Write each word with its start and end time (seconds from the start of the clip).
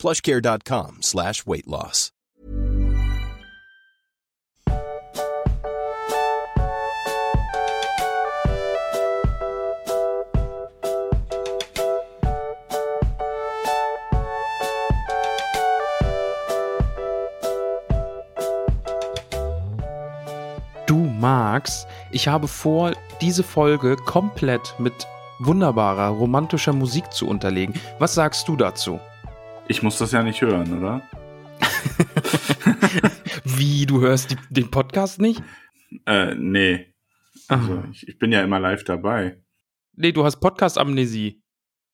plushcare.com 0.00 1.02
slash 1.02 1.46
weight 1.46 1.66
loss. 1.66 2.10
Du 20.86 20.96
Max, 20.96 21.86
ich 22.10 22.26
habe 22.26 22.48
vor, 22.48 22.92
diese 23.20 23.42
Folge 23.42 23.96
komplett 23.96 24.74
mit 24.78 24.92
wunderbarer 25.40 26.08
romantischer 26.08 26.72
Musik 26.72 27.12
zu 27.12 27.28
unterlegen. 27.28 27.74
Was 27.98 28.14
sagst 28.14 28.48
du 28.48 28.56
dazu? 28.56 28.98
Ich 29.70 29.84
muss 29.84 29.98
das 29.98 30.10
ja 30.10 30.24
nicht 30.24 30.40
hören, 30.40 30.76
oder? 30.76 31.08
Wie, 33.44 33.86
du 33.86 34.00
hörst 34.00 34.32
die, 34.32 34.36
den 34.50 34.68
Podcast 34.68 35.20
nicht? 35.20 35.44
Äh, 36.06 36.34
nee. 36.34 36.92
Also, 37.46 37.84
ich, 37.92 38.08
ich 38.08 38.18
bin 38.18 38.32
ja 38.32 38.42
immer 38.42 38.58
live 38.58 38.82
dabei. 38.82 39.40
Nee, 39.94 40.10
du 40.10 40.24
hast 40.24 40.40
Podcast-Amnesie. 40.40 41.40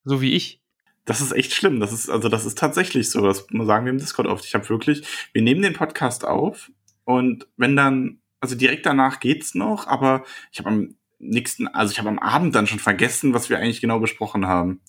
So 0.05 0.23
wie 0.23 0.33
ich. 0.33 0.63
Das 1.05 1.21
ist 1.21 1.33
echt 1.33 1.53
schlimm. 1.53 1.79
Das 1.79 1.93
ist, 1.93 2.09
also, 2.09 2.31
das 2.31 2.47
ist 2.47 2.57
tatsächlich 2.57 3.11
so. 3.11 3.21
Das 3.21 3.47
sagen 3.51 3.85
wir 3.85 3.93
im 3.93 3.99
Discord 3.99 4.27
oft. 4.27 4.47
Ich 4.47 4.55
habe 4.55 4.67
wirklich, 4.71 5.07
wir 5.35 5.43
nehmen 5.43 5.61
den 5.61 5.75
Podcast 5.75 6.25
auf 6.25 6.71
und 7.05 7.47
wenn 7.59 7.77
dann, 7.77 8.23
also 8.41 8.55
direkt 8.55 8.87
danach 8.87 9.21
geht's 9.21 9.55
noch, 9.55 9.87
aber 9.87 10.25
ich 10.51 10.61
habe 10.61 10.71
am 10.71 10.95
nächsten, 11.19 11.69
also 11.69 11.93
ich 11.93 11.99
habe 11.99 12.09
am 12.09 12.21
Abend 12.21 12.55
dann 12.55 12.67
schon 12.67 12.79
vergessen, 12.79 13.35
was 13.35 13.51
wir 13.51 13.59
eigentlich 13.59 13.83
genau 13.83 14.01
besprochen 14.01 14.47
haben. 14.47 14.81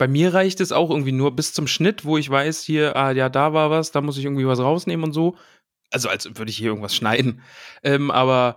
Bei 0.00 0.08
mir 0.08 0.32
reicht 0.32 0.62
es 0.62 0.72
auch 0.72 0.88
irgendwie 0.88 1.12
nur 1.12 1.36
bis 1.36 1.52
zum 1.52 1.66
Schnitt, 1.66 2.06
wo 2.06 2.16
ich 2.16 2.30
weiß, 2.30 2.62
hier, 2.62 2.96
ah, 2.96 3.10
ja, 3.10 3.28
da 3.28 3.52
war 3.52 3.70
was, 3.70 3.92
da 3.92 4.00
muss 4.00 4.16
ich 4.16 4.24
irgendwie 4.24 4.46
was 4.46 4.58
rausnehmen 4.58 5.04
und 5.04 5.12
so. 5.12 5.36
Also, 5.90 6.08
als 6.08 6.24
würde 6.38 6.50
ich 6.50 6.56
hier 6.56 6.68
irgendwas 6.68 6.96
schneiden. 6.96 7.42
Ähm, 7.82 8.10
aber, 8.10 8.56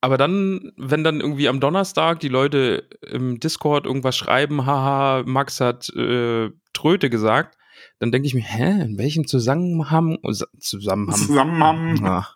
aber 0.00 0.16
dann, 0.16 0.72
wenn 0.78 1.04
dann 1.04 1.20
irgendwie 1.20 1.48
am 1.48 1.60
Donnerstag 1.60 2.20
die 2.20 2.28
Leute 2.28 2.88
im 3.06 3.40
Discord 3.40 3.84
irgendwas 3.84 4.16
schreiben, 4.16 4.64
haha, 4.64 5.22
Max 5.26 5.60
hat 5.60 5.90
äh, 5.90 6.48
Tröte 6.72 7.10
gesagt, 7.10 7.58
dann 7.98 8.10
denke 8.10 8.26
ich 8.26 8.34
mir, 8.34 8.42
hä, 8.42 8.82
in 8.82 8.96
welchem 8.96 9.26
Zusammenhang, 9.26 10.16
Zusammenhang, 10.58 11.16
Zusammenhang. 11.18 12.06
Ah, 12.06 12.26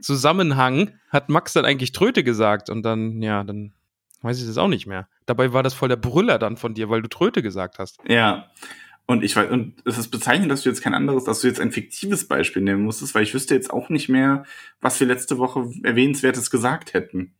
Zusammenhang 0.00 0.92
hat 1.08 1.28
Max 1.28 1.54
dann 1.54 1.64
eigentlich 1.64 1.90
Tröte 1.90 2.22
gesagt? 2.22 2.70
Und 2.70 2.84
dann, 2.84 3.20
ja, 3.20 3.42
dann 3.42 3.74
weiß 4.22 4.40
ich 4.40 4.46
das 4.46 4.58
auch 4.58 4.68
nicht 4.68 4.86
mehr. 4.86 5.08
Dabei 5.26 5.52
war 5.52 5.62
das 5.62 5.74
voll 5.74 5.88
der 5.88 5.96
Brüller 5.96 6.38
dann 6.38 6.56
von 6.56 6.74
dir, 6.74 6.90
weil 6.90 7.02
du 7.02 7.08
Tröte 7.08 7.42
gesagt 7.42 7.78
hast. 7.78 7.98
Ja. 8.06 8.50
Und 9.06 9.24
ich 9.24 9.34
weiß, 9.34 9.50
und 9.50 9.74
es 9.84 9.98
ist 9.98 10.08
bezeichnend, 10.08 10.50
dass 10.52 10.62
du 10.62 10.68
jetzt 10.68 10.82
kein 10.82 10.94
anderes, 10.94 11.24
dass 11.24 11.40
du 11.40 11.48
jetzt 11.48 11.60
ein 11.60 11.72
fiktives 11.72 12.28
Beispiel 12.28 12.62
nehmen 12.62 12.84
musstest, 12.84 13.14
weil 13.14 13.24
ich 13.24 13.34
wüsste 13.34 13.54
jetzt 13.54 13.72
auch 13.72 13.88
nicht 13.88 14.08
mehr, 14.08 14.44
was 14.80 15.00
wir 15.00 15.06
letzte 15.06 15.38
Woche 15.38 15.68
erwähnenswertes 15.82 16.50
gesagt 16.50 16.94
hätten. 16.94 17.34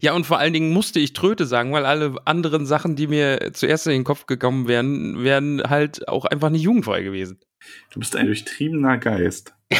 Ja, 0.00 0.12
und 0.12 0.26
vor 0.26 0.38
allen 0.38 0.52
Dingen 0.52 0.72
musste 0.72 1.00
ich 1.00 1.12
Tröte 1.12 1.46
sagen, 1.46 1.72
weil 1.72 1.86
alle 1.86 2.14
anderen 2.24 2.66
Sachen, 2.66 2.96
die 2.96 3.06
mir 3.06 3.50
zuerst 3.52 3.86
in 3.86 3.92
den 3.92 4.04
Kopf 4.04 4.26
gekommen 4.26 4.68
wären, 4.68 5.22
wären 5.22 5.62
halt 5.62 6.08
auch 6.08 6.24
einfach 6.24 6.50
nicht 6.50 6.62
jugendfrei 6.62 7.02
gewesen. 7.02 7.38
Du 7.92 8.00
bist 8.00 8.16
ein 8.16 8.26
durchtriebener 8.26 8.98
Geist. 8.98 9.54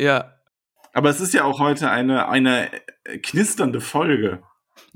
Ja. 0.00 0.39
Aber 1.00 1.08
es 1.08 1.22
ist 1.22 1.32
ja 1.32 1.44
auch 1.44 1.60
heute 1.60 1.88
eine, 1.90 2.28
eine 2.28 2.68
knisternde 3.22 3.80
Folge. 3.80 4.42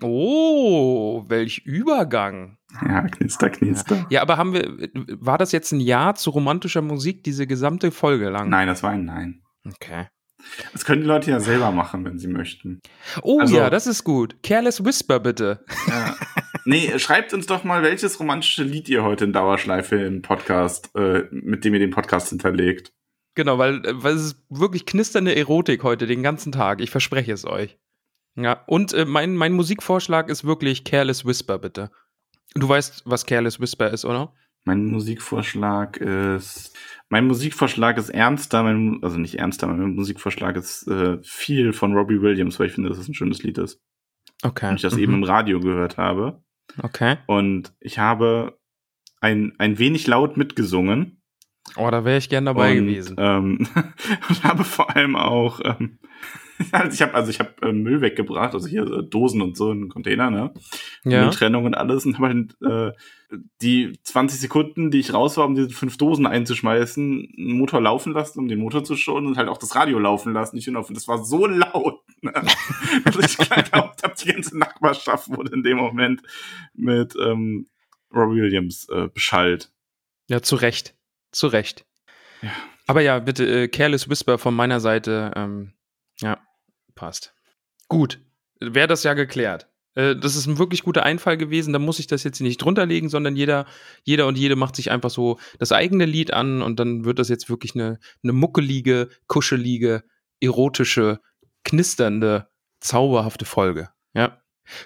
Oh, 0.03 1.25
welch 1.28 1.62
Übergang. 1.65 2.59
Ja, 2.87 3.09
knister, 3.09 3.48
knister. 3.48 4.04
Ja, 4.10 4.20
aber 4.20 4.37
haben 4.37 4.53
wir, 4.53 4.91
war 5.19 5.38
das 5.38 5.50
jetzt 5.53 5.72
ein 5.72 5.81
Ja 5.81 6.14
zu 6.14 6.28
romantischer 6.28 6.82
Musik, 6.82 7.25
diese 7.25 7.47
gesamte 7.47 7.91
Folge 7.91 8.28
lang? 8.28 8.50
Nein, 8.50 8.69
das 8.69 8.82
war 8.82 8.91
ein 8.91 9.06
Nein. 9.06 9.41
Okay. 9.66 10.09
Das 10.75 10.84
können 10.84 11.00
die 11.00 11.06
Leute 11.06 11.31
ja 11.31 11.41
selber 11.41 11.70
machen, 11.70 12.04
wenn 12.04 12.19
sie 12.19 12.28
möchten. 12.28 12.81
Oh 13.22 13.41
Also- 13.41 13.56
ja, 13.56 13.70
das 13.70 13.87
ist 13.87 14.04
gut. 14.04 14.37
Careless 14.43 14.84
Whisper 14.84 15.20
bitte. 15.20 15.64
Ja. 15.87 16.16
Nee, 16.66 16.98
schreibt 16.98 17.32
uns 17.32 17.47
doch 17.47 17.64
mal, 17.64 17.82
welches 17.82 18.20
romantische 18.20 18.62
Lied 18.62 18.91
ihr 18.91 19.04
heute 19.04 19.25
in 19.25 19.32
Dauerschleife 19.32 19.97
im 19.97 20.20
Podcast, 20.20 20.91
äh, 20.97 21.22
mit 21.31 21.64
dem 21.64 21.72
ihr 21.72 21.81
den 21.81 21.93
Podcast 21.93 22.28
hinterlegt. 22.28 22.93
Genau, 23.34 23.59
weil, 23.59 23.84
äh, 23.84 24.03
weil 24.03 24.15
es 24.15 24.22
ist 24.22 24.45
wirklich 24.49 24.87
knisternde 24.87 25.34
Erotik 25.34 25.83
heute 25.83 26.06
den 26.06 26.22
ganzen 26.22 26.53
Tag. 26.53 26.81
Ich 26.81 26.91
verspreche 26.91 27.33
es 27.33 27.45
euch. 27.45 27.78
Ja, 28.37 28.65
und 28.67 28.93
äh, 28.93 29.05
mein, 29.05 29.37
mein 29.37 29.53
Musikvorschlag 29.53 30.28
ist 30.28 30.45
wirklich 30.45 30.84
Careless 30.84 31.25
Whisper, 31.25 31.59
bitte. 31.59 31.91
Du 32.55 32.69
weißt, 32.69 33.03
was 33.05 33.27
Careless 33.27 33.61
Whisper 33.61 33.91
ist, 33.91 34.05
oder? 34.05 34.33
Mein 34.65 34.87
Musikvorschlag 34.87 35.99
ist, 35.99 36.75
mein 37.11 37.27
Musikvorschlag 37.27 37.99
ist 37.99 38.09
ernster, 38.09 38.62
mein, 38.62 38.99
also 39.03 39.19
nicht 39.19 39.39
ernster, 39.39 39.67
mein 39.67 39.94
Musikvorschlag 39.94 40.56
ist 40.56 40.89
äh, 40.89 41.19
viel 41.23 41.73
von 41.73 41.93
Robbie 41.93 42.23
Williams, 42.23 42.59
weil 42.59 42.69
ich 42.69 42.73
finde, 42.73 42.89
dass 42.89 42.99
es 42.99 43.09
ein 43.09 43.15
schönes 43.15 43.43
Lied 43.43 43.59
ist. 43.59 43.81
Okay. 44.43 44.71
Und 44.71 44.77
ich 44.77 44.83
das 44.83 44.94
Mhm. 44.94 45.00
eben 45.03 45.15
im 45.15 45.25
Radio 45.25 45.61
gehört 45.61 45.97
habe. 45.99 46.43
Okay. 46.83 47.19
Und 47.27 47.75
ich 47.81 47.99
habe 47.99 48.59
ein, 49.21 49.53
ein 49.59 49.78
wenig 49.78 50.06
laut 50.06 50.37
mitgesungen. 50.37 51.23
Oh, 51.77 51.91
da 51.91 52.05
wäre 52.05 52.19
ich 52.19 52.29
gern 52.29 52.45
dabei 52.45 52.79
und, 52.79 52.87
gewesen. 52.87 53.17
Ähm, 53.19 53.67
und 54.29 54.45
habe 54.45 54.65
vor 54.65 54.95
allem 54.95 55.17
auch, 55.17 55.61
ähm, 55.65 55.99
also 56.73 56.95
ich 56.95 57.03
habe 57.03 57.15
also 57.15 57.31
ich 57.31 57.41
habe 57.41 57.51
äh, 57.62 57.73
Müll 57.73 58.01
weggebracht, 58.01 58.55
also 58.55 58.69
hier 58.69 58.83
äh, 58.83 59.03
Dosen 59.03 59.43
und 59.43 59.57
so 59.57 59.73
in 59.73 59.83
den 59.83 59.89
Container, 59.91 60.31
ne? 60.31 60.55
ja. 61.05 61.23
Mülltrennung 61.23 61.65
und 61.65 61.75
alles 61.75 62.07
und 62.07 62.19
habe 62.19 62.29
halt, 62.29 62.62
äh, 62.62 62.97
die 63.61 63.99
20 64.03 64.39
Sekunden, 64.39 64.91
die 64.93 65.01
ich 65.01 65.12
raus 65.12 65.37
war, 65.37 65.47
um 65.47 65.57
diese 65.57 65.71
fünf 65.71 65.97
Dosen 65.97 66.27
einzuschmeißen, 66.27 67.35
einen 67.37 67.59
Motor 67.59 67.81
laufen 67.81 68.12
lassen, 68.12 68.39
um 68.39 68.47
den 68.47 68.61
Motor 68.61 68.85
zu 68.85 68.95
schonen 68.97 69.27
und 69.27 69.37
halt 69.37 69.49
auch 69.49 69.59
das 69.59 69.75
Radio 69.75 69.99
laufen 69.99 70.33
lassen. 70.33 70.56
Ich 70.56 70.67
finde, 70.67 70.85
das 70.93 71.09
war 71.09 71.25
so 71.25 71.47
laut, 71.47 72.03
ne? 72.21 72.33
dass 73.05 73.17
ich 73.17 73.37
geglaubt 73.39 74.03
habe, 74.05 74.15
die 74.23 74.33
ganze 74.33 74.56
Nachbarschaft 74.56 75.29
wurde 75.31 75.53
in 75.53 75.65
dem 75.65 75.79
Moment 75.79 76.23
mit 76.75 77.17
ähm, 77.21 77.67
Robbie 78.15 78.43
Williams 78.43 78.89
äh, 78.91 79.09
beschallt. 79.09 79.73
Ja, 80.29 80.41
zu 80.41 80.55
Recht. 80.56 80.95
Zu 81.34 81.49
Recht. 81.49 81.84
Ja. 82.43 82.50
Aber 82.87 83.00
ja, 83.00 83.19
bitte, 83.19 83.45
äh, 83.47 83.69
Careless 83.69 84.09
Whisper 84.09 84.39
von 84.39 84.55
meiner 84.55 84.81
Seite. 84.81 85.33
Ähm, 85.34 85.75
ja, 86.21 86.39
passt. 86.95 87.34
Gut. 87.89 88.21
Wäre 88.61 88.87
das 88.89 89.03
ja 89.03 89.15
geklärt. 89.15 89.69
Äh, 89.94 90.17
das 90.17 90.37
ist 90.37 90.47
ein 90.47 90.59
wirklich 90.59 90.83
guter 90.83 91.03
Einfall 91.03 91.37
gewesen. 91.37 91.73
Da 91.73 91.78
muss 91.78 91.99
ich 91.99 92.06
das 92.06 92.25
jetzt 92.25 92.41
nicht 92.41 92.59
drunter 92.59 92.87
legen, 92.87 93.09
sondern 93.09 93.37
jeder, 93.37 93.67
jeder 94.05 94.27
und 94.27 94.39
jede 94.39 94.56
macht 94.56 94.77
sich 94.77 94.91
einfach 94.91 95.11
so 95.11 95.39
das 95.59 95.73
eigene 95.73 96.05
Lied 96.05 96.33
an 96.33 96.62
und 96.62 96.78
dann 96.78 97.05
wird 97.05 97.19
das 97.19 97.28
jetzt 97.28 97.49
wirklich 97.49 97.75
eine, 97.75 97.99
eine 98.23 98.33
muckelige, 98.33 99.09
kuschelige, 99.27 100.05
erotische, 100.41 101.21
knisternde, 101.65 102.49
zauberhafte 102.81 103.44
Folge. 103.44 103.91
Ja. 104.12 104.41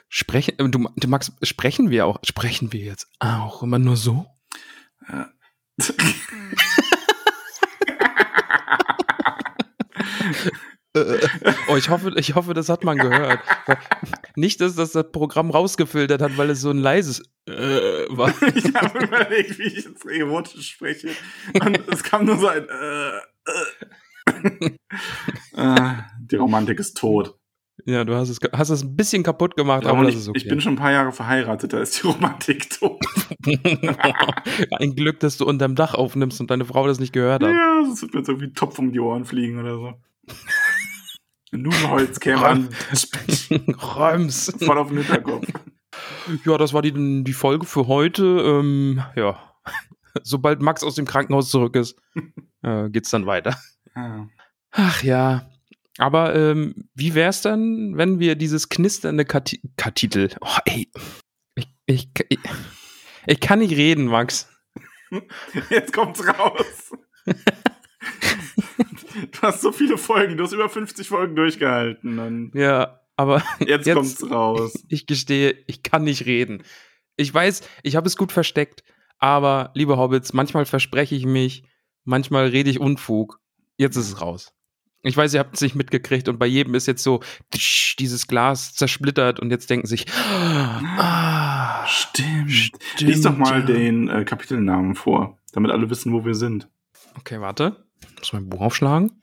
Sprechen, 0.08 0.58
äh, 0.58 0.68
du, 0.68 0.88
du 0.96 1.08
Max, 1.08 1.32
sprechen 1.42 1.90
wir 1.90 2.06
auch, 2.06 2.18
sprechen 2.24 2.72
wir 2.72 2.80
jetzt 2.80 3.08
auch 3.18 3.62
immer 3.62 3.78
nur 3.78 3.96
so? 3.96 4.26
Ja. 5.08 5.30
Oh, 11.68 11.76
ich 11.76 11.88
hoffe, 11.90 12.12
ich 12.16 12.34
hoffe, 12.34 12.54
das 12.54 12.68
hat 12.68 12.84
man 12.84 12.98
gehört. 12.98 13.40
Nicht, 14.36 14.60
dass 14.60 14.74
das 14.74 14.92
das 14.92 15.10
Programm 15.12 15.50
rausgefiltert 15.50 16.22
hat, 16.22 16.36
weil 16.36 16.50
es 16.50 16.60
so 16.60 16.70
ein 16.70 16.78
leises 16.78 17.22
äh, 17.46 17.52
war. 18.08 18.34
ich 18.54 18.74
habe 18.74 19.04
überlegt, 19.04 19.58
wie 19.58 19.64
ich 19.64 19.84
jetzt 19.84 20.04
erotisch 20.06 20.70
spreche. 20.70 21.10
Und 21.60 21.80
es 21.88 22.02
kam 22.02 22.24
nur 22.24 22.38
so 22.38 22.48
ein 22.48 22.66
äh, 22.68 23.18
äh. 24.28 24.70
äh, 25.56 25.94
Die 26.20 26.36
Romantik 26.36 26.78
ist 26.80 26.96
tot. 26.96 27.37
Ja, 27.88 28.04
du 28.04 28.14
hast 28.14 28.28
es, 28.28 28.38
hast 28.52 28.68
es 28.68 28.82
ein 28.82 28.96
bisschen 28.96 29.22
kaputt 29.22 29.56
gemacht, 29.56 29.84
Ja, 29.84 29.90
aber 29.92 30.04
das 30.04 30.12
ich, 30.12 30.20
ist 30.20 30.28
okay. 30.28 30.38
ich 30.38 30.46
bin 30.46 30.60
schon 30.60 30.74
ein 30.74 30.76
paar 30.76 30.92
Jahre 30.92 31.10
verheiratet, 31.10 31.72
da 31.72 31.80
ist 31.80 32.02
die 32.02 32.06
Romantik 32.06 32.68
tot. 32.78 33.00
ein 34.78 34.94
Glück, 34.94 35.20
dass 35.20 35.38
du 35.38 35.46
unterm 35.46 35.74
Dach 35.74 35.94
aufnimmst 35.94 36.38
und 36.40 36.50
deine 36.50 36.66
Frau 36.66 36.86
das 36.86 37.00
nicht 37.00 37.14
gehört 37.14 37.42
hat. 37.42 37.50
Ja, 37.50 37.80
das 37.88 38.02
wird 38.02 38.12
mir 38.12 38.20
jetzt 38.20 38.28
irgendwie 38.28 38.52
Topf 38.52 38.78
um 38.78 38.92
die 38.92 39.00
Ohren 39.00 39.24
fliegen 39.24 39.58
oder 39.58 39.74
so. 39.76 39.94
Nudelholz 41.50 42.20
käme 42.20 42.44
an, 42.44 42.68
Räums. 43.96 44.54
voll 44.60 44.76
auf 44.76 44.88
den 44.88 44.98
Hinterkopf. 44.98 45.46
Ja, 46.44 46.58
das 46.58 46.74
war 46.74 46.82
die, 46.82 47.24
die 47.24 47.32
Folge 47.32 47.64
für 47.64 47.86
heute. 47.86 48.22
Ähm, 48.22 49.02
ja. 49.16 49.38
Sobald 50.22 50.60
Max 50.60 50.84
aus 50.84 50.94
dem 50.96 51.06
Krankenhaus 51.06 51.48
zurück 51.48 51.74
ist. 51.74 51.96
äh, 52.62 52.90
geht's 52.90 53.08
dann 53.08 53.24
weiter. 53.24 53.56
Ja. 53.96 54.28
Ach 54.72 55.02
ja. 55.02 55.48
Aber 55.98 56.34
ähm, 56.34 56.88
wie 56.94 57.14
wär's 57.14 57.42
dann, 57.42 57.96
wenn 57.96 58.20
wir 58.20 58.36
dieses 58.36 58.68
knisternde 58.68 59.24
Kati 59.24 59.60
Kapitel. 59.76 60.30
Oh, 60.40 60.56
ey. 60.64 60.88
Ich, 61.56 61.66
ich, 61.86 62.08
ich, 62.28 62.38
ich 63.26 63.40
kann 63.40 63.58
nicht 63.58 63.76
reden, 63.76 64.06
Max. 64.06 64.48
Jetzt 65.70 65.92
kommt's 65.92 66.22
raus. 66.26 66.92
du 67.26 67.34
hast 69.42 69.60
so 69.60 69.72
viele 69.72 69.98
Folgen, 69.98 70.36
du 70.36 70.44
hast 70.44 70.52
über 70.52 70.68
50 70.68 71.08
Folgen 71.08 71.34
durchgehalten. 71.34 72.18
Und 72.18 72.52
Ja, 72.54 73.00
aber 73.16 73.42
jetzt, 73.60 73.86
Jetzt- 73.86 73.94
kommt's 73.96 74.22
raus. 74.30 74.84
ich 74.88 75.06
gestehe, 75.06 75.56
ich 75.66 75.82
kann 75.82 76.04
nicht 76.04 76.26
reden. 76.26 76.62
Ich 77.16 77.32
weiß, 77.34 77.62
ich 77.82 77.96
habe 77.96 78.06
es 78.06 78.16
gut 78.16 78.30
versteckt, 78.30 78.84
aber 79.18 79.72
liebe 79.74 79.96
Hobbits, 79.96 80.32
manchmal 80.32 80.66
verspreche 80.66 81.16
ich 81.16 81.26
mich, 81.26 81.64
manchmal 82.04 82.46
rede 82.48 82.70
ich 82.70 82.78
Unfug. 82.78 83.40
Jetzt 83.76 83.96
ist 83.96 84.08
es 84.08 84.20
raus. 84.20 84.52
Ich 85.02 85.16
weiß, 85.16 85.32
ihr 85.34 85.40
habt 85.40 85.54
es 85.54 85.60
nicht 85.60 85.76
mitgekriegt 85.76 86.28
und 86.28 86.38
bei 86.38 86.46
jedem 86.46 86.74
ist 86.74 86.86
jetzt 86.86 87.02
so 87.02 87.20
tsch, 87.54 87.96
dieses 87.98 88.26
Glas 88.26 88.74
zersplittert 88.74 89.38
und 89.38 89.50
jetzt 89.50 89.70
denken 89.70 89.86
sich, 89.86 90.06
ah, 90.12 91.86
Stimmt. 91.86 92.50
stimmt, 92.50 93.00
Lies 93.00 93.22
doch 93.22 93.36
mal 93.36 93.60
ja. 93.60 93.66
den 93.66 94.08
äh, 94.08 94.24
Kapitelnamen 94.24 94.96
vor, 94.96 95.38
damit 95.52 95.70
alle 95.70 95.88
wissen, 95.88 96.12
wo 96.12 96.24
wir 96.24 96.34
sind. 96.34 96.68
Okay, 97.16 97.40
warte. 97.40 97.84
Ich 98.00 98.18
muss 98.18 98.32
mein 98.32 98.48
Buch 98.48 98.60
aufschlagen. 98.60 99.22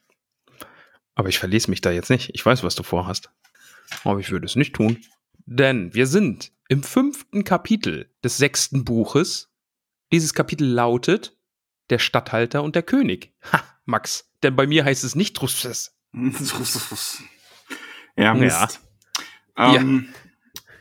Aber 1.13 1.29
ich 1.29 1.39
verlese 1.39 1.69
mich 1.69 1.81
da 1.81 1.91
jetzt 1.91 2.09
nicht. 2.09 2.31
Ich 2.33 2.45
weiß, 2.45 2.63
was 2.63 2.75
du 2.75 2.83
vorhast. 2.83 3.29
Aber 4.03 4.19
ich 4.19 4.31
würde 4.31 4.45
es 4.45 4.55
nicht 4.55 4.75
tun. 4.75 4.97
Denn 5.45 5.93
wir 5.93 6.07
sind 6.07 6.51
im 6.67 6.83
fünften 6.83 7.43
Kapitel 7.43 8.09
des 8.23 8.37
sechsten 8.37 8.83
Buches. 8.83 9.51
Dieses 10.11 10.33
Kapitel 10.33 10.67
lautet 10.67 11.37
Der 11.89 11.99
Statthalter 11.99 12.63
und 12.63 12.75
der 12.75 12.83
König. 12.83 13.33
Ha, 13.51 13.61
Max. 13.85 14.29
Denn 14.43 14.55
bei 14.55 14.67
mir 14.67 14.85
heißt 14.85 15.03
es 15.03 15.15
nicht 15.15 15.35
Trusses. 15.35 15.95
ja, 18.15 18.33
Mist. 18.33 18.81
Ja. 19.57 19.75
Ähm, 19.75 20.07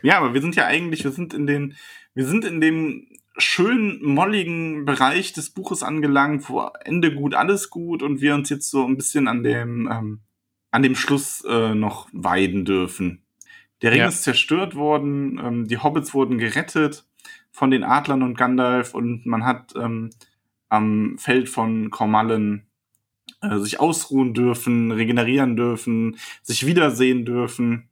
ja. 0.03 0.19
aber 0.19 0.35
wir 0.35 0.41
sind 0.41 0.56
ja 0.56 0.67
eigentlich, 0.67 1.05
wir 1.05 1.12
sind 1.12 1.35
in 1.35 1.47
den, 1.47 1.77
wir 2.15 2.27
sind 2.27 2.45
in 2.45 2.61
dem 2.61 3.06
schön 3.37 3.99
molligen 4.03 4.85
Bereich 4.85 5.33
des 5.33 5.51
Buches 5.51 5.83
angelangt, 5.83 6.49
wo 6.49 6.69
Ende 6.85 7.15
gut, 7.15 7.35
alles 7.35 7.71
gut 7.71 8.03
und 8.03 8.21
wir 8.21 8.35
uns 8.35 8.49
jetzt 8.51 8.71
so 8.71 8.87
ein 8.87 8.97
bisschen 8.97 9.29
an 9.29 9.43
dem, 9.43 9.89
ähm, 9.91 10.21
an 10.71 10.83
dem 10.83 10.95
Schluss 10.95 11.45
äh, 11.49 11.75
noch 11.75 12.09
weiden 12.12 12.65
dürfen. 12.65 13.23
Der 13.83 13.91
Ring 13.91 14.01
Ja. 14.01 14.09
ist 14.09 14.23
zerstört 14.23 14.77
worden, 14.77 15.41
ähm, 15.45 15.67
die 15.67 15.79
Hobbits 15.79 16.15
wurden 16.15 16.39
gerettet 16.39 17.05
von 17.51 17.71
den 17.71 17.85
Adlern 17.85 18.23
und 18.23 18.37
Gandalf 18.37 18.95
und 18.95 19.27
man 19.27 19.45
hat 19.45 19.75
ähm, 19.77 20.11
am 20.69 21.17
Feld 21.19 21.49
von 21.49 21.91
Kormallen 21.91 22.67
äh, 23.50 23.58
sich 23.58 23.81
ausruhen 23.81 24.35
dürfen, 24.35 24.91
regenerieren 24.91 25.56
dürfen, 25.56 26.17
sich 26.43 26.67
wiedersehen 26.67 27.25
dürfen. 27.25 27.88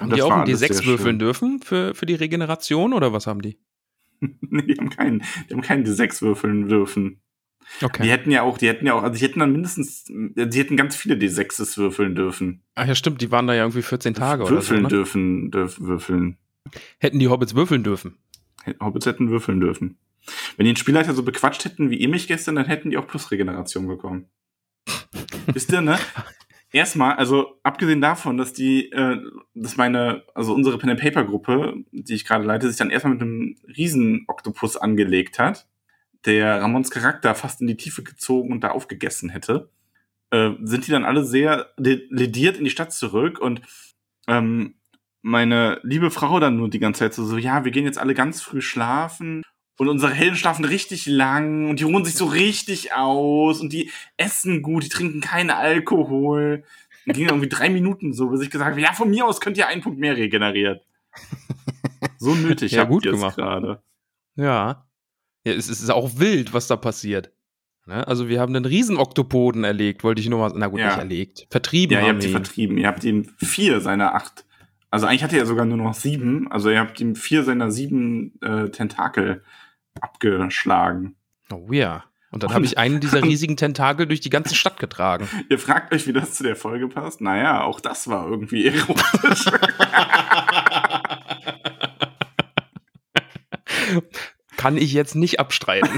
Haben 0.00 0.12
die 0.12 0.22
auch 0.22 0.30
ein 0.30 0.40
alles 0.40 0.58
sehr 0.60 0.70
D6 0.70 0.86
würfeln 0.86 1.18
dürfen 1.18 1.60
für, 1.62 1.94
für 1.94 2.06
die 2.06 2.14
Regeneration 2.14 2.92
oder 2.92 3.12
was 3.12 3.26
haben 3.26 3.42
die? 3.42 3.58
nee, 4.20 4.62
die 4.62 4.74
haben 4.74 4.90
keinen, 4.90 5.22
die 5.48 5.54
haben 5.54 5.62
keinen 5.62 5.84
D6 5.86 6.22
würfeln 6.22 6.68
dürfen. 6.68 7.20
Die 7.80 7.84
Okay. 7.86 8.08
hätten 8.08 8.30
ja 8.30 8.42
auch, 8.42 8.58
die 8.58 8.68
hätten 8.68 8.86
ja 8.86 8.94
auch, 8.94 9.02
also 9.02 9.18
die 9.18 9.24
hätten 9.24 9.40
dann 9.40 9.52
mindestens, 9.52 10.04
die 10.04 10.58
hätten 10.58 10.76
ganz 10.76 10.96
viele 10.96 11.14
D6s 11.14 11.76
würfeln 11.78 12.14
dürfen. 12.14 12.62
Ach 12.74 12.86
ja, 12.86 12.94
stimmt, 12.94 13.22
die 13.22 13.30
waren 13.30 13.46
da 13.46 13.54
ja 13.54 13.62
irgendwie 13.62 13.82
14 13.82 14.14
Tage 14.14 14.42
oder 14.42 14.52
würfeln 14.52 14.80
so. 14.80 14.82
Ne? 14.82 14.88
dürfen, 14.88 15.50
dürfen, 15.50 15.86
würfeln. 15.86 16.36
Hätten 16.98 17.18
die 17.18 17.28
Hobbits 17.28 17.54
würfeln 17.54 17.82
dürfen. 17.82 18.18
Hobbits 18.80 19.06
hätten 19.06 19.30
würfeln 19.30 19.60
dürfen. 19.60 19.98
Wenn 20.56 20.64
die 20.64 20.72
den 20.72 20.76
Spielleiter 20.76 21.14
so 21.14 21.22
bequatscht 21.22 21.64
hätten 21.64 21.90
wie 21.90 21.96
ihr 21.96 22.08
mich 22.08 22.26
gestern, 22.28 22.54
dann 22.56 22.66
hätten 22.66 22.90
die 22.90 22.96
auch 22.96 23.06
Plusregeneration 23.06 23.86
bekommen. 23.86 24.26
Wisst 25.46 25.72
ihr, 25.72 25.80
ne? 25.80 25.98
Erstmal, 26.72 27.14
also 27.14 27.60
abgesehen 27.62 28.00
davon, 28.00 28.36
dass 28.36 28.52
die, 28.52 28.90
äh, 28.90 29.18
dass 29.54 29.76
meine, 29.76 30.24
also 30.34 30.54
unsere 30.54 30.76
Pen 30.76 30.90
and 30.90 31.00
Paper 31.00 31.24
Gruppe, 31.24 31.74
die 31.92 32.14
ich 32.14 32.24
gerade 32.24 32.44
leite, 32.44 32.68
sich 32.68 32.76
dann 32.76 32.90
erstmal 32.90 33.14
mit 33.14 33.22
einem 33.22 33.56
Riesen-Oktopus 33.76 34.76
angelegt 34.76 35.38
hat, 35.38 35.68
der 36.24 36.60
Ramons 36.60 36.90
Charakter 36.90 37.34
fast 37.34 37.60
in 37.60 37.68
die 37.68 37.76
Tiefe 37.76 38.02
gezogen 38.02 38.50
und 38.50 38.64
da 38.64 38.70
aufgegessen 38.70 39.30
hätte, 39.30 39.70
äh, 40.30 40.50
sind 40.62 40.86
die 40.86 40.90
dann 40.90 41.04
alle 41.04 41.24
sehr 41.24 41.70
le- 41.76 42.06
lediert 42.10 42.56
in 42.56 42.64
die 42.64 42.70
Stadt 42.70 42.92
zurück 42.92 43.38
und 43.38 43.60
ähm, 44.26 44.74
meine 45.22 45.80
liebe 45.84 46.10
Frau 46.10 46.40
dann 46.40 46.56
nur 46.56 46.68
die 46.68 46.80
ganze 46.80 47.00
Zeit 47.00 47.14
so, 47.14 47.24
so, 47.24 47.36
ja, 47.36 47.64
wir 47.64 47.70
gehen 47.70 47.84
jetzt 47.84 47.98
alle 47.98 48.14
ganz 48.14 48.42
früh 48.42 48.60
schlafen 48.60 49.42
und 49.78 49.88
unsere 49.88 50.12
Helden 50.12 50.36
schlafen 50.36 50.64
richtig 50.64 51.06
lang 51.06 51.68
und 51.68 51.80
die 51.80 51.84
ruhen 51.84 52.04
sich 52.04 52.14
so 52.14 52.26
richtig 52.26 52.92
aus 52.94 53.60
und 53.60 53.72
die 53.72 53.90
essen 54.16 54.62
gut, 54.62 54.84
die 54.84 54.88
trinken 54.88 55.20
keinen 55.20 55.50
Alkohol. 55.50 56.64
Und 57.06 57.12
ging 57.14 57.26
irgendwie 57.28 57.48
drei 57.50 57.68
Minuten 57.68 58.14
so, 58.14 58.28
bis 58.30 58.40
ich 58.40 58.50
gesagt 58.50 58.70
habe, 58.70 58.80
ja, 58.80 58.92
von 58.94 59.10
mir 59.10 59.26
aus 59.26 59.40
könnt 59.40 59.58
ihr 59.58 59.68
einen 59.68 59.82
Punkt 59.82 59.98
mehr 59.98 60.16
regeneriert. 60.16 60.82
So 62.18 62.34
nötig 62.34 62.72
Ja, 62.72 62.80
habt 62.82 62.90
gut 62.90 63.02
gemacht. 63.02 63.36
gerade. 63.36 63.82
Ja. 64.36 64.86
ja 65.44 65.52
es, 65.52 65.68
ist 65.68 65.90
auch 65.90 66.18
wild, 66.18 66.54
was 66.54 66.66
da 66.68 66.76
passiert. 66.76 67.32
Ne? 67.86 68.06
Also 68.06 68.28
wir 68.28 68.40
haben 68.40 68.54
einen 68.54 68.64
Riesenoktopoden 68.64 69.64
erlegt, 69.64 70.04
wollte 70.04 70.20
ich 70.22 70.28
nur 70.28 70.38
mal, 70.38 70.52
na 70.56 70.68
gut, 70.68 70.80
Ja. 70.80 70.86
nicht 70.88 70.98
erlegt, 70.98 71.46
vertrieben 71.50 71.92
Ja, 71.94 72.00
ihr 72.06 72.08
habt 72.14 72.24
ihn. 72.24 72.30
vertrieben. 72.30 72.78
Ihr 72.78 72.86
habt 72.86 73.04
ihm 73.04 73.24
vier 73.38 73.80
seiner 73.80 74.14
acht. 74.14 74.46
Also 74.90 75.06
eigentlich 75.06 75.24
hatte 75.24 75.36
er 75.38 75.44
sogar 75.46 75.66
nur 75.66 75.76
noch 75.76 75.94
sieben. 75.94 76.50
Also 76.50 76.70
ihr 76.70 76.78
habt 76.80 76.98
ihm 77.00 77.14
vier 77.16 77.42
seiner 77.42 77.70
sieben 77.70 78.40
äh, 78.40 78.70
Tentakel 78.70 79.42
abgeschlagen. 80.00 81.16
Oh 81.52 81.72
ja. 81.72 82.04
Und 82.30 82.42
dann 82.42 82.52
habe 82.52 82.64
ich 82.64 82.78
einen 82.78 82.98
dieser 82.98 83.22
riesigen 83.22 83.56
Tentakel 83.56 84.08
durch 84.08 84.18
die 84.20 84.30
ganze 84.30 84.56
Stadt 84.56 84.80
getragen. 84.80 85.28
Ihr 85.50 85.58
fragt 85.60 85.94
euch, 85.94 86.08
wie 86.08 86.12
das 86.12 86.34
zu 86.34 86.42
der 86.42 86.56
Folge 86.56 86.88
passt? 86.88 87.20
Naja, 87.20 87.62
auch 87.62 87.78
das 87.78 88.08
war 88.08 88.26
irgendwie 88.28 88.66
erotisch. 88.66 89.44
Kann 94.56 94.76
ich 94.76 94.92
jetzt 94.92 95.14
nicht 95.14 95.38
abstreiten. 95.38 95.90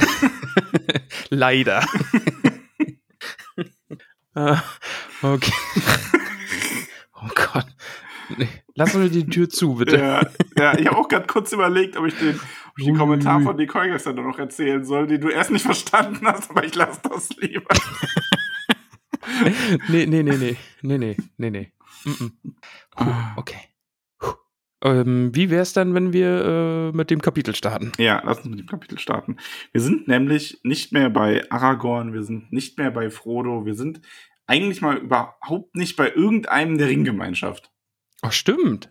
Leider. 1.31 1.87
Ah, 4.34 4.62
okay. 5.22 5.52
Oh 7.14 7.28
Gott. 7.34 7.66
Nee. 8.37 8.48
Lassen 8.76 9.02
wir 9.02 9.08
die 9.08 9.26
Tür 9.26 9.49
zu, 9.49 9.75
bitte. 9.75 9.96
ja, 9.96 10.20
ja, 10.58 10.78
ich 10.78 10.87
habe 10.87 10.96
auch 10.99 11.08
gerade 11.08 11.26
kurz 11.26 11.52
überlegt, 11.52 11.96
ob 11.96 12.06
ich 12.06 12.14
den, 12.14 12.37
ob 12.37 12.78
ich 12.78 12.84
den 12.84 12.94
Ui, 12.94 12.99
Kommentar 12.99 13.40
von 13.40 13.56
Nicole 13.56 13.90
gestern 13.90 14.17
noch 14.17 14.38
erzählen 14.38 14.84
soll, 14.84 15.06
den 15.06 15.20
du 15.20 15.28
erst 15.28 15.50
nicht 15.50 15.64
verstanden 15.64 16.26
hast, 16.26 16.50
aber 16.50 16.62
ich 16.64 16.75
lasse 16.75 17.00
das 17.11 17.31
lieber. 17.37 17.67
Nee, 19.88 20.06
nee, 20.06 20.23
nee, 20.23 20.37
nee. 20.37 20.56
Nee, 20.82 20.98
nee, 20.98 21.17
nee, 21.36 21.50
nee. 21.50 21.72
Mm 22.05 22.10
-mm. 22.10 22.31
Puh, 22.96 23.05
Ah. 23.10 23.32
okay. 23.36 23.58
Puh. 24.20 24.34
Ähm, 24.84 25.34
wie 25.34 25.50
wär's 25.50 25.72
dann, 25.72 25.94
wenn 25.94 26.12
wir 26.12 26.44
äh, 26.93 26.96
mit 26.96 27.10
dem 27.10 27.20
Kapitel 27.20 27.55
starten? 27.55 27.91
Ja, 27.98 28.22
lass 28.24 28.39
uns 28.39 28.46
mit 28.50 28.60
dem 28.60 28.67
Kapitel 28.69 28.98
starten. 28.98 29.36
Wir 29.72 29.81
sind 29.81 30.06
nämlich 30.06 30.60
nicht 30.62 30.93
mehr 30.93 31.10
bei 31.10 31.43
Aragorn, 31.50 32.12
wir 32.12 32.22
sind 32.22 32.53
nicht 32.53 32.79
mehr 32.79 32.91
bei 32.93 33.10
Frodo, 33.10 33.67
wir 33.67 33.74
sind 33.74 34.00
eigentlich 34.46 34.81
mal 34.81 34.96
überhaupt 34.98 35.74
nicht 35.74 35.96
bei 35.96 36.12
irgendeinem 36.12 36.79
der 36.79 36.86
Ringgemeinschaft. 36.89 37.72
Ach, 38.23 38.32
stimmt. 38.32 38.91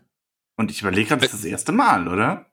Und 0.57 0.71
ich 0.71 0.81
überlege 0.81 1.09
gerade, 1.09 1.21
das 1.21 1.33
ist 1.33 1.43
das 1.43 1.49
erste 1.51 1.71
Mal, 1.71 2.07
oder? 2.07 2.51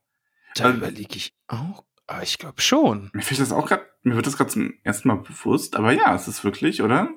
Da 0.56 0.64
Also- 0.64 0.78
überlege 0.78 1.16
ich 1.16 1.34
auch. 1.48 1.84
Aber 2.08 2.22
ich 2.22 2.38
glaube 2.38 2.60
schon. 2.60 3.10
Mir 3.14 3.22
fällt 3.22 3.40
das 3.40 3.52
auch 3.52 3.66
gerade, 3.66 3.86
mir 4.02 4.16
wird 4.16 4.26
das 4.26 4.36
gerade 4.36 4.50
zum 4.50 4.74
ersten 4.82 5.08
Mal 5.08 5.18
bewusst, 5.18 5.76
aber 5.76 5.92
ja, 5.92 6.14
es 6.14 6.28
ist 6.28 6.44
wirklich, 6.44 6.82
oder? 6.82 7.08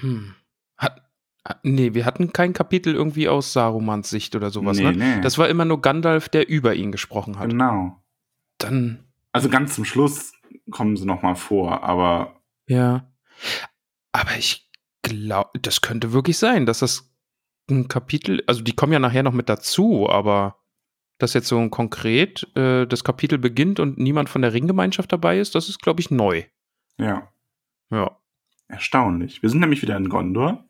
Hm. 0.00 0.34
Hat, 0.76 1.00
hat- 1.44 1.60
nee, 1.64 1.94
wir 1.94 2.04
hatten 2.04 2.32
kein 2.32 2.52
Kapitel 2.52 2.92
irgendwie 2.94 3.28
aus 3.28 3.52
Sarumans 3.52 4.10
Sicht 4.10 4.34
oder 4.34 4.50
sowas, 4.50 4.76
nee, 4.78 4.84
ne? 4.92 4.92
nee. 5.16 5.20
Das 5.22 5.38
war 5.38 5.48
immer 5.48 5.64
nur 5.64 5.80
Gandalf, 5.80 6.28
der 6.28 6.48
über 6.48 6.74
ihn 6.74 6.92
gesprochen 6.92 7.38
hat. 7.38 7.48
genau. 7.50 8.02
Dann, 8.58 9.04
Also 9.32 9.48
ganz 9.48 9.74
zum 9.74 9.84
Schluss 9.84 10.32
kommen 10.70 10.96
sie 10.96 11.06
noch 11.06 11.22
mal 11.22 11.34
vor, 11.36 11.82
aber 11.84 12.42
ja. 12.66 13.10
Aber 14.12 14.36
ich 14.36 14.68
glaube, 15.02 15.58
das 15.60 15.82
könnte 15.82 16.12
wirklich 16.12 16.36
sein, 16.38 16.66
dass 16.66 16.80
das 16.80 17.10
ein 17.70 17.88
Kapitel, 17.88 18.42
also 18.46 18.62
die 18.62 18.74
kommen 18.76 18.92
ja 18.92 18.98
nachher 18.98 19.22
noch 19.22 19.32
mit 19.32 19.48
dazu, 19.48 20.08
aber 20.08 20.56
dass 21.18 21.32
jetzt 21.34 21.48
so 21.48 21.58
ein 21.58 21.70
konkret 21.70 22.46
äh, 22.56 22.86
das 22.86 23.02
Kapitel 23.02 23.38
beginnt 23.38 23.80
und 23.80 23.98
niemand 23.98 24.28
von 24.28 24.42
der 24.42 24.52
Ringgemeinschaft 24.52 25.10
dabei 25.12 25.38
ist, 25.40 25.54
das 25.54 25.68
ist, 25.68 25.80
glaube 25.82 26.00
ich, 26.00 26.10
neu. 26.10 26.42
ja, 26.98 27.28
Ja. 27.90 28.16
erstaunlich. 28.68 29.42
Wir 29.42 29.50
sind 29.50 29.60
nämlich 29.60 29.82
wieder 29.82 29.96
in 29.96 30.08
Gondor. 30.08 30.64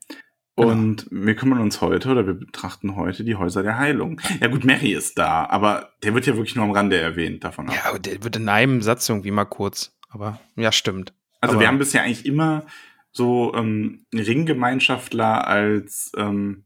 Genau. 0.59 0.71
Und 0.71 1.07
wir 1.11 1.35
kümmern 1.35 1.61
uns 1.61 1.83
heute 1.83 2.09
oder 2.11 2.27
wir 2.27 2.33
betrachten 2.33 2.97
heute 2.97 3.25
die 3.25 3.35
Häuser 3.37 3.63
der 3.63 3.77
Heilung. 3.77 4.21
Ja 4.41 4.47
gut, 4.47 4.65
Mary 4.65 4.93
ist 4.95 5.19
da, 5.19 5.45
aber 5.47 5.91
der 6.03 6.15
wird 6.15 6.25
ja 6.27 6.35
wirklich 6.35 6.57
nur 6.57 6.65
am 6.65 6.71
Rande 6.71 6.99
erwähnt 6.99 7.45
davon 7.45 7.69
ab. 7.69 7.75
Ja, 7.75 7.91
aber 7.91 7.99
der 7.99 8.25
wird 8.25 8.37
in 8.37 8.49
einem 8.49 8.81
Satz 8.81 9.07
irgendwie 9.09 9.33
mal 9.33 9.45
kurz. 9.45 9.95
Aber 10.09 10.41
ja, 10.55 10.73
stimmt. 10.73 11.13
also 11.43 11.55
aber- 11.55 11.61
wir 11.61 11.69
haben 11.69 11.79
bisher 11.79 12.03
eigentlich 12.05 12.25
immer 12.25 12.65
so 13.13 13.53
ähm, 13.55 14.07
Ringgemeinschaftler 14.15 15.47
als 15.47 16.13
ähm, 16.17 16.65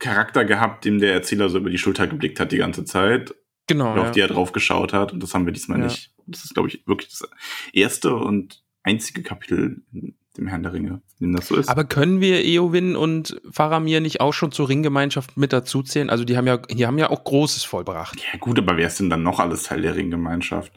Charakter 0.00 0.44
gehabt, 0.44 0.84
dem 0.84 0.98
der 0.98 1.12
Erzähler 1.12 1.48
so 1.48 1.58
über 1.58 1.70
die 1.70 1.78
Schulter 1.78 2.06
geblickt 2.08 2.40
hat 2.40 2.50
die 2.52 2.58
ganze 2.58 2.84
Zeit, 2.84 3.34
Genau. 3.68 3.90
auf 3.92 3.96
Ja. 4.06 4.10
die 4.10 4.20
er 4.20 4.28
drauf 4.28 4.50
geschaut 4.52 4.92
hat. 4.92 5.12
Und 5.12 5.22
das 5.22 5.32
haben 5.34 5.46
wir 5.46 5.52
diesmal 5.52 5.78
Ja. 5.78 5.84
nicht. 5.84 6.12
Das 6.26 6.42
ist, 6.44 6.54
glaube 6.54 6.68
ich, 6.68 6.84
wirklich 6.86 7.10
das 7.10 7.28
erste 7.72 8.16
und 8.16 8.62
einzige 8.82 9.22
Kapitel 9.22 9.82
in 9.92 10.14
dem 10.36 10.46
Herrn 10.46 10.62
der 10.62 10.72
Ringe, 10.72 11.02
dem 11.20 11.32
das 11.34 11.48
so 11.48 11.56
ist. 11.56 11.68
Aber 11.68 11.84
können 11.84 12.20
wir 12.20 12.44
Eowyn 12.44 12.96
und 12.96 13.40
Faramir 13.50 14.00
nicht 14.00 14.20
auch 14.20 14.32
schon 14.32 14.52
zur 14.52 14.68
Ringgemeinschaft 14.68 15.36
mit 15.36 15.52
dazuzählen? 15.52 16.08
Also 16.08 16.24
die 16.24 16.36
haben 16.36 16.46
ja, 16.46 16.56
die 16.56 16.86
haben 16.86 16.98
ja 16.98 17.10
auch 17.10 17.24
Großes 17.24 17.64
vollbracht. 17.64 18.16
ja 18.32 18.38
gut, 18.38 18.58
aber 18.58 18.76
wer 18.76 18.86
ist 18.86 19.00
denn 19.00 19.10
dann 19.10 19.22
noch 19.22 19.38
alles 19.40 19.64
Teil 19.64 19.82
der 19.82 19.96
Ringgemeinschaft? 19.96 20.72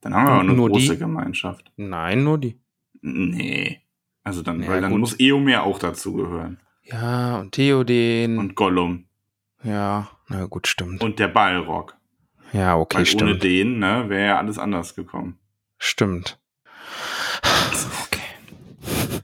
Dann 0.00 0.14
haben 0.14 0.26
wir 0.26 0.32
aber 0.32 0.40
eine 0.40 0.52
Nur 0.54 0.68
große 0.70 0.92
die? 0.92 0.98
Gemeinschaft. 0.98 1.70
Nein, 1.76 2.24
nur 2.24 2.38
die. 2.38 2.58
Nee. 3.02 3.80
Also 4.22 4.42
dann, 4.42 4.62
Ja, 4.62 4.68
weil 4.68 4.80
dann 4.80 4.90
gut. 4.92 5.00
muss 5.00 5.20
Eomer 5.20 5.62
auch 5.64 5.78
dazugehören. 5.78 6.58
Ja, 6.84 7.38
und 7.40 7.52
Theoden. 7.52 8.38
Und 8.38 8.54
Gollum. 8.56 9.06
ja, 9.62 10.08
na 10.28 10.44
gut, 10.46 10.66
stimmt. 10.66 11.02
Und 11.02 11.18
der 11.18 11.28
Balrog. 11.28 11.96
ja, 12.52 12.76
okay, 12.76 12.96
Weil 12.98 13.02
ohne 13.02 13.06
stimmt. 13.06 13.42
den, 13.42 13.78
ne, 13.78 14.08
wäre 14.08 14.26
ja 14.26 14.38
alles 14.38 14.58
anders 14.58 14.94
gekommen. 14.94 15.38
Stimmt. 15.78 16.38
Okay. 18.06 18.20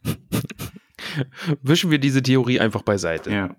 Wischen 1.62 1.90
wir 1.90 1.99
diese 1.99 2.23
Theorie 2.23 2.61
einfach 2.61 2.83
beiseite. 2.83 3.31
Ja. 3.31 3.57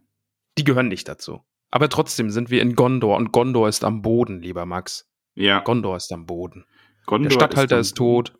Die 0.57 0.63
gehören 0.63 0.87
nicht 0.87 1.07
dazu. 1.07 1.41
Aber 1.69 1.87
trotzdem 1.89 2.29
sind 2.31 2.49
wir 2.49 2.61
in 2.61 2.75
Gondor 2.75 3.17
und 3.17 3.31
Gondor 3.31 3.69
ist 3.69 3.83
am 3.83 4.01
Boden, 4.01 4.41
lieber 4.41 4.65
Max. 4.65 5.09
Ja. 5.35 5.59
Gondor 5.59 5.95
ist 5.97 6.11
am 6.11 6.25
Boden. 6.25 6.65
Gondor 7.05 7.29
Der 7.29 7.35
Statthalter 7.35 7.75
dann- 7.75 7.81
ist, 7.81 7.95
tot. 7.95 8.35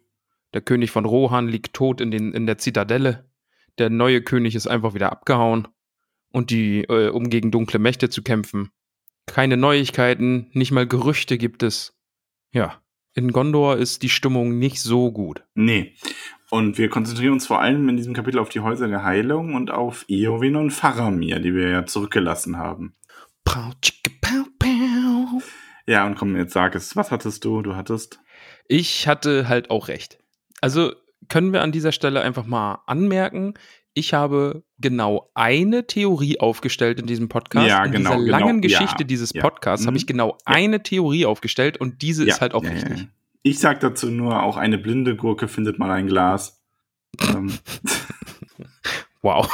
Der 0.54 0.62
König 0.62 0.92
von 0.92 1.06
Rohan 1.06 1.48
liegt 1.48 1.74
tot 1.74 2.02
in, 2.02 2.12
den, 2.12 2.34
in 2.34 2.46
der 2.46 2.58
Zitadelle. 2.58 3.31
Der 3.78 3.90
neue 3.90 4.22
König 4.22 4.56
ist 4.56 4.68
einfach 4.68 4.94
wieder 4.94 5.12
abgehauen. 5.12 5.68
Und 6.32 6.50
die, 6.50 6.84
äh, 6.84 7.10
um 7.10 7.30
gegen 7.30 7.52
dunkle 7.52 7.80
Mächte 7.80 8.10
zu 8.10 8.24
kämpfen. 8.24 8.72
Keine 9.26 9.58
Neuigkeiten, 9.58 10.50
nicht 10.54 10.72
mal 10.72 10.88
Gerüchte 10.88 11.38
gibt 11.38 11.64
es. 11.64 11.98
Ja, 12.52 12.82
in 13.14 13.32
Gondor 13.32 13.78
ist 13.78 14.04
die 14.04 14.10
Stimmung 14.10 14.58
nicht 14.58 14.82
so 14.82 15.12
gut. 15.12 15.44
Nee. 15.54 15.96
Und 16.50 16.78
wir 16.78 16.90
konzentrieren 16.90 17.34
uns 17.34 17.48
vor 17.48 17.62
allem 17.62 17.88
in 17.90 17.98
diesem 17.98 18.14
Kapitel 18.14 18.40
auf 18.40 18.50
die 18.50 18.60
Häuser 18.62 18.88
der 18.88 19.04
Heilung 19.04 19.54
und 19.56 19.72
auf 19.72 20.06
Eowyn 20.08 20.56
und 20.56 20.72
Faramir, 20.72 21.40
die 21.40 21.54
wir 21.54 21.70
ja 21.70 21.86
zurückgelassen 21.86 22.58
haben. 22.58 22.96
Pow, 23.44 23.74
tschicke, 23.82 24.12
pow, 24.22 24.48
pow. 24.60 25.44
Ja, 25.86 26.06
und 26.06 26.16
komm, 26.16 26.36
jetzt 26.36 26.54
sag 26.54 26.76
es. 26.76 26.96
Was 26.96 27.12
hattest 27.12 27.44
du? 27.46 27.62
Du 27.62 27.76
hattest. 27.76 28.20
Ich 28.68 29.08
hatte 29.08 29.48
halt 29.50 29.70
auch 29.70 29.88
recht. 29.88 30.20
Also 30.62 30.94
können 31.30 31.54
wir 31.54 31.62
an 31.62 31.72
dieser 31.72 31.92
Stelle 31.92 32.22
einfach 32.22 32.46
mal 32.46 32.80
anmerken, 32.88 33.54
ich 33.94 34.14
habe 34.14 34.64
genau 34.80 35.30
eine 35.34 35.86
Theorie 35.86 36.40
aufgestellt 36.40 37.00
in 37.00 37.08
diesem 37.08 37.28
Podcast. 37.30 37.68
Ja, 37.68 37.84
in 37.84 37.92
genau, 37.92 38.12
dieser 38.12 38.24
genau, 38.26 38.38
langen 38.40 38.64
ja, 38.64 38.68
Geschichte 38.80 39.04
dieses 39.06 39.34
ja. 39.34 39.42
Podcasts 39.42 39.86
habe 39.86 39.94
Mhm. 39.94 39.98
ich 39.98 40.08
genau 40.08 40.30
Ja. 40.30 40.38
eine 40.56 40.82
Theorie 40.84 41.26
aufgestellt 41.26 41.78
und 41.78 42.02
diese 42.02 42.26
Ja, 42.26 42.36
ist 42.36 42.42
halt 42.42 42.54
auch 42.54 42.64
ja, 42.64 42.70
ja, 42.70 42.76
richtig. 42.76 43.00
ja. 43.00 43.06
Ich 43.44 43.60
sag 43.60 43.80
dazu 43.82 44.10
nur, 44.10 44.44
auch 44.44 44.56
eine 44.56 44.78
blinde 44.78 45.16
Gurke 45.16 45.48
findet 45.48 45.78
mal 45.80 45.92
ein 45.92 46.08
Glas. 46.08 46.62
ähm, 47.22 47.52
Wow. 49.22 49.50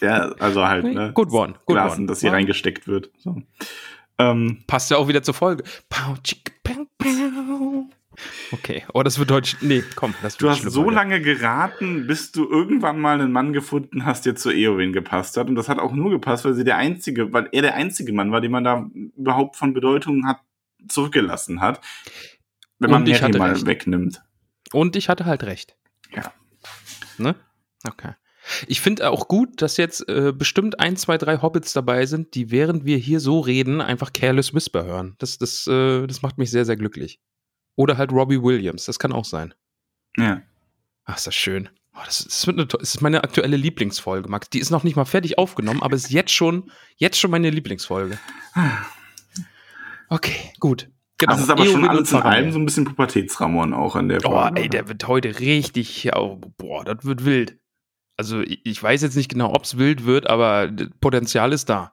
ja, 0.00 0.32
also 0.38 0.66
halt, 0.66 0.84
ne? 0.84 1.12
Good 1.14 1.30
one. 1.32 1.52
Good 1.66 1.76
Glas, 1.76 1.92
one. 1.92 2.00
in 2.02 2.06
das 2.06 2.20
hier 2.20 2.30
Wow. 2.30 2.36
reingesteckt 2.36 2.88
wird. 2.88 3.10
So. 3.18 3.42
Ähm, 4.18 4.64
Passt 4.66 4.90
ja 4.90 4.96
auch 4.96 5.08
wieder 5.08 5.22
zur 5.22 5.34
Folge. 5.34 5.64
Pow, 5.88 6.16
tschicke, 6.22 6.52
pow, 6.62 6.76
pow. 6.98 7.08
Okay. 8.52 8.84
Oh, 8.92 9.02
das 9.02 9.18
wird 9.18 9.30
heute. 9.30 9.56
Nee, 9.60 9.82
komm, 9.96 10.14
das 10.22 10.36
du 10.36 10.48
hast 10.48 10.62
so 10.62 10.84
heute. 10.84 10.94
lange 10.94 11.20
geraten, 11.20 12.06
bis 12.06 12.32
du 12.32 12.48
irgendwann 12.48 13.00
mal 13.00 13.20
einen 13.20 13.32
Mann 13.32 13.52
gefunden 13.52 14.04
hast, 14.04 14.26
der 14.26 14.36
zu 14.36 14.50
Eowyn 14.50 14.92
gepasst 14.92 15.36
hat. 15.36 15.48
Und 15.48 15.54
das 15.56 15.68
hat 15.68 15.78
auch 15.78 15.92
nur 15.92 16.10
gepasst, 16.10 16.44
weil 16.44 16.54
sie 16.54 16.64
der 16.64 16.76
einzige, 16.76 17.32
weil 17.32 17.48
er 17.52 17.62
der 17.62 17.74
einzige 17.74 18.12
Mann 18.12 18.32
war, 18.32 18.40
den 18.40 18.50
man 18.50 18.64
da 18.64 18.88
überhaupt 19.16 19.56
von 19.56 19.74
Bedeutung 19.74 20.26
hat 20.26 20.40
zurückgelassen 20.88 21.60
hat. 21.60 21.80
Wenn 22.78 22.90
man 22.90 23.06
ich 23.06 23.20
mal 23.20 23.52
recht. 23.52 23.66
wegnimmt. 23.66 24.22
Und 24.72 24.96
ich 24.96 25.08
hatte 25.08 25.24
halt 25.24 25.44
recht. 25.44 25.76
Ja. 26.14 26.32
Ne? 27.18 27.34
Okay. 27.86 28.14
Ich 28.66 28.80
finde 28.80 29.10
auch 29.10 29.28
gut, 29.28 29.62
dass 29.62 29.76
jetzt 29.76 30.08
äh, 30.08 30.32
bestimmt 30.36 30.78
ein, 30.80 30.96
zwei, 30.96 31.16
drei 31.16 31.40
Hobbits 31.40 31.72
dabei 31.72 32.06
sind, 32.06 32.34
die 32.34 32.50
während 32.50 32.84
wir 32.84 32.98
hier 32.98 33.20
so 33.20 33.40
reden, 33.40 33.80
einfach 33.80 34.12
Careless 34.12 34.52
Whisper 34.52 34.84
hören. 34.84 35.14
Das, 35.18 35.38
das, 35.38 35.66
äh, 35.66 36.06
das 36.06 36.22
macht 36.22 36.36
mich 36.36 36.50
sehr, 36.50 36.64
sehr 36.64 36.76
glücklich. 36.76 37.20
Oder 37.76 37.96
halt 37.96 38.12
Robbie 38.12 38.42
Williams, 38.42 38.84
das 38.84 38.98
kann 38.98 39.12
auch 39.12 39.24
sein. 39.24 39.54
Ja. 40.16 40.42
Ach, 41.04 41.16
ist 41.16 41.26
das 41.26 41.34
schön. 41.34 41.68
Oh, 41.94 42.00
das, 42.04 42.46
wird 42.46 42.58
eine, 42.58 42.66
das 42.66 42.94
ist 42.94 43.00
meine 43.02 43.22
aktuelle 43.22 43.56
Lieblingsfolge, 43.56 44.28
Max. 44.28 44.50
Die 44.50 44.58
ist 44.58 44.70
noch 44.70 44.82
nicht 44.82 44.96
mal 44.96 45.04
fertig 45.04 45.38
aufgenommen, 45.38 45.82
aber 45.82 45.94
ist 45.94 46.10
jetzt 46.10 46.32
schon, 46.32 46.70
jetzt 46.96 47.18
schon 47.18 47.30
meine 47.30 47.50
Lieblingsfolge. 47.50 48.18
Okay, 50.08 50.52
gut. 50.58 50.90
Genau. 51.18 51.32
Das 51.32 51.42
ist 51.42 51.50
aber 51.50 51.64
schon 51.64 51.82
Eowyn 51.82 51.84
und 51.84 51.90
alles 51.90 52.12
in 52.12 52.22
allem 52.22 52.52
so 52.52 52.58
ein 52.58 52.64
bisschen 52.64 52.84
Pubertätsramon 52.84 53.72
auch 53.72 53.94
an 53.94 54.08
der 54.08 54.20
Folge. 54.20 54.60
ey, 54.60 54.68
der 54.68 54.88
wird 54.88 55.06
heute 55.06 55.38
richtig, 55.38 56.10
oh, 56.14 56.40
boah, 56.56 56.84
das 56.84 57.04
wird 57.04 57.24
wild. 57.24 57.58
Also 58.16 58.40
ich, 58.40 58.60
ich 58.64 58.82
weiß 58.82 59.02
jetzt 59.02 59.16
nicht 59.16 59.30
genau, 59.30 59.52
ob 59.54 59.64
es 59.64 59.78
wild 59.78 60.04
wird, 60.04 60.28
aber 60.28 60.68
das 60.68 60.88
Potenzial 61.00 61.52
ist 61.52 61.68
da. 61.68 61.92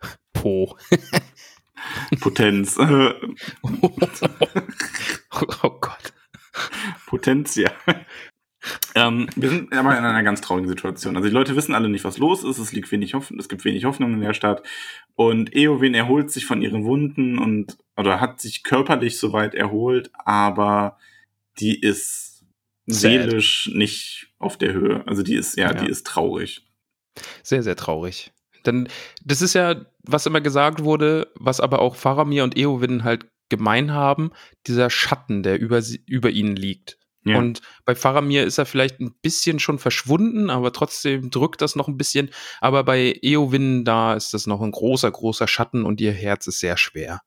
Po. 0.32 0.76
Potenz. 2.20 2.76
oh 2.82 3.12
Gott. 5.80 6.12
Potentia. 7.06 7.70
ähm, 8.94 9.28
wir 9.34 9.48
sind 9.48 9.72
aber 9.72 9.98
in 9.98 10.04
einer 10.04 10.22
ganz 10.22 10.40
traurigen 10.40 10.68
Situation. 10.68 11.16
Also 11.16 11.28
die 11.28 11.34
Leute 11.34 11.56
wissen 11.56 11.74
alle 11.74 11.88
nicht, 11.88 12.04
was 12.04 12.18
los 12.18 12.44
ist. 12.44 12.58
Es 12.58 12.72
liegt 12.72 12.92
wenig 12.92 13.14
Hoffnung, 13.14 13.40
es 13.40 13.48
gibt 13.48 13.64
wenig 13.64 13.84
Hoffnung 13.84 14.14
in 14.14 14.20
der 14.20 14.34
Stadt. 14.34 14.62
Und 15.14 15.54
Eowyn 15.54 15.94
erholt 15.94 16.30
sich 16.30 16.46
von 16.46 16.62
ihren 16.62 16.84
Wunden 16.84 17.38
und 17.38 17.76
oder 17.96 18.20
hat 18.20 18.40
sich 18.40 18.62
körperlich 18.62 19.18
soweit 19.18 19.54
erholt, 19.54 20.10
aber 20.14 20.98
die 21.58 21.78
ist 21.78 22.44
Sad. 22.86 23.00
seelisch 23.00 23.70
nicht 23.74 24.32
auf 24.38 24.56
der 24.58 24.72
Höhe. 24.72 25.06
Also 25.06 25.22
die 25.22 25.34
ist, 25.34 25.56
ja, 25.56 25.72
Ja. 25.72 25.74
die 25.74 25.90
ist 25.90 26.06
traurig. 26.06 26.66
Sehr, 27.42 27.62
sehr 27.62 27.76
traurig. 27.76 28.32
Denn 28.66 28.88
das 29.24 29.42
ist 29.42 29.54
ja, 29.54 29.76
was 30.02 30.26
immer 30.26 30.40
gesagt 30.40 30.84
wurde, 30.84 31.32
was 31.34 31.60
aber 31.60 31.80
auch 31.80 31.96
Faramir 31.96 32.44
und 32.44 32.56
Eowyn 32.56 33.04
halt 33.04 33.26
gemein 33.48 33.92
haben, 33.92 34.30
dieser 34.66 34.88
Schatten, 34.90 35.42
der 35.42 35.60
über, 35.60 35.82
sie, 35.82 36.02
über 36.06 36.30
ihnen 36.30 36.56
liegt. 36.56 36.98
Ja. 37.24 37.38
Und 37.38 37.60
bei 37.84 37.94
Faramir 37.94 38.44
ist 38.44 38.58
er 38.58 38.66
vielleicht 38.66 39.00
ein 39.00 39.14
bisschen 39.22 39.60
schon 39.60 39.78
verschwunden, 39.78 40.50
aber 40.50 40.72
trotzdem 40.72 41.30
drückt 41.30 41.60
das 41.60 41.76
noch 41.76 41.86
ein 41.86 41.96
bisschen. 41.96 42.30
Aber 42.60 42.82
bei 42.84 43.18
Eowyn, 43.22 43.84
da 43.84 44.14
ist 44.14 44.34
das 44.34 44.46
noch 44.46 44.60
ein 44.60 44.72
großer, 44.72 45.10
großer 45.10 45.46
Schatten 45.46 45.84
und 45.84 46.00
ihr 46.00 46.12
Herz 46.12 46.46
ist 46.46 46.60
sehr 46.60 46.76
schwer. 46.76 47.20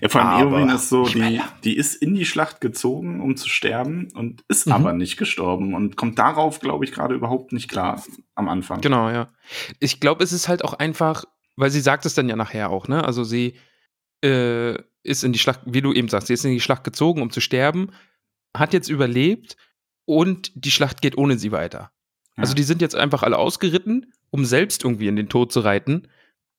Ja, 0.00 0.08
vor 0.08 0.22
allem 0.22 0.54
Aber 0.54 0.74
ist 0.74 0.88
so, 0.88 1.04
die, 1.04 1.40
die 1.64 1.76
ist 1.76 1.94
in 1.94 2.14
die 2.14 2.24
Schlacht 2.24 2.60
gezogen, 2.60 3.20
um 3.20 3.36
zu 3.36 3.48
sterben 3.48 4.08
und 4.14 4.44
ist 4.48 4.66
Mhm. 4.66 4.72
aber 4.72 4.92
nicht 4.92 5.16
gestorben 5.16 5.74
und 5.74 5.96
kommt 5.96 6.18
darauf, 6.18 6.60
glaube 6.60 6.84
ich, 6.84 6.92
gerade 6.92 7.14
überhaupt 7.14 7.52
nicht 7.52 7.68
klar 7.70 8.02
am 8.34 8.48
Anfang. 8.48 8.80
Genau, 8.80 9.08
ja. 9.10 9.32
Ich 9.78 10.00
glaube, 10.00 10.24
es 10.24 10.32
ist 10.32 10.48
halt 10.48 10.64
auch 10.64 10.74
einfach, 10.74 11.24
weil 11.56 11.70
sie 11.70 11.80
sagt 11.80 12.04
es 12.06 12.14
dann 12.14 12.28
ja 12.28 12.36
nachher 12.36 12.70
auch, 12.70 12.88
ne? 12.88 13.04
Also 13.04 13.22
sie 13.24 13.54
äh, 14.24 14.74
ist 15.02 15.24
in 15.24 15.32
die 15.32 15.38
Schlacht, 15.38 15.60
wie 15.66 15.80
du 15.82 15.92
eben 15.92 16.08
sagst, 16.08 16.26
sie 16.26 16.34
ist 16.34 16.44
in 16.44 16.50
die 16.52 16.60
Schlacht 16.60 16.84
gezogen, 16.84 17.22
um 17.22 17.30
zu 17.30 17.40
sterben, 17.40 17.90
hat 18.56 18.72
jetzt 18.72 18.88
überlebt 18.88 19.56
und 20.04 20.52
die 20.54 20.70
Schlacht 20.70 21.00
geht 21.00 21.16
ohne 21.16 21.38
sie 21.38 21.52
weiter. 21.52 21.92
Ja. 22.36 22.42
Also 22.42 22.54
die 22.54 22.64
sind 22.64 22.82
jetzt 22.82 22.96
einfach 22.96 23.22
alle 23.22 23.38
ausgeritten, 23.38 24.12
um 24.30 24.44
selbst 24.44 24.84
irgendwie 24.84 25.08
in 25.08 25.16
den 25.16 25.28
Tod 25.28 25.52
zu 25.52 25.60
reiten. 25.60 26.08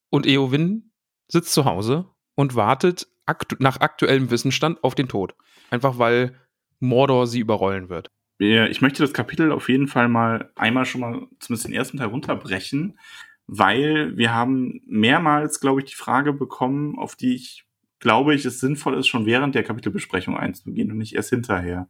Und 0.09 0.25
Eowyn 0.25 0.91
sitzt 1.27 1.53
zu 1.53 1.65
Hause 1.65 2.07
und 2.35 2.55
wartet 2.55 3.07
aktu 3.25 3.55
nach 3.59 3.79
aktuellem 3.79 4.31
Wissensstand 4.31 4.83
auf 4.83 4.95
den 4.95 5.07
Tod. 5.07 5.35
Einfach 5.69 5.97
weil 5.99 6.35
Mordor 6.79 7.27
sie 7.27 7.39
überrollen 7.39 7.89
wird. 7.89 8.09
Ja, 8.39 8.65
Ich 8.65 8.81
möchte 8.81 9.03
das 9.03 9.13
Kapitel 9.13 9.51
auf 9.51 9.69
jeden 9.69 9.87
Fall 9.87 10.07
mal 10.07 10.51
einmal 10.55 10.85
schon 10.85 11.01
mal 11.01 11.27
zumindest 11.39 11.67
den 11.67 11.75
ersten 11.75 11.97
Teil 11.97 12.07
runterbrechen, 12.07 12.97
weil 13.45 14.17
wir 14.17 14.33
haben 14.33 14.81
mehrmals, 14.87 15.59
glaube 15.59 15.81
ich, 15.81 15.91
die 15.91 15.95
Frage 15.95 16.33
bekommen, 16.33 16.97
auf 16.97 17.15
die 17.15 17.35
ich 17.35 17.65
glaube 18.01 18.33
ich, 18.35 18.43
es 18.43 18.59
sinnvoll 18.59 18.97
ist, 18.97 19.07
schon 19.07 19.25
während 19.25 19.55
der 19.55 19.63
Kapitelbesprechung 19.63 20.35
einzugehen 20.35 20.91
und 20.91 20.97
nicht 20.97 21.15
erst 21.15 21.29
hinterher. 21.29 21.87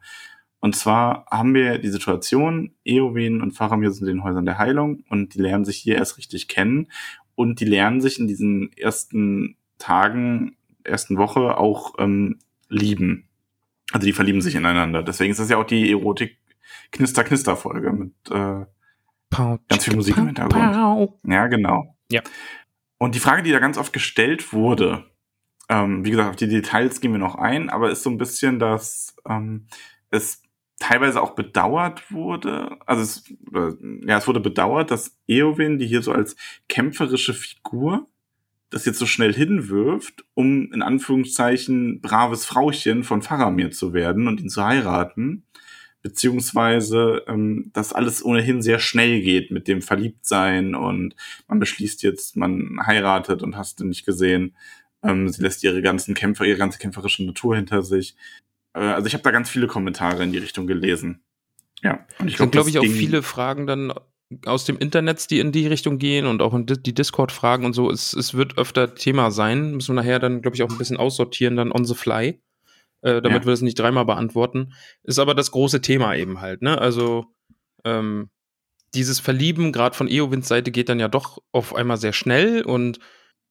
Und 0.60 0.75
zwar 0.75 1.25
haben 1.31 1.55
wir 1.55 1.79
die 1.79 1.89
Situation, 1.89 2.75
Eowyn 2.83 3.41
und 3.41 3.53
Faramir 3.53 3.91
sind 3.91 4.07
in 4.07 4.17
den 4.17 4.24
Häusern 4.24 4.45
der 4.45 4.60
Heilung 4.60 5.03
und 5.10 5.33
die 5.33 5.39
lernen 5.39 5.65
sich 5.65 5.77
hier 5.77 5.95
erst 5.95 6.17
richtig 6.17 6.48
kennen 6.48 6.91
und 7.33 7.60
die 7.60 7.65
lernen 7.65 8.01
sich 8.01 8.19
in 8.19 8.27
diesen 8.27 8.71
ersten 8.74 9.57
Tagen, 9.81 10.55
ersten 10.83 11.17
Woche 11.17 11.57
auch 11.57 11.95
ähm, 12.00 12.39
lieben. 12.69 13.27
Also 13.91 14.05
die 14.05 14.13
verlieben 14.13 14.41
sich 14.41 14.55
ineinander. 14.55 15.03
Deswegen 15.03 15.31
ist 15.31 15.39
das 15.39 15.50
ja 15.50 15.57
auch 15.57 15.65
die 15.65 15.91
Erotik-Knister-Knister-Folge 15.91 17.91
mit 17.91 18.13
äh, 18.31 18.65
Ganz 19.69 19.85
viel 19.85 19.95
Musik 19.95 20.17
im 20.17 20.27
Hintergrund. 20.27 21.13
Ja, 21.23 21.47
genau. 21.47 21.95
Ja. 22.11 22.21
Und 22.97 23.15
die 23.15 23.19
Frage, 23.19 23.43
die 23.43 23.51
da 23.51 23.59
ganz 23.59 23.77
oft 23.77 23.93
gestellt 23.93 24.51
wurde, 24.51 25.09
ähm, 25.69 26.03
wie 26.03 26.11
gesagt, 26.11 26.29
auf 26.29 26.35
die 26.35 26.50
Details 26.50 27.00
gehen 27.00 27.13
wir 27.13 27.19
noch 27.19 27.35
ein, 27.35 27.69
aber 27.69 27.91
ist 27.91 28.03
so 28.03 28.09
ein 28.09 28.17
bisschen, 28.17 28.59
dass 28.59 29.15
ähm, 29.27 29.67
es 30.09 30.41
teilweise 30.79 31.21
auch 31.21 31.33
bedauert 31.33 32.11
wurde, 32.11 32.77
also 32.85 33.03
es, 33.03 33.23
äh, 33.53 33.71
ja, 34.05 34.17
es 34.17 34.27
wurde 34.27 34.41
bedauert, 34.41 34.91
dass 34.91 35.17
Eowyn, 35.27 35.77
die 35.77 35.88
hier 35.88 36.01
so 36.01 36.11
als 36.11 36.35
kämpferische 36.67 37.33
Figur 37.33 38.09
das 38.72 38.86
jetzt 38.86 39.00
so 39.00 39.06
schnell 39.06 39.34
hinwirft, 39.34 40.25
um 40.34 40.72
in 40.74 40.82
Anführungszeichen 40.82 42.01
braves 42.01 42.46
Frauchen 42.46 43.04
von 43.04 43.22
Faramir 43.22 43.72
zu 43.72 43.94
werden 43.94 44.28
und 44.28 44.40
ihn 44.40 44.50
zu 44.50 44.63
heiraten, 44.63 45.44
beziehungsweise 46.01 47.24
ähm, 47.28 47.70
dass 47.74 47.94
alles 47.94 48.24
ohnehin 48.24 48.62
sehr 48.62 48.80
schnell 48.80 49.22
geht 49.22 49.51
mit 49.51 49.68
dem 49.68 49.82
Verliebtsein 49.82 50.74
und 50.74 51.16
man 51.48 51.60
beschließt 51.60 52.01
jetzt, 52.01 52.38
man 52.38 52.80
heiratet 52.86 53.44
und 53.44 53.58
hast 53.58 53.82
du 53.82 53.86
nicht 53.86 54.06
gesehen. 54.06 54.56
Ähm, 55.04 55.28
sie 55.28 55.42
lässt 55.42 55.63
ihre 55.63 55.82
ganzen 55.82 56.16
Kämpfer, 56.16 56.46
ihre 56.46 56.58
ganze 56.58 56.80
kämpferische 56.80 57.25
Natur 57.25 57.58
hinter 57.58 57.84
sich. 57.84 58.16
Äh, 58.74 58.80
also 58.80 59.06
ich 59.06 59.13
habe 59.13 59.24
da 59.24 59.32
ganz 59.32 59.50
viele 59.50 59.68
Kommentare 59.68 60.24
in 60.24 60.32
die 60.32 60.40
Richtung 60.40 60.66
gelesen. 60.66 61.22
Ja, 61.84 62.06
und 62.20 62.28
ich 62.28 62.38
glaube, 62.38 62.51
glaube 62.51 62.70
ich, 62.70 62.80
auch 62.80 62.84
viele 62.84 63.22
Fragen 63.22 63.68
dann 63.68 63.92
aus 64.45 64.65
dem 64.65 64.77
Internet, 64.77 65.29
die 65.29 65.39
in 65.39 65.51
die 65.51 65.67
Richtung 65.67 65.97
gehen 65.97 66.25
und 66.25 66.41
auch 66.41 66.53
in 66.53 66.65
die 66.65 66.93
Discord-Fragen 66.93 67.65
und 67.65 67.73
so. 67.73 67.89
Es, 67.89 68.13
es 68.13 68.33
wird 68.33 68.57
öfter 68.57 68.95
Thema 68.95 69.31
sein. 69.31 69.75
Müssen 69.75 69.95
wir 69.95 70.01
nachher 70.01 70.19
dann, 70.19 70.41
glaube 70.41 70.55
ich, 70.55 70.63
auch 70.63 70.69
ein 70.69 70.77
bisschen 70.77 70.97
aussortieren, 70.97 71.55
dann 71.55 71.71
on 71.71 71.85
the 71.85 71.95
fly, 71.95 72.41
äh, 73.01 73.21
damit 73.21 73.41
ja. 73.41 73.45
wir 73.45 73.51
das 73.51 73.61
nicht 73.61 73.79
dreimal 73.79 74.05
beantworten. 74.05 74.73
Ist 75.03 75.19
aber 75.19 75.35
das 75.35 75.51
große 75.51 75.81
Thema 75.81 76.15
eben 76.15 76.41
halt, 76.41 76.61
ne? 76.61 76.77
Also, 76.77 77.25
ähm, 77.83 78.29
dieses 78.93 79.19
Verlieben, 79.19 79.71
gerade 79.71 79.95
von 79.95 80.09
Eowins 80.09 80.47
Seite, 80.47 80.71
geht 80.71 80.89
dann 80.89 81.00
ja 81.00 81.07
doch 81.07 81.39
auf 81.51 81.73
einmal 81.73 81.97
sehr 81.97 82.13
schnell 82.13 82.61
und 82.63 83.00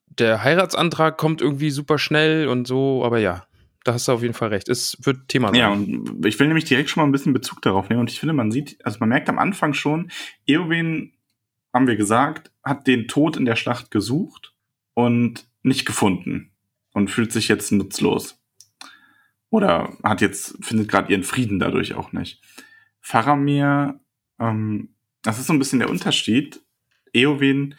der 0.07 0.45
Heiratsantrag 0.45 1.17
kommt 1.17 1.41
irgendwie 1.41 1.71
super 1.71 1.99
schnell 1.99 2.49
und 2.49 2.67
so, 2.67 3.05
aber 3.05 3.19
ja, 3.19 3.47
da 3.91 3.95
hast 3.95 4.07
du 4.07 4.13
auf 4.13 4.23
jeden 4.23 4.35
Fall 4.35 4.51
recht. 4.51 4.69
Es 4.69 4.97
wird 5.03 5.27
Thema 5.27 5.49
sein. 5.49 5.57
Ja, 5.57 5.69
und 5.71 6.25
ich 6.25 6.39
will 6.39 6.47
nämlich 6.47 6.65
direkt 6.65 6.91
schon 6.91 7.03
mal 7.03 7.09
ein 7.09 7.13
bisschen 7.13 7.33
Bezug 7.33 7.61
darauf 7.61 7.89
nehmen. 7.89 8.01
Und 8.01 8.11
ich 8.11 8.21
finde, 8.21 8.35
man 8.35 8.53
sieht, 8.53 8.79
also 8.87 8.99
man 9.01 9.09
merkt 9.09 9.29
am 9.29 9.41
Anfang 9.41 9.75
schon, 9.75 10.13
Eowyn, 10.47 11.13
haben 11.75 11.89
wir 11.89 11.97
gesagt, 11.97 12.53
hat 12.63 12.87
den 12.87 13.09
Tod 13.09 13.37
in 13.37 13.45
der 13.45 13.57
Schlacht 13.57 13.91
gesucht 13.91 14.55
und 14.95 15.49
nicht 15.65 15.87
gefunden. 15.87 16.53
Und 16.93 17.11
fühlt 17.11 17.33
sich 17.33 17.49
jetzt 17.49 17.73
nutzlos. 17.73 18.41
Oder 19.51 19.97
hat 20.05 20.21
jetzt, 20.21 20.65
findet 20.65 20.89
gerade 20.89 21.11
ihren 21.11 21.25
Frieden 21.25 21.59
dadurch 21.59 21.95
auch 21.95 22.13
nicht. 22.13 22.41
Faramir, 23.01 23.99
ähm, 24.39 24.95
das 25.23 25.41
ist 25.41 25.49
so 25.49 25.53
ein 25.53 25.59
bisschen 25.59 25.81
der 25.81 25.91
Unterschied. 25.91 26.61
Eowyn 27.13 27.75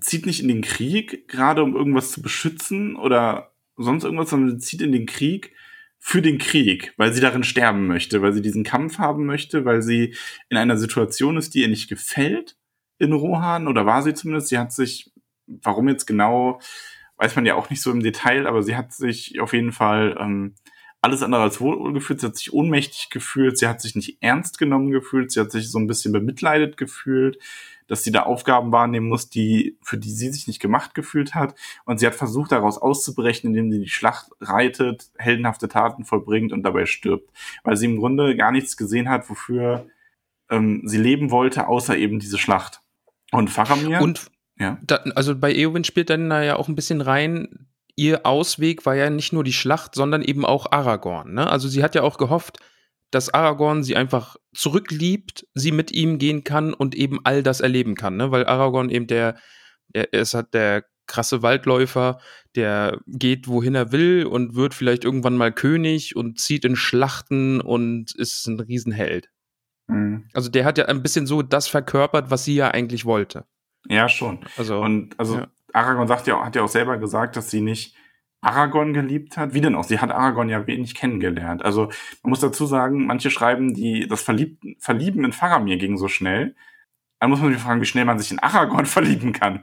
zieht 0.00 0.24
nicht 0.24 0.40
in 0.40 0.48
den 0.48 0.62
Krieg, 0.62 1.28
gerade 1.28 1.62
um 1.62 1.76
irgendwas 1.76 2.10
zu 2.10 2.22
beschützen 2.22 2.96
oder 2.96 3.51
sonst 3.76 4.04
irgendwas, 4.04 4.30
sondern 4.30 4.58
sie 4.58 4.66
zieht 4.66 4.82
in 4.82 4.92
den 4.92 5.06
Krieg 5.06 5.54
für 5.98 6.20
den 6.20 6.38
Krieg, 6.38 6.92
weil 6.96 7.12
sie 7.12 7.20
darin 7.20 7.44
sterben 7.44 7.86
möchte, 7.86 8.22
weil 8.22 8.32
sie 8.32 8.42
diesen 8.42 8.64
Kampf 8.64 8.98
haben 8.98 9.24
möchte, 9.24 9.64
weil 9.64 9.82
sie 9.82 10.16
in 10.48 10.56
einer 10.56 10.76
Situation 10.76 11.36
ist, 11.36 11.54
die 11.54 11.60
ihr 11.62 11.68
nicht 11.68 11.88
gefällt 11.88 12.56
in 12.98 13.12
Rohan 13.12 13.68
oder 13.68 13.86
war 13.86 14.02
sie 14.02 14.14
zumindest. 14.14 14.48
Sie 14.48 14.58
hat 14.58 14.72
sich, 14.72 15.12
warum 15.46 15.88
jetzt 15.88 16.06
genau, 16.06 16.60
weiß 17.18 17.36
man 17.36 17.46
ja 17.46 17.54
auch 17.54 17.70
nicht 17.70 17.82
so 17.82 17.92
im 17.92 18.02
Detail, 18.02 18.48
aber 18.48 18.62
sie 18.62 18.76
hat 18.76 18.92
sich 18.92 19.38
auf 19.40 19.52
jeden 19.52 19.70
Fall 19.70 20.16
ähm, 20.18 20.54
alles 21.02 21.22
andere 21.22 21.42
als 21.42 21.60
wohl 21.60 21.92
gefühlt. 21.92 22.20
Sie 22.20 22.26
hat 22.26 22.36
sich 22.36 22.52
ohnmächtig 22.52 23.10
gefühlt, 23.10 23.58
sie 23.58 23.68
hat 23.68 23.80
sich 23.80 23.94
nicht 23.94 24.18
ernst 24.20 24.58
genommen 24.58 24.90
gefühlt, 24.90 25.32
sie 25.32 25.40
hat 25.40 25.50
sich 25.50 25.70
so 25.70 25.78
ein 25.78 25.86
bisschen 25.86 26.12
bemitleidet 26.12 26.76
gefühlt 26.76 27.38
dass 27.92 28.04
sie 28.04 28.10
da 28.10 28.22
Aufgaben 28.22 28.72
wahrnehmen 28.72 29.08
muss, 29.08 29.28
die, 29.28 29.76
für 29.82 29.98
die 29.98 30.10
sie 30.10 30.30
sich 30.30 30.46
nicht 30.46 30.60
gemacht 30.60 30.94
gefühlt 30.94 31.34
hat. 31.34 31.54
Und 31.84 32.00
sie 32.00 32.06
hat 32.06 32.14
versucht, 32.14 32.50
daraus 32.50 32.78
auszubrechen, 32.78 33.50
indem 33.50 33.70
sie 33.70 33.80
die 33.80 33.88
Schlacht 33.90 34.30
reitet, 34.40 35.10
heldenhafte 35.18 35.68
Taten 35.68 36.06
vollbringt 36.06 36.54
und 36.54 36.62
dabei 36.62 36.86
stirbt. 36.86 37.30
Weil 37.64 37.76
sie 37.76 37.84
im 37.84 37.98
Grunde 37.98 38.34
gar 38.34 38.50
nichts 38.50 38.78
gesehen 38.78 39.10
hat, 39.10 39.28
wofür 39.28 39.86
ähm, 40.48 40.80
sie 40.86 40.96
leben 40.96 41.30
wollte, 41.30 41.68
außer 41.68 41.94
eben 41.96 42.18
diese 42.18 42.38
Schlacht. 42.38 42.80
Und 43.30 43.50
Faramir. 43.50 44.00
Und 44.00 44.30
ja. 44.58 44.78
Da, 44.82 44.96
also 45.14 45.36
bei 45.36 45.54
Eowyn 45.54 45.84
spielt 45.84 46.08
dann 46.08 46.30
da 46.30 46.42
ja 46.42 46.56
auch 46.56 46.68
ein 46.68 46.74
bisschen 46.76 47.02
rein, 47.02 47.68
ihr 47.96 48.26
Ausweg 48.26 48.86
war 48.86 48.94
ja 48.94 49.10
nicht 49.10 49.32
nur 49.32 49.44
die 49.44 49.52
Schlacht, 49.52 49.94
sondern 49.94 50.22
eben 50.22 50.44
auch 50.44 50.72
Aragorn. 50.72 51.34
Ne? 51.34 51.48
Also 51.48 51.68
sie 51.68 51.82
hat 51.82 51.94
ja 51.94 52.02
auch 52.02 52.18
gehofft, 52.18 52.58
dass 53.10 53.32
Aragorn 53.32 53.84
sie 53.84 53.96
einfach 53.96 54.36
zurückliebt, 54.54 55.46
sie 55.54 55.72
mit 55.72 55.92
ihm 55.92 56.18
gehen 56.18 56.44
kann 56.44 56.72
und 56.72 56.94
eben 56.94 57.20
all 57.24 57.42
das 57.42 57.60
erleben 57.60 57.94
kann, 57.94 58.16
ne? 58.16 58.30
Weil 58.30 58.46
Aragorn 58.46 58.88
eben 58.88 59.06
der, 59.06 59.36
er 59.92 60.12
ist 60.14 60.32
halt 60.32 60.54
der 60.54 60.84
krasse 61.06 61.42
Waldläufer, 61.42 62.20
der 62.56 62.98
geht, 63.06 63.48
wohin 63.48 63.74
er 63.74 63.92
will 63.92 64.24
und 64.24 64.54
wird 64.54 64.72
vielleicht 64.72 65.04
irgendwann 65.04 65.36
mal 65.36 65.52
König 65.52 66.16
und 66.16 66.40
zieht 66.40 66.64
in 66.64 66.74
Schlachten 66.74 67.60
und 67.60 68.14
ist 68.14 68.46
ein 68.46 68.58
Riesenheld. 68.60 69.28
Mhm. 69.88 70.28
Also 70.32 70.50
der 70.50 70.64
hat 70.64 70.78
ja 70.78 70.86
ein 70.86 71.02
bisschen 71.02 71.26
so 71.26 71.42
das 71.42 71.68
verkörpert, 71.68 72.30
was 72.30 72.44
sie 72.44 72.54
ja 72.54 72.70
eigentlich 72.70 73.04
wollte. 73.04 73.44
Ja, 73.88 74.08
schon. 74.08 74.40
Also, 74.56 74.80
und 74.80 75.18
also 75.18 75.38
ja. 75.38 75.48
Aragorn 75.72 76.08
sagt 76.08 76.26
ja, 76.26 76.44
hat 76.44 76.56
ja 76.56 76.62
auch 76.62 76.68
selber 76.68 76.98
gesagt, 76.98 77.36
dass 77.36 77.50
sie 77.50 77.60
nicht 77.60 77.96
Aragorn 78.40 78.92
geliebt 78.92 79.36
hat. 79.36 79.54
Wie 79.54 79.60
denn 79.60 79.74
auch? 79.74 79.84
Sie 79.84 80.00
hat 80.00 80.10
Aragorn 80.10 80.48
ja 80.48 80.66
wenig 80.66 80.94
kennengelernt. 80.94 81.64
Also 81.64 81.90
man 82.22 82.30
muss 82.30 82.40
dazu 82.40 82.66
sagen, 82.66 83.06
manche 83.06 83.30
schreiben, 83.30 83.72
die 83.72 84.08
das 84.08 84.22
Verlieb 84.22 84.60
Verlieben 84.78 85.24
in 85.24 85.32
Faramir 85.32 85.76
ging 85.76 85.96
so 85.96 86.08
schnell. 86.08 86.56
Dann 87.20 87.30
muss 87.30 87.40
man 87.40 87.52
sich 87.52 87.62
fragen, 87.62 87.80
wie 87.80 87.86
schnell 87.86 88.04
man 88.04 88.18
sich 88.18 88.32
in 88.32 88.40
Aragorn 88.40 88.86
verlieben 88.86 89.32
kann. 89.32 89.62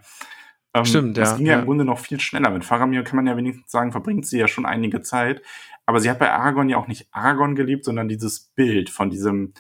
Ähm, 0.73 0.85
Stimmt, 0.85 1.17
ja. 1.17 1.23
Das 1.23 1.37
ging 1.37 1.45
ja, 1.45 1.53
ja 1.53 1.59
im 1.59 1.65
Grunde 1.65 1.85
noch 1.85 1.99
viel 1.99 2.19
schneller. 2.19 2.49
Mit 2.51 2.63
Faramir 2.63 3.03
kann 3.03 3.17
man 3.17 3.27
ja 3.27 3.35
wenigstens 3.35 3.71
sagen, 3.71 3.91
verbringt 3.91 4.25
sie 4.25 4.39
ja 4.39 4.47
schon 4.47 4.65
einige 4.65 5.01
Zeit. 5.01 5.41
Aber 5.85 5.99
sie 5.99 6.09
hat 6.09 6.19
bei 6.19 6.31
Aragorn 6.31 6.69
ja 6.69 6.77
auch 6.77 6.87
nicht 6.87 7.07
Aragorn 7.11 7.55
geliebt, 7.55 7.83
sondern 7.83 8.07
dieses 8.07 8.51
Bild 8.55 8.89
von 8.89 9.09
diesem 9.09 9.53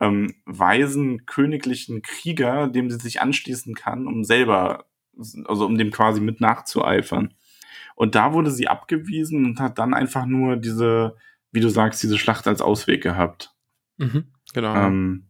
ähm, 0.00 0.34
weisen 0.46 1.26
königlichen 1.26 2.02
Krieger, 2.02 2.68
dem 2.68 2.90
sie 2.90 2.98
sich 2.98 3.20
anschließen 3.20 3.74
kann, 3.74 4.06
um 4.06 4.24
selber, 4.24 4.86
also 5.46 5.66
um 5.66 5.78
dem 5.78 5.90
quasi 5.90 6.20
mit 6.20 6.40
nachzueifern. 6.40 7.34
Und 7.94 8.14
da 8.14 8.32
wurde 8.32 8.50
sie 8.50 8.68
abgewiesen 8.68 9.44
und 9.44 9.60
hat 9.60 9.78
dann 9.78 9.94
einfach 9.94 10.26
nur 10.26 10.56
diese, 10.56 11.16
wie 11.52 11.60
du 11.60 11.68
sagst, 11.68 12.02
diese 12.02 12.18
Schlacht 12.18 12.46
als 12.46 12.60
Ausweg 12.60 13.02
gehabt. 13.02 13.54
Mhm, 13.96 14.24
genau. 14.52 14.74
Ähm, 14.74 15.28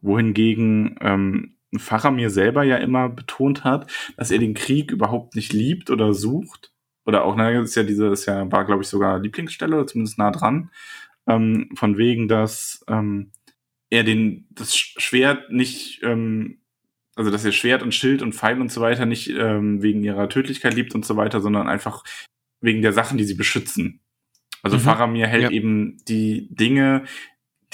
wohingegen 0.00 0.96
ähm, 1.00 1.56
Faramir 1.76 2.30
selber 2.30 2.64
ja 2.64 2.76
immer 2.76 3.08
betont 3.08 3.64
hat, 3.64 3.90
dass 4.16 4.30
er 4.30 4.38
den 4.38 4.54
Krieg 4.54 4.90
überhaupt 4.90 5.36
nicht 5.36 5.52
liebt 5.52 5.90
oder 5.90 6.12
sucht. 6.12 6.72
Oder 7.04 7.24
auch, 7.24 7.34
naja, 7.34 7.62
ist 7.62 7.74
ja 7.74 7.82
diese, 7.82 8.08
ist 8.08 8.26
ja, 8.26 8.50
war, 8.52 8.64
glaube 8.64 8.82
ich, 8.82 8.88
sogar 8.88 9.18
Lieblingsstelle, 9.18 9.76
oder 9.76 9.86
zumindest 9.86 10.18
nah 10.18 10.30
dran. 10.30 10.70
Ähm, 11.26 11.70
von 11.74 11.96
wegen, 11.96 12.28
dass 12.28 12.84
ähm, 12.88 13.32
er 13.90 14.04
den, 14.04 14.46
das 14.50 14.76
Schwert 14.76 15.50
nicht 15.50 16.00
ähm, 16.02 16.61
also 17.14 17.30
dass 17.30 17.44
er 17.44 17.52
Schwert 17.52 17.82
und 17.82 17.94
Schild 17.94 18.22
und 18.22 18.34
Pfeil 18.34 18.60
und 18.60 18.72
so 18.72 18.80
weiter 18.80 19.06
nicht 19.06 19.28
ähm, 19.30 19.82
wegen 19.82 20.02
ihrer 20.02 20.28
Tödlichkeit 20.28 20.74
liebt 20.74 20.94
und 20.94 21.04
so 21.04 21.16
weiter, 21.16 21.40
sondern 21.40 21.68
einfach 21.68 22.04
wegen 22.60 22.82
der 22.82 22.92
Sachen, 22.92 23.18
die 23.18 23.24
sie 23.24 23.34
beschützen. 23.34 24.00
Also 24.62 24.76
mhm. 24.76 24.82
Faramir 24.82 25.26
hält 25.26 25.42
ja. 25.44 25.50
eben 25.50 25.98
die 26.08 26.48
Dinge, 26.54 27.04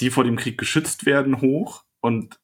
die 0.01 0.11
vor 0.11 0.24
dem 0.24 0.37
Krieg 0.37 0.59
geschützt 0.59 1.07
werden, 1.07 1.40
hoch 1.40 1.85
und 2.01 2.38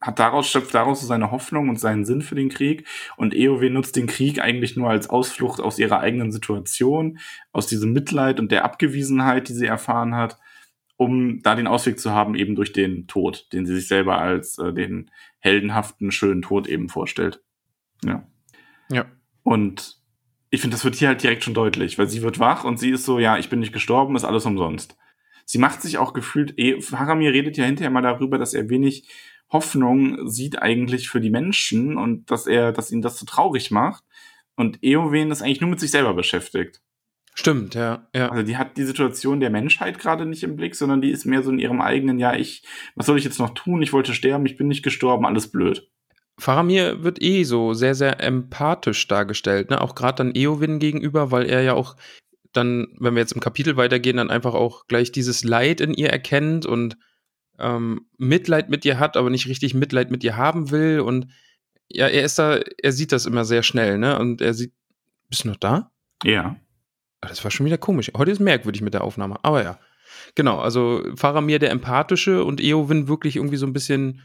hat 0.00 0.20
daraus, 0.20 0.48
schöpft 0.48 0.74
daraus 0.74 1.00
seine 1.00 1.32
Hoffnung 1.32 1.68
und 1.68 1.80
seinen 1.80 2.04
Sinn 2.04 2.22
für 2.22 2.36
den 2.36 2.50
Krieg. 2.50 2.86
Und 3.16 3.34
EOW 3.34 3.68
nutzt 3.68 3.96
den 3.96 4.06
Krieg 4.06 4.40
eigentlich 4.40 4.76
nur 4.76 4.88
als 4.88 5.10
Ausflucht 5.10 5.60
aus 5.60 5.78
ihrer 5.78 5.98
eigenen 5.98 6.30
Situation, 6.30 7.18
aus 7.52 7.66
diesem 7.66 7.92
Mitleid 7.92 8.38
und 8.38 8.52
der 8.52 8.64
Abgewiesenheit, 8.64 9.48
die 9.48 9.54
sie 9.54 9.66
erfahren 9.66 10.14
hat, 10.14 10.38
um 10.98 11.40
da 11.42 11.54
den 11.54 11.68
Ausweg 11.68 11.98
zu 12.00 12.10
haben, 12.10 12.34
eben 12.34 12.56
durch 12.56 12.72
den 12.72 13.06
Tod, 13.06 13.46
den 13.52 13.64
sie 13.64 13.74
sich 13.76 13.86
selber 13.86 14.18
als 14.18 14.58
äh, 14.58 14.74
den 14.74 15.10
heldenhaften, 15.38 16.10
schönen 16.10 16.42
Tod 16.42 16.66
eben 16.66 16.88
vorstellt. 16.88 17.40
Ja. 18.04 18.26
Ja. 18.90 19.06
Und 19.44 19.96
ich 20.50 20.60
finde, 20.60 20.74
das 20.74 20.84
wird 20.84 20.96
hier 20.96 21.08
halt 21.08 21.22
direkt 21.22 21.44
schon 21.44 21.54
deutlich, 21.54 21.98
weil 21.98 22.08
sie 22.08 22.22
wird 22.22 22.40
wach 22.40 22.64
und 22.64 22.80
sie 22.80 22.90
ist 22.90 23.04
so, 23.04 23.20
ja, 23.20 23.38
ich 23.38 23.48
bin 23.48 23.60
nicht 23.60 23.72
gestorben, 23.72 24.16
ist 24.16 24.24
alles 24.24 24.44
umsonst. 24.44 24.96
Sie 25.44 25.58
macht 25.58 25.82
sich 25.82 25.98
auch 25.98 26.14
gefühlt, 26.14 26.58
eh, 26.58 26.80
Faramir 26.80 27.32
redet 27.32 27.56
ja 27.56 27.64
hinterher 27.64 27.90
mal 27.90 28.02
darüber, 28.02 28.36
dass 28.36 28.52
er 28.52 28.68
wenig 28.68 29.08
Hoffnung 29.52 30.28
sieht 30.28 30.60
eigentlich 30.60 31.08
für 31.08 31.20
die 31.20 31.30
Menschen 31.30 31.96
und 31.96 32.30
dass 32.30 32.48
er, 32.48 32.72
dass 32.72 32.90
ihn 32.90 33.02
das 33.02 33.18
so 33.18 33.24
traurig 33.24 33.70
macht. 33.70 34.02
Und 34.56 34.82
Eowen 34.82 35.30
ist 35.30 35.42
eigentlich 35.42 35.60
nur 35.60 35.70
mit 35.70 35.78
sich 35.78 35.92
selber 35.92 36.12
beschäftigt. 36.12 36.82
Stimmt, 37.40 37.76
ja, 37.76 38.08
ja. 38.12 38.30
Also 38.30 38.42
die 38.42 38.56
hat 38.56 38.76
die 38.76 38.84
Situation 38.84 39.38
der 39.38 39.50
Menschheit 39.50 40.00
gerade 40.00 40.26
nicht 40.26 40.42
im 40.42 40.56
Blick, 40.56 40.74
sondern 40.74 41.00
die 41.00 41.12
ist 41.12 41.24
mehr 41.24 41.44
so 41.44 41.52
in 41.52 41.60
ihrem 41.60 41.80
eigenen, 41.80 42.18
ja, 42.18 42.34
ich, 42.34 42.64
was 42.96 43.06
soll 43.06 43.16
ich 43.16 43.22
jetzt 43.22 43.38
noch 43.38 43.50
tun? 43.50 43.80
Ich 43.80 43.92
wollte 43.92 44.12
sterben, 44.12 44.44
ich 44.44 44.56
bin 44.56 44.66
nicht 44.66 44.82
gestorben, 44.82 45.24
alles 45.24 45.46
blöd. 45.46 45.88
Faramir 46.36 47.04
wird 47.04 47.22
eh 47.22 47.44
so 47.44 47.74
sehr, 47.74 47.94
sehr 47.94 48.20
empathisch 48.20 49.06
dargestellt, 49.06 49.70
ne? 49.70 49.80
Auch 49.80 49.94
gerade 49.94 50.16
dann 50.16 50.34
Eowyn 50.34 50.80
gegenüber, 50.80 51.30
weil 51.30 51.46
er 51.46 51.62
ja 51.62 51.74
auch 51.74 51.94
dann, 52.52 52.88
wenn 52.98 53.14
wir 53.14 53.20
jetzt 53.20 53.34
im 53.34 53.40
Kapitel 53.40 53.76
weitergehen, 53.76 54.16
dann 54.16 54.30
einfach 54.30 54.54
auch 54.54 54.88
gleich 54.88 55.12
dieses 55.12 55.44
Leid 55.44 55.80
in 55.80 55.94
ihr 55.94 56.10
erkennt 56.10 56.66
und 56.66 56.96
ähm, 57.60 58.08
Mitleid 58.16 58.68
mit 58.68 58.84
ihr 58.84 58.98
hat, 58.98 59.16
aber 59.16 59.30
nicht 59.30 59.46
richtig 59.46 59.74
Mitleid 59.74 60.10
mit 60.10 60.24
ihr 60.24 60.36
haben 60.36 60.72
will. 60.72 60.98
Und 60.98 61.28
ja, 61.88 62.08
er 62.08 62.24
ist 62.24 62.36
da, 62.40 62.58
er 62.82 62.90
sieht 62.90 63.12
das 63.12 63.26
immer 63.26 63.44
sehr 63.44 63.62
schnell, 63.62 63.96
ne? 63.96 64.18
Und 64.18 64.40
er 64.40 64.54
sieht, 64.54 64.72
bist 65.28 65.44
du 65.44 65.48
noch 65.50 65.56
da? 65.56 65.92
Ja. 66.24 66.56
Ah, 67.20 67.28
das 67.28 67.42
war 67.42 67.50
schon 67.50 67.66
wieder 67.66 67.78
komisch. 67.78 68.12
Heute 68.16 68.30
ist 68.30 68.40
merkwürdig 68.40 68.82
mit 68.82 68.94
der 68.94 69.04
Aufnahme, 69.04 69.36
aber 69.42 69.62
ja. 69.62 69.78
Genau, 70.34 70.58
also 70.58 71.04
Faramir 71.16 71.58
der 71.58 71.70
Empathische 71.70 72.44
und 72.44 72.60
Eowyn 72.60 73.08
wirklich 73.08 73.36
irgendwie 73.36 73.56
so 73.56 73.66
ein 73.66 73.72
bisschen 73.72 74.22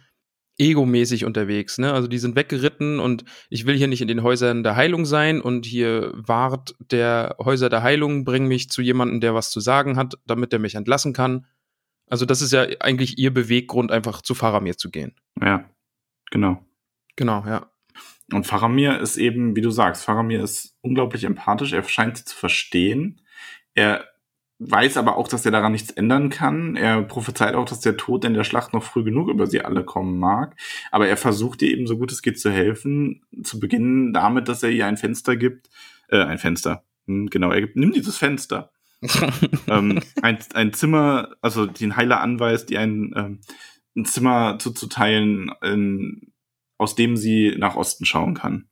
egomäßig 0.58 1.26
unterwegs, 1.26 1.78
ne? 1.80 1.94
Also 1.94 2.08
die 2.08 2.20
sind 2.20 2.36
weggeritten 2.36 3.00
und 3.00 3.26
ich 3.50 3.66
will 3.66 3.76
hier 3.76 3.88
nicht 3.88 4.02
in 4.02 4.08
den 4.08 4.22
Häusern 4.22 4.64
der 4.64 4.76
Heilung 4.76 5.06
sein 5.06 5.42
und 5.42 5.66
hier 5.66 6.12
wart 6.16 6.76
der 6.92 7.36
Häuser 7.40 7.70
der 7.70 7.82
Heilung, 7.82 8.24
bring 8.24 8.48
mich 8.48 8.70
zu 8.70 8.82
jemandem, 8.82 9.20
der 9.20 9.34
was 9.34 9.50
zu 9.50 9.60
sagen 9.60 9.98
hat, 9.98 10.16
damit 10.28 10.54
er 10.54 10.60
mich 10.60 10.76
entlassen 10.76 11.14
kann. 11.14 11.48
Also 12.08 12.26
das 12.26 12.42
ist 12.42 12.54
ja 12.54 12.68
eigentlich 12.80 13.18
ihr 13.18 13.34
Beweggrund, 13.34 13.92
einfach 13.92 14.22
zu 14.22 14.36
Faramir 14.36 14.78
zu 14.78 14.92
gehen. 14.92 15.16
Ja, 15.42 15.68
genau. 16.30 16.64
Genau, 17.16 17.44
ja. 17.48 17.73
Und 18.32 18.48
Faramir 18.48 19.00
ist 19.00 19.18
eben, 19.18 19.56
wie 19.56 19.62
du 19.62 19.70
sagst, 19.70 20.06
Faramir 20.06 20.42
ist 20.42 20.76
unglaublich 20.82 21.24
empathisch, 21.24 21.74
er 21.74 21.84
scheint 21.84 22.18
sie 22.18 22.26
zu 22.26 22.36
verstehen. 22.36 23.22
Er 23.74 24.06
weiß 24.60 24.98
aber 24.98 25.18
auch, 25.18 25.28
dass 25.28 25.46
er 25.46 25.52
daran 25.52 25.72
nichts 25.72 25.92
ändern 25.92 26.30
kann. 26.30 26.76
Er 26.76 27.02
prophezeit 27.04 27.56
auch, 27.56 27.66
dass 27.66 27.82
der 27.82 27.98
Tod 27.98 28.24
in 28.26 28.34
der 28.34 28.44
Schlacht 28.44 28.74
noch 28.74 28.84
früh 28.84 29.04
genug 29.04 29.30
über 29.30 29.48
sie 29.48 29.62
alle 29.62 29.84
kommen 29.84 30.20
mag. 30.20 30.56
Aber 30.92 31.08
er 31.08 31.18
versucht 31.18 31.62
ihr 31.62 31.72
eben 31.72 31.88
so 31.88 31.98
gut 31.98 32.12
es 32.12 32.22
geht 32.22 32.40
zu 32.40 32.52
helfen. 32.52 33.22
Zu 33.44 33.60
beginnen 33.60 34.14
damit, 34.14 34.48
dass 34.48 34.64
er 34.64 34.70
ihr 34.70 34.86
ein 34.86 34.98
Fenster 34.98 35.36
gibt. 35.36 35.70
Äh, 36.08 36.24
ein 36.24 36.38
Fenster. 36.38 36.84
Hm, 37.08 37.30
genau, 37.30 37.52
er 37.52 37.62
gibt, 37.62 37.76
nimm 37.76 37.92
dieses 37.92 38.18
Fenster. 38.18 38.72
ähm, 39.68 40.02
ein, 40.22 40.38
ein 40.54 40.72
Zimmer, 40.72 41.36
also 41.42 41.66
den 41.66 41.98
Heiler 41.98 42.22
anweist, 42.22 42.70
die 42.70 42.78
ein, 42.78 43.14
ähm, 43.16 43.40
ein 43.96 44.06
Zimmer 44.06 44.58
zuzuteilen, 44.60 45.52
in, 45.62 46.33
aus 46.84 46.96
dem 46.96 47.17
sie 47.17 47.56
nach 47.58 47.76
Osten 47.76 48.06
schauen 48.06 48.34
kann. 48.36 48.67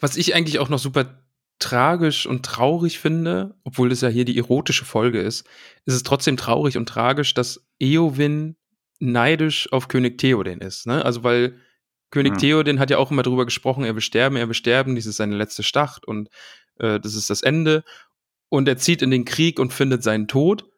Was 0.00 0.16
ich 0.16 0.34
eigentlich 0.34 0.58
auch 0.58 0.68
noch 0.68 0.78
super 0.78 1.22
tragisch 1.58 2.26
und 2.26 2.44
traurig 2.44 2.98
finde, 2.98 3.56
obwohl 3.64 3.88
das 3.88 4.02
ja 4.02 4.08
hier 4.08 4.24
die 4.24 4.36
erotische 4.36 4.84
Folge 4.84 5.20
ist, 5.20 5.46
ist 5.84 5.94
es 5.94 6.02
trotzdem 6.02 6.36
traurig 6.36 6.76
und 6.76 6.88
tragisch, 6.88 7.34
dass 7.34 7.66
Eowyn 7.80 8.56
neidisch 8.98 9.72
auf 9.72 9.88
König 9.88 10.18
Theoden 10.18 10.60
ist. 10.60 10.86
Ne? 10.86 11.04
Also 11.04 11.24
weil 11.24 11.58
König 12.10 12.34
ja. 12.34 12.38
Theoden 12.38 12.78
hat 12.78 12.90
ja 12.90 12.98
auch 12.98 13.10
immer 13.10 13.22
darüber 13.22 13.44
gesprochen, 13.44 13.84
er 13.84 13.94
will 13.94 14.02
sterben, 14.02 14.36
er 14.36 14.48
will 14.48 14.54
sterben, 14.54 14.94
dies 14.94 15.06
ist 15.06 15.16
seine 15.16 15.36
letzte 15.36 15.62
Schlacht 15.62 16.06
und 16.06 16.28
äh, 16.78 17.00
das 17.00 17.14
ist 17.14 17.30
das 17.30 17.42
Ende. 17.42 17.84
Und 18.48 18.68
er 18.68 18.76
zieht 18.76 19.02
in 19.02 19.10
den 19.10 19.24
Krieg 19.24 19.58
und 19.58 19.72
findet 19.72 20.02
seinen 20.02 20.28
Tod. 20.28 20.68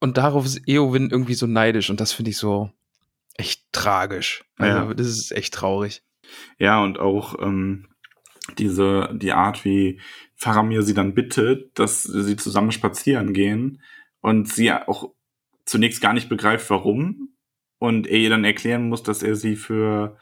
Und 0.00 0.16
darauf 0.16 0.44
ist 0.44 0.68
Eowyn 0.68 1.10
irgendwie 1.10 1.34
so 1.34 1.46
neidisch 1.46 1.90
und 1.90 2.00
das 2.00 2.12
finde 2.12 2.32
ich 2.32 2.38
so 2.38 2.70
echt 3.34 3.64
tragisch. 3.72 4.44
Also 4.56 4.88
ja. 4.88 4.94
das 4.94 5.06
ist 5.06 5.32
echt 5.32 5.54
traurig. 5.54 6.02
Ja, 6.58 6.82
und 6.82 6.98
auch 6.98 7.40
ähm, 7.40 7.86
diese, 8.58 9.10
die 9.14 9.32
Art, 9.32 9.64
wie 9.64 10.00
Faramir 10.36 10.82
sie 10.82 10.94
dann 10.94 11.14
bittet, 11.14 11.78
dass 11.78 12.02
sie 12.02 12.36
zusammen 12.36 12.72
spazieren 12.72 13.32
gehen 13.32 13.80
und 14.20 14.48
sie 14.48 14.72
auch 14.72 15.12
zunächst 15.64 16.00
gar 16.00 16.12
nicht 16.12 16.28
begreift, 16.28 16.68
warum 16.70 17.30
und 17.78 18.06
er 18.06 18.18
ihr 18.18 18.30
dann 18.30 18.44
erklären 18.44 18.88
muss, 18.88 19.02
dass 19.02 19.22
er 19.22 19.36
sie 19.36 19.56
für 19.56 20.16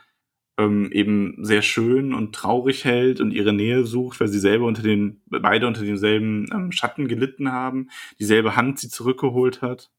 ähm, 0.58 0.90
eben 0.92 1.36
sehr 1.44 1.62
schön 1.62 2.14
und 2.14 2.34
traurig 2.34 2.84
hält 2.84 3.20
und 3.20 3.32
ihre 3.32 3.52
Nähe 3.52 3.84
sucht, 3.84 4.20
weil 4.20 4.28
sie 4.28 4.38
selber 4.38 4.66
unter 4.66 4.82
den, 4.82 5.22
beide 5.26 5.66
unter 5.66 5.82
demselben 5.82 6.46
ähm, 6.52 6.72
Schatten 6.72 7.08
gelitten 7.08 7.52
haben, 7.52 7.88
dieselbe 8.18 8.56
Hand 8.56 8.78
sie 8.78 8.88
zurückgeholt 8.88 9.62
hat. 9.62 9.90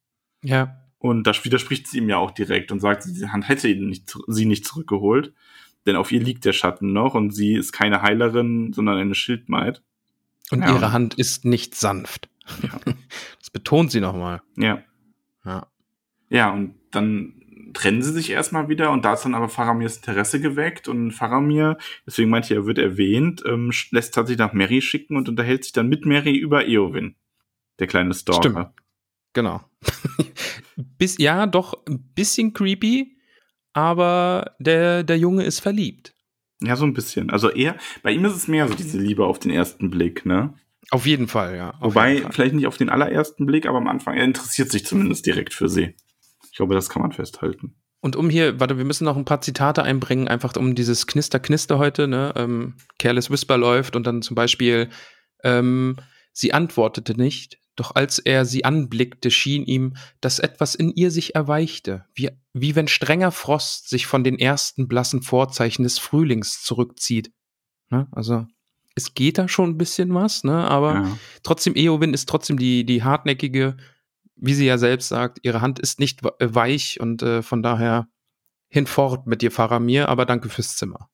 Ja. 0.44 0.78
Und 1.00 1.28
das 1.28 1.44
widerspricht 1.44 1.88
sie 1.88 1.98
ihm 1.98 2.10
ja 2.10 2.18
auch 2.18 2.32
direkt 2.32 2.72
und 2.72 2.80
sagt, 2.80 3.06
diese 3.06 3.34
Hand 3.34 3.50
hätte 3.50 3.68
ihn 3.68 3.88
nicht, 3.88 4.16
sie 4.28 4.46
nicht 4.46 4.66
zurückgeholt 4.66 5.34
denn 5.86 5.96
auf 5.96 6.12
ihr 6.12 6.22
liegt 6.22 6.46
der 6.46 6.54
Schatten 6.54 6.94
noch 6.94 7.16
und 7.16 7.32
sie 7.32 7.54
ist 7.54 7.72
keine 7.72 8.02
Heilerin, 8.02 8.74
sondern 8.74 8.98
eine 8.98 9.16
Schildmaid. 9.16 9.82
Und 10.52 10.62
ja, 10.62 10.74
ihre 10.74 10.92
Hand 10.92 11.16
ist 11.16 11.46
nicht 11.46 11.76
sanft. 11.76 12.30
Ja. 12.62 12.80
Das 13.40 13.50
betont 13.50 13.92
sie 13.92 14.00
nochmal. 14.00 14.42
Ja. 14.58 14.82
Ja. 15.46 15.68
Ja, 16.30 16.52
und 16.52 16.76
dann 16.92 17.44
trennen 17.74 18.02
sie 18.02 18.12
sich 18.12 18.30
erstmal 18.30 18.70
wieder 18.70 18.92
und 18.92 19.04
da 19.06 19.14
ist 19.14 19.26
dann 19.26 19.36
aber 19.36 19.50
Faramirs 19.50 19.98
Interesse 19.98 20.40
geweckt 20.40 20.88
und 20.88 21.12
Faramir, 21.12 21.78
deswegen 22.06 22.30
meinte 22.30 22.48
ich, 22.48 22.58
er 22.58 22.66
wird 22.66 22.78
erwähnt, 22.78 23.44
ähm, 23.46 23.72
lässt 23.92 24.14
tatsächlich 24.14 24.40
nach 24.40 24.54
Mary 24.54 24.82
schicken 24.82 25.18
und 25.18 25.28
unterhält 25.28 25.64
sich 25.64 25.74
dann 25.74 25.90
mit 25.90 26.06
Mary 26.06 26.36
über 26.36 26.68
Eowyn, 26.68 27.16
der 27.80 27.88
kleine 27.88 28.14
Stalker. 28.14 28.50
Stimmt. 28.50 28.70
Genau. 29.34 29.62
Bis, 30.98 31.18
ja, 31.18 31.46
doch 31.48 31.86
ein 31.88 32.00
bisschen 32.16 32.54
creepy, 32.54 33.18
aber 33.74 34.56
der, 34.60 35.04
der 35.04 35.18
Junge 35.18 35.44
ist 35.44 35.60
verliebt. 35.60 36.14
Ja, 36.62 36.76
so 36.76 36.86
ein 36.86 36.94
bisschen. 36.94 37.30
Also 37.30 37.50
eher, 37.50 37.76
bei 38.04 38.12
ihm 38.12 38.24
ist 38.26 38.36
es 38.36 38.48
mehr 38.48 38.68
so 38.68 38.74
diese 38.74 38.98
Liebe 38.98 39.26
auf 39.26 39.40
den 39.40 39.52
ersten 39.52 39.90
Blick, 39.90 40.26
ne? 40.26 40.54
Auf 40.92 41.06
jeden 41.06 41.28
Fall, 41.28 41.56
ja. 41.56 41.74
Wobei, 41.82 42.22
Fall. 42.22 42.32
vielleicht 42.32 42.54
nicht 42.54 42.68
auf 42.68 42.78
den 42.78 42.90
allerersten 42.90 43.46
Blick, 43.46 43.66
aber 43.66 43.78
am 43.78 43.88
Anfang, 43.88 44.16
er 44.16 44.24
interessiert 44.24 44.72
sich 44.72 44.86
zumindest 44.86 45.26
direkt 45.26 45.54
für 45.54 45.68
sie. 45.68 45.96
Ich 46.52 46.58
glaube, 46.58 46.76
das 46.76 46.90
kann 46.90 47.02
man 47.02 47.12
festhalten. 47.12 47.76
Und 48.00 48.16
um 48.16 48.30
hier, 48.30 48.60
warte, 48.60 48.78
wir 48.78 48.86
müssen 48.86 49.06
noch 49.06 49.18
ein 49.18 49.26
paar 49.26 49.42
Zitate 49.42 49.84
einbringen, 49.84 50.28
einfach 50.28 50.56
um 50.56 50.76
dieses 50.76 51.08
Knister-Knister 51.08 51.80
heute, 51.80 52.08
ne? 52.08 52.34
Ähm, 52.36 52.76
Careless 53.00 53.32
Whisper 53.32 53.58
läuft 53.58 53.96
und 53.96 54.06
dann 54.06 54.22
zum 54.22 54.36
Beispiel, 54.36 54.90
ähm, 55.44 55.96
sie 56.32 56.54
antwortete 56.54 57.16
nicht, 57.16 57.60
doch 57.76 57.96
als 57.96 58.20
er 58.20 58.46
sie 58.46 58.66
anblickte, 58.66 59.32
schien 59.32 59.66
ihm, 59.66 59.96
dass 60.22 60.40
etwas 60.40 60.76
in 60.76 60.92
ihr 60.92 61.12
sich 61.12 61.36
erweichte, 61.36 62.06
wie, 62.14 62.30
wie 62.54 62.76
wenn 62.76 62.88
strenger 62.88 63.32
Frost 63.32 63.90
sich 63.90 64.06
von 64.06 64.24
den 64.24 64.38
ersten 64.38 64.88
blassen 64.88 65.22
Vorzeichen 65.22 65.84
des 65.84 65.98
Frühlings 65.98 66.64
zurückzieht. 66.64 67.32
Ne? 67.90 68.08
Also 68.12 68.46
es 68.96 69.16
geht 69.16 69.38
da 69.38 69.48
schon 69.48 69.72
ein 69.72 69.78
bisschen 69.78 70.14
was, 70.14 70.44
ne? 70.44 70.70
aber 70.70 70.94
ja. 70.94 71.18
trotzdem, 71.42 71.76
Eowyn 71.76 72.14
ist 72.14 72.30
trotzdem 72.30 72.58
die, 72.58 72.86
die 72.86 73.04
hartnäckige, 73.04 73.78
wie 74.36 74.54
sie 74.54 74.66
ja 74.66 74.78
selbst 74.78 75.08
sagt, 75.08 75.40
ihre 75.42 75.62
Hand 75.62 75.80
ist 75.80 76.00
nicht 76.00 76.22
weich 76.24 77.00
und 77.00 77.24
äh, 77.24 77.42
von 77.42 77.64
daher 77.64 78.08
hinfort 78.70 79.28
mit 79.28 79.42
dir, 79.42 79.52
Faramir, 79.52 80.10
aber 80.10 80.26
danke 80.26 80.50
fürs 80.50 80.76
Zimmer. 80.76 81.10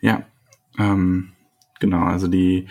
Ja, 0.00 0.26
ähm, 0.78 1.32
genau, 1.80 2.04
also 2.04 2.28
die 2.28 2.68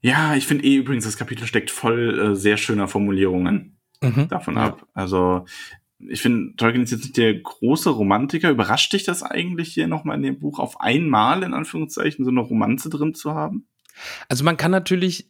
ja, 0.00 0.34
ich 0.36 0.46
finde 0.46 0.64
eh 0.64 0.76
übrigens, 0.76 1.04
das 1.04 1.16
Kapitel 1.16 1.46
steckt 1.46 1.70
voll 1.70 2.18
äh, 2.18 2.36
sehr 2.36 2.56
schöner 2.56 2.88
Formulierungen 2.88 3.78
mhm. 4.00 4.28
davon 4.28 4.54
ja. 4.54 4.66
ab. 4.66 4.86
Also 4.94 5.44
ich 5.98 6.22
finde, 6.22 6.54
Tolkien 6.56 6.84
ist 6.84 6.92
jetzt 6.92 7.02
nicht 7.02 7.16
der 7.16 7.34
große 7.34 7.90
Romantiker. 7.90 8.50
Überrascht 8.50 8.92
dich 8.92 9.04
das 9.04 9.22
eigentlich 9.22 9.72
hier 9.72 9.88
nochmal 9.88 10.16
in 10.16 10.22
dem 10.22 10.38
Buch 10.38 10.60
auf 10.60 10.80
einmal, 10.80 11.42
in 11.42 11.54
Anführungszeichen, 11.54 12.24
so 12.24 12.30
eine 12.30 12.40
Romanze 12.40 12.88
drin 12.88 13.14
zu 13.14 13.34
haben? 13.34 13.66
Also 14.28 14.44
man 14.44 14.56
kann 14.56 14.70
natürlich 14.70 15.28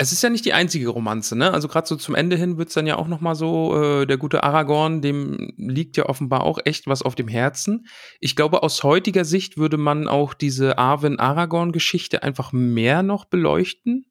es 0.00 0.12
ist 0.12 0.22
ja 0.22 0.30
nicht 0.30 0.44
die 0.44 0.52
einzige 0.52 0.90
Romanze, 0.90 1.36
ne? 1.36 1.52
Also 1.52 1.66
gerade 1.66 1.88
so 1.88 1.96
zum 1.96 2.14
Ende 2.14 2.36
hin 2.36 2.56
wird's 2.56 2.74
dann 2.74 2.86
ja 2.86 2.96
auch 2.96 3.08
noch 3.08 3.20
mal 3.20 3.34
so, 3.34 3.82
äh, 3.82 4.06
der 4.06 4.16
gute 4.16 4.44
Aragorn, 4.44 5.02
dem 5.02 5.52
liegt 5.56 5.96
ja 5.96 6.06
offenbar 6.06 6.44
auch 6.44 6.60
echt 6.64 6.86
was 6.86 7.02
auf 7.02 7.16
dem 7.16 7.26
Herzen. 7.26 7.88
Ich 8.20 8.36
glaube, 8.36 8.62
aus 8.62 8.84
heutiger 8.84 9.24
Sicht 9.24 9.58
würde 9.58 9.76
man 9.76 10.06
auch 10.06 10.34
diese 10.34 10.78
Arwen-Aragorn-Geschichte 10.78 12.22
einfach 12.22 12.52
mehr 12.52 13.02
noch 13.02 13.24
beleuchten 13.24 14.06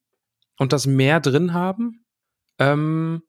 und 0.57 0.73
das 0.73 0.87
mehr 0.87 1.21
drin 1.21 1.53
haben. 1.53 2.03
Ähm, 2.59 3.21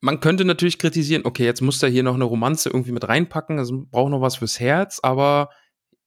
man 0.00 0.18
könnte 0.18 0.44
natürlich 0.44 0.78
kritisieren, 0.78 1.22
okay, 1.24 1.44
jetzt 1.44 1.62
muss 1.62 1.80
er 1.84 1.88
hier 1.88 2.02
noch 2.02 2.16
eine 2.16 2.24
Romanze 2.24 2.68
irgendwie 2.68 2.92
mit 2.92 3.06
reinpacken, 3.08 3.60
also 3.60 3.86
braucht 3.88 4.10
noch 4.10 4.20
was 4.20 4.36
fürs 4.36 4.58
Herz, 4.58 4.98
aber 5.04 5.50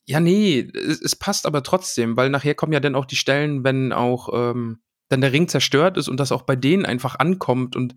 ja, 0.05 0.19
nee, 0.19 0.69
es, 0.73 1.01
es 1.01 1.15
passt 1.15 1.45
aber 1.45 1.63
trotzdem, 1.63 2.17
weil 2.17 2.29
nachher 2.29 2.53
kommen 2.53 2.73
ja 2.73 2.81
dann 2.81 2.95
auch 2.95 3.05
die 3.05 3.15
Stellen, 3.15 3.63
wenn 3.63 3.93
auch 3.93 4.29
ähm, 4.34 4.81
dann 5.09 5.21
der 5.21 5.31
Ring 5.31 5.47
zerstört 5.47 5.97
ist 5.97 6.07
und 6.07 6.19
das 6.19 6.31
auch 6.31 6.43
bei 6.43 6.55
denen 6.55 6.85
einfach 6.85 7.19
ankommt 7.19 7.75
und 7.75 7.95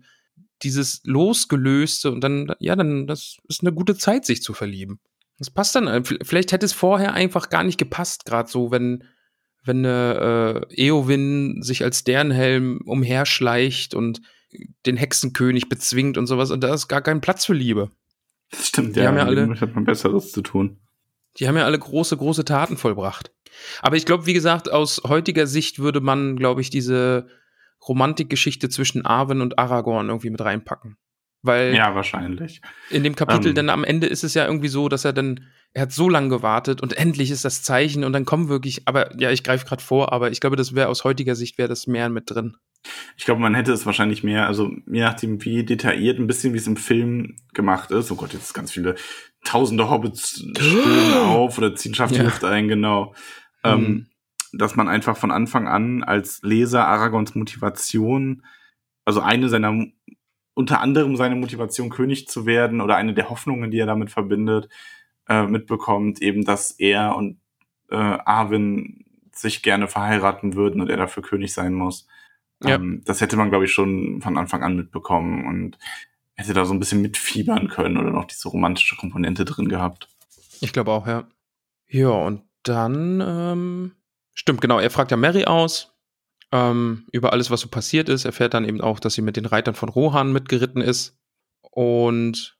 dieses 0.61 1.01
Losgelöste 1.05 2.11
und 2.11 2.21
dann, 2.21 2.53
ja, 2.59 2.75
dann, 2.75 3.07
das 3.07 3.37
ist 3.47 3.61
eine 3.61 3.73
gute 3.73 3.95
Zeit, 3.97 4.25
sich 4.25 4.41
zu 4.41 4.53
verlieben. 4.53 4.99
Das 5.37 5.49
passt 5.49 5.75
dann, 5.75 5.87
äh, 5.87 6.03
vielleicht 6.03 6.51
hätte 6.51 6.65
es 6.65 6.73
vorher 6.73 7.13
einfach 7.13 7.49
gar 7.49 7.63
nicht 7.63 7.77
gepasst, 7.77 8.25
gerade 8.25 8.49
so, 8.49 8.71
wenn, 8.71 9.05
wenn 9.63 9.85
eine 9.85 10.67
äh, 10.69 10.87
Eowyn 10.87 11.61
sich 11.61 11.83
als 11.83 11.99
Sternhelm 11.99 12.81
umherschleicht 12.85 13.93
und 13.93 14.21
den 14.85 14.97
Hexenkönig 14.97 15.69
bezwingt 15.69 16.17
und 16.17 16.27
sowas 16.27 16.51
und 16.51 16.61
da 16.61 16.73
ist 16.73 16.87
gar 16.87 17.01
kein 17.01 17.21
Platz 17.21 17.45
für 17.45 17.53
Liebe. 17.53 17.89
Das 18.51 18.67
stimmt, 18.67 18.95
die 18.95 19.01
ja, 19.01 19.07
haben 19.07 19.17
ja 19.17 19.25
alle, 19.25 19.59
hat 19.59 19.75
man 19.75 19.85
Besseres 19.85 20.31
zu 20.31 20.41
tun. 20.41 20.79
Die 21.39 21.47
haben 21.47 21.57
ja 21.57 21.65
alle 21.65 21.79
große, 21.79 22.17
große 22.17 22.45
Taten 22.45 22.77
vollbracht. 22.77 23.31
Aber 23.81 23.95
ich 23.95 24.05
glaube, 24.05 24.25
wie 24.25 24.33
gesagt, 24.33 24.71
aus 24.71 25.01
heutiger 25.07 25.47
Sicht 25.47 25.79
würde 25.79 26.01
man, 26.01 26.35
glaube 26.35 26.61
ich, 26.61 26.69
diese 26.69 27.27
Romantikgeschichte 27.87 28.69
zwischen 28.69 29.05
Arwen 29.05 29.41
und 29.41 29.57
Aragorn 29.57 30.09
irgendwie 30.09 30.29
mit 30.29 30.41
reinpacken. 30.41 30.97
Weil 31.41 31.73
ja, 31.73 31.95
wahrscheinlich. 31.95 32.61
In 32.89 33.03
dem 33.03 33.15
Kapitel, 33.15 33.49
ähm, 33.49 33.55
dann 33.55 33.69
am 33.69 33.85
Ende 33.85 34.07
ist 34.07 34.25
es 34.25 34.33
ja 34.33 34.45
irgendwie 34.45 34.67
so, 34.67 34.89
dass 34.89 35.05
er 35.05 35.13
dann, 35.13 35.47
er 35.71 35.83
hat 35.83 35.93
so 35.93 36.09
lange 36.09 36.27
gewartet 36.27 36.81
und 36.81 36.97
endlich 36.97 37.31
ist 37.31 37.45
das 37.45 37.63
Zeichen 37.63 38.03
und 38.03 38.11
dann 38.11 38.25
kommen 38.25 38.49
wirklich, 38.49 38.81
aber 38.85 39.17
ja, 39.17 39.31
ich 39.31 39.43
greife 39.43 39.65
gerade 39.65 39.81
vor, 39.81 40.11
aber 40.11 40.31
ich 40.31 40.41
glaube, 40.41 40.57
das 40.57 40.75
wäre 40.75 40.89
aus 40.89 41.05
heutiger 41.05 41.35
Sicht 41.35 41.57
wäre 41.57 41.69
das 41.69 41.87
mehr 41.87 42.09
mit 42.09 42.29
drin. 42.29 42.57
Ich 43.15 43.23
glaube, 43.25 43.41
man 43.41 43.55
hätte 43.55 43.71
es 43.71 43.85
wahrscheinlich 43.85 44.23
mehr, 44.23 44.47
also 44.47 44.69
je 44.87 45.01
nachdem, 45.01 45.43
wie 45.45 45.63
detailliert, 45.63 46.19
ein 46.19 46.27
bisschen 46.27 46.53
wie 46.53 46.57
es 46.57 46.67
im 46.67 46.77
Film 46.77 47.37
gemacht 47.53 47.91
ist. 47.91 48.11
Oh 48.11 48.15
Gott, 48.15 48.33
jetzt 48.33 48.53
ganz 48.53 48.71
viele 48.71 48.95
tausende 49.43 49.89
Hobbits 49.89 50.43
stöhnen 50.57 51.13
auf 51.23 51.57
oder 51.57 51.75
ziehen 51.75 51.95
Schaftluft 51.95 52.43
ja. 52.43 52.49
ein, 52.49 52.67
genau. 52.67 53.13
Ähm, 53.63 53.81
mhm. 53.81 54.07
dass 54.53 54.75
man 54.75 54.87
einfach 54.87 55.17
von 55.17 55.31
Anfang 55.31 55.67
an 55.67 56.03
als 56.03 56.41
Leser 56.43 56.87
Aragons 56.87 57.35
Motivation, 57.35 58.43
also 59.05 59.21
eine 59.21 59.49
seiner, 59.49 59.85
unter 60.53 60.81
anderem 60.81 61.15
seine 61.15 61.35
Motivation, 61.35 61.89
König 61.89 62.27
zu 62.27 62.45
werden 62.45 62.81
oder 62.81 62.95
eine 62.95 63.13
der 63.13 63.29
Hoffnungen, 63.29 63.71
die 63.71 63.79
er 63.79 63.85
damit 63.85 64.11
verbindet, 64.11 64.69
äh, 65.27 65.45
mitbekommt, 65.45 66.21
eben, 66.21 66.45
dass 66.45 66.71
er 66.71 67.15
und 67.15 67.39
äh, 67.89 67.95
Arwen 67.95 69.05
sich 69.33 69.63
gerne 69.63 69.87
verheiraten 69.87 70.55
würden 70.55 70.81
und 70.81 70.89
er 70.89 70.97
dafür 70.97 71.23
König 71.23 71.53
sein 71.53 71.73
muss. 71.73 72.07
Ja. 72.63 72.75
Ähm, 72.75 73.01
das 73.05 73.21
hätte 73.21 73.37
man, 73.37 73.49
glaube 73.49 73.65
ich, 73.65 73.73
schon 73.73 74.21
von 74.21 74.37
Anfang 74.37 74.63
an 74.63 74.75
mitbekommen. 74.75 75.47
Und 75.47 75.77
hätte 76.39 76.53
da 76.53 76.65
so 76.65 76.73
ein 76.73 76.79
bisschen 76.79 77.01
mitfiebern 77.01 77.67
können 77.67 77.97
oder 77.97 78.11
noch 78.11 78.25
diese 78.25 78.47
romantische 78.47 78.95
Komponente 78.95 79.45
drin 79.45 79.67
gehabt. 79.67 80.07
Ich 80.61 80.73
glaube 80.73 80.91
auch, 80.91 81.05
ja. 81.05 81.27
Ja, 81.87 82.09
und 82.09 82.43
dann, 82.63 83.21
ähm, 83.25 83.91
stimmt, 84.33 84.61
genau, 84.61 84.79
er 84.79 84.89
fragt 84.89 85.11
ja 85.11 85.17
Mary 85.17 85.45
aus 85.45 85.93
ähm, 86.51 87.05
über 87.11 87.33
alles, 87.33 87.51
was 87.51 87.61
so 87.61 87.67
passiert 87.67 88.09
ist. 88.09 88.25
Er 88.25 88.29
erfährt 88.29 88.53
dann 88.53 88.67
eben 88.67 88.81
auch, 88.81 88.99
dass 88.99 89.13
sie 89.13 89.21
mit 89.21 89.37
den 89.37 89.45
Reitern 89.45 89.75
von 89.75 89.89
Rohan 89.89 90.31
mitgeritten 90.31 90.81
ist. 90.81 91.17
Und 91.71 92.57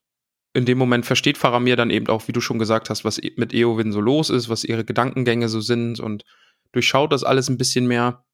in 0.52 0.64
dem 0.64 0.78
Moment 0.78 1.06
versteht 1.06 1.38
Faramir 1.38 1.76
dann 1.76 1.90
eben 1.90 2.08
auch, 2.08 2.28
wie 2.28 2.32
du 2.32 2.40
schon 2.40 2.58
gesagt 2.58 2.90
hast, 2.90 3.04
was 3.04 3.20
mit 3.36 3.54
Eowyn 3.54 3.92
so 3.92 4.00
los 4.00 4.30
ist, 4.30 4.48
was 4.48 4.64
ihre 4.64 4.84
Gedankengänge 4.84 5.48
so 5.48 5.60
sind 5.60 6.00
und 6.00 6.24
durchschaut 6.72 7.12
das 7.12 7.24
alles 7.24 7.48
ein 7.48 7.58
bisschen 7.58 7.86
mehr. 7.86 8.24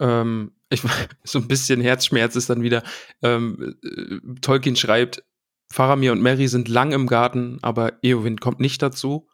Ähm, 0.00 0.52
ich, 0.68 0.82
so 1.24 1.38
ein 1.38 1.48
bisschen 1.48 1.80
Herzschmerz 1.80 2.36
ist 2.36 2.50
dann 2.50 2.62
wieder. 2.62 2.82
Ähm, 3.22 3.76
äh, 3.82 4.40
Tolkien 4.40 4.76
schreibt, 4.76 5.22
Faramir 5.70 6.12
und 6.12 6.22
Mary 6.22 6.48
sind 6.48 6.68
lang 6.68 6.92
im 6.92 7.06
Garten, 7.06 7.58
aber 7.62 7.98
Eowyn 8.02 8.38
kommt 8.38 8.60
nicht 8.60 8.82
dazu, 8.82 9.28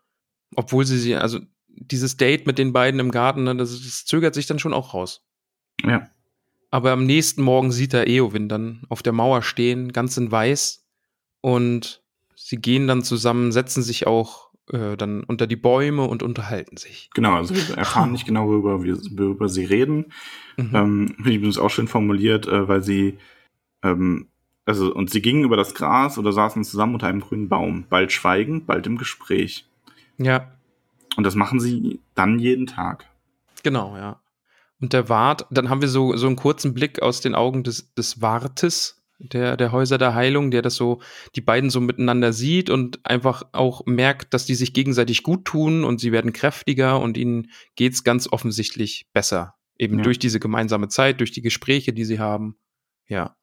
obwohl 0.57 0.87
sie 0.87 0.99
sie, 0.99 1.15
also 1.15 1.41
dieses 1.67 2.17
Date 2.17 2.47
mit 2.47 2.59
den 2.59 2.73
beiden 2.73 3.01
im 3.01 3.11
Garten, 3.11 3.45
ne, 3.45 3.57
das, 3.57 3.71
das 3.71 4.05
zögert 4.05 4.35
sich 4.35 4.47
dann 4.47 4.59
schon 4.59 4.75
auch 4.75 4.95
raus. 4.95 5.25
Ja. 5.85 6.09
Aber 6.71 6.93
am 6.93 7.05
nächsten 7.05 7.43
Morgen 7.43 7.71
sieht 7.71 7.93
er 7.93 8.07
Eowyn 8.07 8.49
dann 8.49 8.83
auf 8.89 9.03
der 9.03 9.13
Mauer 9.13 9.43
stehen, 9.43 9.93
ganz 9.93 10.17
in 10.17 10.31
weiß. 10.31 10.87
Und 11.43 12.03
sie 12.35 12.57
gehen 12.57 12.87
dann 12.87 13.03
zusammen, 13.03 13.53
setzen 13.53 13.83
sich 13.83 14.07
auch 14.07 14.52
äh, 14.73 14.97
dann 14.97 15.23
unter 15.25 15.47
die 15.47 15.57
Bäume 15.57 16.05
und 16.05 16.23
unterhalten 16.23 16.77
sich. 16.77 17.11
Genau, 17.15 17.35
also 17.35 17.55
wir 17.55 17.77
erfahren 17.77 18.13
nicht 18.13 18.27
genau, 18.27 18.49
worüber, 18.49 18.83
wir, 18.83 18.97
worüber 19.11 19.49
sie 19.49 19.65
reden. 19.65 20.07
Mhm. 20.57 20.71
Ähm, 20.75 21.17
ich 21.19 21.41
bin 21.41 21.49
es 21.49 21.59
auch 21.59 21.71
schön 21.71 21.89
formuliert, 21.89 22.47
äh, 22.47 22.69
weil 22.69 22.83
sie, 22.83 23.19
ähm, 23.83 24.29
also, 24.65 24.95
und 24.95 25.11
sie 25.11 25.23
gingen 25.23 25.45
über 25.45 25.57
das 25.57 25.75
Gras 25.75 26.19
oder 26.19 26.33
saßen 26.33 26.65
zusammen 26.65 26.95
unter 26.95 27.07
einem 27.07 27.21
grünen 27.21 27.49
Baum. 27.49 27.85
Bald 27.89 28.13
schweigend, 28.13 28.67
bald 28.67 28.87
im 28.87 28.99
Gespräch. 28.99 29.67
Ja. 30.19 30.53
Und 31.17 31.25
das 31.25 31.35
machen 31.35 31.61
sie 31.61 32.01
dann 32.15 32.39
jeden 32.39 32.67
Tag. 32.67 33.07
Genau, 33.63 33.97
ja. 33.97 34.21
Und 34.81 34.93
der 34.93 35.09
Wart, 35.09 35.47
dann 35.51 35.69
haben 35.69 35.81
wir 35.81 35.89
so, 35.89 36.17
so 36.17 36.27
einen 36.27 36.37
kurzen 36.37 36.75
Blick 36.75 37.03
aus 37.03 37.21
den 37.21 37.35
Augen 37.35 37.63
des, 37.63 37.93
des 37.95 38.21
Wartes, 38.21 39.02
der, 39.23 39.57
der 39.57 39.73
Häuser 39.73 39.99
der 39.99 40.15
Heilung, 40.15 40.51
der 40.51 40.63
das 40.63 40.75
so, 40.75 41.01
die 41.37 41.41
beiden 41.41 41.71
so 41.71 41.81
miteinander 41.81 42.33
sieht 42.33 42.71
und 42.71 43.05
einfach 43.05 43.45
auch 43.53 43.87
merkt, 43.87 44.35
dass 44.35 44.47
die 44.47 44.55
sich 44.55 44.75
gegenseitig 44.75 45.23
gut 45.23 45.45
tun 45.45 45.85
und 45.85 46.01
sie 46.01 46.13
werden 46.13 46.33
kräftiger 46.33 47.01
und 47.01 47.17
ihnen 47.17 47.51
geht's 47.77 48.05
ganz 48.05 48.29
offensichtlich 48.31 49.09
besser. 49.13 49.55
Eben 49.79 49.99
ja. 49.99 50.03
durch 50.03 50.19
diese 50.19 50.41
gemeinsame 50.41 50.89
Zeit, 50.89 51.21
durch 51.21 51.31
die 51.31 51.43
Gespräche, 51.43 51.93
die 51.93 52.05
sie 52.05 52.19
haben. 52.19 52.57
Ja. 53.07 53.37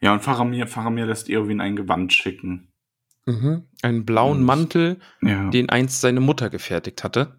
Ja, 0.00 0.12
und 0.12 0.22
Faramir, 0.22 0.66
Faramir 0.66 1.06
lässt 1.06 1.28
Eowyn 1.28 1.60
ein 1.60 1.76
Gewand 1.76 2.12
schicken. 2.12 2.72
Mhm. 3.24 3.64
Einen 3.82 4.04
blauen 4.04 4.38
und, 4.38 4.44
Mantel, 4.44 5.00
ja. 5.20 5.50
den 5.50 5.68
einst 5.70 6.00
seine 6.00 6.20
Mutter 6.20 6.50
gefertigt 6.50 7.02
hatte. 7.02 7.38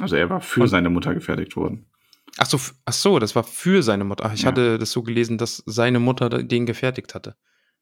Also 0.00 0.16
er 0.16 0.30
war 0.30 0.40
für 0.40 0.62
und, 0.62 0.68
seine 0.68 0.90
Mutter 0.90 1.14
gefertigt 1.14 1.54
worden. 1.56 1.86
Ach 2.36 2.46
so, 2.46 2.60
ach 2.84 2.92
so, 2.92 3.18
das 3.18 3.34
war 3.34 3.44
für 3.44 3.82
seine 3.82 4.04
Mutter. 4.04 4.26
Ach, 4.26 4.34
ich 4.34 4.42
ja. 4.42 4.48
hatte 4.48 4.78
das 4.78 4.90
so 4.90 5.02
gelesen, 5.02 5.38
dass 5.38 5.62
seine 5.66 5.98
Mutter 5.98 6.28
den 6.28 6.66
gefertigt 6.66 7.14
hatte. 7.14 7.36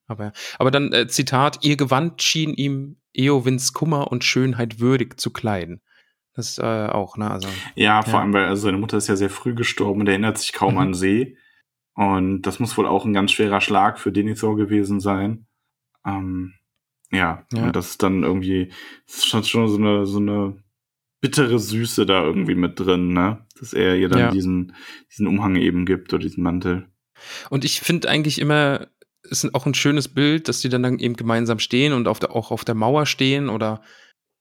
Aber, 0.06 0.32
aber 0.58 0.70
dann 0.70 0.92
äh, 0.92 1.08
Zitat: 1.08 1.64
Ihr 1.64 1.76
Gewand 1.76 2.22
schien 2.22 2.54
ihm 2.54 2.96
Eowins 3.12 3.72
Kummer 3.72 4.10
und 4.12 4.24
Schönheit 4.24 4.78
würdig 4.78 5.18
zu 5.20 5.32
kleiden. 5.32 5.82
Das 6.34 6.58
äh, 6.58 6.62
auch, 6.62 7.16
ne? 7.16 7.30
Also, 7.30 7.48
ja, 7.74 8.02
vor 8.02 8.14
ja. 8.14 8.20
allem, 8.20 8.32
weil 8.32 8.44
also 8.44 8.62
seine 8.62 8.78
Mutter 8.78 8.98
ist 8.98 9.08
ja 9.08 9.16
sehr 9.16 9.30
früh 9.30 9.54
gestorben 9.54 10.00
und 10.00 10.08
erinnert 10.08 10.38
sich 10.38 10.52
kaum 10.52 10.74
mhm. 10.74 10.80
an 10.80 10.94
See. 10.94 11.36
Und 11.94 12.42
das 12.42 12.60
muss 12.60 12.76
wohl 12.76 12.86
auch 12.86 13.06
ein 13.06 13.14
ganz 13.14 13.32
schwerer 13.32 13.62
Schlag 13.62 13.98
für 13.98 14.12
Denethor 14.12 14.54
gewesen 14.56 15.00
sein. 15.00 15.46
Ähm, 16.06 16.52
ja, 17.10 17.46
ja, 17.52 17.64
und 17.64 17.76
das 17.76 17.90
ist 17.90 18.02
dann 18.02 18.22
irgendwie, 18.22 18.70
das 19.06 19.16
ist 19.16 19.26
schon, 19.26 19.44
schon 19.44 19.68
so 19.68 19.78
eine, 19.78 20.06
so 20.06 20.18
eine 20.18 20.62
bittere 21.22 21.58
Süße 21.58 22.04
da 22.04 22.22
irgendwie 22.22 22.54
mit 22.54 22.78
drin, 22.78 23.14
ne? 23.14 23.45
Dass 23.58 23.72
er 23.72 23.96
ihr 23.96 24.08
dann 24.08 24.18
ja. 24.18 24.30
diesen, 24.30 24.74
diesen 25.10 25.26
Umhang 25.26 25.56
eben 25.56 25.86
gibt 25.86 26.12
oder 26.12 26.22
diesen 26.22 26.42
Mantel. 26.42 26.88
Und 27.50 27.64
ich 27.64 27.80
finde 27.80 28.08
eigentlich 28.08 28.40
immer, 28.40 28.88
es 29.30 29.44
ist 29.44 29.54
auch 29.54 29.66
ein 29.66 29.74
schönes 29.74 30.08
Bild, 30.08 30.48
dass 30.48 30.60
die 30.60 30.68
dann, 30.68 30.82
dann 30.82 30.98
eben 30.98 31.16
gemeinsam 31.16 31.58
stehen 31.58 31.92
und 31.92 32.08
auf 32.08 32.18
der, 32.18 32.34
auch 32.34 32.50
auf 32.50 32.64
der 32.64 32.74
Mauer 32.74 33.06
stehen 33.06 33.48
oder 33.48 33.82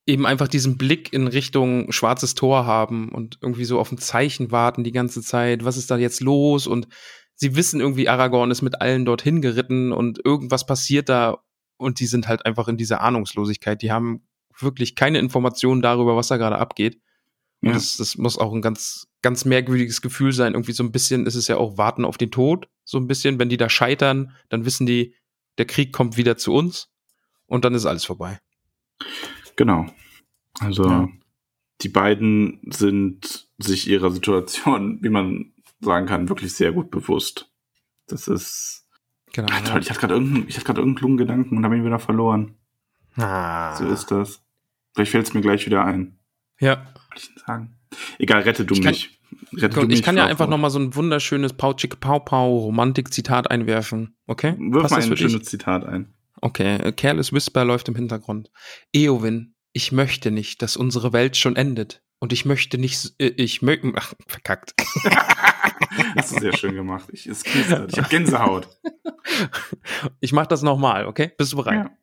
eben 0.05 0.25
einfach 0.25 0.47
diesen 0.47 0.77
Blick 0.77 1.13
in 1.13 1.27
Richtung 1.27 1.91
schwarzes 1.91 2.35
Tor 2.35 2.65
haben 2.65 3.09
und 3.09 3.39
irgendwie 3.41 3.65
so 3.65 3.79
auf 3.79 3.91
ein 3.91 3.97
Zeichen 3.97 4.51
warten 4.51 4.83
die 4.83 4.91
ganze 4.91 5.21
Zeit. 5.21 5.65
Was 5.65 5.77
ist 5.77 5.89
da 5.89 5.97
jetzt 5.97 6.21
los? 6.21 6.67
Und 6.67 6.87
sie 7.33 7.55
wissen 7.55 7.79
irgendwie, 7.81 8.07
Aragorn 8.07 8.51
ist 8.51 8.61
mit 8.61 8.81
allen 8.81 9.05
dorthin 9.05 9.41
geritten 9.41 9.91
und 9.91 10.19
irgendwas 10.23 10.65
passiert 10.65 11.09
da 11.09 11.43
und 11.77 11.99
die 11.99 12.05
sind 12.05 12.27
halt 12.27 12.45
einfach 12.45 12.67
in 12.67 12.77
dieser 12.77 13.01
Ahnungslosigkeit. 13.01 13.81
Die 13.81 13.91
haben 13.91 14.27
wirklich 14.59 14.95
keine 14.95 15.19
Informationen 15.19 15.81
darüber, 15.81 16.15
was 16.15 16.27
da 16.27 16.37
gerade 16.37 16.57
abgeht. 16.57 17.01
Ja. 17.61 17.73
das, 17.73 17.97
das 17.97 18.17
muss 18.17 18.37
auch 18.37 18.53
ein 18.53 18.61
ganz, 18.61 19.07
ganz 19.21 19.45
merkwürdiges 19.45 20.01
Gefühl 20.01 20.33
sein. 20.33 20.53
Irgendwie 20.53 20.73
so 20.73 20.83
ein 20.83 20.91
bisschen 20.91 21.25
ist 21.25 21.35
es 21.35 21.47
ja 21.47 21.57
auch 21.57 21.77
Warten 21.77 22.05
auf 22.05 22.17
den 22.17 22.31
Tod. 22.31 22.69
So 22.83 22.97
ein 22.97 23.07
bisschen, 23.07 23.39
wenn 23.39 23.49
die 23.49 23.57
da 23.57 23.69
scheitern, 23.69 24.31
dann 24.49 24.65
wissen 24.65 24.85
die, 24.85 25.15
der 25.57 25.65
Krieg 25.65 25.91
kommt 25.93 26.17
wieder 26.17 26.37
zu 26.37 26.53
uns 26.53 26.89
und 27.47 27.65
dann 27.65 27.73
ist 27.73 27.85
alles 27.85 28.05
vorbei. 28.05 28.39
Genau. 29.55 29.87
Also 30.59 30.87
ja. 30.87 31.09
die 31.81 31.89
beiden 31.89 32.61
sind 32.69 33.47
sich 33.57 33.87
ihrer 33.87 34.11
Situation, 34.11 34.99
wie 35.01 35.09
man 35.09 35.53
sagen 35.79 36.05
kann, 36.05 36.29
wirklich 36.29 36.53
sehr 36.53 36.71
gut 36.71 36.91
bewusst. 36.91 37.51
Das 38.07 38.27
ist. 38.27 38.87
Genau. 39.33 39.47
Ach, 39.51 39.61
toll, 39.61 39.75
ja. 39.75 39.79
ich 39.79 39.89
hatte 39.89 39.99
gerade 39.99 40.13
irgendeinen, 40.13 40.47
ich 40.47 40.55
hatte 40.55 40.65
gerade 40.65 40.81
irgendeinen 40.81 40.99
klugen 40.99 41.17
Gedanken 41.17 41.57
und 41.57 41.65
habe 41.65 41.75
ihn 41.75 41.85
wieder 41.85 41.99
verloren. 41.99 42.55
Ah. 43.15 43.75
So 43.75 43.85
ist 43.87 44.11
das. 44.11 44.41
Vielleicht 44.93 45.11
fällt 45.11 45.27
es 45.27 45.33
mir 45.33 45.41
gleich 45.41 45.65
wieder 45.65 45.83
ein. 45.83 46.14
Ja. 46.59 46.93
Was 47.13 47.23
ich 47.23 47.43
sagen? 47.45 47.77
Egal, 48.19 48.41
rette 48.41 48.65
du 48.65 48.73
ich 48.73 48.83
mich. 48.83 49.19
Kann, 49.51 49.59
rette 49.59 49.79
du 49.79 49.87
mich. 49.87 49.99
Ich 49.99 50.03
kann 50.03 50.17
ja 50.17 50.25
einfach 50.25 50.47
nochmal 50.47 50.69
so 50.69 50.79
ein 50.79 50.95
wunderschönes 50.95 51.53
Pauchik 51.53 51.99
Pau 51.99 52.19
Pau 52.19 52.57
Romantik-Zitat 52.57 53.49
einwerfen. 53.51 54.15
Okay? 54.27 54.55
Wirf 54.57 54.83
Passt 54.83 54.95
mal 54.95 55.03
ein 55.03 55.17
schönes 55.17 55.33
dich? 55.33 55.45
Zitat 55.45 55.85
ein. 55.85 56.13
Okay, 56.41 56.91
Careless 56.91 57.33
Whisper 57.33 57.65
läuft 57.65 57.87
im 57.87 57.95
Hintergrund. 57.95 58.51
Eowyn, 58.93 59.55
ich 59.73 59.91
möchte 59.91 60.31
nicht, 60.31 60.61
dass 60.61 60.77
unsere 60.77 61.13
Welt 61.13 61.37
schon 61.37 61.55
endet. 61.55 62.01
Und 62.19 62.33
ich 62.33 62.45
möchte 62.45 62.77
nicht, 62.77 63.13
äh, 63.19 63.27
ich 63.27 63.61
möchte, 63.61 63.91
ach, 63.95 64.13
verkackt. 64.27 64.73
Hast 66.15 66.35
du 66.35 66.39
sehr 66.39 66.55
schön 66.55 66.75
gemacht. 66.75 67.09
Ich, 67.11 67.27
es 67.27 67.43
knistert. 67.43 67.91
ich 67.91 67.97
habe 67.97 68.09
Gänsehaut. 68.09 68.67
Ich 70.21 70.31
mach 70.31 70.45
das 70.45 70.61
nochmal, 70.61 71.07
okay? 71.07 71.31
Bist 71.37 71.51
du 71.51 71.57
bereit? 71.57 71.87
Ja. 71.87 71.97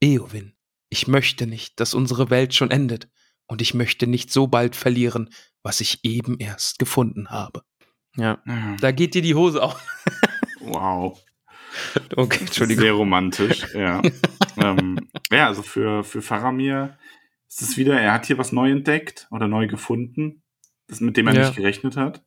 Eowyn, 0.00 0.54
ich 0.88 1.08
möchte 1.08 1.46
nicht, 1.46 1.80
dass 1.80 1.94
unsere 1.94 2.30
Welt 2.30 2.54
schon 2.54 2.70
endet, 2.70 3.08
und 3.50 3.60
ich 3.60 3.74
möchte 3.74 4.06
nicht 4.06 4.32
so 4.32 4.46
bald 4.46 4.76
verlieren, 4.76 5.28
was 5.64 5.80
ich 5.80 6.04
eben 6.04 6.38
erst 6.38 6.78
gefunden 6.78 7.30
habe. 7.30 7.62
Ja, 8.16 8.38
mhm. 8.44 8.76
da 8.80 8.92
geht 8.92 9.14
dir 9.14 9.22
die 9.22 9.34
Hose 9.34 9.62
auf. 9.62 9.84
wow. 10.60 11.20
Okay, 12.16 12.40
Entschuldigung. 12.40 12.82
Sehr 12.82 12.92
romantisch, 12.92 13.64
ja. 13.74 14.02
ähm, 14.56 15.08
ja, 15.30 15.46
also 15.46 15.62
für, 15.62 16.02
für 16.02 16.20
Faramir 16.20 16.98
ist 17.48 17.62
es 17.62 17.76
wieder, 17.76 18.00
er 18.00 18.12
hat 18.12 18.26
hier 18.26 18.38
was 18.38 18.50
neu 18.50 18.72
entdeckt 18.72 19.28
oder 19.30 19.46
neu 19.46 19.68
gefunden, 19.68 20.42
das, 20.88 21.00
mit 21.00 21.16
dem 21.16 21.28
er 21.28 21.34
ja. 21.34 21.40
nicht 21.42 21.54
gerechnet 21.54 21.96
hat. 21.96 22.24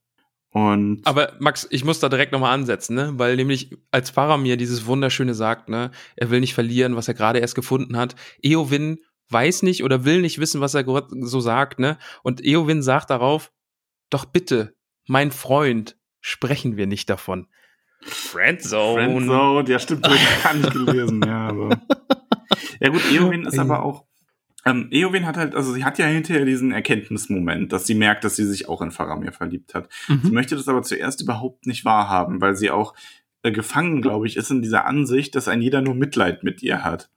Und 0.52 1.02
Aber 1.06 1.34
Max, 1.40 1.68
ich 1.72 1.84
muss 1.84 2.00
da 2.00 2.08
direkt 2.08 2.32
nochmal 2.32 2.54
ansetzen, 2.54 2.96
ne? 2.96 3.12
Weil 3.16 3.36
nämlich 3.36 3.76
als 3.92 4.12
Pfarrer 4.12 4.38
mir 4.38 4.56
dieses 4.56 4.86
Wunderschöne 4.86 5.34
sagt, 5.34 5.68
ne, 5.68 5.92
er 6.16 6.30
will 6.30 6.40
nicht 6.40 6.54
verlieren, 6.54 6.96
was 6.96 7.10
er 7.10 7.14
gerade 7.14 7.40
erst 7.40 7.56
gefunden 7.56 7.98
hat. 7.98 8.16
Eowyn 8.42 9.00
weiß 9.30 9.64
nicht 9.64 9.84
oder 9.84 10.06
will 10.06 10.22
nicht 10.22 10.40
wissen, 10.40 10.62
was 10.62 10.74
er 10.74 10.86
so 11.22 11.40
sagt, 11.40 11.80
ne? 11.80 11.98
Und 12.24 12.44
Eowyn 12.46 12.82
sagt 12.82 13.10
darauf, 13.10 13.52
doch 14.10 14.26
bitte, 14.26 14.76
mein 15.08 15.32
Freund, 15.32 15.98
sprechen 16.22 16.78
wir 16.78 16.88
nicht 16.88 17.10
davon. 17.10 17.48
Friendzone. 18.02 19.06
Friendzone, 19.06 19.70
ja 19.70 19.80
stimmt, 19.80 20.06
das 20.06 20.18
kann 20.42 20.64
ich 20.64 20.70
gelesen, 20.72 21.22
ja, 21.26 21.48
aber. 21.48 21.82
Ja 22.80 22.90
gut, 22.90 23.02
Eowyn 23.12 23.46
ist 23.46 23.58
aber 23.58 23.84
auch 23.84 24.06
ähm, 24.66 24.88
Eowyn 24.92 25.26
hat 25.26 25.38
halt, 25.38 25.56
also 25.56 25.74
sie 25.74 25.84
hat 25.84 25.98
ja 25.98 26.06
hinterher 26.06 26.46
diesen 26.46 26.72
Erkenntnismoment, 26.72 27.74
dass 27.74 27.86
sie 27.86 27.96
merkt, 27.96 28.24
dass 28.24 28.36
sie 28.36 28.46
sich 28.46 28.70
auch 28.70 28.82
in 28.82 28.92
Faramir 28.92 29.34
verliebt 29.34 29.74
hat. 29.74 29.90
Mhm. 30.08 30.22
Sie 30.24 30.32
möchte 30.32 30.56
das 30.56 30.68
aber 30.68 30.84
zuerst 30.84 31.22
überhaupt 31.22 31.66
nicht 31.66 31.84
wahrhaben, 31.84 32.40
weil 32.40 32.56
sie 32.56 32.72
auch 32.72 32.94
äh, 33.44 33.52
gefangen, 33.52 34.02
glaube 34.02 34.26
ich, 34.26 34.38
ist 34.38 34.52
in 34.52 34.62
dieser 34.62 34.86
Ansicht, 34.86 35.36
dass 35.36 35.48
ein 35.48 35.62
jeder 35.62 35.82
nur 35.82 35.96
Mitleid 35.96 36.44
mit 36.44 36.64
ihr 36.64 36.84
hat. 36.84 37.10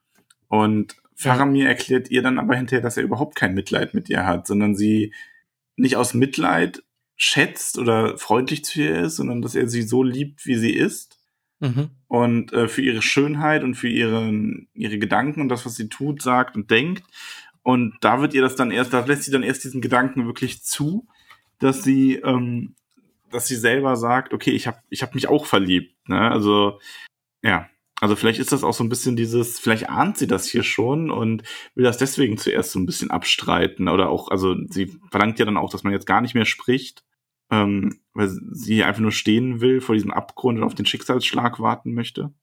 Und 0.49 0.97
Faramir 1.17 1.67
erklärt 1.67 2.11
ihr 2.11 2.23
dann 2.23 2.39
aber 2.39 2.55
hinterher, 2.55 2.83
dass 2.83 2.99
er 2.99 3.03
überhaupt 3.03 3.37
kein 3.37 3.55
Mitleid 3.55 3.95
mit 3.95 4.11
ihr 4.11 4.27
hat, 4.27 4.47
sondern 4.47 4.77
sie 4.77 5.15
nicht 5.77 5.97
aus 5.97 6.15
Mitleid 6.15 6.83
schätzt 7.17 7.79
oder 7.79 8.19
freundlich 8.19 8.65
zu 8.65 8.81
ihr 8.81 9.01
ist, 9.01 9.17
sondern 9.17 9.41
dass 9.41 9.55
er 9.55 9.69
sie 9.69 9.83
so 9.83 10.03
liebt, 10.03 10.45
wie 10.47 10.57
sie 10.57 10.73
ist. 10.73 11.19
Mhm. 11.61 11.89
Und 12.07 12.53
äh, 12.53 12.69
für 12.69 12.83
ihre 12.83 13.01
Schönheit 13.01 13.65
und 13.65 13.75
für 13.75 13.89
ihren, 13.89 14.69
ihre 14.75 14.99
Gedanken 14.99 15.41
und 15.41 15.49
das, 15.49 15.65
was 15.65 15.75
sie 15.75 15.89
tut, 15.89 16.21
sagt 16.21 16.55
und 16.55 16.71
denkt. 16.71 17.05
Und 17.63 17.97
da 18.03 18.21
wird 18.21 18.35
ihr 18.35 18.43
das 18.43 18.55
dann 18.55 18.71
erst, 18.71 18.93
da 18.93 19.05
lässt 19.05 19.23
sie 19.23 19.31
dann 19.31 19.43
erst 19.43 19.65
diesen 19.65 19.81
Gedanken 19.81 20.27
wirklich 20.27 20.63
zu, 20.63 21.09
dass 21.59 21.83
sie, 21.83 22.17
ähm, 22.17 22.75
dass 23.31 23.49
sie 23.49 23.57
selber 23.57 23.97
sagt, 23.97 24.35
okay, 24.35 24.51
ich 24.51 24.67
habe 24.67 24.79
ich 24.91 25.03
hab 25.03 25.15
mich 25.15 25.29
auch 25.29 25.47
verliebt. 25.47 25.97
Ne? 26.09 26.31
Also, 26.31 26.79
ja. 27.43 27.69
Also 28.01 28.15
vielleicht 28.15 28.39
ist 28.39 28.53
das 28.53 28.63
auch 28.63 28.75
so 28.75 28.85
ein 28.85 28.91
bisschen 28.91 29.17
dieses, 29.17 29.59
vielleicht 29.59 29.89
ahnt 29.89 30.19
sie 30.19 30.27
das 30.27 30.47
hier 30.47 30.63
schon 30.63 31.11
und 31.11 31.43
will 31.75 31.85
das 31.85 31.97
deswegen 31.97 32.37
zuerst 32.37 32.73
so 32.73 32.79
ein 32.79 32.87
bisschen 32.87 33.11
abstreiten. 33.11 33.89
Oder 33.89 34.11
auch, 34.11 34.31
also 34.31 34.55
sie 34.69 34.99
verlangt 35.11 35.39
ja 35.39 35.47
dann 35.47 35.57
auch, 35.57 35.71
dass 35.71 35.83
man 35.83 35.95
jetzt 35.95 36.07
gar 36.07 36.21
nicht 36.21 36.35
mehr 36.35 36.45
spricht, 36.45 37.05
ähm, 37.51 38.01
weil 38.13 38.29
sie 38.29 38.85
einfach 38.85 39.01
nur 39.01 39.13
stehen 39.13 39.61
will 39.61 39.81
vor 39.81 39.95
diesem 39.95 40.11
Abgrund 40.11 40.59
und 40.59 40.65
auf 40.65 40.75
den 40.75 40.85
Schicksalsschlag 40.85 41.59
warten 41.59 41.95
möchte. 41.95 42.35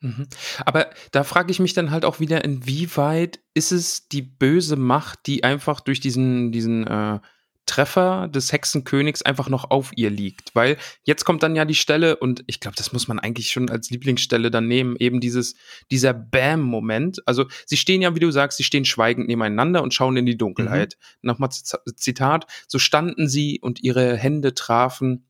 Mhm. 0.00 0.26
Aber 0.64 0.90
da 1.12 1.22
frage 1.22 1.50
ich 1.50 1.60
mich 1.60 1.74
dann 1.74 1.90
halt 1.90 2.04
auch 2.04 2.20
wieder, 2.20 2.44
inwieweit 2.44 3.40
ist 3.52 3.72
es 3.72 4.08
die 4.08 4.22
böse 4.22 4.76
Macht, 4.76 5.26
die 5.26 5.44
einfach 5.44 5.80
durch 5.80 6.00
diesen, 6.00 6.50
diesen 6.50 6.86
äh, 6.86 7.20
Treffer 7.66 8.28
des 8.28 8.52
Hexenkönigs 8.52 9.22
einfach 9.22 9.48
noch 9.48 9.70
auf 9.70 9.92
ihr 9.96 10.10
liegt. 10.10 10.54
Weil 10.54 10.76
jetzt 11.02 11.24
kommt 11.24 11.42
dann 11.42 11.56
ja 11.56 11.64
die 11.64 11.74
Stelle, 11.74 12.16
und 12.16 12.44
ich 12.46 12.60
glaube, 12.60 12.76
das 12.76 12.92
muss 12.92 13.08
man 13.08 13.18
eigentlich 13.18 13.50
schon 13.50 13.70
als 13.70 13.90
Lieblingsstelle 13.90 14.50
dann 14.50 14.68
nehmen, 14.68 14.96
eben 14.98 15.20
dieses, 15.20 15.54
dieser 15.90 16.12
Bam-Moment. 16.12 17.26
Also 17.26 17.46
sie 17.66 17.76
stehen 17.76 18.02
ja, 18.02 18.14
wie 18.14 18.20
du 18.20 18.30
sagst, 18.30 18.58
sie 18.58 18.64
stehen 18.64 18.84
schweigend 18.84 19.28
nebeneinander 19.28 19.82
und 19.82 19.94
schauen 19.94 20.16
in 20.16 20.26
die 20.26 20.36
Dunkelheit. 20.36 20.96
Mhm. 21.22 21.28
Nochmal 21.28 21.50
Zitat, 21.50 22.46
so 22.68 22.78
standen 22.78 23.28
sie 23.28 23.60
und 23.60 23.82
ihre 23.82 24.16
Hände 24.16 24.54
trafen. 24.54 25.26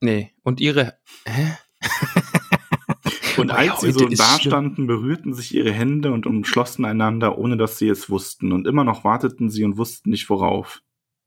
Nee, 0.00 0.32
und 0.42 0.60
ihre. 0.60 0.98
Hä? 1.24 1.56
Und 3.38 3.52
als 3.52 3.80
sie 3.80 3.92
so 3.92 4.08
dastanden, 4.08 4.88
berührten 4.88 5.32
sich 5.32 5.54
ihre 5.54 5.70
Hände 5.72 6.10
und 6.10 6.26
umschlossen 6.26 6.84
einander, 6.84 7.38
ohne 7.38 7.56
dass 7.56 7.78
sie 7.78 7.88
es 7.88 8.10
wussten. 8.10 8.50
Und 8.52 8.66
immer 8.66 8.82
noch 8.82 9.04
warteten 9.04 9.48
sie 9.48 9.64
und 9.64 9.78
wussten 9.78 10.10
nicht 10.10 10.28
worauf. 10.28 10.82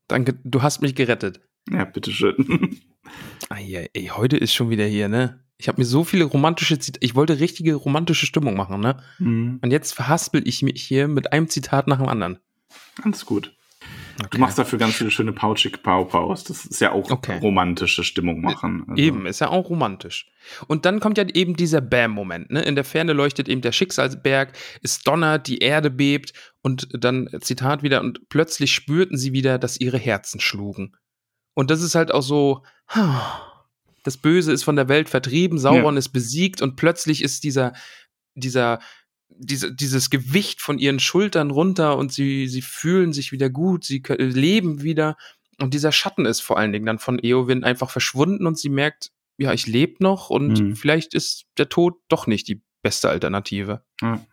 Danke, 0.08 0.38
du 0.44 0.62
hast 0.62 0.82
mich 0.82 0.94
gerettet. 0.94 1.40
Ja, 1.70 1.84
bitteschön. 1.84 2.80
ah, 3.48 3.56
ey, 3.58 4.10
heute 4.14 4.36
ist 4.36 4.52
schon 4.52 4.70
wieder 4.70 4.84
hier, 4.84 5.08
ne? 5.08 5.40
Ich 5.58 5.68
habe 5.68 5.80
mir 5.80 5.84
so 5.84 6.02
viele 6.02 6.24
romantische 6.24 6.78
Zitate, 6.78 7.04
ich 7.04 7.14
wollte 7.14 7.38
richtige 7.38 7.74
romantische 7.74 8.26
Stimmung 8.26 8.56
machen, 8.56 8.80
ne? 8.80 9.02
Mhm. 9.18 9.60
Und 9.62 9.70
jetzt 9.70 9.92
verhaspel 9.92 10.46
ich 10.46 10.62
mich 10.62 10.82
hier 10.82 11.06
mit 11.06 11.32
einem 11.32 11.48
Zitat 11.48 11.86
nach 11.86 11.98
dem 11.98 12.08
anderen. 12.08 12.38
Ganz 13.02 13.24
gut. 13.24 13.56
Okay. 14.22 14.36
Du 14.36 14.38
machst 14.38 14.58
dafür 14.58 14.78
ganz 14.78 14.94
viele 14.94 15.10
schöne 15.10 15.32
Pauschig 15.32 15.82
Pau-Paus. 15.82 16.44
Das 16.44 16.64
ist 16.64 16.80
ja 16.80 16.92
auch 16.92 17.10
okay. 17.10 17.38
romantische 17.38 18.04
Stimmung 18.04 18.40
machen. 18.40 18.84
Also. 18.88 19.02
Eben, 19.02 19.26
ist 19.26 19.40
ja 19.40 19.48
auch 19.48 19.68
romantisch. 19.68 20.30
Und 20.66 20.84
dann 20.84 21.00
kommt 21.00 21.18
ja 21.18 21.24
eben 21.32 21.56
dieser 21.56 21.80
Bam-Moment. 21.80 22.50
Ne? 22.50 22.62
In 22.62 22.74
der 22.74 22.84
Ferne 22.84 23.12
leuchtet 23.12 23.48
eben 23.48 23.60
der 23.60 23.72
Schicksalsberg, 23.72 24.52
es 24.82 25.00
donnert, 25.00 25.46
die 25.46 25.58
Erde 25.58 25.90
bebt 25.90 26.32
und 26.62 26.88
dann, 26.92 27.28
Zitat 27.40 27.82
wieder, 27.82 28.00
und 28.00 28.28
plötzlich 28.28 28.72
spürten 28.72 29.16
sie 29.16 29.32
wieder, 29.32 29.58
dass 29.58 29.80
ihre 29.80 29.98
Herzen 29.98 30.40
schlugen. 30.40 30.96
Und 31.54 31.70
das 31.70 31.82
ist 31.82 31.94
halt 31.94 32.12
auch 32.12 32.22
so, 32.22 32.62
das 34.04 34.16
Böse 34.16 34.52
ist 34.52 34.64
von 34.64 34.76
der 34.76 34.88
Welt 34.88 35.08
vertrieben, 35.08 35.58
Sauron 35.58 35.94
ja. 35.94 35.98
ist 35.98 36.10
besiegt 36.10 36.62
und 36.62 36.76
plötzlich 36.76 37.22
ist 37.22 37.44
dieser, 37.44 37.72
dieser 38.34 38.80
diese, 39.38 39.74
dieses 39.74 40.10
Gewicht 40.10 40.60
von 40.60 40.78
ihren 40.78 41.00
Schultern 41.00 41.50
runter 41.50 41.96
und 41.96 42.12
sie, 42.12 42.48
sie 42.48 42.62
fühlen 42.62 43.12
sich 43.12 43.32
wieder 43.32 43.50
gut, 43.50 43.84
sie 43.84 44.02
leben 44.08 44.82
wieder. 44.82 45.16
Und 45.60 45.74
dieser 45.74 45.92
Schatten 45.92 46.26
ist 46.26 46.40
vor 46.40 46.58
allen 46.58 46.72
Dingen 46.72 46.86
dann 46.86 46.98
von 46.98 47.18
Eowyn 47.22 47.64
einfach 47.64 47.90
verschwunden 47.90 48.46
und 48.46 48.58
sie 48.58 48.68
merkt, 48.68 49.12
ja, 49.38 49.52
ich 49.52 49.66
lebe 49.66 50.02
noch 50.02 50.30
und 50.30 50.60
mhm. 50.60 50.76
vielleicht 50.76 51.14
ist 51.14 51.46
der 51.58 51.68
Tod 51.68 51.94
doch 52.08 52.26
nicht 52.26 52.48
die 52.48 52.62
beste 52.82 53.08
Alternative. 53.08 53.84
Ja, 54.00 54.24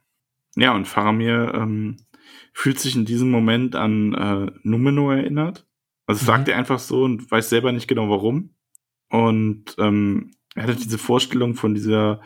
ja 0.56 0.74
und 0.74 0.88
Faramir 0.88 1.54
ähm, 1.56 1.98
fühlt 2.54 2.80
sich 2.80 2.96
in 2.96 3.06
diesem 3.06 3.32
Moment 3.32 3.76
an 3.76 4.14
äh, 4.14 4.52
Numenor 4.64 5.16
erinnert. 5.16 5.66
Also 6.06 6.24
mhm. 6.24 6.26
sagt 6.26 6.48
er 6.48 6.58
einfach 6.58 6.80
so 6.80 7.04
und 7.04 7.30
weiß 7.30 7.50
selber 7.50 7.72
nicht 7.72 7.88
genau 7.88 8.10
warum. 8.10 8.56
Und 9.10 9.76
ähm, 9.78 10.32
er 10.56 10.64
hatte 10.64 10.76
diese 10.76 10.98
Vorstellung 10.98 11.56
von 11.56 11.74
dieser 11.74 12.22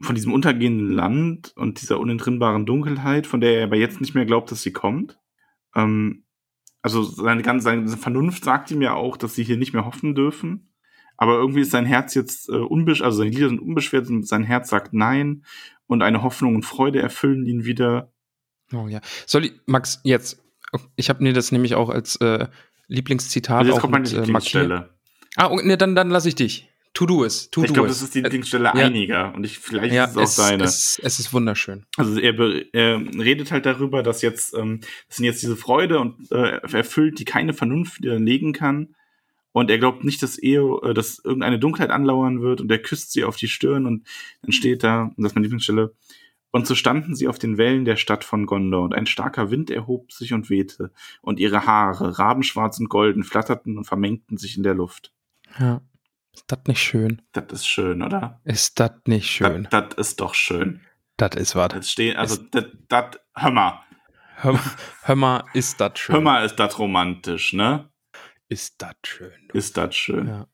von 0.00 0.14
diesem 0.14 0.32
untergehenden 0.32 0.90
Land 0.90 1.52
und 1.56 1.80
dieser 1.80 1.98
unentrinnbaren 1.98 2.66
Dunkelheit, 2.66 3.26
von 3.26 3.40
der 3.40 3.58
er 3.58 3.64
aber 3.64 3.76
jetzt 3.76 4.00
nicht 4.00 4.14
mehr 4.14 4.26
glaubt, 4.26 4.50
dass 4.50 4.62
sie 4.62 4.72
kommt. 4.72 5.18
Ähm, 5.74 6.24
also 6.82 7.02
seine 7.02 7.42
ganze 7.42 7.64
seine 7.64 7.88
Vernunft 7.88 8.44
sagt 8.44 8.70
ihm 8.70 8.82
ja 8.82 8.94
auch, 8.94 9.16
dass 9.16 9.34
sie 9.34 9.42
hier 9.42 9.56
nicht 9.56 9.72
mehr 9.72 9.86
hoffen 9.86 10.14
dürfen. 10.14 10.72
Aber 11.16 11.34
irgendwie 11.34 11.62
ist 11.62 11.70
sein 11.70 11.86
Herz 11.86 12.14
jetzt 12.14 12.48
äh, 12.48 12.52
unbeschwert, 12.52 13.06
also 13.06 13.18
seine 13.18 13.30
Lieder 13.30 13.48
sind 13.48 13.60
unbeschwert 13.60 14.08
und 14.08 14.28
sein 14.28 14.44
Herz 14.44 14.68
sagt 14.68 14.92
Nein 14.92 15.44
und 15.86 16.02
eine 16.02 16.22
Hoffnung 16.22 16.54
und 16.54 16.64
Freude 16.64 17.00
erfüllen 17.00 17.46
ihn 17.46 17.64
wieder. 17.64 18.12
Oh 18.72 18.86
ja. 18.88 19.00
Soll 19.26 19.46
ich, 19.46 19.52
Max, 19.66 20.00
jetzt, 20.04 20.42
ich 20.96 21.08
habe 21.08 21.22
mir 21.22 21.32
das 21.32 21.52
nämlich 21.52 21.74
auch 21.74 21.88
als 21.88 22.16
äh, 22.16 22.48
Lieblingszitat 22.88 23.58
also 23.58 23.70
jetzt 23.70 23.78
auch 23.78 23.80
kommt 23.80 23.92
meine 23.92 24.04
mit, 24.04 24.12
Lieblingsstelle. 24.12 24.90
Ah, 25.36 25.54
ne, 25.54 25.76
dann, 25.76 25.94
dann 25.94 26.10
lasse 26.10 26.28
ich 26.28 26.34
dich. 26.34 26.70
To 26.96 27.04
do 27.04 27.24
es. 27.24 27.50
To 27.50 27.62
ich 27.62 27.74
glaube, 27.74 27.88
das 27.88 28.00
ist 28.00 28.14
die 28.14 28.22
Lieblingsstelle 28.22 28.64
ja. 28.64 28.72
einiger 28.72 29.34
und 29.34 29.44
ich 29.44 29.58
vielleicht 29.58 29.92
ja, 29.92 30.04
ist 30.04 30.12
es 30.12 30.16
auch 30.16 30.22
es, 30.22 30.36
seine. 30.36 30.64
Es, 30.64 30.98
es, 31.02 31.18
ist 31.18 31.30
wunderschön. 31.30 31.84
Also 31.98 32.18
er, 32.18 32.34
er 32.72 32.98
redet 33.18 33.52
halt 33.52 33.66
darüber, 33.66 34.02
dass 34.02 34.22
jetzt 34.22 34.54
ähm, 34.54 34.80
das 35.06 35.18
sind 35.18 35.26
jetzt 35.26 35.42
diese 35.42 35.56
Freude 35.56 36.00
und 36.00 36.32
äh, 36.32 36.56
erfüllt, 36.72 37.18
die 37.18 37.26
keine 37.26 37.52
Vernunft 37.52 38.00
widerlegen 38.00 38.54
kann. 38.54 38.94
Und 39.52 39.70
er 39.70 39.76
glaubt 39.76 40.04
nicht, 40.04 40.22
dass 40.22 40.42
Eo, 40.42 40.82
äh, 40.84 40.94
dass 40.94 41.18
irgendeine 41.22 41.58
Dunkelheit 41.58 41.90
anlauern 41.90 42.40
wird 42.40 42.62
und 42.62 42.70
er 42.70 42.78
küsst 42.78 43.12
sie 43.12 43.24
auf 43.24 43.36
die 43.36 43.48
Stirn 43.48 43.84
und 43.84 44.06
dann 44.40 44.52
steht 44.52 44.82
da, 44.82 45.02
und 45.02 45.18
das 45.18 45.32
ist 45.32 45.34
meine 45.34 45.44
Lieblingsstelle, 45.44 45.94
und 46.50 46.66
so 46.66 46.74
standen 46.74 47.14
sie 47.14 47.28
auf 47.28 47.38
den 47.38 47.58
Wellen 47.58 47.84
der 47.84 47.96
Stadt 47.96 48.24
von 48.24 48.46
Gondor, 48.46 48.82
und 48.82 48.94
ein 48.94 49.04
starker 49.04 49.50
Wind 49.50 49.70
erhob 49.70 50.12
sich 50.12 50.32
und 50.32 50.48
wehte, 50.48 50.92
und 51.20 51.40
ihre 51.40 51.66
Haare, 51.66 52.18
rabenschwarz 52.18 52.78
und 52.80 52.88
golden, 52.88 53.22
flatterten 53.22 53.76
und 53.76 53.84
vermengten 53.84 54.38
sich 54.38 54.56
in 54.56 54.62
der 54.62 54.72
Luft. 54.72 55.12
Ja. 55.60 55.82
Ist 56.36 56.44
das 56.48 56.58
nicht 56.68 56.82
schön? 56.82 57.22
Das 57.32 57.46
ist 57.50 57.66
schön, 57.66 58.02
oder? 58.02 58.40
Ist 58.44 58.78
das 58.78 58.92
nicht 59.06 59.30
schön? 59.30 59.66
Das 59.70 59.94
ist 59.96 60.20
doch 60.20 60.34
schön. 60.34 60.82
Das 61.16 61.34
ist 61.34 61.56
was. 61.56 61.68
Das 61.68 61.90
steht, 61.90 62.16
also, 62.16 62.36
das, 62.88 63.18
hör 63.34 63.50
mal. 63.50 63.80
Hör, 64.36 64.60
hör 65.02 65.16
mal, 65.16 65.44
ist 65.54 65.80
das 65.80 65.98
schön. 65.98 66.14
Hör 66.14 66.20
mal, 66.20 66.44
ist 66.44 66.56
das 66.56 66.78
romantisch, 66.78 67.54
ne? 67.54 67.88
Ist 68.48 68.82
das 68.82 68.94
schön. 69.06 69.32
Du. 69.48 69.56
Ist 69.56 69.78
das 69.78 69.94
schön. 69.94 70.28
Ja. 70.28 70.46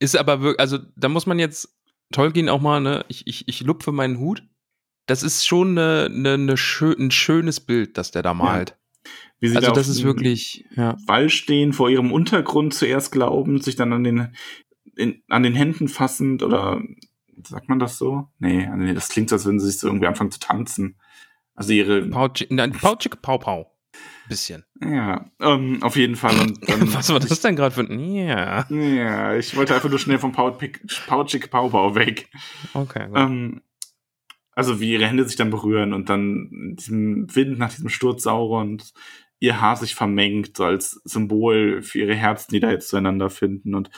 Ist 0.00 0.16
aber 0.16 0.40
wirklich, 0.40 0.58
also, 0.58 0.78
da 0.96 1.08
muss 1.08 1.26
man 1.26 1.38
jetzt 1.38 1.72
Tolkien 2.10 2.48
auch 2.48 2.60
mal, 2.60 2.80
ne, 2.80 3.04
ich, 3.06 3.26
ich, 3.28 3.46
ich 3.46 3.60
lupfe 3.60 3.92
meinen 3.92 4.18
Hut. 4.18 4.42
Das 5.06 5.22
ist 5.22 5.46
schon 5.46 5.78
eine, 5.78 6.06
eine, 6.06 6.34
eine 6.34 6.56
schön, 6.56 6.98
ein 6.98 7.10
schönes 7.12 7.60
Bild, 7.60 7.96
das 7.96 8.10
der 8.10 8.22
da 8.22 8.34
malt. 8.34 8.76
Ja. 9.40 9.54
also 9.54 9.68
da 9.68 9.72
das 9.72 9.88
ist 9.88 10.02
wirklich 10.02 10.64
ja. 10.74 10.96
Wall 11.06 11.30
stehen, 11.30 11.72
vor 11.72 11.88
ihrem 11.88 12.12
Untergrund 12.12 12.74
zuerst 12.74 13.12
glauben, 13.12 13.60
sich 13.60 13.76
dann 13.76 13.92
an 13.92 14.02
den 14.02 14.34
in, 14.96 15.22
an 15.28 15.42
den 15.42 15.54
Händen 15.54 15.88
fassend 15.88 16.42
oder 16.42 16.82
sagt 17.46 17.68
man 17.68 17.78
das 17.78 17.98
so? 17.98 18.28
Nee, 18.38 18.68
das 18.94 19.08
klingt 19.08 19.30
so, 19.30 19.36
als 19.36 19.44
würden 19.44 19.60
sie 19.60 19.66
sich 19.66 19.78
so 19.78 19.88
irgendwie 19.88 20.06
anfangen 20.06 20.30
zu 20.30 20.40
tanzen. 20.40 20.98
Also 21.54 21.72
ihre. 21.72 22.02
Pautschik, 22.02 22.50
nein, 22.50 22.72
Pautschik, 22.72 23.20
Pau, 23.22 23.38
Pau. 23.38 23.74
Bisschen. 24.28 24.64
Ja, 24.80 25.30
ähm, 25.40 25.82
auf 25.82 25.96
jeden 25.96 26.14
Fall. 26.14 26.38
Und, 26.38 26.58
ähm, 26.68 26.94
Was 26.94 27.08
war 27.08 27.18
das 27.18 27.40
denn 27.40 27.56
gerade 27.56 27.74
für 27.74 27.80
ein. 27.80 28.14
Ja. 28.14 28.66
Ja, 28.70 29.34
ich 29.34 29.56
wollte 29.56 29.74
einfach 29.74 29.88
nur 29.88 29.98
schnell 29.98 30.18
vom 30.18 30.32
Pautschik 30.32 31.50
Pau 31.50 31.68
Pau 31.68 31.94
weg. 31.94 32.28
Okay. 32.74 33.08
Ähm, 33.14 33.62
also 34.52 34.80
wie 34.80 34.92
ihre 34.92 35.06
Hände 35.06 35.24
sich 35.24 35.36
dann 35.36 35.50
berühren 35.50 35.92
und 35.92 36.08
dann 36.08 36.74
diesem 36.78 37.34
Wind 37.34 37.58
nach 37.58 37.70
diesem 37.70 37.88
Sturz 37.88 38.26
und 38.26 38.92
ihr 39.40 39.60
Haar 39.60 39.76
sich 39.76 39.94
vermengt, 39.94 40.56
so 40.56 40.64
als 40.64 41.00
Symbol 41.04 41.82
für 41.82 42.00
ihre 42.00 42.14
Herzen, 42.14 42.52
die 42.52 42.60
da 42.60 42.70
jetzt 42.70 42.88
zueinander 42.88 43.30
finden. 43.30 43.74
Und 43.74 43.90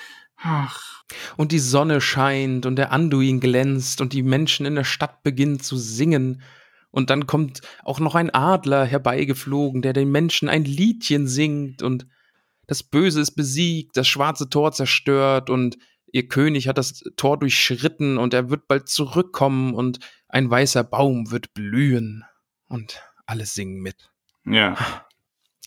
Ach. 0.43 1.05
Und 1.37 1.53
die 1.53 1.59
Sonne 1.59 2.01
scheint 2.01 2.67
und 2.67 2.77
der 2.77 2.93
Anduin 2.93 3.41
glänzt 3.41 4.01
und 4.01 4.13
die 4.13 4.23
Menschen 4.23 4.67
in 4.67 4.75
der 4.75 4.85
Stadt 4.85 5.23
beginnen 5.23 5.61
zu 5.61 5.77
singen. 5.77 6.43
Und 6.91 7.11
dann 7.11 7.27
kommt 7.27 7.61
auch 7.85 8.01
noch 8.01 8.15
ein 8.15 8.31
Adler 8.31 8.85
herbeigeflogen, 8.85 9.83
der 9.83 9.93
den 9.93 10.11
Menschen 10.11 10.49
ein 10.49 10.65
Liedchen 10.65 11.27
singt 11.27 11.83
und 11.83 12.07
das 12.67 12.85
Böse 12.85 13.21
ist 13.21 13.33
besiegt, 13.33 13.97
das 13.97 14.07
schwarze 14.07 14.49
Tor 14.49 14.71
zerstört 14.71 15.51
und 15.51 15.77
ihr 16.13 16.29
König 16.29 16.69
hat 16.69 16.79
das 16.79 17.03
Tor 17.17 17.37
durchschritten 17.37 18.17
und 18.17 18.33
er 18.33 18.49
wird 18.49 18.69
bald 18.69 18.89
zurückkommen 18.89 19.75
und 19.75 19.99
ein 20.29 20.49
weißer 20.49 20.85
Baum 20.85 21.33
wird 21.33 21.53
blühen 21.53 22.25
und 22.69 23.03
alle 23.27 23.47
singen 23.47 23.81
mit. 23.81 24.11
Ja. 24.45 24.77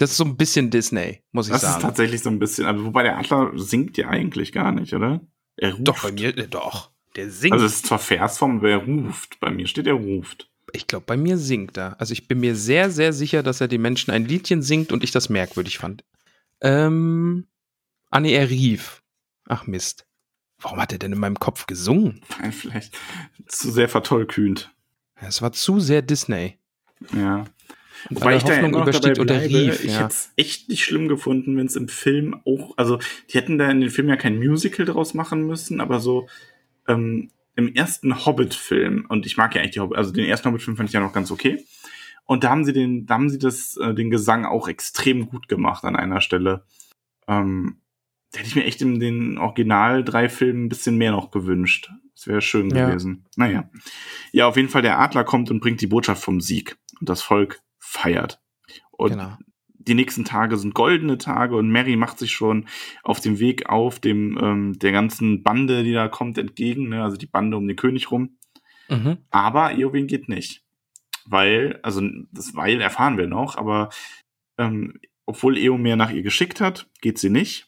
Das 0.03 0.11
ist 0.11 0.17
so 0.17 0.25
ein 0.25 0.35
bisschen 0.35 0.69
Disney, 0.69 1.21
muss 1.31 1.47
ich 1.47 1.53
das 1.53 1.61
sagen. 1.61 1.75
Das 1.75 1.77
ist 1.77 1.87
tatsächlich 1.87 2.21
so 2.21 2.29
ein 2.29 2.37
bisschen, 2.37 2.65
aber 2.65 2.83
wobei 2.83 3.03
der 3.03 3.17
Adler 3.17 3.53
singt 3.55 3.95
ja 3.95 4.09
eigentlich 4.09 4.51
gar 4.51 4.73
nicht, 4.73 4.93
oder? 4.93 5.21
Er 5.55 5.71
ruft. 5.71 5.87
Doch, 5.87 6.03
bei 6.03 6.11
mir, 6.11 6.37
äh, 6.37 6.45
doch. 6.45 6.91
Der 7.15 7.31
singt. 7.31 7.53
Also 7.53 7.65
es 7.65 7.75
ist 7.75 7.85
zwar 7.85 7.99
Versform, 7.99 8.57
aber 8.57 8.69
er 8.69 8.79
ruft. 8.79 9.39
Bei 9.39 9.49
mir 9.49 9.65
steht 9.65 9.87
er 9.87 9.93
ruft. 9.93 10.51
Ich 10.73 10.87
glaube, 10.87 11.05
bei 11.05 11.15
mir 11.15 11.37
singt 11.37 11.77
er. 11.77 12.01
Also 12.01 12.11
ich 12.11 12.27
bin 12.27 12.41
mir 12.41 12.57
sehr, 12.57 12.91
sehr 12.91 13.13
sicher, 13.13 13.43
dass 13.43 13.61
er 13.61 13.69
den 13.69 13.81
Menschen 13.81 14.11
ein 14.11 14.25
Liedchen 14.25 14.61
singt 14.61 14.91
und 14.91 15.05
ich 15.05 15.11
das 15.11 15.29
merkwürdig 15.29 15.77
fand. 15.77 16.03
Ähm. 16.59 17.47
Ah, 18.09 18.19
nee, 18.19 18.33
er 18.33 18.49
rief. 18.49 19.03
Ach 19.47 19.67
Mist. 19.67 20.05
Warum 20.59 20.81
hat 20.81 20.91
er 20.91 20.99
denn 20.99 21.13
in 21.13 21.19
meinem 21.19 21.39
Kopf 21.39 21.65
gesungen? 21.65 22.19
Vielleicht 22.51 22.93
zu 23.47 23.71
sehr 23.71 23.87
vertollkühnt. 23.87 24.69
Es 25.15 25.41
war 25.41 25.53
zu 25.53 25.79
sehr 25.79 26.01
Disney. 26.01 26.59
Ja. 27.15 27.45
Wobei 28.09 28.35
ich 28.35 28.43
Hoffnung 28.43 28.71
da 28.71 28.77
ja 28.79 28.83
übersteht 28.83 29.19
oder 29.19 29.41
rief. 29.41 29.83
Ich 29.83 29.91
ja. 29.93 29.99
hätte 29.99 30.09
es 30.09 30.33
echt 30.35 30.69
nicht 30.69 30.83
schlimm 30.83 31.07
gefunden, 31.07 31.57
wenn 31.57 31.67
es 31.67 31.75
im 31.75 31.87
Film 31.87 32.39
auch, 32.45 32.77
also 32.77 32.99
die 33.29 33.37
hätten 33.37 33.57
da 33.57 33.69
in 33.69 33.81
den 33.81 33.89
Film 33.89 34.09
ja 34.09 34.15
kein 34.15 34.37
Musical 34.37 34.85
draus 34.85 35.13
machen 35.13 35.47
müssen, 35.47 35.81
aber 35.81 35.99
so, 35.99 36.27
ähm, 36.87 37.29
im 37.55 37.73
ersten 37.75 38.25
Hobbit-Film, 38.25 39.05
und 39.09 39.25
ich 39.25 39.37
mag 39.37 39.53
ja 39.55 39.61
eigentlich 39.61 39.73
die 39.73 39.79
Hobbit, 39.79 39.97
also 39.97 40.11
den 40.11 40.25
ersten 40.25 40.49
Hobbit-Film 40.49 40.75
fand 40.75 40.89
ich 40.89 40.93
ja 40.93 40.99
noch 40.99 41.13
ganz 41.13 41.31
okay. 41.31 41.63
Und 42.25 42.43
da 42.43 42.49
haben 42.49 42.65
sie 42.65 42.73
den, 42.73 43.05
da 43.05 43.15
haben 43.15 43.29
sie 43.29 43.37
das, 43.37 43.77
äh, 43.77 43.93
den 43.93 44.09
Gesang 44.09 44.45
auch 44.45 44.67
extrem 44.67 45.27
gut 45.27 45.47
gemacht 45.47 45.83
an 45.83 45.95
einer 45.95 46.21
Stelle. 46.21 46.65
Ähm, 47.27 47.77
da 48.31 48.39
hätte 48.39 48.49
ich 48.49 48.55
mir 48.55 48.63
echt 48.65 48.81
in 48.81 48.99
den 48.99 49.37
Original 49.37 50.03
drei 50.03 50.29
Filmen 50.29 50.65
ein 50.65 50.69
bisschen 50.69 50.97
mehr 50.97 51.11
noch 51.11 51.31
gewünscht. 51.31 51.91
Das 52.15 52.27
wäre 52.27 52.41
schön 52.41 52.69
Ja. 52.69 52.87
gewesen. 52.87 53.25
Naja. 53.35 53.69
Ja, 54.31 54.47
auf 54.47 54.55
jeden 54.55 54.69
Fall, 54.69 54.81
der 54.81 54.99
Adler 54.99 55.23
kommt 55.23 55.51
und 55.51 55.59
bringt 55.59 55.81
die 55.81 55.87
Botschaft 55.87 56.23
vom 56.23 56.41
Sieg. 56.41 56.77
Und 56.99 57.09
das 57.09 57.21
Volk 57.21 57.61
feiert. 57.83 58.41
Und 58.91 59.11
genau. 59.11 59.37
die 59.73 59.93
nächsten 59.93 60.25
Tage 60.25 60.57
sind 60.57 60.73
goldene 60.73 61.17
Tage 61.17 61.55
und 61.55 61.69
Mary 61.69 61.95
macht 61.95 62.17
sich 62.17 62.31
schon 62.31 62.67
auf 63.03 63.19
dem 63.19 63.39
Weg 63.39 63.69
auf 63.69 63.99
dem 63.99 64.37
ähm, 64.41 64.79
der 64.79 64.91
ganzen 64.91 65.43
Bande, 65.43 65.83
die 65.83 65.93
da 65.93 66.07
kommt, 66.07 66.37
entgegen, 66.37 66.89
ne? 66.89 67.03
also 67.03 67.17
die 67.17 67.27
Bande 67.27 67.57
um 67.57 67.67
den 67.67 67.75
König 67.75 68.09
rum. 68.11 68.37
Mhm. 68.89 69.17
Aber 69.29 69.73
Eowyn 69.77 70.07
geht 70.07 70.29
nicht. 70.29 70.63
Weil, 71.25 71.79
also 71.83 72.01
das 72.31 72.55
Weil 72.55 72.81
erfahren 72.81 73.17
wir 73.17 73.27
noch, 73.27 73.57
aber 73.57 73.89
ähm, 74.57 74.99
obwohl 75.25 75.57
Eomer 75.57 75.95
nach 75.95 76.11
ihr 76.11 76.21
geschickt 76.21 76.59
hat, 76.61 76.89
geht 77.01 77.17
sie 77.17 77.29
nicht. 77.29 77.67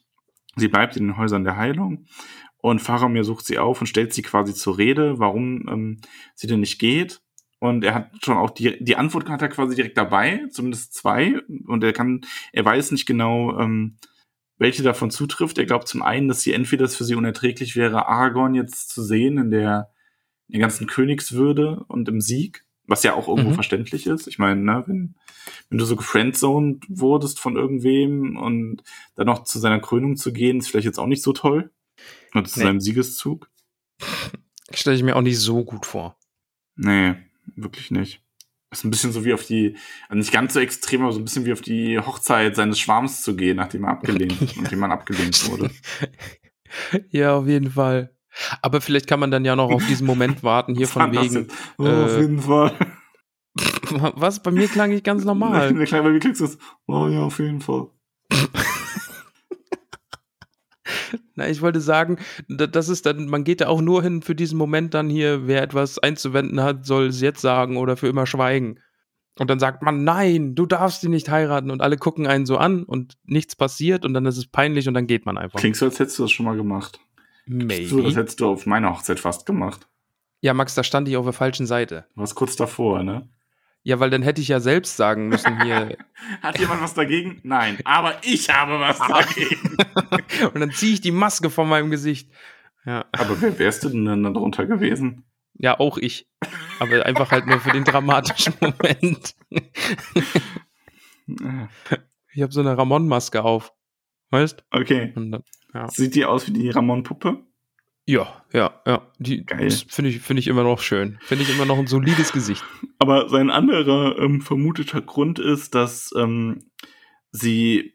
Sie 0.56 0.68
bleibt 0.68 0.98
in 0.98 1.08
den 1.08 1.18
Häusern 1.18 1.44
der 1.44 1.58
Heilung 1.58 2.06
und 2.58 2.82
Faramir 2.82 3.24
sucht 3.24 3.46
sie 3.46 3.60
auf 3.60 3.82
und 3.82 3.88
stellt 3.88 4.14
sie 4.14 4.24
quasi 4.24 4.54
zur 4.54 4.78
Rede, 4.78 5.20
warum 5.20 5.68
ähm, 5.70 5.98
sie 6.34 6.48
denn 6.48 6.62
nicht 6.62 6.80
geht. 6.80 7.22
Und 7.70 7.84
er 7.84 7.94
hat 7.96 8.12
schon 8.24 8.38
auch 8.38 8.50
die, 8.52 8.84
die 8.84 8.96
Antwort 8.96 9.30
hat 9.30 9.42
er 9.42 9.50
quasi 9.50 9.76
direkt 9.76 9.98
dabei, 9.98 10.42
zumindest 10.52 10.94
zwei. 10.94 11.40
Und 11.68 11.84
er 11.84 11.94
kann, 11.94 12.22
er 12.54 12.66
weiß 12.66 12.92
nicht 12.92 13.06
genau, 13.06 13.60
ähm, 13.60 13.98
welche 14.58 14.84
davon 14.84 15.12
zutrifft. 15.12 15.58
Er 15.58 15.66
glaubt 15.66 15.88
zum 15.88 16.02
einen, 16.02 16.28
dass 16.28 16.42
sie 16.42 16.54
entweder 16.54 16.86
es 16.86 16.96
für 16.96 17.04
sie 17.04 17.16
unerträglich 17.16 17.76
wäre, 17.76 18.08
Aragorn 18.08 18.56
jetzt 18.56 18.90
zu 18.90 19.04
sehen 19.04 19.38
in 19.38 19.52
der, 19.52 19.92
in 20.48 20.54
der 20.54 20.62
ganzen 20.62 20.88
Königswürde 20.88 21.84
und 21.88 22.08
im 22.08 22.22
Sieg, 22.22 22.66
was 22.88 23.04
ja 23.04 23.14
auch 23.16 23.28
irgendwo 23.28 23.50
Mhm. 23.50 23.56
verständlich 23.56 24.06
ist. 24.08 24.28
Ich 24.28 24.40
meine, 24.40 24.62
ne, 24.62 24.84
wenn, 24.88 25.16
wenn 25.70 25.78
du 25.78 25.86
so 25.86 25.96
gefriendzoned 25.96 26.86
wurdest 26.88 27.40
von 27.40 27.56
irgendwem 27.58 28.38
und 28.38 28.84
dann 29.16 29.26
noch 29.28 29.44
zu 29.44 29.60
seiner 29.60 29.80
Krönung 29.82 30.16
zu 30.16 30.32
gehen, 30.32 30.60
ist 30.60 30.70
vielleicht 30.70 30.86
jetzt 30.86 31.00
auch 31.00 31.08
nicht 31.08 31.24
so 31.24 31.34
toll. 31.34 31.72
Oder 32.34 32.46
zu 32.46 32.60
Nee. 32.60 32.66
seinem 32.66 32.80
Siegeszug. 32.82 33.50
Stelle 34.72 34.96
ich 34.96 35.04
mir 35.04 35.16
auch 35.16 35.22
nicht 35.22 35.40
so 35.40 35.64
gut 35.64 35.86
vor. 35.86 36.18
Nee, 36.76 37.16
wirklich 37.56 37.92
nicht. 37.92 38.22
Ist 38.72 38.84
ein 38.84 38.92
bisschen 38.92 39.12
so 39.12 39.24
wie 39.24 39.34
auf 39.34 39.46
die, 39.46 39.78
also 40.10 40.18
nicht 40.18 40.32
ganz 40.32 40.54
so 40.54 40.60
extrem, 40.60 41.04
aber 41.04 41.14
so 41.14 41.20
ein 41.20 41.24
bisschen 41.24 41.46
wie 41.46 41.54
auf 41.54 41.62
die 41.62 42.00
Hochzeit 42.00 42.56
seines 42.56 42.80
Schwarms 42.80 43.22
zu 43.22 43.36
gehen, 43.36 43.58
nachdem 43.58 43.86
er 43.86 43.92
abgelehnt, 43.92 44.58
nachdem 44.58 44.80
man 44.80 44.92
abgelehnt 44.92 45.50
wurde. 45.50 45.72
ja, 47.10 47.36
auf 47.36 47.48
jeden 47.48 47.72
Fall. 47.72 48.16
Aber 48.62 48.82
vielleicht 48.82 49.08
kann 49.08 49.20
man 49.20 49.32
dann 49.32 49.46
ja 49.46 49.56
noch 49.56 49.72
auf 49.72 49.86
diesen 49.88 50.06
Moment 50.06 50.44
warten, 50.44 50.76
hier 50.76 50.88
von 50.88 51.12
wegen. 51.14 51.48
Oh, 51.78 51.86
auf 51.86 52.12
äh, 52.12 52.22
jeden 52.22 52.42
Fall. 52.42 52.74
Was? 54.16 54.44
Bei 54.44 54.52
mir 54.52 54.68
klang 54.68 54.92
ich 54.92 55.04
ganz 55.04 55.24
normal. 55.24 55.70
Wie 55.80 56.20
klingst 56.20 56.42
du 56.42 56.46
das? 56.46 56.58
Oh 56.88 57.08
ja, 57.08 57.22
auf 57.22 57.40
jeden 57.40 57.62
Fall. 57.62 57.88
Na, 61.36 61.50
ich 61.50 61.62
wollte 61.62 61.82
sagen, 61.82 62.18
da- 62.48 62.68
das 62.68 62.90
ist 62.90 63.06
dann, 63.06 63.28
man 63.28 63.44
geht 63.44 63.62
da 63.62 63.68
auch 63.68 63.82
nur 63.82 64.02
hin 64.04 64.22
für 64.22 64.36
diesen 64.36 64.58
Moment 64.58 64.94
dann 64.94 65.10
hier, 65.10 65.48
wer 65.48 65.62
etwas 65.62 66.00
einzuwenden 66.00 66.62
hat, 66.62 66.86
soll 66.86 67.08
es 67.08 67.22
jetzt 67.22 67.42
sagen 67.42 67.78
oder 67.78 67.98
für 67.98 68.08
immer 68.08 68.26
schweigen. 68.26 68.80
Und 69.38 69.50
dann 69.50 69.60
sagt 69.60 69.84
man, 69.84 70.06
nein, 70.06 70.56
du 70.56 70.66
darfst 70.66 71.02
sie 71.02 71.10
nicht 71.10 71.30
heiraten 71.30 71.70
und 71.70 71.82
alle 71.82 71.98
gucken 71.98 72.26
einen 72.26 72.46
so 72.46 72.58
an 72.58 72.84
und 72.84 73.16
nichts 73.26 73.56
passiert 73.58 74.06
und 74.06 74.14
dann 74.14 74.26
ist 74.26 74.38
es 74.38 74.48
peinlich 74.48 74.88
und 74.88 74.94
dann 74.94 75.08
geht 75.08 75.26
man 75.26 75.38
einfach. 75.38 75.60
Klingst 75.60 75.82
du, 75.82 75.86
als 75.86 76.00
hättest 76.00 76.18
du 76.20 76.24
das 76.24 76.32
schon 76.32 76.46
mal 76.46 76.56
gemacht. 76.56 77.00
So, 77.48 77.58
das 77.58 77.68
Maybe. 77.68 78.16
hättest 78.16 78.40
du 78.40 78.48
auf 78.48 78.66
meiner 78.66 78.92
Hochzeit 78.92 79.20
fast 79.20 79.46
gemacht. 79.46 79.88
Ja, 80.42 80.54
Max, 80.54 80.74
da 80.76 80.84
stand 80.84 81.08
ich 81.10 81.18
auf 81.18 81.26
der 81.26 81.34
falschen 81.34 81.66
Seite. 81.66 82.06
Du 82.16 82.22
warst 82.22 82.36
kurz 82.36 82.56
davor, 82.56 83.04
ne? 83.04 83.28
Ja, 83.86 84.00
weil 84.00 84.10
dann 84.10 84.24
hätte 84.24 84.42
ich 84.42 84.48
ja 84.48 84.60
selbst 84.60 84.98
sagen 84.98 85.28
müssen 85.28 85.62
hier. 85.62 85.96
Hat 86.42 86.58
jemand 86.58 86.82
was 86.82 86.96
dagegen? 86.96 87.40
Nein. 87.44 87.78
Aber 87.84 88.16
ich 88.24 88.50
habe 88.50 88.80
was 88.80 88.98
dagegen. 88.98 89.78
und 90.56 90.60
dann 90.60 90.72
ziehe 90.72 90.94
ich 90.94 91.02
die 91.02 91.12
Maske 91.12 91.52
von 91.52 91.70
meinem 91.70 91.92
Gesicht. 91.92 92.32
Ja. 92.84 93.06
Aber 93.12 93.40
wer 93.44 93.60
wärst 93.60 93.84
du 93.84 93.90
denn 93.90 94.06
dann 94.06 94.24
darunter 94.24 94.66
gewesen? 94.66 95.24
Ja, 95.54 95.80
auch 95.80 96.00
ich. 96.00 96.28
Aber 96.80 97.06
einfach 97.06 97.30
halt 97.30 97.46
nur 97.46 97.60
für 97.60 97.74
den 97.74 97.84
dramatischen 97.84 98.56
Moment. 98.60 99.36
Ich 102.34 102.42
habe 102.42 102.52
so 102.52 102.62
eine 102.62 102.76
Ramon-Maske 102.76 103.44
auf. 103.44 103.72
Weißt? 104.32 104.66
Okay. 104.72 105.12
Dann, 105.14 105.44
ja. 105.76 105.88
Sieht 105.92 106.16
die 106.16 106.26
aus 106.26 106.48
wie 106.48 106.54
die 106.54 106.72
Ramon-Puppe? 106.72 107.46
Ja, 108.08 108.42
ja, 108.54 108.80
ja. 108.86 109.02
Die 109.20 109.46
Geil. 109.46 109.66
das 109.66 109.82
finde 109.90 110.12
ich, 110.12 110.20
finde 110.22 110.40
ich 110.40 110.48
immer 110.48 110.64
noch 110.64 110.80
schön. 110.82 111.18
Finde 111.24 111.44
ich 111.44 111.50
immer 111.54 111.66
noch 111.66 111.78
ein 111.78 111.88
solides 111.88 112.32
Gesicht. 112.32 112.64
Aber 113.00 113.30
sein 113.30 113.50
anderer 113.50 114.18
ähm, 114.20 114.42
vermuteter 114.42 115.02
Grund 115.02 115.40
ist, 115.40 115.76
dass 115.76 116.12
ähm, 116.18 116.70
sie, 117.32 117.94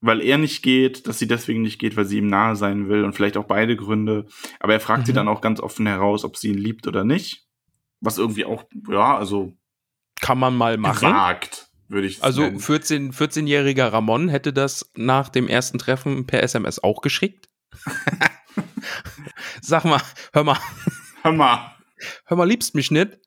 weil 0.00 0.20
er 0.20 0.38
nicht 0.38 0.62
geht, 0.62 1.06
dass 1.06 1.18
sie 1.18 1.26
deswegen 1.28 1.62
nicht 1.62 1.78
geht, 1.78 1.96
weil 1.96 2.04
sie 2.04 2.18
ihm 2.18 2.26
nahe 2.26 2.56
sein 2.56 2.88
will 2.88 3.04
und 3.04 3.14
vielleicht 3.14 3.36
auch 3.36 3.46
beide 3.46 3.76
Gründe. 3.76 4.26
Aber 4.60 4.72
er 4.74 4.80
fragt 4.80 5.06
sie 5.06 5.12
Mhm. 5.12 5.16
dann 5.16 5.28
auch 5.28 5.40
ganz 5.40 5.60
offen 5.60 5.86
heraus, 5.86 6.24
ob 6.24 6.36
sie 6.36 6.48
ihn 6.48 6.58
liebt 6.58 6.86
oder 6.86 7.04
nicht. 7.04 7.46
Was 8.00 8.18
irgendwie 8.18 8.44
auch, 8.44 8.64
ja, 8.90 9.16
also 9.16 9.56
Kann 10.20 10.38
man 10.38 10.54
mal 10.56 10.76
machen. 10.76 11.08
gewagt, 11.08 11.70
würde 11.88 12.06
ich 12.06 12.22
Also 12.22 12.42
nennen. 12.42 12.58
14, 12.60 13.12
14-jähriger 13.12 13.92
Ramon 13.92 14.28
hätte 14.28 14.52
das 14.52 14.90
nach 14.96 15.28
dem 15.30 15.48
ersten 15.48 15.78
Treffen 15.78 16.26
per 16.26 16.42
SMS 16.42 16.82
auch 16.82 17.00
geschickt. 17.00 17.48
Sag 19.60 19.84
mal, 19.84 20.00
hör 20.32 20.44
mal, 20.44 20.58
Hör 21.22 21.32
mal. 21.32 21.74
hör 22.26 22.36
mal, 22.36 22.48
liebst 22.48 22.74
mich 22.74 22.90
nicht. 22.90 23.18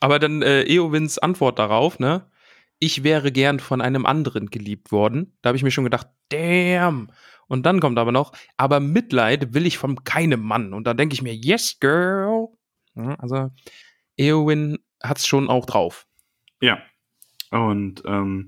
Aber 0.00 0.18
dann 0.18 0.42
äh, 0.42 0.62
Eowins 0.64 1.18
Antwort 1.18 1.58
darauf, 1.58 1.98
ne? 1.98 2.30
Ich 2.78 3.02
wäre 3.02 3.32
gern 3.32 3.58
von 3.58 3.80
einem 3.80 4.06
anderen 4.06 4.50
geliebt 4.50 4.92
worden. 4.92 5.36
Da 5.42 5.48
habe 5.48 5.56
ich 5.56 5.64
mir 5.64 5.72
schon 5.72 5.84
gedacht, 5.84 6.06
damn. 6.28 7.10
Und 7.48 7.66
dann 7.66 7.80
kommt 7.80 7.98
aber 7.98 8.12
noch, 8.12 8.32
aber 8.56 8.78
Mitleid 8.78 9.54
will 9.54 9.66
ich 9.66 9.78
von 9.78 10.04
keinem 10.04 10.40
Mann. 10.42 10.72
Und 10.72 10.86
dann 10.86 10.96
denke 10.96 11.14
ich 11.14 11.22
mir, 11.22 11.34
yes, 11.34 11.78
girl. 11.80 12.48
Ja, 12.94 13.14
also 13.14 13.50
Eowyn 14.16 14.78
hat's 15.02 15.26
schon 15.26 15.48
auch 15.48 15.66
drauf. 15.66 16.06
Ja. 16.60 16.78
Und 17.50 18.02
ähm, 18.04 18.46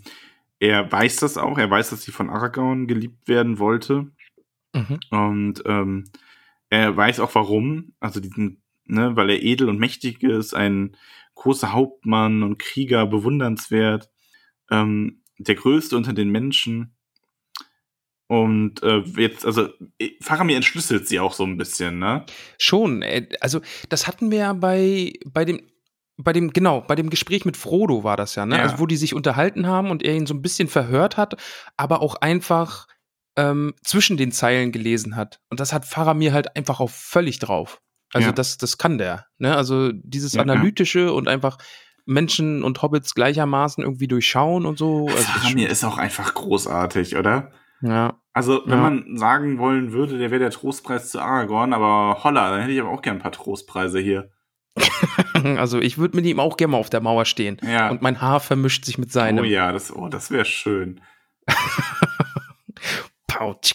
er 0.60 0.92
weiß 0.92 1.16
das 1.16 1.38
auch. 1.38 1.58
Er 1.58 1.70
weiß, 1.70 1.90
dass 1.90 2.02
sie 2.02 2.12
von 2.12 2.30
Aragorn 2.30 2.86
geliebt 2.86 3.26
werden 3.26 3.58
wollte. 3.58 4.12
Mhm. 4.74 5.00
Und 5.10 5.62
ähm, 5.66 6.04
er 6.70 6.96
weiß 6.96 7.20
auch 7.20 7.34
warum. 7.34 7.92
Also 8.00 8.20
diesen, 8.20 8.62
ne, 8.84 9.16
weil 9.16 9.30
er 9.30 9.42
edel 9.42 9.68
und 9.68 9.78
mächtig 9.78 10.22
ist, 10.22 10.54
ein 10.54 10.96
großer 11.34 11.72
Hauptmann 11.72 12.42
und 12.42 12.58
Krieger, 12.58 13.06
bewundernswert, 13.06 14.08
ähm, 14.70 15.22
der 15.38 15.54
größte 15.54 15.96
unter 15.96 16.12
den 16.12 16.30
Menschen. 16.30 16.96
Und 18.26 18.82
äh, 18.84 19.00
jetzt, 19.16 19.44
also 19.44 19.68
äh, 19.98 20.10
Faramir 20.20 20.54
entschlüsselt 20.54 21.08
sie 21.08 21.18
auch 21.18 21.32
so 21.32 21.44
ein 21.44 21.56
bisschen, 21.56 21.98
ne? 21.98 22.24
Schon, 22.58 23.02
äh, 23.02 23.28
also 23.40 23.60
das 23.88 24.06
hatten 24.06 24.30
wir 24.30 24.38
ja 24.38 24.52
bei, 24.52 25.14
bei 25.26 25.44
dem, 25.44 25.62
bei 26.16 26.32
dem, 26.32 26.52
genau, 26.52 26.82
bei 26.82 26.94
dem 26.94 27.10
Gespräch 27.10 27.44
mit 27.44 27.56
Frodo 27.56 28.04
war 28.04 28.16
das 28.16 28.36
ja, 28.36 28.46
ne? 28.46 28.58
Ja. 28.58 28.62
Also 28.62 28.78
wo 28.78 28.86
die 28.86 28.96
sich 28.96 29.14
unterhalten 29.14 29.66
haben 29.66 29.90
und 29.90 30.04
er 30.04 30.14
ihn 30.14 30.26
so 30.26 30.34
ein 30.34 30.42
bisschen 30.42 30.68
verhört 30.68 31.16
hat, 31.16 31.40
aber 31.76 32.02
auch 32.02 32.14
einfach 32.16 32.86
ähm, 33.40 33.74
zwischen 33.82 34.16
den 34.16 34.32
Zeilen 34.32 34.72
gelesen 34.72 35.16
hat. 35.16 35.40
Und 35.50 35.60
das 35.60 35.72
hat 35.72 35.84
Faramir 35.84 36.32
halt 36.32 36.56
einfach 36.56 36.80
auch 36.80 36.90
völlig 36.90 37.38
drauf. 37.38 37.80
Also 38.12 38.28
Ja. 38.28 38.32
das, 38.32 38.58
das 38.58 38.76
kann 38.78 38.98
der. 38.98 39.26
Ne? 39.38 39.56
Also 39.56 39.90
dieses 39.92 40.32
Ja, 40.32 40.38
ja. 40.38 40.42
Analytische 40.52 41.12
und 41.12 41.28
einfach 41.28 41.58
Menschen 42.06 42.64
und 42.64 42.82
Hobbits 42.82 43.14
gleichermaßen 43.14 43.84
irgendwie 43.84 44.08
durchschauen 44.08 44.66
und 44.66 44.78
so. 44.78 45.06
Also 45.08 45.22
Faramir 45.22 45.68
ist 45.68 45.84
auch 45.84 45.98
einfach 45.98 46.34
großartig, 46.34 47.16
oder? 47.16 47.52
ja. 47.82 48.14
Also, 48.32 48.62
wenn 48.64 48.78
Ja. 48.78 48.90
man 48.90 49.16
sagen 49.16 49.58
wollen 49.58 49.90
würde, 49.92 50.16
der 50.16 50.30
wäre 50.30 50.38
der 50.38 50.50
Trostpreis 50.50 51.10
zu 51.10 51.20
Aragorn, 51.20 51.72
aber 51.72 52.22
holla, 52.22 52.50
dann 52.50 52.60
hätte 52.60 52.72
ich 52.72 52.80
aber 52.80 52.90
auch 52.90 53.02
gern 53.02 53.16
ein 53.16 53.22
paar 53.22 53.32
Trostpreise 53.32 53.98
hier. 53.98 54.30
Also 55.56 55.78
ich 55.80 55.96
würde 55.98 56.16
mit 56.16 56.26
ihm 56.26 56.38
auch 56.38 56.56
gerne 56.56 56.72
mal 56.72 56.78
auf 56.78 56.90
der 56.90 57.00
Mauer 57.00 57.24
stehen. 57.24 57.56
Ja. 57.66 57.90
Und 57.90 58.02
mein 58.02 58.20
Haar 58.20 58.40
vermischt 58.40 58.84
sich 58.84 58.98
mit 58.98 59.10
seinem. 59.10 59.42
oh 59.42 59.46
ja, 59.46 59.72
das, 59.72 59.90
oh, 59.94 60.08
das 60.08 60.30
wäre 60.30 60.44
schön. 60.44 61.00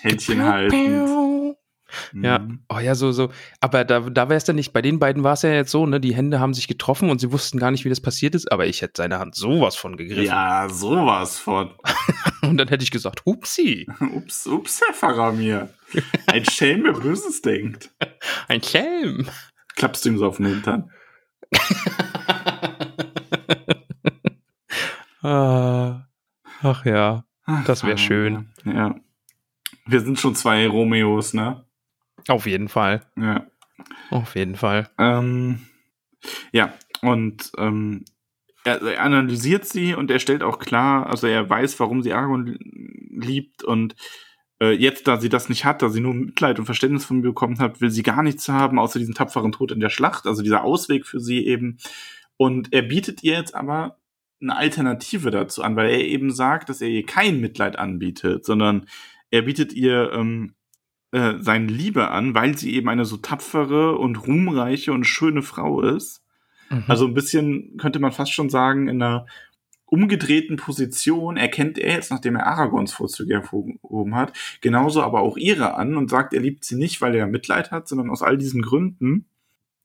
Händchen 0.01 0.39
piau. 0.69 1.57
Ja, 2.13 2.39
Mhm. 2.39 2.63
oh 2.67 2.79
ja, 2.79 2.93
so, 2.95 3.11
so. 3.13 3.29
Aber 3.61 3.85
da, 3.85 4.01
da 4.01 4.27
wäre 4.27 4.35
es 4.37 4.43
dann 4.43 4.57
nicht. 4.57 4.73
Bei 4.73 4.81
den 4.81 4.99
beiden 4.99 5.23
war 5.23 5.33
es 5.33 5.43
ja 5.43 5.51
jetzt 5.53 5.71
so, 5.71 5.85
ne? 5.85 6.01
Die 6.01 6.13
Hände 6.15 6.39
haben 6.41 6.53
sich 6.53 6.67
getroffen 6.67 7.09
und 7.09 7.19
sie 7.21 7.31
wussten 7.31 7.57
gar 7.57 7.71
nicht, 7.71 7.85
wie 7.85 7.89
das 7.89 8.01
passiert 8.01 8.35
ist, 8.35 8.51
aber 8.51 8.65
ich 8.65 8.81
hätte 8.81 8.93
seine 8.97 9.19
Hand 9.19 9.35
sowas 9.35 9.75
von 9.77 9.95
gegriffen. 9.95 10.25
Ja, 10.25 10.67
sowas 10.67 11.37
von. 11.39 11.69
Und 12.41 12.57
dann 12.57 12.67
hätte 12.67 12.83
ich 12.83 12.91
gesagt, 12.91 13.23
hupsi, 13.25 13.87
Ups, 14.13 14.45
ups, 14.45 14.81
Herr 14.85 14.93
Faramir. 14.93 15.69
Ein 16.27 16.43
Schelm, 16.45 16.83
wer 16.83 16.93
Böses 16.93 17.41
denkt. 17.41 17.91
ein 18.49 18.61
Schelm. 18.61 19.27
Klappst 19.75 20.03
du 20.05 20.09
ihm 20.09 20.17
so 20.17 20.27
auf 20.27 20.37
den 20.37 20.47
Hintern? 20.47 20.91
ah, 25.21 26.01
ach 26.61 26.85
ja, 26.85 27.23
Das 27.65 27.83
wär 27.83 27.97
Faramir. 27.97 27.97
schön. 27.97 28.49
Ja. 28.65 28.95
Wir 29.87 30.01
sind 30.01 30.19
schon 30.19 30.35
zwei 30.35 30.67
Romeos, 30.67 31.33
ne? 31.33 31.65
auf 32.27 32.45
jeden 32.47 32.69
Fall. 32.69 33.01
Ja. 33.17 33.45
Auf 34.09 34.35
jeden 34.35 34.55
Fall. 34.55 34.89
Ähm, 34.97 35.67
ja, 36.51 36.73
und 37.01 37.51
ähm, 37.57 38.05
er, 38.63 38.81
er 38.81 39.03
analysiert 39.03 39.65
sie 39.65 39.93
und 39.93 40.09
er 40.09 40.19
stellt 40.19 40.43
auch 40.43 40.59
klar, 40.59 41.07
also 41.07 41.27
er 41.27 41.49
weiß, 41.49 41.79
warum 41.79 42.01
sie 42.01 42.13
Aragorn 42.13 42.57
liebt 43.11 43.63
und 43.63 43.95
äh, 44.61 44.71
jetzt, 44.71 45.07
da 45.07 45.19
sie 45.19 45.29
das 45.29 45.49
nicht 45.49 45.65
hat, 45.65 45.81
da 45.81 45.89
sie 45.89 45.99
nur 45.99 46.13
Mitleid 46.13 46.57
und 46.57 46.65
Verständnis 46.65 47.05
von 47.05 47.17
mir 47.17 47.23
bekommen 47.23 47.59
hat, 47.59 47.81
will 47.81 47.91
sie 47.91 48.03
gar 48.03 48.23
nichts 48.23 48.47
haben, 48.47 48.79
außer 48.79 48.99
diesen 48.99 49.13
tapferen 49.13 49.51
Tod 49.51 49.71
in 49.71 49.81
der 49.81 49.89
Schlacht, 49.89 50.25
also 50.25 50.41
dieser 50.41 50.63
Ausweg 50.63 51.05
für 51.05 51.19
sie 51.19 51.45
eben. 51.45 51.77
Und 52.37 52.73
er 52.73 52.81
bietet 52.81 53.23
ihr 53.23 53.33
jetzt 53.33 53.53
aber 53.53 53.97
eine 54.41 54.55
Alternative 54.55 55.31
dazu 55.31 55.61
an, 55.61 55.75
weil 55.75 55.89
er 55.89 56.01
eben 56.01 56.31
sagt, 56.31 56.69
dass 56.69 56.81
er 56.81 56.89
ihr 56.89 57.05
kein 57.05 57.39
Mitleid 57.39 57.77
anbietet, 57.77 58.45
sondern 58.45 58.87
er 59.35 59.41
bietet 59.41 59.73
ihr 59.73 60.11
ähm, 60.13 60.55
äh, 61.11 61.33
seine 61.39 61.67
Liebe 61.67 62.09
an, 62.09 62.33
weil 62.33 62.57
sie 62.57 62.73
eben 62.73 62.87
eine 62.87 63.05
so 63.05 63.17
tapfere 63.17 63.97
und 63.97 64.27
ruhmreiche 64.27 64.93
und 64.93 65.03
schöne 65.03 65.41
Frau 65.41 65.81
ist. 65.81 66.23
Mhm. 66.69 66.85
Also 66.87 67.05
ein 67.05 67.13
bisschen 67.13 67.77
könnte 67.77 67.99
man 67.99 68.13
fast 68.13 68.31
schon 68.31 68.49
sagen, 68.49 68.87
in 68.87 69.01
einer 69.01 69.25
umgedrehten 69.85 70.55
Position 70.55 71.37
erkennt 71.37 71.77
er 71.77 71.93
jetzt, 71.93 72.11
nachdem 72.11 72.37
er 72.37 72.47
Aragons 72.47 72.93
Vorzüge 72.93 73.35
hervorgehoben 73.35 74.15
hat, 74.15 74.33
genauso 74.61 75.03
aber 75.03 75.21
auch 75.21 75.37
ihre 75.37 75.75
an 75.75 75.95
und 75.95 76.09
sagt, 76.09 76.33
er 76.33 76.41
liebt 76.41 76.63
sie 76.63 76.75
nicht, 76.75 77.01
weil 77.01 77.13
er 77.13 77.27
Mitleid 77.27 77.71
hat, 77.71 77.87
sondern 77.87 78.09
aus 78.09 78.23
all 78.23 78.37
diesen 78.37 78.61
Gründen 78.61 79.25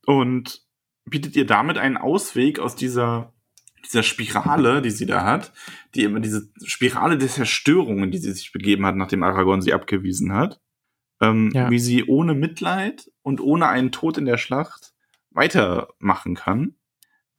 und 0.07 0.65
bietet 1.05 1.37
ihr 1.37 1.47
damit 1.47 1.77
einen 1.77 1.97
Ausweg 1.97 2.61
aus 2.61 2.77
dieser 2.77 3.33
dieser 3.87 4.03
Spirale, 4.03 4.83
die 4.83 4.91
sie 4.91 5.07
da 5.07 5.25
hat, 5.25 5.53
die 5.95 6.05
immer 6.05 6.21
diese 6.21 6.49
Spirale 6.65 7.19
der 7.19 7.29
Zerstörungen, 7.29 8.11
die 8.11 8.19
sie 8.19 8.33
sich 8.33 8.53
begeben 8.53 8.87
hat, 8.87 8.97
nachdem 8.97 9.23
Aragorn 9.23 9.63
sie 9.63 9.73
abgewiesen 9.73 10.33
hat, 10.33 10.61
ähm, 11.21 11.51
ja. 11.55 11.71
wie 11.71 11.79
sie 11.79 12.05
ohne 12.05 12.35
Mitleid 12.35 13.11
und 13.23 13.41
ohne 13.41 13.69
einen 13.69 13.93
Tod 13.93 14.19
in 14.19 14.27
der 14.27 14.39
Schlacht 14.39 14.93
weitermachen 15.31 16.35
kann. 16.35 16.75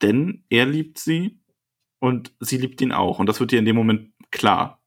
Denn 0.02 0.44
er 0.48 0.66
liebt 0.66 0.98
sie 0.98 1.40
und 2.00 2.34
sie 2.40 2.56
liebt 2.58 2.80
ihn 2.80 2.92
auch. 2.92 3.18
Und 3.18 3.28
das 3.28 3.38
wird 3.38 3.52
ihr 3.52 3.58
in 3.58 3.64
dem 3.64 3.76
Moment 3.76 4.12
klar. 4.30 4.82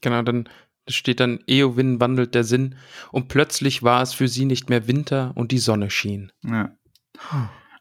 Genau, 0.00 0.22
dann 0.22 0.48
steht 0.88 1.20
dann, 1.20 1.40
Eowyn 1.46 2.00
wandelt 2.00 2.34
der 2.34 2.44
Sinn 2.44 2.76
und 3.12 3.28
plötzlich 3.28 3.82
war 3.82 4.02
es 4.02 4.12
für 4.12 4.28
sie 4.28 4.44
nicht 4.44 4.68
mehr 4.68 4.86
Winter 4.86 5.32
und 5.34 5.52
die 5.52 5.58
Sonne 5.58 5.90
schien. 5.90 6.32
Ja. 6.44 6.76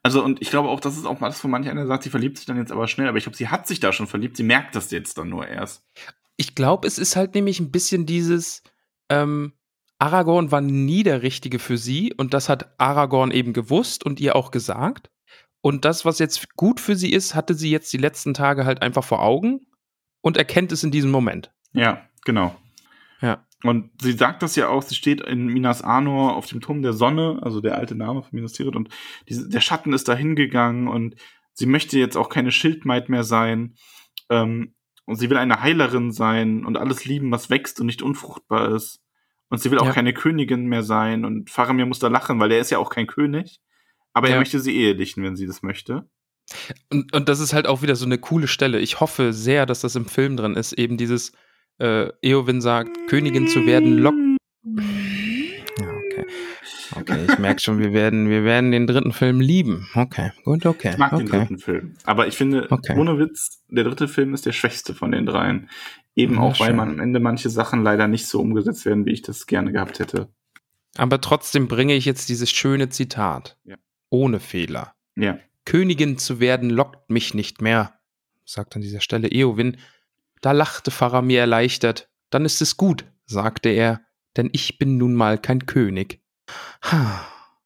Also, 0.06 0.24
und 0.24 0.40
ich 0.40 0.52
glaube 0.52 0.70
auch, 0.70 0.80
das 0.80 0.98
ist 0.98 1.08
auch 1.08 1.20
mal 1.20 1.30
das, 1.30 1.44
wo 1.44 1.48
manch 1.48 1.68
einer 1.68 1.88
sagt, 1.88 2.04
sie 2.04 2.12
verliebt 2.12 2.38
sich 2.38 2.46
dann 2.46 2.58
jetzt 2.58 2.72
aber 2.72 2.88
schnell, 2.88 3.08
aber 3.08 3.18
ich 3.18 3.24
glaube, 3.24 3.38
sie 3.38 3.48
hat 3.48 3.68
sich 3.68 3.80
da 3.80 3.92
schon 3.92 4.06
verliebt, 4.06 4.38
sie 4.38 4.44
merkt 4.44 4.76
das 4.76 4.92
jetzt 4.92 5.18
dann 5.18 5.30
nur 5.30 5.48
erst. 5.48 5.84
Ich 6.38 6.54
glaube, 6.54 6.88
es 6.88 7.00
ist 7.00 7.16
halt 7.16 7.34
nämlich 7.34 7.60
ein 7.60 7.72
bisschen 7.72 8.06
dieses, 8.06 8.62
ähm, 9.10 9.54
Aragorn 9.98 10.52
war 10.52 10.62
nie 10.62 11.02
der 11.02 11.24
Richtige 11.24 11.58
für 11.58 11.80
sie 11.80 12.14
und 12.14 12.36
das 12.36 12.50
hat 12.50 12.80
Aragorn 12.80 13.32
eben 13.32 13.52
gewusst 13.52 14.06
und 14.06 14.20
ihr 14.20 14.36
auch 14.36 14.52
gesagt. 14.52 15.10
Und 15.62 15.86
das, 15.86 16.06
was 16.06 16.20
jetzt 16.20 16.56
gut 16.56 16.80
für 16.80 16.96
sie 16.96 17.12
ist, 17.12 17.34
hatte 17.34 17.56
sie 17.56 17.72
jetzt 17.72 17.92
die 17.92 17.98
letzten 17.98 18.36
Tage 18.36 18.64
halt 18.64 18.84
einfach 18.84 19.04
vor 19.04 19.24
Augen 19.24 19.66
und 20.22 20.38
erkennt 20.38 20.72
es 20.72 20.84
in 20.84 20.92
diesem 20.92 21.10
Moment. 21.10 21.52
Ja, 21.74 22.08
genau. 22.26 22.56
Und 23.64 23.90
sie 24.02 24.12
sagt 24.12 24.44
das 24.44 24.56
ja 24.56 24.68
auch, 24.68 24.84
sie 24.84 24.96
steht 24.96 25.22
in 25.22 25.48
Minas 25.48 25.82
Anor 25.82 26.36
auf 26.36 26.46
dem 26.46 26.62
Turm 26.62 26.82
der 26.82 26.94
Sonne, 26.94 27.40
also 27.42 27.62
der 27.62 27.78
alte 27.78 27.96
Name 27.96 28.22
von 28.22 28.30
Minas 28.34 28.54
Tirith, 28.54 28.76
und 28.76 28.90
die, 29.28 29.50
der 29.50 29.62
Schatten 29.62 29.94
ist 29.94 30.08
da 30.08 30.14
hingegangen 30.14 30.88
und 30.88 31.16
sie 31.54 31.66
möchte 31.66 31.98
jetzt 31.98 32.18
auch 32.18 32.30
keine 32.30 32.52
Schildmaid 32.52 33.10
mehr 33.10 33.24
sein. 33.24 33.76
Ähm, 34.30 34.76
und 35.06 35.18
sie 35.18 35.30
will 35.30 35.38
eine 35.38 35.62
Heilerin 35.62 36.12
sein 36.12 36.66
und 36.66 36.78
alles 36.78 37.06
lieben, 37.06 37.32
was 37.32 37.50
wächst 37.50 37.80
und 37.80 37.86
nicht 37.86 38.02
unfruchtbar 38.02 38.74
ist. 38.76 39.02
Und 39.50 39.62
sie 39.62 39.70
will 39.70 39.78
auch 39.78 39.86
ja. 39.86 39.94
keine 39.94 40.14
Königin 40.14 40.66
mehr 40.66 40.82
sein. 40.82 41.26
Und 41.26 41.52
Faramir 41.52 41.86
muss 41.86 42.00
da 42.00 42.08
lachen, 42.08 42.40
weil 42.40 42.52
er 42.52 42.60
ist 42.60 42.72
ja 42.72 42.80
auch 42.80 42.90
kein 42.90 43.06
König. 43.06 43.60
Aber 44.14 44.28
ja. 44.28 44.36
er 44.36 44.40
möchte 44.40 44.60
sie 44.60 44.76
ehelichen, 44.76 45.24
wenn 45.24 45.36
sie 45.36 45.46
das 45.46 45.62
möchte. 45.62 46.10
Und, 46.90 47.14
und 47.14 47.30
das 47.30 47.40
ist 47.40 47.54
halt 47.54 47.68
auch 47.68 47.84
wieder 47.84 47.96
so 47.96 48.06
eine 48.06 48.18
coole 48.18 48.48
Stelle. 48.48 48.80
Ich 48.80 49.00
hoffe 49.00 49.34
sehr, 49.34 49.66
dass 49.68 49.82
das 49.82 49.96
im 49.96 50.06
Film 50.06 50.38
drin 50.38 50.56
ist. 50.56 50.74
Eben 50.74 50.98
dieses, 50.98 51.34
äh, 51.80 52.10
Eowyn 52.22 52.62
sagt, 52.62 52.98
Königin 53.08 53.48
zu 53.48 53.66
werden, 53.66 53.98
lock. 53.98 54.16
Ja, 55.80 55.92
okay. 55.92 56.26
Okay, 56.98 57.26
ich 57.30 57.40
merke 57.40 57.62
schon, 57.62 57.80
wir 57.80 57.94
werden, 57.94 58.30
wir 58.30 58.44
werden 58.44 58.72
den 58.72 58.88
dritten 58.88 59.12
Film 59.12 59.42
lieben. 59.42 59.88
Okay, 59.96 60.32
gut, 60.44 60.66
okay. 60.66 60.92
Ich 60.92 60.98
mag 60.98 61.14
okay. 61.14 61.24
den 61.24 61.32
dritten 61.32 61.58
Film. 61.58 61.96
Aber 62.04 62.28
ich 62.28 62.36
finde, 62.36 62.68
okay. 62.70 62.98
ohne 62.98 63.20
Witz, 63.20 63.64
der 63.70 63.84
dritte 63.84 64.08
Film 64.08 64.34
ist 64.34 64.46
der 64.46 64.54
schwächste 64.54 64.94
von 64.94 65.12
den 65.12 65.26
dreien. 65.26 65.70
Eben 66.16 66.36
ja, 66.36 66.42
auch, 66.42 66.60
weil 66.60 66.74
man 66.74 66.90
am 66.90 67.00
Ende 67.00 67.20
manche 67.20 67.50
Sachen 67.50 67.84
leider 67.84 68.08
nicht 68.08 68.28
so 68.28 68.40
umgesetzt 68.40 68.86
werden, 68.86 69.06
wie 69.06 69.12
ich 69.12 69.22
das 69.22 69.48
gerne 69.48 69.74
gehabt 69.74 70.00
hätte. 70.00 70.30
Aber 70.98 71.20
trotzdem 71.20 71.68
bringe 71.68 71.94
ich 71.94 72.06
jetzt 72.06 72.30
dieses 72.30 72.50
schöne 72.50 72.90
Zitat. 72.90 73.58
Ja. 73.66 73.76
Ohne 74.10 74.40
Fehler. 74.40 74.94
Ja. 75.16 75.40
Königin 75.66 76.18
zu 76.18 76.40
werden 76.40 76.70
lockt 76.70 77.10
mich 77.10 77.34
nicht 77.34 77.62
mehr, 77.62 78.00
sagt 78.46 78.76
an 78.76 78.82
dieser 78.82 79.02
Stelle 79.02 79.28
Eowyn, 79.28 79.78
da 80.42 80.52
lachte 80.52 80.92
Faramir 80.92 81.40
erleichtert. 81.40 82.10
Dann 82.30 82.46
ist 82.46 82.62
es 82.62 82.78
gut, 82.78 83.06
sagte 83.26 83.70
er, 83.70 84.02
denn 84.38 84.50
ich 84.52 84.78
bin 84.78 84.98
nun 84.98 85.14
mal 85.14 85.38
kein 85.38 85.66
König. 85.66 86.22
Ha. 86.84 87.26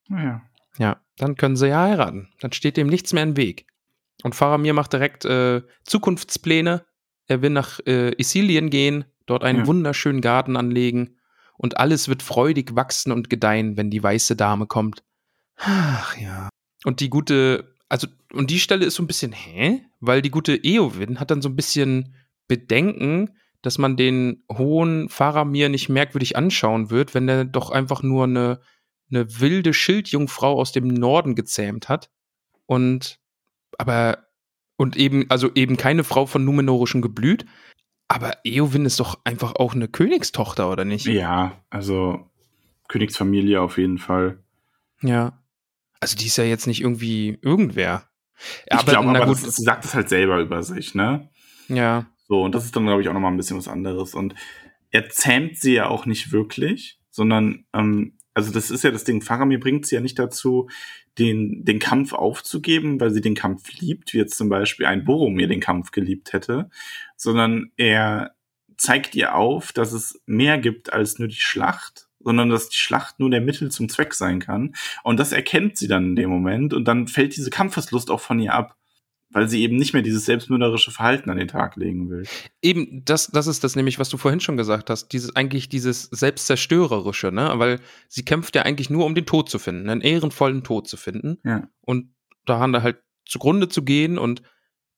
Ja. 0.10 0.42
Ja, 0.78 1.02
dann 1.18 1.36
können 1.36 1.56
sie 1.56 1.68
ja 1.68 1.82
heiraten. 1.82 2.30
Dann 2.40 2.54
steht 2.54 2.78
dem 2.78 2.88
nichts 2.88 3.14
mehr 3.14 3.24
im 3.24 3.36
Weg. 3.36 3.68
Und 4.24 4.36
Faramir 4.36 4.74
macht 4.74 4.94
direkt 4.94 5.26
äh, 5.26 5.62
Zukunftspläne. 5.84 6.86
Er 7.28 7.42
will 7.42 7.50
nach 7.50 7.80
äh, 7.86 8.14
Isilien 8.18 8.70
gehen, 8.70 9.06
dort 9.26 9.44
einen 9.44 9.60
ja. 9.60 9.68
wunderschönen 9.68 10.22
Garten 10.22 10.58
anlegen 10.58 11.18
und 11.58 11.78
alles 11.78 12.08
wird 12.08 12.24
freudig 12.24 12.76
wachsen 12.76 13.12
und 13.12 13.30
gedeihen, 13.30 13.76
wenn 13.76 13.92
die 13.92 14.02
weiße 14.02 14.38
Dame 14.38 14.66
kommt. 14.66 15.04
Ach 15.58 16.18
ja. 16.18 16.50
Und 16.86 17.02
die 17.02 17.10
gute, 17.10 17.76
also, 17.90 18.08
und 18.32 18.50
die 18.50 18.60
Stelle 18.60 18.86
ist 18.86 18.96
so 18.96 19.04
ein 19.04 19.08
bisschen, 19.08 19.34
hä? 19.34 19.86
Weil 20.00 20.22
die 20.22 20.32
gute 20.32 20.56
Eowyn 20.56 21.20
hat 21.20 21.32
dann 21.32 21.42
so 21.42 21.50
ein 21.50 21.58
bisschen 21.58 22.16
bedenken, 22.50 23.38
dass 23.62 23.78
man 23.78 23.96
den 23.96 24.44
hohen 24.52 25.08
Faramir 25.08 25.70
nicht 25.70 25.88
merkwürdig 25.88 26.36
anschauen 26.36 26.90
wird, 26.90 27.14
wenn 27.14 27.30
er 27.30 27.46
doch 27.46 27.70
einfach 27.70 28.04
nur 28.04 28.26
eine, 28.26 28.60
eine 29.10 29.40
wilde 29.40 29.74
Schildjungfrau 29.74 30.60
aus 30.60 30.74
dem 30.74 30.88
Norden 30.88 31.36
gezähmt 31.36 31.88
hat. 31.88 32.10
Und 32.66 33.20
aber 33.78 34.26
und 34.76 34.96
eben, 34.96 35.26
also 35.30 35.50
eben 35.56 35.78
keine 35.78 36.04
Frau 36.04 36.26
von 36.26 36.46
numenorischem 36.46 37.02
Geblüt. 37.02 37.46
Aber 38.08 38.38
Eowyn 38.46 38.86
ist 38.86 39.00
doch 39.00 39.20
einfach 39.24 39.56
auch 39.56 39.76
eine 39.76 39.88
Königstochter, 39.88 40.72
oder 40.72 40.86
nicht? 40.86 41.06
Ja, 41.06 41.64
also 41.70 42.30
Königsfamilie 42.88 43.62
auf 43.62 43.78
jeden 43.78 43.98
Fall. 43.98 44.40
Ja. 45.02 45.44
Also 46.00 46.16
die 46.16 46.28
ist 46.28 46.38
ja 46.38 46.46
jetzt 46.46 46.66
nicht 46.66 46.82
irgendwie 46.82 47.38
irgendwer. 47.42 48.10
Ich 48.66 48.74
aber, 48.74 48.92
glaube, 48.92 49.10
aber 49.10 49.26
gut, 49.26 49.44
das, 49.44 49.58
sie 49.58 49.64
sagt 49.64 49.84
es 49.84 49.94
halt 49.94 50.08
selber 50.08 50.40
über 50.40 50.64
sich, 50.64 50.96
ne? 50.96 51.30
Ja. 51.68 52.06
So, 52.30 52.44
und 52.44 52.54
das 52.54 52.64
ist 52.64 52.76
dann, 52.76 52.86
glaube 52.86 53.02
ich, 53.02 53.10
auch 53.10 53.14
nochmal 53.14 53.32
ein 53.32 53.38
bisschen 53.38 53.58
was 53.58 53.68
anderes. 53.68 54.14
Und 54.14 54.36
er 54.92 55.10
zähmt 55.10 55.58
sie 55.58 55.74
ja 55.74 55.88
auch 55.88 56.06
nicht 56.06 56.32
wirklich, 56.32 57.00
sondern, 57.10 57.66
ähm, 57.74 58.14
also 58.36 58.54
das 58.54 58.70
ist 58.70 58.84
ja 58.84 58.92
das 58.92 59.04
Ding, 59.04 59.22
Faramir 59.22 59.60
bringt 59.60 59.88
sie 59.88 59.96
ja 59.96 60.02
nicht 60.02 60.20
dazu, 60.20 60.70
den, 61.18 61.66
den 61.66 61.80
Kampf 61.80 62.14
aufzugeben, 62.14 63.00
weil 63.02 63.12
sie 63.12 63.22
den 63.22 63.36
Kampf 63.36 63.72
liebt, 63.80 64.14
wie 64.14 64.20
jetzt 64.20 64.38
zum 64.38 64.48
Beispiel 64.48 64.86
ein 64.86 65.04
Boromir 65.04 65.48
den 65.48 65.60
Kampf 65.60 65.92
geliebt 65.92 66.32
hätte, 66.32 66.70
sondern 67.18 67.72
er 67.76 68.36
zeigt 68.78 69.16
ihr 69.16 69.36
auf, 69.36 69.74
dass 69.74 69.92
es 69.92 70.22
mehr 70.26 70.60
gibt 70.60 70.94
als 70.94 71.20
nur 71.20 71.28
die 71.28 71.36
Schlacht, 71.36 72.08
sondern 72.20 72.50
dass 72.50 72.70
die 72.70 72.78
Schlacht 72.78 73.20
nur 73.20 73.32
der 73.32 73.42
Mittel 73.42 73.72
zum 73.72 73.90
Zweck 73.90 74.14
sein 74.14 74.40
kann. 74.40 74.76
Und 75.04 75.20
das 75.20 75.32
erkennt 75.32 75.78
sie 75.78 75.88
dann 75.88 76.10
in 76.10 76.16
dem 76.16 76.30
Moment 76.30 76.74
und 76.74 76.86
dann 76.86 77.08
fällt 77.08 77.36
diese 77.36 77.50
Kampfeslust 77.50 78.12
auch 78.12 78.22
von 78.22 78.40
ihr 78.40 78.54
ab 78.54 78.79
weil 79.32 79.48
sie 79.48 79.62
eben 79.62 79.76
nicht 79.76 79.94
mehr 79.94 80.02
dieses 80.02 80.26
selbstmörderische 80.26 80.92
Verhalten 80.92 81.30
an 81.30 81.38
den 81.38 81.48
Tag 81.48 81.76
legen 81.76 82.10
will. 82.10 82.24
Eben, 82.62 83.04
das, 83.06 83.28
das 83.28 83.48
ist 83.48 83.64
das 83.64 83.76
nämlich, 83.76 84.00
was 84.00 84.10
du 84.10 84.18
vorhin 84.18 84.40
schon 84.40 84.58
gesagt 84.58 84.90
hast, 84.90 85.10
dieses 85.10 85.36
eigentlich 85.36 85.70
dieses 85.70 86.04
selbstzerstörerische, 86.04 87.32
ne? 87.32 87.52
Weil 87.56 87.80
sie 88.08 88.26
kämpft 88.26 88.56
ja 88.56 88.64
eigentlich 88.64 88.90
nur, 88.90 89.06
um 89.06 89.16
den 89.16 89.26
Tod 89.26 89.50
zu 89.50 89.60
finden, 89.60 89.90
einen 89.90 90.02
ehrenvollen 90.02 90.64
Tod 90.64 90.88
zu 90.88 90.98
finden. 90.98 91.38
Ja. 91.44 91.70
Und 91.82 92.14
daran 92.46 92.74
da 92.74 92.82
halt 92.82 92.98
zugrunde 93.26 93.70
zu 93.70 93.84
gehen 93.84 94.18
und, 94.18 94.42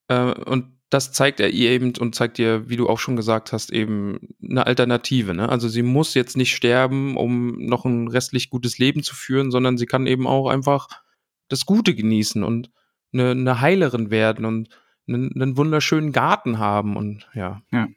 äh, 0.07 0.31
und 0.31 0.77
das 0.89 1.13
zeigt 1.13 1.39
er 1.39 1.49
ihr 1.49 1.69
eben 1.71 1.93
und 1.97 2.15
zeigt 2.15 2.37
ihr, 2.37 2.69
wie 2.69 2.75
du 2.75 2.89
auch 2.89 2.99
schon 2.99 3.15
gesagt 3.15 3.53
hast, 3.53 3.71
eben 3.71 4.35
eine 4.43 4.67
Alternative. 4.67 5.33
Ne? 5.33 5.47
Also 5.47 5.69
sie 5.69 5.83
muss 5.83 6.13
jetzt 6.13 6.35
nicht 6.35 6.53
sterben, 6.53 7.15
um 7.15 7.65
noch 7.65 7.85
ein 7.85 8.09
restlich 8.09 8.49
gutes 8.49 8.77
Leben 8.77 9.01
zu 9.01 9.15
führen, 9.15 9.51
sondern 9.51 9.77
sie 9.77 9.85
kann 9.85 10.05
eben 10.05 10.27
auch 10.27 10.49
einfach 10.49 10.89
das 11.47 11.65
Gute 11.65 11.95
genießen 11.95 12.43
und 12.43 12.71
eine, 13.13 13.31
eine 13.31 13.61
Heilerin 13.61 14.11
werden 14.11 14.45
und 14.45 14.69
einen, 15.07 15.31
einen 15.33 15.57
wunderschönen 15.57 16.11
Garten 16.11 16.59
haben 16.59 16.95
und 16.95 17.27
ja. 17.33 17.61
ja. 17.71 17.87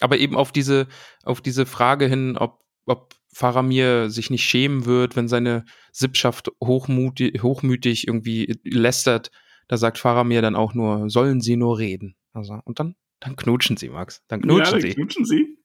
Aber 0.00 0.18
eben 0.18 0.36
auf 0.36 0.52
diese, 0.52 0.86
auf 1.22 1.40
diese 1.40 1.66
Frage 1.66 2.06
hin, 2.06 2.36
ob, 2.36 2.60
ob 2.86 3.14
Faramir 3.32 4.10
sich 4.10 4.30
nicht 4.30 4.44
schämen 4.44 4.86
wird, 4.86 5.16
wenn 5.16 5.28
seine 5.28 5.64
Sippschaft 5.92 6.50
hochmutig, 6.62 7.42
hochmütig 7.42 8.06
irgendwie 8.06 8.58
lästert, 8.64 9.30
da 9.68 9.76
sagt 9.76 9.98
Faramir 9.98 10.42
dann 10.42 10.56
auch 10.56 10.74
nur, 10.74 11.10
sollen 11.10 11.40
sie 11.40 11.56
nur 11.56 11.78
reden. 11.78 12.16
Also, 12.32 12.60
und 12.64 12.78
dann, 12.78 12.94
dann 13.20 13.36
knutschen 13.36 13.76
sie, 13.76 13.88
Max. 13.88 14.22
Dann 14.28 14.42
knutschen 14.42 14.80
ja, 14.80 14.80
sie. 14.80 14.94
Knutschen 14.94 15.24
sie. 15.24 15.58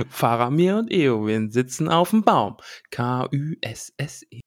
Faramir 0.10 0.78
und 0.78 0.92
Eowyn 0.92 1.52
sitzen 1.52 1.90
auf 1.90 2.12
dem 2.12 2.24
Baum. 2.24 2.58
K-U-S-S-E. 2.92 4.42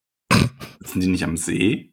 Sind 0.81 1.03
die 1.03 1.09
nicht 1.09 1.25
am 1.25 1.37
See? 1.37 1.93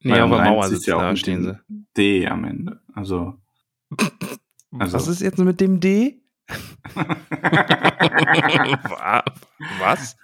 Nee, 0.00 0.12
Weil 0.12 0.22
auf 0.22 0.30
der 0.30 0.38
am 0.38 0.44
Rhein 0.44 0.52
Mauer 0.54 0.68
sitzt 0.68 0.86
ja 0.86 0.96
auch 0.96 1.00
da 1.00 1.16
stehen 1.16 1.42
sie. 1.42 1.58
D 1.96 2.26
am 2.26 2.44
Ende. 2.44 2.80
Also. 2.94 3.34
Also- 4.76 4.94
Was 4.96 5.06
ist 5.06 5.20
jetzt 5.22 5.38
mit 5.38 5.60
dem 5.60 5.78
D? 5.78 6.20
Wa- 8.88 9.24
Was? 9.78 10.16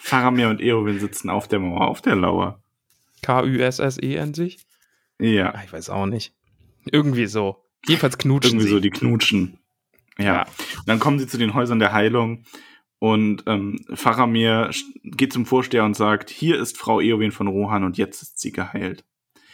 Faramir 0.00 0.48
und 0.48 0.60
Eowyn 0.60 1.00
sitzen 1.00 1.28
auf 1.30 1.48
der 1.48 1.58
Mauer, 1.58 1.88
auf 1.88 2.00
der 2.02 2.14
Lauer. 2.16 2.62
K-U-S-S-E 3.22 4.18
an 4.18 4.32
sich? 4.34 4.64
Ja, 5.18 5.50
Ah, 5.54 5.62
ich 5.64 5.72
weiß 5.72 5.90
auch 5.90 6.06
nicht. 6.06 6.34
Irgendwie 6.90 7.26
so. 7.26 7.64
Jedenfalls 7.86 8.16
knutschen 8.18 8.52
irgendwie 8.52 8.66
sie. 8.68 8.74
so, 8.74 8.80
die 8.80 8.90
knutschen. 8.90 9.58
Ja. 10.18 10.24
Ja. 10.24 10.42
Und 10.42 10.86
dann 10.88 10.98
kommen 11.00 11.18
sie 11.18 11.26
zu 11.26 11.36
den 11.38 11.54
Häusern 11.54 11.78
der 11.78 11.92
Heilung 11.92 12.44
und 13.00 13.42
ähm, 13.46 13.84
Faramir 13.92 14.70
geht 15.02 15.32
zum 15.32 15.44
Vorsteher 15.46 15.84
und 15.84 15.96
sagt, 15.96 16.30
hier 16.30 16.58
ist 16.60 16.78
Frau 16.78 17.00
Eowyn 17.00 17.32
von 17.32 17.48
Rohan 17.48 17.82
und 17.82 17.98
jetzt 17.98 18.22
ist 18.22 18.38
sie 18.38 18.52
geheilt. 18.52 19.04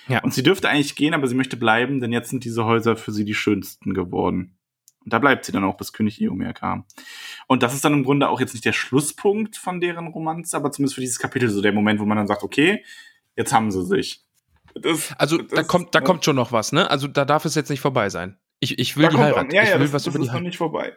Ja. 0.09 0.22
Und 0.22 0.34
sie 0.34 0.42
dürfte 0.42 0.68
eigentlich 0.68 0.94
gehen, 0.97 1.14
aber 1.14 1.26
sie 1.26 1.34
möchte 1.34 1.57
bleiben, 1.57 2.01
denn 2.01 2.12
jetzt 2.12 2.28
sind 2.30 2.44
diese 2.44 2.64
Häuser 2.64 2.97
für 2.97 3.11
sie 3.12 3.24
die 3.24 3.34
schönsten 3.34 3.94
geworden. 3.94 4.59
Und 5.05 5.12
da 5.12 5.18
bleibt 5.18 5.44
sie 5.44 5.53
dann 5.53 5.64
auch, 5.64 5.76
bis 5.76 5.92
König 5.92 6.20
Eomer 6.20 6.53
kam. 6.53 6.84
Und 7.47 7.62
das 7.62 7.72
ist 7.74 7.84
dann 7.84 7.92
im 7.92 8.03
Grunde 8.05 8.28
auch 8.28 8.40
jetzt 8.40 8.53
nicht 8.55 8.64
der 8.64 8.72
Schlusspunkt 8.72 9.57
von 9.57 9.80
deren 9.80 10.09
Romanze, 10.09 10.57
aber 10.57 10.70
zumindest 10.72 10.97
für 10.97 11.01
dieses 11.01 11.18
Kapitel 11.18 11.49
so 11.49 11.62
der 11.62 11.72
Moment, 11.72 12.01
wo 12.01 12.05
man 12.05 12.16
dann 12.18 12.26
sagt, 12.26 12.42
okay, 12.42 12.84
jetzt 13.36 13.53
haben 13.53 13.70
sie 13.70 13.84
sich. 13.84 14.24
Das, 14.74 15.12
Also 15.18 15.38
da 15.38 15.57
das- 15.57 15.68
kommt, 15.68 15.94
da 15.94 16.01
kommt 16.01 16.24
schon 16.24 16.36
noch 16.36 16.51
was, 16.53 16.72
ne? 16.72 16.90
Also 16.90 17.07
da 17.09 17.24
darf 17.24 17.44
es 17.44 17.55
jetzt 17.55 17.70
nicht 17.70 17.80
vorbei 17.80 18.11
sein. 18.11 18.36
Ich, 18.61 18.78
ich 18.78 18.97
will 18.97 19.05
Da 19.05 19.09
die 19.11 19.14
kommt 19.16 19.26
Heirat. 19.26 19.47
auch- 19.49 19.53
Ja, 19.53 19.62
ich 19.62 19.68
ja, 19.70 19.74
will 19.76 19.82
das, 19.86 19.92
was 19.92 20.07
über 20.09 20.18
die 20.18 20.26
ist 20.26 20.32
noch 20.32 20.40
nicht 20.40 20.57
vorbei. 20.59 20.97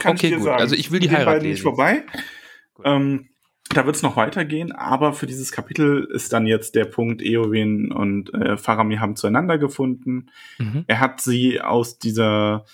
Kann 0.00 0.16
Okay, 0.16 0.26
ich 0.26 0.32
dir 0.32 0.36
gut. 0.38 0.44
sagen. 0.46 0.60
Also 0.60 0.74
ich 0.74 0.90
will 0.90 0.98
die 1.00 1.10
Heirat 1.10 1.26
beiden 1.26 1.42
nicht 1.42 1.58
lesen. 1.58 1.62
vorbei. 1.62 2.04
Ähm, 2.84 3.28
da 3.72 3.86
wird 3.86 3.94
es 3.94 4.02
noch 4.02 4.16
weitergehen, 4.16 4.72
aber 4.72 5.12
für 5.12 5.26
dieses 5.26 5.52
Kapitel 5.52 6.08
ist 6.12 6.32
dann 6.32 6.46
jetzt 6.46 6.74
der 6.74 6.86
Punkt, 6.86 7.22
Eowyn 7.22 7.92
und 7.92 8.34
äh, 8.34 8.56
Faramir 8.56 8.98
haben 9.00 9.14
zueinander 9.14 9.58
gefunden. 9.58 10.30
Mhm. 10.58 10.84
Er 10.88 10.98
hat 10.98 11.20
sie 11.20 11.60
aus 11.60 11.98
dieser 11.98 12.64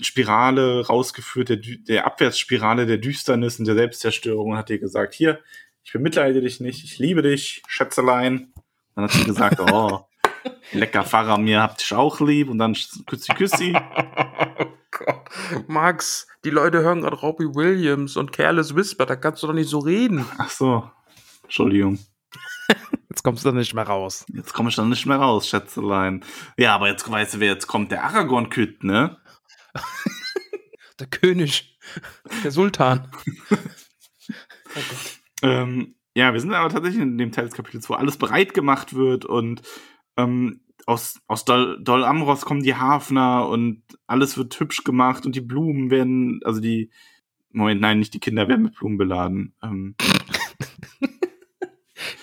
Spirale 0.00 0.84
rausgeführt, 0.86 1.48
der, 1.50 1.58
der 1.58 2.06
Abwärtsspirale 2.06 2.86
der 2.86 2.98
Düsternis 2.98 3.60
und 3.60 3.66
der 3.66 3.76
Selbstzerstörung 3.76 4.50
und 4.52 4.56
hat 4.56 4.70
ihr 4.70 4.80
gesagt, 4.80 5.14
hier, 5.14 5.38
ich 5.84 5.92
bemitleide 5.92 6.40
dich 6.40 6.58
nicht, 6.60 6.82
ich 6.82 6.98
liebe 6.98 7.22
dich, 7.22 7.62
Schätzelein. 7.68 8.52
Dann 8.96 9.04
hat 9.04 9.12
sie 9.12 9.24
gesagt, 9.24 9.60
oh, 9.72 10.00
lecker 10.72 11.04
Faramir, 11.04 11.62
habt 11.62 11.80
dich 11.82 11.94
auch 11.94 12.20
lieb 12.20 12.48
und 12.50 12.58
dann 12.58 12.76
küssi 13.06 13.32
küssi. 13.34 13.76
Max, 15.66 16.26
die 16.44 16.50
Leute 16.50 16.82
hören 16.82 17.02
gerade 17.02 17.16
Robbie 17.16 17.54
Williams 17.54 18.16
und 18.16 18.32
Careless 18.32 18.74
Whisper, 18.74 19.06
da 19.06 19.16
kannst 19.16 19.42
du 19.42 19.46
doch 19.46 19.54
nicht 19.54 19.68
so 19.68 19.78
reden. 19.78 20.26
Ach 20.38 20.50
so, 20.50 20.90
Entschuldigung. 21.44 21.98
Jetzt 23.10 23.22
kommst 23.22 23.44
du 23.44 23.50
da 23.50 23.56
nicht 23.56 23.74
mehr 23.74 23.86
raus. 23.86 24.24
Jetzt 24.32 24.54
komme 24.54 24.70
ich 24.70 24.76
dann 24.76 24.88
nicht 24.88 25.06
mehr 25.06 25.18
raus, 25.18 25.46
Schätzelein. 25.46 26.24
Ja, 26.56 26.74
aber 26.74 26.88
jetzt 26.88 27.10
weißt 27.10 27.34
du, 27.34 27.40
wer 27.40 27.48
jetzt 27.48 27.66
kommt. 27.66 27.92
Der 27.92 28.04
Aragorn-Küt, 28.04 28.84
ne? 28.84 29.18
Der 30.98 31.06
König, 31.08 31.78
der 32.44 32.50
Sultan. 32.50 33.10
Oh. 33.50 33.56
Ähm, 35.42 35.96
ja, 36.14 36.32
wir 36.32 36.40
sind 36.40 36.54
aber 36.54 36.72
tatsächlich 36.72 37.02
in 37.02 37.18
dem 37.18 37.32
Teil 37.32 37.46
des 37.46 37.54
Kapitels, 37.54 37.90
wo 37.90 37.94
alles 37.94 38.16
bereit 38.16 38.54
gemacht 38.54 38.94
wird 38.94 39.24
und 39.24 39.60
ähm, 40.16 40.61
aus, 40.86 41.20
aus 41.26 41.44
Dol, 41.44 41.78
Dol 41.82 42.04
Amros 42.04 42.44
kommen 42.44 42.62
die 42.62 42.74
Hafner 42.74 43.48
und 43.48 43.82
alles 44.06 44.36
wird 44.36 44.58
hübsch 44.58 44.84
gemacht 44.84 45.26
und 45.26 45.36
die 45.36 45.40
Blumen 45.40 45.90
werden, 45.90 46.40
also 46.44 46.60
die, 46.60 46.90
Moment, 47.52 47.80
nein, 47.80 47.98
nicht 47.98 48.14
die 48.14 48.20
Kinder 48.20 48.48
werden 48.48 48.62
mit 48.62 48.74
Blumen 48.76 48.96
beladen. 48.98 49.54
Ähm, 49.62 49.94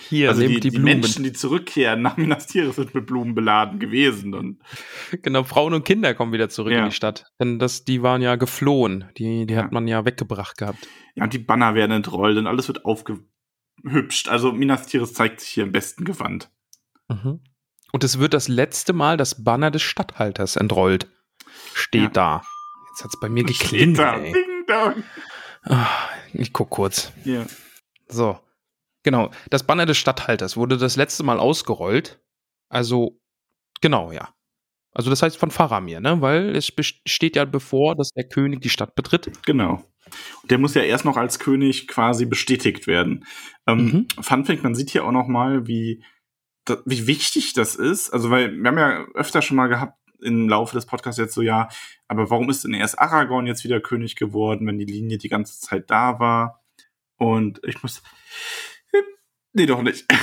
Hier, 0.08 0.28
also 0.28 0.42
die, 0.42 0.58
die, 0.60 0.70
die. 0.70 0.78
Menschen, 0.80 1.22
die 1.22 1.32
zurückkehren 1.32 2.02
nach 2.02 2.16
Minas 2.16 2.48
Tirith, 2.48 2.74
sind 2.74 2.94
mit 2.94 3.06
Blumen 3.06 3.34
beladen 3.34 3.78
gewesen. 3.78 4.34
Und 4.34 4.60
Genau, 5.22 5.44
Frauen 5.44 5.72
und 5.72 5.84
Kinder 5.84 6.14
kommen 6.14 6.32
wieder 6.32 6.48
zurück 6.48 6.72
Ja. 6.72 6.80
in 6.80 6.84
die 6.86 6.94
Stadt. 6.94 7.26
Denn 7.38 7.58
das, 7.60 7.84
die 7.84 8.02
waren 8.02 8.20
ja 8.20 8.34
geflohen. 8.36 9.04
Die, 9.16 9.46
die 9.46 9.54
Ja. 9.54 9.62
hat 9.64 9.72
man 9.72 9.86
ja 9.86 10.04
weggebracht 10.04 10.58
gehabt. 10.58 10.88
Ja, 11.14 11.24
und 11.24 11.32
die 11.32 11.38
Banner 11.38 11.74
werden 11.76 11.92
entrollt 11.92 12.36
und 12.36 12.48
alles 12.48 12.66
wird 12.66 12.84
aufgehübscht. 12.84 14.28
Also 14.28 14.52
Minas 14.52 14.88
Tirith 14.88 15.14
zeigt 15.14 15.40
sich 15.40 15.50
hier 15.50 15.62
im 15.64 15.72
besten 15.72 16.04
Gewand. 16.04 16.50
Mhm. 17.08 17.40
Und 17.92 18.04
es 18.04 18.18
wird 18.18 18.34
das 18.34 18.48
letzte 18.48 18.92
Mal 18.92 19.16
das 19.16 19.42
Banner 19.44 19.70
des 19.70 19.82
Statthalters 19.82 20.56
entrollt. 20.56 21.08
Steht 21.74 22.02
Ja. 22.02 22.08
da. 22.10 22.42
Jetzt 22.90 23.04
hat 23.04 23.10
es 23.14 23.20
bei 23.20 23.28
mir 23.28 23.44
Steht 23.48 23.58
geklingelt. 23.60 23.98
da. 23.98 24.18
Ding 24.18 24.34
dong. 24.66 25.04
Ah, 25.64 25.86
Ich 26.32 26.52
guck 26.52 26.70
kurz. 26.70 27.12
Ja. 27.24 27.44
So. 28.08 28.38
Genau. 29.02 29.30
Das 29.50 29.62
Banner 29.64 29.86
des 29.86 29.96
Statthalters 29.98 30.56
wurde 30.56 30.76
das 30.76 30.96
letzte 30.96 31.22
Mal 31.22 31.38
ausgerollt. 31.40 32.20
Also, 32.68 33.18
genau, 33.80 34.12
ja. 34.12 34.28
Also, 34.92 35.08
das 35.10 35.22
heißt 35.22 35.36
von 35.36 35.50
Faramir, 35.50 36.00
ne? 36.00 36.20
Weil 36.20 36.54
es 36.56 36.72
steht 37.06 37.36
ja 37.36 37.44
bevor, 37.44 37.94
dass 37.96 38.10
der 38.10 38.28
König 38.28 38.60
die 38.60 38.68
Stadt 38.70 38.94
betritt. 38.94 39.30
Genau. 39.46 39.84
Der 40.44 40.58
muss 40.58 40.74
ja 40.74 40.82
erst 40.82 41.04
noch 41.04 41.16
als 41.16 41.38
König 41.38 41.86
quasi 41.86 42.26
bestätigt 42.26 42.86
werden. 42.88 43.24
Ähm, 43.66 44.06
Mhm. 44.16 44.22
Fun 44.22 44.44
Fact, 44.44 44.62
man 44.64 44.74
sieht 44.74 44.90
hier 44.90 45.04
auch 45.04 45.12
noch 45.12 45.28
mal, 45.28 45.66
wie, 45.68 46.02
da, 46.02 46.19
wie 46.84 47.06
wichtig 47.06 47.52
das 47.52 47.76
ist. 47.76 48.10
Also, 48.10 48.30
weil 48.30 48.56
wir 48.56 48.68
haben 48.68 48.78
ja 48.78 49.04
öfter 49.14 49.42
schon 49.42 49.56
mal 49.56 49.68
gehabt 49.68 49.96
im 50.22 50.48
Laufe 50.48 50.74
des 50.74 50.86
Podcasts 50.86 51.18
jetzt 51.18 51.34
so, 51.34 51.42
ja, 51.42 51.68
aber 52.08 52.30
warum 52.30 52.50
ist 52.50 52.64
denn 52.64 52.74
erst 52.74 52.98
Aragorn 52.98 53.46
jetzt 53.46 53.64
wieder 53.64 53.80
König 53.80 54.16
geworden, 54.16 54.66
wenn 54.66 54.78
die 54.78 54.84
Linie 54.84 55.18
die 55.18 55.28
ganze 55.28 55.60
Zeit 55.60 55.90
da 55.90 56.18
war? 56.18 56.62
Und 57.16 57.60
ich 57.64 57.82
muss. 57.82 58.02
Nee, 59.52 59.66
doch 59.66 59.82
nicht. 59.82 60.06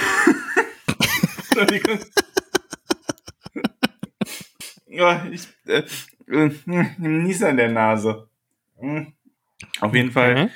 Ja, 4.98 5.28
ich. 5.32 5.48
Äh, 5.68 5.84
äh, 6.28 6.52
Nies 6.98 7.44
an 7.44 7.58
der 7.58 7.70
Nase. 7.70 8.30
Hm. 8.80 9.14
Auf 9.80 9.94
jeden 9.94 10.12
Fall. 10.12 10.46
Mhm. 10.46 10.50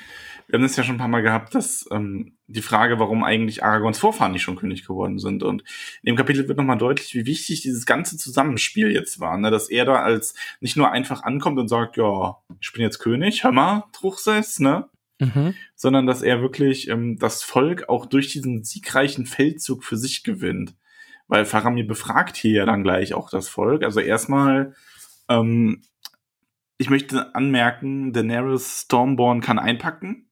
Wir 0.52 0.58
haben 0.58 0.64
das 0.64 0.76
ja 0.76 0.84
schon 0.84 0.96
ein 0.96 0.98
paar 0.98 1.08
Mal 1.08 1.22
gehabt, 1.22 1.54
dass 1.54 1.88
ähm, 1.90 2.36
die 2.46 2.60
Frage, 2.60 2.98
warum 2.98 3.24
eigentlich 3.24 3.64
Aragons 3.64 3.98
Vorfahren 3.98 4.32
nicht 4.32 4.42
schon 4.42 4.56
König 4.56 4.86
geworden 4.86 5.18
sind. 5.18 5.42
Und 5.42 5.62
in 6.02 6.08
dem 6.08 6.16
Kapitel 6.16 6.46
wird 6.46 6.58
nochmal 6.58 6.76
deutlich, 6.76 7.14
wie 7.14 7.24
wichtig 7.24 7.62
dieses 7.62 7.86
ganze 7.86 8.18
Zusammenspiel 8.18 8.92
jetzt 8.92 9.18
war. 9.18 9.38
Ne? 9.38 9.50
Dass 9.50 9.70
er 9.70 9.86
da 9.86 10.02
als 10.02 10.34
nicht 10.60 10.76
nur 10.76 10.92
einfach 10.92 11.22
ankommt 11.22 11.58
und 11.58 11.68
sagt, 11.68 11.96
ja, 11.96 12.36
ich 12.60 12.70
bin 12.70 12.82
jetzt 12.82 12.98
König, 12.98 13.44
hör 13.44 13.52
mal, 13.52 13.84
Truchsess, 13.94 14.60
ne? 14.60 14.90
Mhm. 15.20 15.54
Sondern 15.74 16.06
dass 16.06 16.20
er 16.20 16.42
wirklich 16.42 16.86
ähm, 16.88 17.16
das 17.18 17.42
Volk 17.42 17.88
auch 17.88 18.04
durch 18.04 18.28
diesen 18.28 18.62
siegreichen 18.62 19.24
Feldzug 19.24 19.84
für 19.84 19.96
sich 19.96 20.22
gewinnt. 20.22 20.74
Weil 21.28 21.46
Faramir 21.46 21.86
befragt 21.86 22.36
hier 22.36 22.52
ja 22.52 22.66
dann 22.66 22.82
gleich 22.82 23.14
auch 23.14 23.30
das 23.30 23.48
Volk. 23.48 23.84
Also 23.84 24.00
erstmal, 24.00 24.74
ähm, 25.30 25.80
ich 26.76 26.90
möchte 26.90 27.34
anmerken, 27.34 28.12
Daenerys 28.12 28.82
Stormborn 28.82 29.40
kann 29.40 29.58
einpacken. 29.58 30.28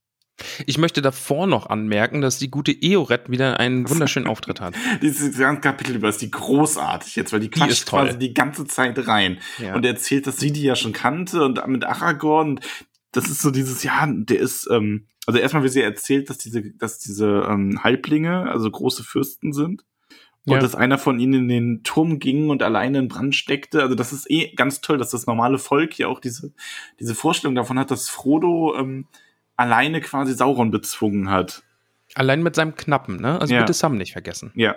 Ich 0.66 0.78
möchte 0.78 1.02
davor 1.02 1.46
noch 1.46 1.66
anmerken, 1.68 2.20
dass 2.20 2.38
die 2.38 2.50
gute 2.50 2.72
Eoret 2.72 3.30
wieder 3.30 3.58
einen 3.60 3.88
wunderschönen 3.90 4.26
Auftritt 4.26 4.60
hat. 4.60 4.74
Dieses 5.02 5.36
ganze 5.38 5.60
Kapitel 5.60 5.96
über 5.96 6.08
ist 6.08 6.22
die 6.22 6.30
großartig 6.30 7.16
jetzt, 7.16 7.32
weil 7.32 7.40
die 7.40 7.50
quatscht 7.50 7.88
toll. 7.88 8.04
quasi 8.06 8.18
die 8.18 8.34
ganze 8.34 8.64
Zeit 8.66 9.06
rein 9.06 9.38
Ja. 9.58 9.74
und 9.74 9.84
erzählt, 9.84 10.26
dass 10.26 10.38
sie 10.38 10.52
die 10.52 10.62
ja 10.62 10.76
schon 10.76 10.92
kannte 10.92 11.44
und 11.44 11.64
mit 11.68 11.84
Aragorn. 11.84 12.50
Und 12.50 12.60
das 13.12 13.28
ist 13.28 13.40
so 13.42 13.50
dieses, 13.50 13.82
ja, 13.82 14.06
der 14.08 14.38
ist, 14.38 14.68
ähm, 14.70 15.06
also 15.26 15.38
erstmal, 15.38 15.62
wie 15.64 15.68
sie 15.68 15.82
erzählt, 15.82 16.30
dass 16.30 16.38
diese, 16.38 16.62
dass 16.72 16.98
diese 16.98 17.46
ähm, 17.48 17.82
Halblinge, 17.84 18.50
also 18.50 18.70
große 18.70 19.04
Fürsten 19.04 19.52
sind. 19.52 19.84
Und 20.46 20.54
Ja. 20.54 20.58
dass 20.60 20.74
einer 20.74 20.96
von 20.96 21.20
ihnen 21.20 21.34
in 21.34 21.48
den 21.48 21.82
Turm 21.82 22.18
ging 22.18 22.48
und 22.48 22.62
alleine 22.62 22.98
in 22.98 23.08
Brand 23.08 23.36
steckte. 23.36 23.82
Also 23.82 23.94
das 23.94 24.14
ist 24.14 24.30
eh 24.30 24.54
ganz 24.54 24.80
toll, 24.80 24.96
dass 24.96 25.10
das 25.10 25.26
normale 25.26 25.58
Volk 25.58 25.92
hier 25.92 26.08
auch 26.08 26.18
diese, 26.18 26.52
diese 26.98 27.14
Vorstellung 27.14 27.54
davon 27.54 27.78
hat, 27.78 27.90
dass 27.90 28.08
Frodo 28.08 28.74
ähm, 28.78 29.06
alleine 29.60 30.00
quasi 30.00 30.32
Sauron 30.34 30.70
bezwungen 30.70 31.30
hat. 31.30 31.62
Allein 32.14 32.42
mit 32.42 32.56
seinem 32.56 32.74
Knappen, 32.74 33.16
ne? 33.20 33.40
Also 33.40 33.54
Ja. 33.54 33.60
bitte 33.60 33.72
Sam 33.72 33.96
nicht 33.96 34.12
vergessen. 34.12 34.52
Ja, 34.54 34.76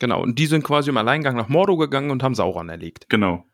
Genau. 0.00 0.22
Und 0.22 0.38
die 0.38 0.46
sind 0.46 0.62
quasi 0.62 0.90
im 0.90 0.96
Alleingang 0.96 1.34
nach 1.34 1.48
Mordor 1.48 1.76
gegangen 1.78 2.10
und 2.12 2.22
haben 2.22 2.34
Sauron 2.36 2.68
erlegt. 2.68 3.08
genau. 3.08 3.44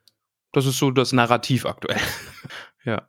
Das 0.53 0.67
ist 0.67 0.79
so 0.79 0.91
das 0.93 1.13
Narrativ 1.13 1.67
aktuell. 1.67 1.97
ja. 2.85 3.03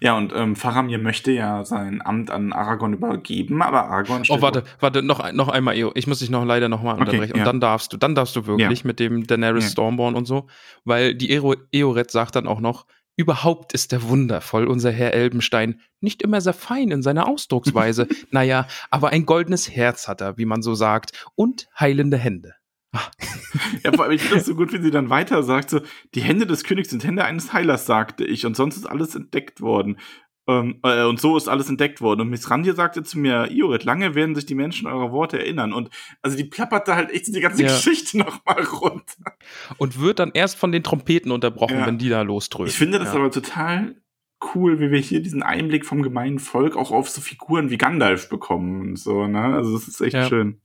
Ja, 0.00 0.16
und 0.16 0.32
ähm, 0.34 0.56
Faramir 0.56 0.98
möchte 0.98 1.30
ja 1.30 1.62
sein 1.64 2.00
Amt 2.04 2.30
an 2.32 2.52
Aragorn 2.52 2.94
übergeben, 2.94 3.62
aber 3.62 3.84
Aragorn 3.84 4.22
Oh, 4.28 4.40
warte, 4.42 4.64
warte, 4.80 5.02
noch, 5.02 5.30
noch 5.32 5.48
einmal, 5.48 5.76
Eo. 5.76 5.92
Ich 5.94 6.06
muss 6.08 6.18
dich 6.18 6.30
noch 6.30 6.44
leider 6.44 6.68
noch 6.68 6.82
mal 6.82 6.94
Okay, 6.94 7.00
unterbrechen. 7.02 7.36
ja. 7.36 7.42
Und 7.42 7.46
dann 7.46 7.60
darfst 7.60 7.92
du, 7.92 7.96
dann 7.96 8.14
darfst 8.16 8.34
du 8.34 8.46
wirklich 8.46 8.84
mit 8.84 8.98
dem 8.98 9.24
Daenerys 9.26 9.64
Ja. 9.64 9.70
Stormborn 9.70 10.16
und 10.16 10.24
so, 10.24 10.48
weil 10.84 11.14
die 11.14 11.30
Eoret 11.30 12.10
sagt 12.10 12.34
dann 12.34 12.48
auch 12.48 12.60
noch, 12.60 12.86
überhaupt 13.20 13.74
ist 13.74 13.92
er 13.92 14.08
wundervoll, 14.08 14.66
unser 14.66 14.90
Herr 14.90 15.12
Elbenstein. 15.12 15.80
Nicht 16.00 16.22
immer 16.22 16.40
sehr 16.40 16.54
fein 16.54 16.90
in 16.90 17.02
seiner 17.02 17.28
Ausdrucksweise. 17.28 18.08
naja, 18.30 18.66
aber 18.90 19.10
ein 19.10 19.26
goldenes 19.26 19.70
Herz 19.70 20.08
hat 20.08 20.22
er, 20.22 20.38
wie 20.38 20.46
man 20.46 20.62
so 20.62 20.74
sagt, 20.74 21.26
und 21.34 21.68
heilende 21.78 22.16
Hände. 22.16 22.54
Ja, 23.82 23.92
vor 23.92 24.04
allem, 24.04 24.12
ich 24.12 24.22
finde 24.22 24.36
das 24.36 24.46
so 24.46 24.54
gut, 24.54 24.72
wie 24.72 24.80
sie 24.80 24.92
dann 24.92 25.10
weiter 25.10 25.42
sagt, 25.42 25.70
so, 25.70 25.80
die 26.14 26.20
Hände 26.20 26.46
des 26.46 26.62
Königs 26.62 26.90
sind 26.90 27.02
Hände 27.02 27.24
eines 27.24 27.52
Heilers, 27.52 27.84
sagte 27.84 28.24
ich, 28.24 28.46
und 28.46 28.54
sonst 28.54 28.76
ist 28.76 28.86
alles 28.86 29.16
entdeckt 29.16 29.60
worden. 29.60 29.98
Ähm, 30.50 30.80
äh, 30.82 31.04
und 31.04 31.20
so 31.20 31.36
ist 31.36 31.48
alles 31.48 31.68
entdeckt 31.68 32.00
worden. 32.00 32.22
Und 32.22 32.30
Mithrandir 32.30 32.74
sagte 32.74 33.02
zu 33.02 33.18
mir, 33.18 33.50
Iorit, 33.50 33.84
lange 33.84 34.14
werden 34.14 34.34
sich 34.34 34.46
die 34.46 34.54
Menschen 34.54 34.86
eure 34.88 35.12
Worte 35.12 35.38
erinnern. 35.38 35.72
Und 35.72 35.90
also 36.22 36.36
die 36.36 36.44
plapperte 36.44 36.96
halt 36.96 37.10
echt 37.10 37.28
die 37.28 37.40
ganze 37.40 37.62
Ja. 37.62 37.68
Geschichte 37.68 38.18
nochmal 38.18 38.62
runter. 38.64 39.34
Und 39.78 40.00
wird 40.00 40.18
dann 40.18 40.32
erst 40.34 40.56
von 40.58 40.72
den 40.72 40.82
Trompeten 40.82 41.30
unterbrochen, 41.30 41.78
Ja. 41.78 41.86
wenn 41.86 41.98
die 41.98 42.08
da 42.08 42.22
losdröhnen. 42.22 42.70
Ich 42.70 42.76
finde 42.76 42.98
das 42.98 43.08
ja. 43.12 43.20
aber 43.20 43.30
total 43.30 43.94
cool, 44.54 44.80
wie 44.80 44.90
wir 44.90 44.98
hier 44.98 45.20
diesen 45.20 45.42
Einblick 45.42 45.84
vom 45.84 46.02
gemeinen 46.02 46.38
Volk 46.38 46.76
auch 46.76 46.90
auf 46.90 47.10
so 47.10 47.20
Figuren 47.20 47.70
wie 47.70 47.76
Gandalf 47.76 48.28
bekommen 48.28 48.80
und 48.80 48.98
so, 48.98 49.26
ne? 49.26 49.42
Also 49.42 49.74
das 49.74 49.86
ist 49.86 50.00
echt 50.00 50.14
Ja. 50.14 50.26
schön. 50.28 50.60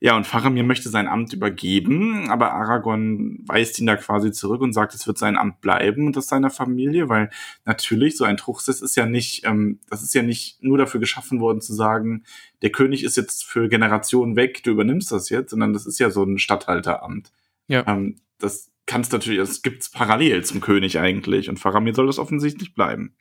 Ja, 0.00 0.16
und 0.16 0.26
Faramir 0.26 0.64
möchte 0.64 0.88
sein 0.88 1.06
Amt 1.06 1.34
übergeben, 1.34 2.30
aber 2.30 2.52
Aragorn 2.54 3.40
weist 3.46 3.78
ihn 3.78 3.86
da 3.86 3.96
quasi 3.96 4.32
zurück 4.32 4.62
und 4.62 4.72
sagt, 4.72 4.94
es 4.94 5.06
wird 5.06 5.18
sein 5.18 5.36
Amt 5.36 5.60
bleiben 5.60 6.06
und 6.06 6.16
das 6.16 6.28
seiner 6.28 6.48
Familie, 6.48 7.10
weil 7.10 7.28
natürlich 7.66 8.16
so 8.16 8.24
ein 8.24 8.38
Truchsess 8.38 8.80
ist 8.80 8.96
ja 8.96 9.04
nicht, 9.04 9.44
ähm, 9.44 9.80
das 9.90 10.02
ist 10.02 10.14
ja 10.14 10.22
nicht 10.22 10.62
nur 10.62 10.78
dafür 10.78 11.00
geschaffen 11.00 11.40
worden 11.40 11.60
zu 11.60 11.74
sagen, 11.74 12.24
der 12.62 12.70
König 12.70 13.04
ist 13.04 13.18
jetzt 13.18 13.44
für 13.44 13.68
Generationen 13.68 14.36
weg, 14.36 14.62
du 14.62 14.70
übernimmst 14.70 15.12
das 15.12 15.28
jetzt, 15.28 15.50
sondern 15.50 15.74
das 15.74 15.84
ist 15.84 15.98
ja 15.98 16.08
so 16.10 16.24
ein 16.24 16.38
Statthalteramt. 16.38 17.30
Ja. 17.68 17.84
Ähm, 17.86 18.16
das 18.38 18.70
kannst 18.90 19.12
natürlich, 19.12 19.38
das 19.38 19.62
gibt's 19.62 19.88
parallel 19.88 20.44
zum 20.44 20.60
König 20.60 20.98
eigentlich 20.98 21.48
und 21.48 21.58
Faramir 21.58 21.94
soll 21.94 22.08
das 22.08 22.18
offensichtlich 22.18 22.74
bleiben. 22.74 23.14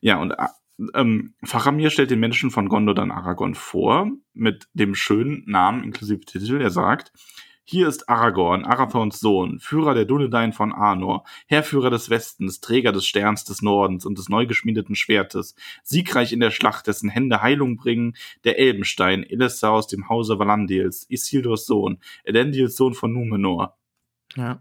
Ja, 0.00 0.16
und 0.16 0.30
äh, 0.30 0.46
ähm, 0.94 1.34
Faramir 1.44 1.90
stellt 1.90 2.10
den 2.10 2.20
Menschen 2.20 2.50
von 2.50 2.70
Gondor 2.70 2.94
dann 2.94 3.10
Aragorn 3.10 3.54
vor, 3.54 4.10
mit 4.32 4.68
dem 4.72 4.94
schönen 4.94 5.44
Namen 5.46 5.84
inklusive 5.84 6.20
Titel. 6.20 6.62
Er 6.62 6.70
sagt, 6.70 7.12
hier 7.64 7.86
ist 7.86 8.08
Aragorn, 8.08 8.64
Arathorns 8.64 9.20
Sohn, 9.20 9.60
Führer 9.60 9.92
der 9.92 10.06
Dunedain 10.06 10.54
von 10.54 10.72
Arnor, 10.72 11.24
Heerführer 11.48 11.90
des 11.90 12.08
Westens, 12.08 12.60
Träger 12.60 12.92
des 12.92 13.04
Sterns 13.04 13.44
des 13.44 13.60
Nordens 13.60 14.06
und 14.06 14.16
des 14.16 14.30
neu 14.30 14.46
geschmiedeten 14.46 14.94
Schwertes, 14.96 15.54
siegreich 15.84 16.32
in 16.32 16.40
der 16.40 16.50
Schlacht, 16.50 16.86
dessen 16.86 17.10
Hände 17.10 17.42
Heilung 17.42 17.76
bringen, 17.76 18.16
der 18.44 18.58
Elbenstein, 18.58 19.22
Elessar 19.22 19.72
aus 19.72 19.86
dem 19.86 20.08
Hause 20.08 20.38
Valandils, 20.38 21.06
Isildurs 21.10 21.66
Sohn, 21.66 21.98
Elendils 22.24 22.74
Sohn 22.74 22.94
von 22.94 23.12
Numenor. 23.12 23.76
Ja. 24.36 24.60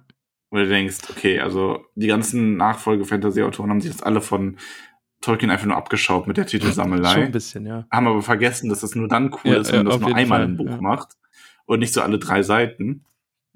Wo 0.50 0.58
du 0.58 0.68
denkst, 0.68 0.98
okay, 1.10 1.40
also 1.40 1.86
die 1.96 2.08
ganzen 2.08 2.58
Nachfolge-Fantasy-Autoren 2.58 3.70
haben 3.70 3.82
sich 3.82 3.92
das 3.92 4.04
alle 4.04 4.22
von 4.22 4.58
Tolkien 5.22 5.50
einfach 5.52 5.68
nur 5.68 5.78
abgeschaut 5.78 6.28
mit 6.28 6.36
der 6.38 6.44
Schon 6.44 6.60
Titelsammelei. 6.60 7.26
ein 7.26 7.32
bisschen, 7.32 7.66
ja. 7.66 7.86
haben 7.92 8.08
aber 8.08 8.22
vergessen, 8.22 8.70
dass 8.70 8.82
das 8.82 8.96
nur 8.96 9.08
dann 9.08 9.32
cool 9.32 9.52
Ja, 9.52 9.58
ist, 9.60 9.72
wenn 9.72 9.86
man 9.86 9.88
ja, 9.88 9.92
das 9.94 10.02
nur 10.02 10.16
einmal 10.16 10.40
Fall, 10.40 10.50
im 10.50 10.58
Buch 10.58 10.72
ja. 10.72 10.82
macht 10.82 11.16
und 11.66 11.80
nicht 11.80 11.94
so 11.94 12.02
alle 12.02 12.20
drei 12.20 12.44
Seiten. 12.44 13.06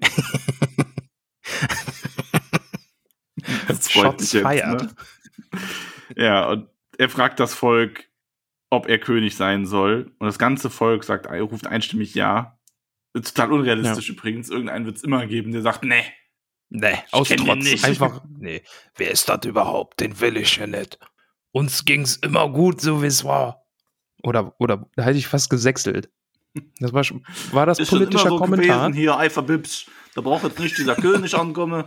das 3.68 3.88
freut 3.88 4.20
mich 4.20 4.32
jetzt, 4.32 4.44
ne? 4.44 4.88
Ja, 6.16 6.48
und 6.48 6.68
er 6.98 7.08
fragt 7.08 7.40
das 7.40 7.52
Volk, 7.54 8.08
ob 8.70 8.88
er 8.88 8.98
König 8.98 9.36
sein 9.36 9.66
soll. 9.66 10.12
Und 10.18 10.26
das 10.26 10.38
ganze 10.38 10.70
Volk 10.70 11.04
sagt, 11.04 11.26
ruft 11.26 11.66
einstimmig 11.66 12.14
ja. 12.14 12.55
Total 13.22 13.52
unrealistisch 13.52 14.08
übrigens. 14.10 14.50
Irgendeinen 14.50 14.86
wird 14.86 14.96
es 14.96 15.04
immer 15.04 15.26
geben, 15.26 15.52
der 15.52 15.62
sagt, 15.62 15.84
nee. 15.84 16.04
Nee, 16.68 16.98
aus 17.12 17.28
Trotz. 17.28 17.64
nicht. 17.64 17.84
Einfach, 17.84 18.22
nee. 18.38 18.62
Wer 18.96 19.10
ist 19.10 19.28
das 19.28 19.44
überhaupt? 19.44 20.00
Den 20.00 20.20
will 20.20 20.36
ich 20.36 20.56
ja 20.56 20.66
nicht. 20.66 20.98
Uns 21.52 21.84
ging's 21.84 22.16
immer 22.16 22.48
gut, 22.50 22.80
so 22.80 23.02
wie 23.02 23.06
es 23.06 23.24
war. 23.24 23.64
Oder, 24.22 24.54
oder, 24.58 24.88
da 24.96 25.04
hätte 25.04 25.18
ich 25.18 25.28
fast 25.28 25.48
gesächselt. 25.48 26.10
Das 26.80 26.92
war, 26.92 27.04
schon- 27.04 27.24
war 27.52 27.66
das 27.66 27.78
politischer 27.86 28.30
Kommentar? 28.30 28.92
hier, 28.92 29.16
Eiferbips. 29.16 29.86
Da 30.14 30.22
braucht 30.22 30.44
jetzt 30.44 30.58
nicht 30.58 30.76
dieser 30.78 30.96
König 30.96 31.34
ankommen. 31.38 31.84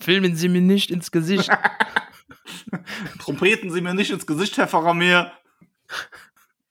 Filmen 0.00 0.36
Sie 0.36 0.48
mir 0.48 0.60
nicht 0.62 0.90
ins 0.90 1.10
Gesicht. 1.10 1.50
Trompeten 3.20 3.70
Sie 3.70 3.80
mir 3.80 3.94
nicht 3.94 4.10
ins 4.10 4.26
Gesicht, 4.26 4.56
Herr 4.56 4.68
Faramir. 4.68 5.32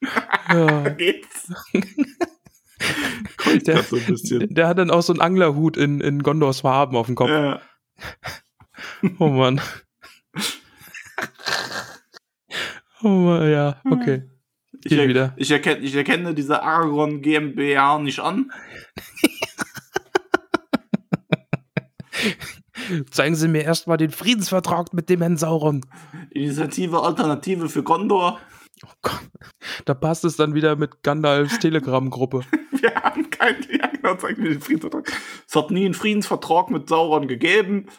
Ja. 0.02 0.90
Geht's? 0.98 1.52
Der- 3.66 3.84
so 3.84 3.96
ein 3.98 4.06
bisschen. 4.06 4.54
Der 4.54 4.68
hat 4.68 4.78
dann 4.78 4.92
auch 4.92 5.02
so 5.02 5.14
einen 5.14 5.22
Anglerhut 5.22 5.78
in, 5.78 6.00
in 6.02 6.22
Gondors 6.24 6.62
Farben 6.62 6.96
auf 6.96 7.08
dem 7.08 7.16
Kopf. 7.16 7.30
Ja. 7.30 7.62
Oh 9.20 9.28
Mann. 9.30 9.62
Oh 13.04 13.08
Mann, 13.10 13.50
ja, 13.50 13.80
okay. 13.90 14.24
Ich, 14.84 14.92
er, 14.92 15.08
wieder. 15.08 15.34
ich, 15.38 15.52
erkenne, 15.52 15.80
ich 15.82 15.96
erkenne 15.96 16.34
diese 16.34 16.62
Aragorn 16.64 17.22
GmbH 17.22 18.00
nicht 18.00 18.20
an. 18.20 18.52
Zeigen 23.12 23.36
Sie 23.36 23.48
mir 23.48 23.64
erstmal 23.64 23.98
den 23.98 24.12
Friedensvertrag 24.12 24.94
mit 24.94 25.10
dem 25.10 25.22
Herrn 25.22 25.38
Sauron. 25.38 25.82
Initiative 26.32 27.02
Alternative 27.02 27.70
für 27.70 27.84
Gondor. 27.84 28.40
Oh 28.86 28.92
Gott. 29.02 29.22
Da 29.86 29.94
passt 29.94 30.24
es 30.26 30.36
dann 30.36 30.54
wieder 30.54 30.76
mit 30.76 31.04
Gandalfs 31.04 31.60
Telegram-Gruppe. 31.60 32.42
Wir 32.72 32.94
haben 32.96 33.30
keinen, 33.30 33.66
ja 33.72 33.88
genau, 33.88 34.16
zeig 34.16 34.38
mir 34.38 34.50
den 34.50 34.62
Friedensvertrag. 34.62 35.12
Es 35.48 35.56
hat 35.56 35.72
nie 35.72 35.86
einen 35.86 35.94
Friedensvertrag 35.94 36.70
mit 36.70 36.88
Sauron 36.90 37.28
gegeben. 37.28 37.88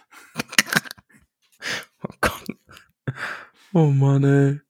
Oh 2.01 2.14
Gott. 2.20 2.45
Oh 3.72 3.87
Mann, 3.91 4.22
ey. 4.22 4.61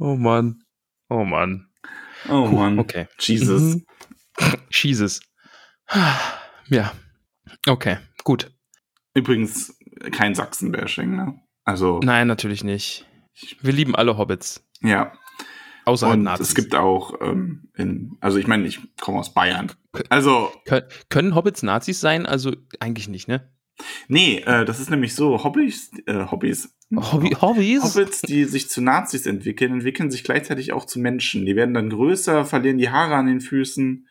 Oh 0.00 0.16
Mann. 0.16 0.64
Oh 1.08 1.24
Mann. 1.24 1.68
Oh 2.28 2.46
Mann. 2.48 2.78
Okay. 2.80 3.06
Jesus. 3.20 3.62
Mhm. 3.76 3.86
Jesus. 4.70 5.20
Ja. 6.68 6.92
Okay, 7.68 7.98
gut. 8.24 8.50
Übrigens 9.14 9.76
kein 10.12 10.34
Sachsen-Bashing, 10.34 11.14
ne? 11.14 11.40
Also, 11.64 12.00
Nein, 12.02 12.28
natürlich 12.28 12.64
nicht. 12.64 13.04
Wir 13.60 13.72
lieben 13.72 13.94
alle 13.94 14.16
Hobbits. 14.16 14.64
ja. 14.80 15.12
Außerhalb 15.84 16.16
Und 16.18 16.24
Nazis. 16.24 16.48
es 16.48 16.54
gibt 16.54 16.74
auch 16.74 17.20
ähm, 17.20 17.68
in, 17.76 18.16
also 18.20 18.38
ich 18.38 18.46
meine, 18.46 18.66
ich 18.66 18.80
komme 19.00 19.18
aus 19.18 19.34
Bayern. 19.34 19.72
Also, 20.08 20.50
Kön 20.64 20.82
können 21.08 21.34
Hobbits 21.34 21.62
Nazis 21.62 22.00
sein? 22.00 22.24
Also 22.26 22.52
eigentlich 22.80 23.08
nicht, 23.08 23.28
ne? 23.28 23.50
nee, 24.06 24.38
äh, 24.46 24.64
das 24.64 24.78
ist 24.80 24.90
nämlich 24.90 25.14
so, 25.14 25.42
Hobbys, 25.42 25.90
äh, 26.06 26.26
Hobbys. 26.30 26.74
Hobby 26.94 27.30
Hobbys? 27.40 27.82
Hobbits, 27.82 28.20
die 28.20 28.44
sich 28.44 28.68
zu 28.68 28.80
Nazis 28.82 29.26
entwickeln, 29.26 29.72
entwickeln 29.72 30.10
sich 30.10 30.24
gleichzeitig 30.24 30.72
auch 30.72 30.84
zu 30.84 31.00
Menschen. 31.00 31.46
Die 31.46 31.56
werden 31.56 31.74
dann 31.74 31.88
größer, 31.90 32.44
verlieren 32.44 32.78
die 32.78 32.90
Haare 32.90 33.14
an 33.16 33.26
den 33.26 33.40
Füßen. 33.40 34.06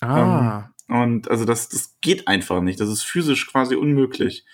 Ah. 0.00 0.68
Und 0.88 1.30
also 1.30 1.44
das, 1.44 1.68
das 1.68 1.96
geht 2.00 2.28
einfach 2.28 2.60
nicht. 2.62 2.78
Das 2.80 2.88
ist 2.88 3.02
physisch 3.02 3.46
quasi 3.48 3.74
unmöglich. 3.74 4.44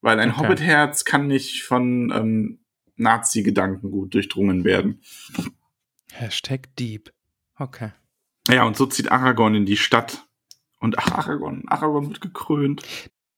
Weil 0.00 0.20
ein 0.20 0.32
Okay. 0.32 0.40
Hobbit-Herz 0.40 1.04
kann 1.04 1.26
nicht 1.26 1.62
von 1.62 2.12
ähm, 2.14 2.60
Nazi-Gedanken 2.96 3.90
gut 3.90 4.12
durchdrungen 4.14 4.64
werden. 4.64 5.00
Hashtag 6.14 6.74
Deep. 6.76 7.12
Okay. 7.58 7.92
Ja, 8.48 8.64
und 8.64 8.76
so 8.76 8.86
zieht 8.86 9.10
Aragorn 9.10 9.54
in 9.54 9.66
die 9.66 9.76
Stadt. 9.76 10.24
Und 10.78 10.98
ach, 10.98 11.10
Aragorn, 11.12 11.64
Aragorn 11.66 12.08
wird 12.08 12.20
gekrönt. 12.20 12.82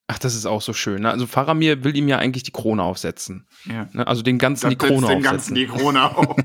Ach, 0.08 0.18
das 0.18 0.34
ist 0.34 0.46
auch 0.46 0.62
so 0.62 0.72
schön. 0.72 1.02
Ne? 1.02 1.10
Also 1.10 1.26
Faramir 1.26 1.84
will 1.84 1.96
ihm 1.96 2.08
ja 2.08 2.18
eigentlich 2.18 2.42
die 2.42 2.52
Krone 2.52 2.82
aufsetzen. 2.82 3.46
Ja. 3.64 3.88
Ne? 3.92 4.06
Also 4.06 4.22
den 4.22 4.38
ganzen 4.38 4.70
die 4.70 4.76
Das 4.76 4.88
Krone 4.88 5.06
dem 5.08 5.22
Ganzen 5.22 5.36
aufsetzen. 5.36 5.54
die 5.54 5.66
Krone 5.66 6.04
auf. 6.16 6.36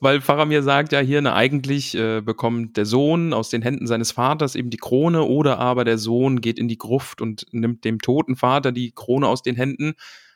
Weil 0.00 0.20
Faramir 0.20 0.62
sagt 0.62 0.92
ja 0.92 1.00
hier, 1.00 1.22
ne, 1.22 1.32
eigentlich 1.32 1.94
äh, 1.96 2.20
bekommt 2.20 2.76
der 2.76 2.86
Sohn 2.86 3.32
aus 3.32 3.50
den 3.50 3.62
Händen 3.62 3.86
seines 3.86 4.12
Vaters 4.12 4.54
eben 4.54 4.70
die 4.70 4.76
Krone 4.76 5.22
oder 5.24 5.58
aber 5.58 5.84
der 5.84 5.98
Sohn 5.98 6.40
geht 6.40 6.58
in 6.58 6.68
die 6.68 6.78
Gruft 6.78 7.20
und 7.20 7.46
nimmt 7.52 7.84
dem 7.84 7.98
toten 7.98 8.36
Vater 8.36 8.72
die 8.72 8.92
Krone 8.92 9.26
aus 9.26 9.42
den 9.42 9.56
Händen. 9.56 9.94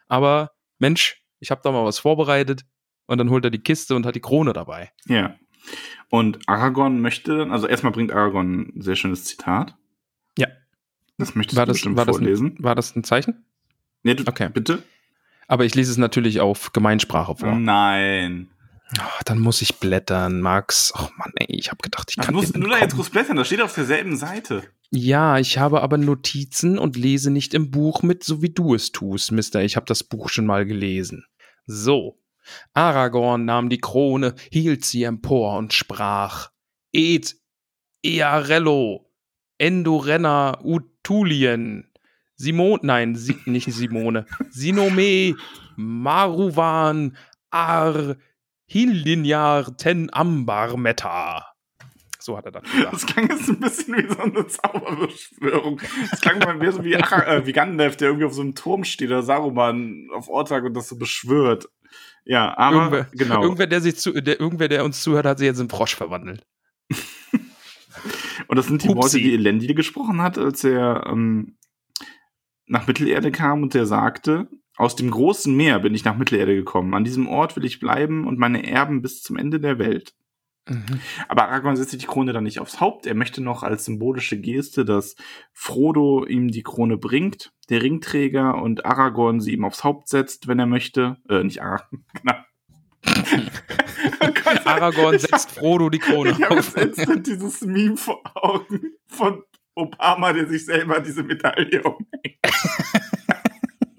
Aber 0.09 0.53
Mensch, 0.79 1.23
ich 1.39 1.51
habe 1.51 1.61
da 1.63 1.71
mal 1.73 1.85
was 1.85 1.99
vorbereitet 1.99 2.65
und 3.07 3.19
dann 3.19 3.31
holt 3.31 3.45
er 3.45 3.51
die 3.51 3.59
Kiste 3.63 3.95
und 3.97 4.07
hat 4.07 4.15
die 4.17 4.21
Krone 4.21 4.53
dabei. 4.53 4.91
ja. 5.07 5.37
Und 6.09 6.39
Aragorn 6.49 7.01
möchte, 7.01 7.49
also 7.51 7.67
erstmal 7.67 7.91
bringt 7.93 8.13
Aragorn 8.13 8.71
ein 8.77 8.81
sehr 8.81 8.95
schönes 8.95 9.25
Zitat. 9.25 9.75
Ja. 10.39 10.47
Das 11.19 11.35
möchtest 11.35 11.57
War 11.57 11.67
du 11.67 11.71
das, 11.71 11.77
bestimmt 11.79 11.97
war, 11.97 12.05
das 12.07 12.19
vorlesen. 12.19 12.55
ein, 12.59 12.63
war 12.63 12.77
das 12.77 12.95
ein 12.95 13.03
Zeichen? 13.03 13.45
nee, 14.05 14.15
du, 14.15 14.23
Okay. 14.29 14.49
bitte? 14.53 14.85
Aber 15.49 15.65
ich 15.65 15.75
lese 15.75 15.91
es 15.91 15.97
natürlich 15.97 16.39
auf 16.41 16.73
Gemeinsprache 16.73 17.35
vor. 17.35 17.53
Nein. 17.57 18.49
Ah, 18.97 19.11
dann 19.25 19.41
muss 19.41 19.61
ich 19.63 19.81
blättern, 19.81 20.41
Max. 20.41 20.93
Ach 20.95 21.11
Mann, 21.19 21.33
ey, 21.35 21.47
ich 21.59 21.73
habe 21.73 21.83
gedacht, 21.83 22.11
ich 22.11 22.17
kann 22.17 22.33
du 22.33 22.41
musst 22.41 22.57
nur 22.57 22.69
da 22.71 22.79
jetzt 22.79 22.95
groß 22.95 23.11
blättern, 23.11 23.37
das 23.37 23.49
steht 23.49 23.61
auf 23.61 23.75
derselben 23.75 24.17
Seite. 24.17 24.63
Ja, 24.93 25.39
ich 25.41 25.59
habe 25.59 25.83
aber 25.83 25.99
Notizen 25.99 26.79
und 26.79 26.95
lese 26.97 27.33
nicht 27.33 27.53
im 27.55 27.73
Buch 27.73 28.05
mit, 28.05 28.23
so 28.23 28.41
wie 28.43 28.51
du 28.51 28.75
es 28.77 28.93
tust, 28.93 29.33
Mister. 29.33 29.65
Ich 29.65 29.75
habe 29.75 29.87
das 29.87 30.05
Buch 30.05 30.29
schon 30.29 30.47
mal 30.47 30.65
gelesen. 30.65 31.25
So. 31.67 32.17
Aragorn 32.75 33.45
nahm 33.45 33.69
die 33.69 33.79
Krone, 33.79 34.35
hielt 34.51 34.85
sie 34.85 35.05
empor 35.05 35.57
und 35.59 35.73
sprach: 35.73 36.51
Et 36.93 37.37
Earello, 38.05 39.11
Endorenna 39.59 40.59
Utulien, 40.63 41.91
Simon, 42.37 42.79
nein, 42.83 43.17
si, 43.17 43.37
nicht 43.47 43.73
Simone, 43.73 44.27
Sinome, 44.51 45.35
Maruvan, 45.77 47.17
Ar, 47.51 48.17
Hilinjar 48.67 49.77
ten 49.77 50.13
Ambar 50.13 50.77
Meta. 50.77 51.57
So 52.19 52.37
hat 52.37 52.45
er 52.47 52.51
das 52.51 52.65
gesagt. 52.65 52.93
Das 52.93 53.07
klang 53.07 53.31
jetzt 53.31 53.49
ein 53.49 53.61
bisschen 53.61 53.97
wie 53.97 54.13
so 54.13 54.21
eine 54.21 54.47
Zauberbeschwörung. 54.49 55.81
Das 56.11 56.21
klang 56.21 56.41
mal 56.41 56.57
mehr 56.57 56.73
so 56.73 56.85
wie, 56.85 56.97
Ach 56.97 57.13
äh, 57.25 57.47
wie 57.47 57.53
Gandalf, 57.53 57.97
der 57.97 58.09
irgendwie 58.09 58.27
auf 58.27 58.35
so 58.35 58.43
einem 58.43 58.57
Turm 58.57 58.83
steht, 58.83 59.11
oder 59.11 59.23
Saruman 59.23 60.09
auf 60.13 60.29
Ortag 60.29 60.65
und 60.65 60.75
das 60.75 60.89
so 60.89 60.99
beschwört. 60.99 61.69
Ja, 62.27 62.59
aber 62.59 62.77
irgendwer, 62.77 63.09
genau. 63.13 63.43
Irgendwer 63.43 63.67
der, 63.69 63.81
sich 63.81 63.97
zu, 63.97 64.13
der, 64.13 64.41
irgendwer, 64.41 64.69
der 64.69 64.85
uns 64.85 65.01
zuhört, 65.01 65.27
hat 65.27 65.39
sich 65.39 65.47
jetzt 65.47 65.61
in 65.61 65.71
Frosch 65.71 65.95
verwandelt. 65.95 66.45
und 68.49 68.57
das 68.57 68.67
sind 68.67 68.83
die 68.83 68.89
Upsi. 68.89 69.01
Worte, 69.01 69.19
die 69.19 69.35
Elendil 69.35 69.75
gesprochen 69.75 70.21
hat, 70.21 70.37
als 70.37 70.65
er 70.65 71.07
ähm, 71.07 71.57
nach 72.67 72.89
Mittelerde 72.89 73.31
kam 73.31 73.63
und 73.63 73.75
der 73.75 73.87
sagte, 73.87 74.49
aus 74.77 74.97
dem 74.97 75.11
großen 75.11 75.55
Meer 75.55 75.79
bin 75.79 75.95
ich 75.95 76.05
nach 76.05 76.17
Mittelerde 76.17 76.57
gekommen. 76.57 76.95
An 76.95 77.05
diesem 77.05 77.29
Ort 77.29 77.57
will 77.57 77.65
ich 77.65 77.79
bleiben 77.79 78.27
und 78.27 78.39
meine 78.39 78.69
Erben 78.69 79.03
bis 79.03 79.23
zum 79.23 79.37
Ende 79.37 79.61
der 79.61 79.79
Welt. 79.79 80.13
Mhm. 80.69 81.01
Aber 81.29 81.49
Aragorn 81.49 81.77
setzt 81.77 81.91
sich 81.91 82.01
die 82.01 82.07
Krone 82.07 82.33
dann 82.33 82.45
nicht 82.45 82.59
aufs 82.61 82.81
Haupt. 82.81 83.07
Er 83.07 83.15
möchte 83.15 83.41
noch 83.41 83.63
als 83.63 83.85
symbolische 83.85 84.39
Geste, 84.39 84.85
dass 84.85 85.17
Frodo 85.53 86.25
ihm 86.27 86.49
die 86.49 86.63
Krone 86.63 86.97
bringt, 86.97 87.53
der 87.71 87.83
Ringträger, 87.83 88.61
und 88.61 88.85
Aragorn 88.85 89.41
sie 89.41 89.53
ihm 89.53 89.65
aufs 89.65 89.85
Haupt 89.85 90.09
setzt, 90.09 90.49
wenn 90.49 90.59
er 90.59 90.67
möchte. 90.67 91.19
Äh, 91.29 91.45
nicht 91.45 91.63
Aragorn, 91.63 92.05
genau. 92.23 92.35
Oh 94.21 94.33
Gott, 94.45 94.67
Aragorn 94.67 95.19
setzt 95.19 95.53
Frodo 95.53 95.89
die 95.89 96.01
Krone 96.01 96.31
ich 96.31 96.43
habe 96.43 96.59
auf. 96.59 96.77
jetzt 96.77 96.99
instant 96.99 97.27
dieses 97.27 97.61
Meme 97.61 97.97
vor 97.97 98.21
Augen 98.35 98.95
von 99.07 99.43
Obama, 99.75 100.33
der 100.33 100.49
sich 100.49 100.65
selber 100.65 101.01
diese 101.01 101.23
Medaille 101.23 101.83
umhängt. 101.83 102.39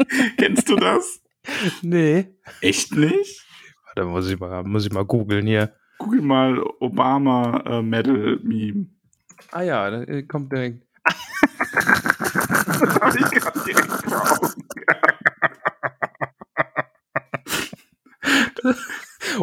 Kennst 0.38 0.68
du 0.70 0.76
das? 0.76 1.22
Nee. 1.82 2.36
Echt 2.61 2.93
nicht? 2.95 3.45
Warte, 3.86 4.05
muss 4.09 4.30
ich 4.30 4.39
mal, 4.39 4.63
muss 4.63 4.86
ich 4.86 4.91
mal 4.91 5.05
googeln 5.05 5.47
hier. 5.47 5.74
Google 5.98 6.22
mal 6.22 6.60
Obama 6.80 7.64
äh, 7.66 7.82
Medal 7.82 8.39
Meme. 8.43 8.88
Ah 9.52 9.62
ja, 9.62 9.89
da 9.89 10.02
äh, 10.04 10.24
kommt 10.24 10.52
direkt. 10.52 10.86
Das 12.80 13.00
habe 13.02 13.18
ich 13.18 13.32
gerade 13.32 13.60
direkt 13.66 13.88
vor 13.91 14.32
Augen. 14.32 14.54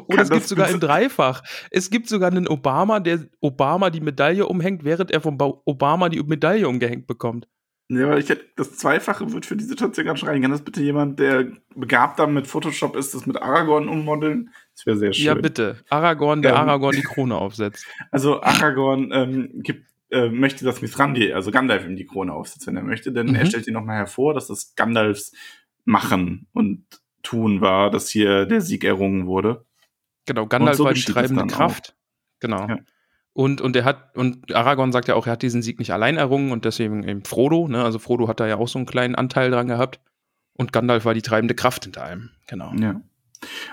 Kann 0.09 0.19
es 0.21 0.31
gibt 0.31 0.47
sogar 0.49 0.67
bitte- 0.67 0.75
in 0.75 0.81
Dreifach. 0.81 1.43
Es 1.71 1.91
gibt 1.91 2.09
sogar 2.09 2.31
einen 2.31 2.49
Obama, 2.49 3.01
der 3.01 3.21
Obama 3.41 3.91
die 3.91 4.01
Medaille 4.01 4.47
umhängt, 4.47 4.85
während 4.85 5.11
er 5.11 5.21
von 5.21 5.37
Ba- 5.39 5.61
Obama 5.65 6.09
die 6.09 6.23
Medaille 6.23 6.69
umgehängt 6.69 7.07
bekommt. 7.07 7.49
Ja, 7.89 8.07
aber 8.07 8.19
ich 8.19 8.29
hätte, 8.29 8.45
das 8.57 8.77
Zweifache 8.77 9.31
wird 9.33 9.45
für 9.47 9.57
die 9.57 9.65
Situation 9.65 10.07
ganz 10.07 10.21
schön 10.21 10.29
rein. 10.29 10.41
Kann 10.43 10.51
das 10.51 10.63
bitte 10.63 10.83
jemand, 10.83 11.19
der 11.21 11.49
begabt 11.75 12.19
damit 12.19 12.35
mit 12.35 12.47
Photoshop 12.47 12.97
ist, 12.97 13.15
das 13.15 13.27
mit 13.27 13.41
Aragorn 13.41 13.89
ummodeln? 13.89 14.51
Das 14.75 14.87
wäre 14.87 14.97
sehr 14.97 15.13
schön. 15.13 15.25
Ja, 15.27 15.35
bitte. 15.35 15.77
Aragorn, 15.89 16.43
der 16.43 16.53
Ähm. 16.53 16.59
Aragorn 16.59 16.95
die 16.97 17.03
Krone 17.03 17.37
aufsetzt. 17.37 17.87
Also 18.11 18.43
Aragorn 18.43 19.11
ähm, 19.13 19.51
gibt, 19.63 19.87
äh, 20.11 20.29
möchte, 20.29 20.65
dass 20.65 20.83
Mithrandi, 20.83 21.33
also 21.33 21.51
Gandalf, 21.51 21.85
ihm 21.87 21.97
die 21.97 22.07
Krone 22.07 22.33
aufsetzt, 22.33 22.67
wenn 22.67 22.77
er 22.77 22.83
möchte, 22.83 23.13
denn 23.13 23.29
Mhm. 23.29 23.35
er 23.37 23.47
stellt 23.47 23.67
ihn 23.67 23.75
nochmal 23.75 23.97
hervor, 23.99 24.35
dass 24.35 24.49
das 24.49 24.75
Gandalfs 24.75 25.33
Machen 25.85 26.47
und 26.53 26.85
Tun 27.23 27.61
war, 27.61 27.91
dass 27.91 28.09
hier 28.09 28.47
der 28.47 28.61
Sieg 28.61 28.85
errungen 28.85 29.27
wurde. 29.27 29.65
Genau, 30.27 30.47
Gandalf 30.47 30.77
so 30.77 30.85
war 30.85 30.95
die 30.95 31.03
treibende 31.03 31.47
Kraft. 31.47 31.95
Genau. 32.41 32.67
Ja. 32.69 32.79
Und, 33.33 33.61
und 33.61 33.75
er 33.77 33.85
hat, 33.85 34.17
und 34.17 34.55
Aragorn 34.55 34.93
sagt 34.93 35.09
ja 35.09 35.15
auch, 35.15 35.27
er 35.27 35.33
hat 35.33 35.43
diesen 35.43 35.61
Sieg 35.63 35.79
nicht 35.79 35.93
allein 35.93 36.17
errungen 36.17 36.53
und 36.53 36.65
deswegen 36.65 37.03
eben 37.03 37.25
Frodo, 37.25 37.67
ne? 37.69 37.83
Also 37.83 37.99
Frodo 37.99 38.29
hat 38.29 38.41
da 38.41 38.47
ja 38.47 38.57
auch 38.59 38.69
so 38.69 38.79
einen 38.79 38.87
kleinen 38.87 39.15
Anteil 39.15 39.51
dran 39.51 39.67
gehabt. 39.69 40.01
Und 40.57 40.73
Gandalf 40.73 41.05
war 41.05 41.15
die 41.15 41.23
treibende 41.23 41.55
Kraft 41.55 41.85
hinter 41.85 42.05
allem. 42.05 42.31
Genau. 42.47 42.73
Ja. 42.79 43.01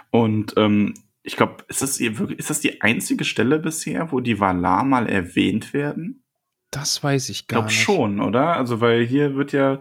Und 0.10 0.54
ähm, 0.58 0.94
ich 1.24 1.36
glaube, 1.36 1.64
ist 1.68 1.82
das, 1.82 2.00
ist 2.00 2.50
das 2.50 2.60
die 2.60 2.82
einzige 2.82 3.24
Stelle 3.26 3.60
bisher, 3.60 4.12
wo 4.12 4.20
die 4.20 4.40
Valar 4.40 4.84
mal 4.84 5.08
erwähnt 5.08 5.74
werden? 5.74 6.24
Das 6.72 7.04
weiß 7.04 7.30
ich 7.30 7.42
Ich 7.42 7.48
gar 7.48 7.60
glaube 7.62 7.68
nicht. 7.68 7.82
schon, 7.82 8.20
oder? 8.22 8.56
Also, 8.56 8.82
weil 8.82 9.06
hier 9.06 9.36
wird 9.36 9.52
ja 9.52 9.80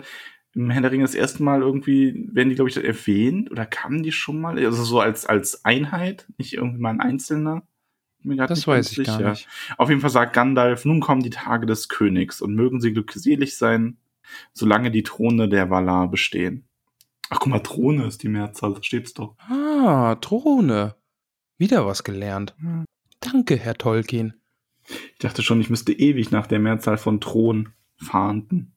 im 0.55 0.70
Herr 0.70 0.82
der 0.82 0.91
Ringe 0.91 1.05
das 1.05 1.14
erste 1.14 1.43
Mal 1.43 1.62
irgendwie, 1.62 2.28
werden 2.32 2.49
die, 2.49 2.57
glaube 2.57 2.70
ich, 2.70 2.76
erwähnt 2.76 3.51
oder 3.51 3.66
kamen 3.66 4.03
die 4.03 4.12
schon 4.12 4.41
mal? 4.41 4.59
Also 4.59 4.82
so 4.82 5.01
als, 5.01 5.24
als 5.24 5.64
Einheit, 5.64 6.26
nicht 6.38 6.55
irgendwie 6.55 6.80
mal 6.80 6.91
ein 6.91 7.01
Einzelner? 7.01 7.62
Das 8.22 8.66
weiß 8.66 8.99
ich 8.99 9.07
gar 9.07 9.30
nicht. 9.30 9.49
Auf 9.78 9.88
jeden 9.88 10.01
Fall 10.01 10.11
sagt 10.11 10.34
Gandalf, 10.34 10.84
nun 10.84 11.01
kommen 11.01 11.22
die 11.22 11.30
Tage 11.30 11.66
des 11.66 11.88
Königs 11.88 12.43
und 12.43 12.55
mögen 12.55 12.80
sie 12.80 12.93
glückselig 12.93 13.57
sein, 13.57 13.97
solange 14.53 14.91
die 14.91 15.05
Throne 15.05 15.49
der 15.49 15.70
Valar 15.70 16.11
bestehen. 16.11 16.66
Ach, 17.30 17.38
guck 17.38 17.47
mal, 17.49 17.61
Throne 17.61 18.05
ist 18.07 18.22
die 18.24 18.28
Mehrzahl, 18.28 18.74
da 18.74 18.82
steht's 18.82 19.14
doch. 19.14 19.36
Ah, 19.82 20.14
Throne. 20.16 20.94
Wieder 21.56 21.86
was 21.86 22.04
gelernt. 22.04 22.54
Hm. 22.58 22.84
Danke, 23.20 23.56
Herr 23.56 23.74
Tolkien. 23.74 24.34
Ich 24.86 25.18
dachte 25.20 25.42
schon, 25.42 25.60
ich 25.60 25.70
müsste 25.70 25.92
ewig 25.92 26.30
nach 26.30 26.46
der 26.46 26.58
Mehrzahl 26.58 26.98
von 26.98 27.20
Thron 27.20 27.70
fahnden. 27.96 28.76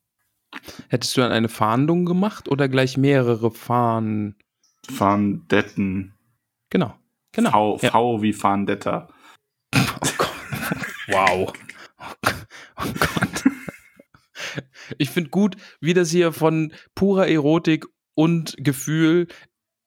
Hättest 0.87 1.17
du 1.17 1.21
dann 1.21 1.31
eine 1.31 1.49
Fahndung 1.49 2.05
gemacht 2.05 2.47
oder 2.47 2.69
gleich 2.69 2.95
mehrere 2.97 3.51
Fahnen? 3.51 4.37
Fahndetten. 4.89 6.13
Genau. 6.69 6.95
Genau. 7.33 7.77
V, 7.77 7.85
Ja. 7.85 7.91
v 7.91 8.21
wie 8.21 8.33
Fahndetta. 8.33 9.09
Oh 9.75 10.09
Gott. 10.17 10.29
Wow. 11.07 11.53
Oh 12.77 12.83
Gott. 12.99 13.43
Ich 14.97 15.09
finde 15.09 15.29
gut, 15.31 15.57
wie 15.81 15.93
das 15.93 16.11
hier 16.11 16.31
von 16.31 16.71
purer 16.95 17.27
Erotik 17.27 17.85
und 18.15 18.55
Gefühl 18.57 19.27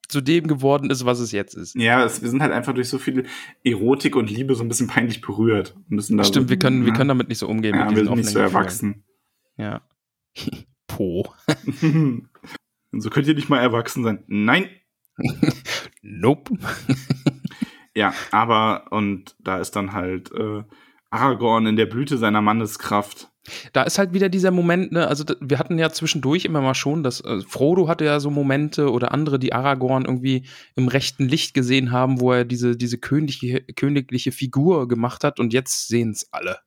zu 0.08 0.20
dem 0.20 0.46
geworden 0.46 0.90
ist, 0.90 1.04
was 1.04 1.20
es 1.20 1.32
jetzt 1.32 1.54
ist. 1.54 1.74
Ja, 1.74 2.04
es, 2.04 2.22
wir 2.22 2.28
sind 2.28 2.42
halt 2.42 2.52
einfach 2.52 2.74
durch 2.74 2.88
so 2.88 2.98
viel 2.98 3.26
Erotik 3.64 4.16
und 4.16 4.30
Liebe 4.30 4.54
so 4.54 4.64
ein 4.64 4.68
bisschen 4.68 4.86
peinlich 4.86 5.20
berührt. 5.20 5.76
Müssen 5.88 6.16
da 6.16 6.24
Stimmt, 6.24 6.46
so, 6.46 6.50
wir 6.50 6.58
können, 6.58 6.82
wir 6.82 6.92
ja, 6.92 6.94
können 6.94 7.08
damit 7.08 7.28
nicht 7.28 7.38
so 7.38 7.48
umgehen. 7.48 7.74
ja, 7.74 7.90
wir 7.90 8.04
sind 8.04 8.16
nicht 8.16 8.28
so 8.28 8.38
erwachsen. 8.38 9.04
Gefühlen. 9.56 9.72
Ja. 9.72 9.82
po. 10.86 11.32
So 12.98 13.10
könnt 13.10 13.26
ihr 13.26 13.34
nicht 13.34 13.48
mal 13.48 13.60
erwachsen 13.60 14.04
sein. 14.04 14.24
Nein. 14.26 14.68
Nope. 16.02 16.56
Ja, 17.94 18.14
aber, 18.30 18.86
und 18.90 19.34
da 19.40 19.58
ist 19.58 19.72
dann 19.72 19.92
halt 19.92 20.30
äh, 20.32 20.62
Aragorn 21.10 21.66
in 21.66 21.76
der 21.76 21.86
Blüte 21.86 22.16
seiner 22.16 22.42
Manneskraft. 22.42 23.32
Da 23.72 23.82
ist 23.82 23.98
halt 23.98 24.12
wieder 24.12 24.28
dieser 24.28 24.50
Moment, 24.50 24.92
ne, 24.92 25.06
also 25.06 25.24
wir 25.40 25.58
hatten 25.58 25.78
ja 25.78 25.90
zwischendurch 25.90 26.44
immer 26.44 26.60
mal 26.60 26.74
schon, 26.74 27.02
dass 27.02 27.20
äh, 27.20 27.40
Frodo 27.40 27.88
hatte 27.88 28.04
ja 28.04 28.20
so 28.20 28.30
Momente 28.30 28.90
oder 28.90 29.12
andere, 29.12 29.38
die 29.38 29.52
Aragorn 29.52 30.04
irgendwie 30.04 30.46
im 30.74 30.88
rechten 30.88 31.28
Licht 31.28 31.54
gesehen 31.54 31.92
haben, 31.92 32.20
wo 32.20 32.32
er 32.32 32.44
diese, 32.44 32.76
diese 32.76 32.98
königliche, 32.98 33.60
königliche 33.74 34.32
Figur 34.32 34.88
gemacht 34.88 35.24
hat 35.24 35.38
und 35.40 35.52
jetzt 35.52 35.88
sehen 35.88 36.10
es 36.10 36.32
alle. 36.32 36.58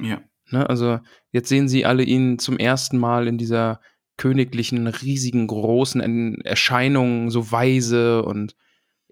Ja. 0.00 0.20
Ne? 0.50 0.68
Also 0.68 1.00
jetzt 1.32 1.48
sehen 1.48 1.68
sie 1.68 1.84
alle 1.84 2.04
ihn 2.04 2.38
zum 2.38 2.58
ersten 2.58 2.98
Mal 2.98 3.26
in 3.26 3.38
dieser 3.38 3.80
königlichen, 4.16 4.86
riesigen, 4.86 5.46
großen 5.46 6.00
En- 6.00 6.40
Erscheinung, 6.42 7.30
so 7.30 7.50
weise 7.50 8.22
und 8.22 8.54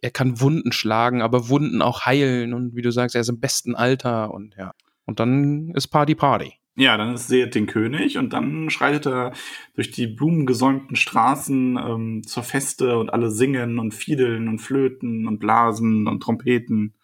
er 0.02 0.10
kann 0.10 0.40
Wunden 0.40 0.72
schlagen, 0.72 1.22
aber 1.22 1.48
Wunden 1.48 1.82
auch 1.82 2.06
heilen 2.06 2.54
und 2.54 2.74
wie 2.74 2.82
du 2.82 2.90
sagst, 2.90 3.14
er 3.14 3.20
ist 3.20 3.28
im 3.28 3.40
besten 3.40 3.74
Alter 3.74 4.32
und 4.32 4.54
ja. 4.56 4.72
Und 5.06 5.18
dann 5.18 5.72
ist 5.74 5.88
Party 5.88 6.14
Party. 6.14 6.54
Ja, 6.76 6.96
dann 6.96 7.14
ist 7.14 7.28
seht 7.28 7.54
den 7.54 7.66
König 7.66 8.16
und 8.16 8.32
dann 8.32 8.70
schreitet 8.70 9.06
er 9.06 9.32
durch 9.74 9.90
die 9.90 10.06
blumengesäumten 10.06 10.96
Straßen 10.96 11.76
ähm, 11.76 12.22
zur 12.24 12.42
Feste 12.42 12.98
und 12.98 13.12
alle 13.12 13.30
singen 13.30 13.78
und 13.78 13.92
fiedeln 13.92 14.48
und 14.48 14.60
flöten 14.60 15.26
und 15.26 15.38
blasen 15.40 16.06
und 16.06 16.22
Trompeten. 16.22 16.94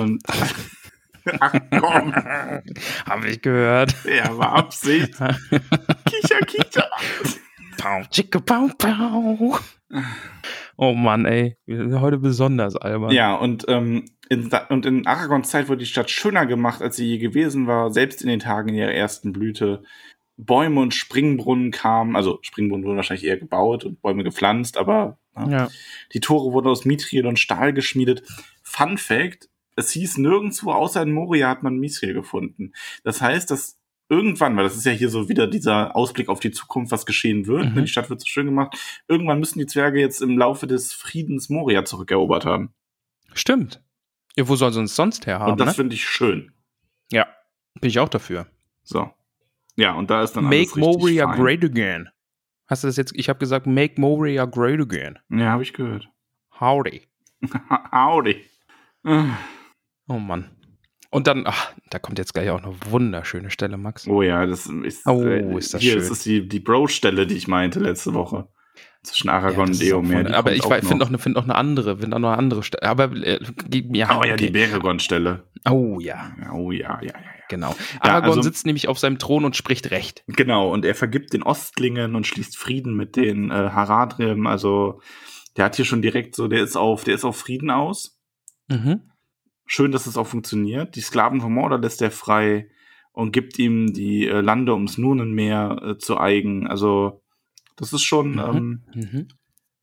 Und 0.00 0.22
ach 1.40 1.54
komm, 1.70 2.12
Hab 2.14 3.24
ich 3.24 3.40
gehört. 3.40 3.94
der 4.04 4.36
war 4.36 4.54
Absicht. 4.56 5.12
Kicher, 5.14 6.40
kicher. 6.46 6.90
Pau, 7.78 8.02
chicka, 8.10 8.40
pau, 8.40 8.68
pau. 8.76 9.58
Oh 10.76 10.94
Mann, 10.94 11.24
ey. 11.24 11.56
Wir 11.66 11.76
sind 11.78 12.00
heute 12.00 12.18
besonders 12.18 12.76
albern. 12.76 13.10
Ja, 13.12 13.34
und, 13.34 13.64
ähm, 13.68 14.04
in, 14.30 14.48
und 14.70 14.86
in 14.86 15.06
Aragons 15.06 15.50
Zeit 15.50 15.68
wurde 15.68 15.80
die 15.80 15.86
Stadt 15.86 16.10
schöner 16.10 16.46
gemacht, 16.46 16.80
als 16.80 16.96
sie 16.96 17.04
je 17.06 17.18
gewesen 17.18 17.66
war, 17.66 17.92
selbst 17.92 18.22
in 18.22 18.28
den 18.28 18.40
Tagen 18.40 18.72
ihrer 18.72 18.92
ersten 18.92 19.32
Blüte. 19.32 19.82
Bäume 20.38 20.80
und 20.80 20.94
Springbrunnen 20.94 21.70
kamen, 21.70 22.16
also 22.16 22.38
Springbrunnen 22.40 22.86
wurden 22.86 22.96
wahrscheinlich 22.96 23.26
eher 23.26 23.36
gebaut 23.36 23.84
und 23.84 24.00
Bäume 24.00 24.24
gepflanzt, 24.24 24.78
aber 24.78 25.18
ne, 25.36 25.52
Ja. 25.52 25.68
die 26.14 26.20
Tore 26.20 26.52
wurden 26.54 26.68
aus 26.68 26.86
Mithril 26.86 27.26
und 27.26 27.38
Stahl 27.38 27.74
geschmiedet. 27.74 28.22
Fun 28.62 28.96
Fact, 28.96 29.50
es 29.76 29.90
hieß 29.90 30.16
nirgendwo 30.16 30.72
außer 30.72 31.02
in 31.02 31.12
Moria 31.12 31.48
hat 31.50 31.62
man 31.62 31.76
Mithril 31.76 32.14
gefunden. 32.14 32.72
Das 33.04 33.20
heißt, 33.20 33.50
dass 33.50 33.78
irgendwann, 34.08 34.56
weil 34.56 34.64
das 34.64 34.76
ist 34.76 34.86
ja 34.86 34.92
hier 34.92 35.10
so 35.10 35.28
wieder 35.28 35.46
dieser 35.46 35.94
Ausblick 35.94 36.28
auf 36.30 36.40
die 36.40 36.50
Zukunft, 36.52 36.90
was 36.92 37.04
geschehen 37.04 37.46
wird, 37.46 37.68
Mhm. 37.70 37.74
ne, 37.74 37.82
die 37.82 37.88
Stadt 37.88 38.08
wird 38.08 38.20
so 38.20 38.26
schön 38.26 38.46
gemacht, 38.46 38.76
irgendwann 39.08 39.40
müssen 39.40 39.58
die 39.58 39.66
Zwerge 39.66 40.00
jetzt 40.00 40.22
im 40.22 40.38
Laufe 40.38 40.66
des 40.66 40.92
Friedens 40.94 41.48
Moria 41.50 41.84
zurückerobert 41.84 42.46
haben. 42.46 42.72
Stimmt. 43.34 43.82
Ja, 44.36 44.48
wo 44.48 44.56
soll 44.56 44.72
sie 44.72 44.80
uns 44.80 44.94
sonst 44.96 45.26
herhaben? 45.26 45.52
und 45.52 45.60
das 45.60 45.68
Ne? 45.68 45.74
finde 45.74 45.94
ich 45.94 46.04
schön. 46.08 46.52
Ja. 47.10 47.26
Bin 47.80 47.88
ich 47.90 47.98
auch 47.98 48.08
dafür. 48.08 48.46
So. 48.82 49.10
Ja, 49.76 49.94
und 49.94 50.10
da 50.10 50.22
ist 50.22 50.32
dann 50.34 50.46
alles 50.46 50.68
Make 50.74 50.80
Moria 50.80 51.28
fein. 51.28 51.40
great 51.40 51.64
again. 51.64 52.08
Hast 52.66 52.84
du 52.84 52.88
das 52.88 52.96
jetzt? 52.96 53.12
Ich 53.16 53.28
habe 53.28 53.38
gesagt, 53.38 53.66
make 53.66 54.00
Moria 54.00 54.44
great 54.44 54.80
again. 54.80 55.18
Ja, 55.28 55.50
habe 55.52 55.62
ich 55.62 55.72
gehört. 55.72 56.08
Howdy. 56.60 57.08
Howdy. 57.92 58.44
Oh 59.04 60.14
Mann. 60.18 60.50
Und 61.12 61.26
dann, 61.26 61.44
ach, 61.46 61.72
da 61.90 61.98
kommt 61.98 62.18
jetzt 62.18 62.34
gleich 62.34 62.50
auch 62.50 62.62
eine 62.62 62.74
wunderschöne 62.90 63.50
Stelle, 63.50 63.76
Max. 63.76 64.06
Oh 64.06 64.22
ja, 64.22 64.46
das 64.46 64.66
ist, 64.66 65.06
Oh, 65.06 65.22
ist 65.58 65.74
das 65.74 65.80
hier, 65.80 65.94
schön. 65.94 66.12
ist 66.12 66.24
die, 66.24 66.46
die 66.48 66.60
Bro-Stelle, 66.60 67.26
die 67.26 67.34
ich 67.36 67.48
meinte 67.48 67.80
letzte 67.80 68.14
Woche. 68.14 68.48
Zwischen 69.02 69.30
Aragorn 69.30 69.68
das 69.68 69.80
und 69.80 69.86
Eomer. 69.86 70.12
von- 70.18 70.24
die 70.26 70.32
aber 70.34 70.52
ich 70.54 70.62
finde 70.62 70.96
noch, 70.96 71.08
eine- 71.08 71.18
find 71.18 71.34
noch 71.36 71.44
eine 71.44 71.54
andere, 71.54 71.96
finde 71.98 72.16
auch 72.16 72.20
noch 72.20 72.28
eine 72.28 72.38
andere 72.38 72.62
Stelle. 72.62 72.82
Aber 72.82 73.04
äh, 73.16 73.40
ja, 73.92 74.18
Oh 74.18 74.24
ja, 74.24 74.36
die 74.36 74.44
okay. 74.48 74.50
Beregon-Stelle. 74.50 75.44
Oh 75.68 75.98
ja, 76.00 76.32
Oh 76.52 76.70
ja, 76.70 76.98
ja, 77.00 77.06
ja, 77.06 77.06
ja. 77.08 77.20
genau. 77.48 77.74
Aragorn 78.00 78.30
also- 78.38 78.42
sitzt 78.42 78.66
nämlich 78.66 78.88
auf 78.88 78.98
seinem 78.98 79.18
Thron 79.18 79.44
und 79.46 79.56
spricht 79.56 79.90
Recht. 79.90 80.22
Genau, 80.26 80.70
und 80.70 80.84
er 80.84 80.94
vergibt 80.94 81.32
den 81.32 81.42
Ostlingen 81.42 82.14
und 82.14 82.26
schließt 82.26 82.58
Frieden 82.58 82.94
mit 82.94 83.16
den 83.16 83.50
äh, 83.50 83.54
Haradrim. 83.54 84.46
Also, 84.46 85.00
der 85.56 85.64
hat 85.64 85.76
hier 85.76 85.86
schon 85.86 86.02
direkt 86.02 86.36
so, 86.36 86.46
der 86.48 86.62
ist 86.62 86.76
auf, 86.76 87.02
der 87.04 87.14
ist 87.14 87.24
auf 87.24 87.38
Frieden 87.38 87.70
aus. 87.70 88.20
Mhm. 88.68 89.00
Schön, 89.64 89.92
dass 89.92 90.06
es 90.06 90.16
auch 90.18 90.26
funktioniert. 90.26 90.94
Die 90.94 91.00
Sklaven 91.00 91.40
vom 91.40 91.54
Mordor 91.54 91.78
lässt 91.78 92.02
er 92.02 92.10
frei 92.10 92.68
und 93.12 93.32
gibt 93.32 93.58
ihm 93.58 93.92
die 93.94 94.26
äh, 94.26 94.40
Lande 94.42 94.74
ums 94.74 94.98
Nunenmeer 94.98 95.80
äh, 95.82 95.98
zu 95.98 96.18
eigen. 96.18 96.66
Also, 96.66 97.22
das 97.80 97.92
ist 97.92 98.02
schon 98.02 98.32
Mhm. 98.32 98.38
ähm, 98.38 98.82
Mhm. 98.94 99.28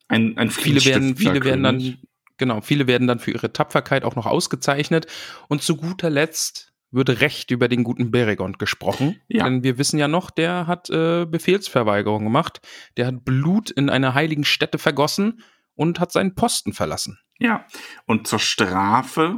ein, 0.08 0.38
ein 0.38 0.50
Viele 0.52 0.84
werden, 0.86 1.18
viele 1.18 1.44
werden 1.44 1.64
dann, 1.64 1.98
genau, 2.38 2.62
viele 2.62 2.88
werden 2.88 3.08
dann 3.08 3.20
für 3.20 3.32
ihre 3.32 3.52
Tapferkeit 3.52 4.04
auch 4.06 4.16
noch 4.16 4.26
ausgezeichnet. 4.26 5.08
Und 5.50 5.62
zu 5.64 5.76
guter 5.76 6.10
Letzt 6.10 6.74
wird 6.90 7.10
Recht 7.22 7.52
über 7.52 7.68
den 7.68 7.84
guten 7.84 8.12
Beregond 8.12 8.60
gesprochen. 8.60 9.20
Ja. 9.28 9.44
Denn 9.44 9.62
wir 9.64 9.78
wissen 9.78 10.00
ja 10.00 10.08
noch, 10.08 10.32
der 10.32 10.68
hat 10.68 10.90
äh, 10.90 11.26
Befehlsverweigerung 11.26 12.24
gemacht. 12.24 12.62
Der 12.96 13.08
hat 13.08 13.26
Blut 13.26 13.70
in 13.72 13.90
einer 13.90 14.14
heiligen 14.14 14.46
Stätte 14.46 14.78
vergossen 14.78 15.42
und 15.76 16.00
hat 16.00 16.14
seinen 16.14 16.34
Posten 16.34 16.72
verlassen. 16.72 17.20
Ja, 17.40 17.66
und 18.06 18.26
zur 18.28 18.40
Strafe, 18.40 19.36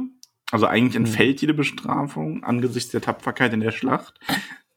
also 0.52 0.66
eigentlich 0.66 0.94
Hm. 0.94 1.06
entfällt 1.06 1.40
jede 1.40 1.54
Bestrafung 1.54 2.44
angesichts 2.44 2.92
der 2.92 3.00
Tapferkeit 3.02 3.52
in 3.52 3.60
der 3.60 3.72
Schlacht, 3.72 4.20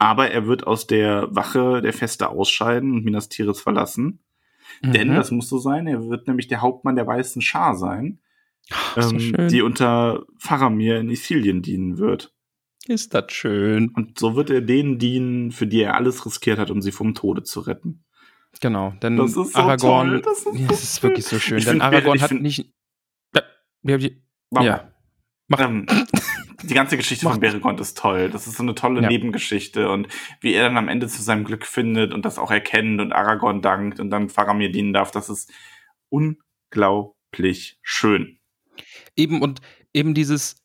aber 0.04 0.30
er 0.32 0.48
wird 0.48 0.68
aus 0.68 0.88
der 0.88 1.28
Wache 1.36 1.82
der 1.82 1.94
Feste 1.94 2.30
ausscheiden 2.30 2.92
und 2.94 3.06
Minas 3.06 3.30
Tirith 3.30 3.60
verlassen. 3.60 4.20
Denn, 4.84 5.10
Mhm. 5.10 5.16
das 5.16 5.32
muss 5.32 5.50
so 5.50 5.58
sein, 5.60 5.88
er 5.88 6.08
wird 6.10 6.28
nämlich 6.28 6.48
der 6.48 6.62
Hauptmann 6.62 6.96
der 6.96 7.06
weißen 7.08 7.42
Schar 7.42 7.76
sein, 7.76 8.20
Ach, 8.72 8.98
ähm, 9.12 9.34
das 9.34 9.52
die 9.52 9.62
unter 9.62 10.26
Faramir 10.38 10.98
in 11.00 11.10
Ithilien 11.10 11.62
dienen 11.62 11.98
wird. 11.98 12.34
ist 12.88 13.14
das 13.14 13.32
schön. 13.32 13.90
Und 13.90 14.20
so 14.20 14.36
wird 14.36 14.50
er 14.50 14.62
denen 14.62 15.00
dienen, 15.00 15.52
für 15.52 15.68
die 15.68 15.82
er 15.82 15.96
alles 15.96 16.26
riskiert 16.26 16.60
hat, 16.60 16.70
um 16.72 16.82
sie 16.82 16.92
vom 16.92 17.14
Tode 17.14 17.44
zu 17.44 17.62
retten. 17.62 18.04
Genau, 18.62 18.94
denn 19.02 19.16
Das 19.18 19.32
ist 19.38 19.54
so 19.54 19.60
Aragorn, 19.60 20.10
toll, 20.10 20.22
das 20.22 20.46
ist 20.46 20.60
ja, 20.60 20.68
es 20.70 20.84
ist 20.84 21.04
wirklich 21.04 21.26
so 21.26 21.40
schön. 21.40 21.58
Ich 21.60 21.64
denn 21.66 21.74
find, 21.74 21.84
Aragorn 21.84 22.16
ich 22.18 22.22
hat 22.24 22.30
find- 22.30 22.42
nicht. 22.42 22.74
Ja, 23.84 23.98
ja. 24.62 24.92
Mach. 25.48 25.60
Ähm, 25.60 25.86
die 26.64 26.74
ganze 26.74 26.98
Geschichte 26.98 27.26
Mach. 27.26 27.34
von 27.34 27.42
Beregond 27.42 27.80
ist 27.80 27.98
toll. 27.98 28.30
Das 28.30 28.48
ist 28.48 28.58
so 28.58 28.64
eine 28.64 28.74
tolle 28.76 29.02
Ja. 29.02 29.08
Nebengeschichte 29.10 29.90
und 29.90 30.08
wie 30.42 30.54
er 30.54 30.64
dann 30.64 30.78
am 30.78 30.88
Ende 30.88 31.08
zu 31.08 31.22
seinem 31.22 31.44
Glück 31.44 31.66
findet 31.66 32.14
und 32.14 32.26
das 32.26 32.38
auch 32.40 32.52
erkennt 32.52 33.00
und 33.02 33.12
Aragorn 33.14 33.62
dankt 33.62 34.00
und 34.00 34.10
dann 34.10 34.30
Faramir 34.30 34.72
dienen 34.72 34.94
darf, 34.94 35.12
das 35.12 35.30
ist 35.30 35.52
unglaublich 36.10 37.78
schön. 37.82 38.40
Eben 39.16 39.42
und 39.42 39.62
eben 39.94 40.14
dieses, 40.14 40.56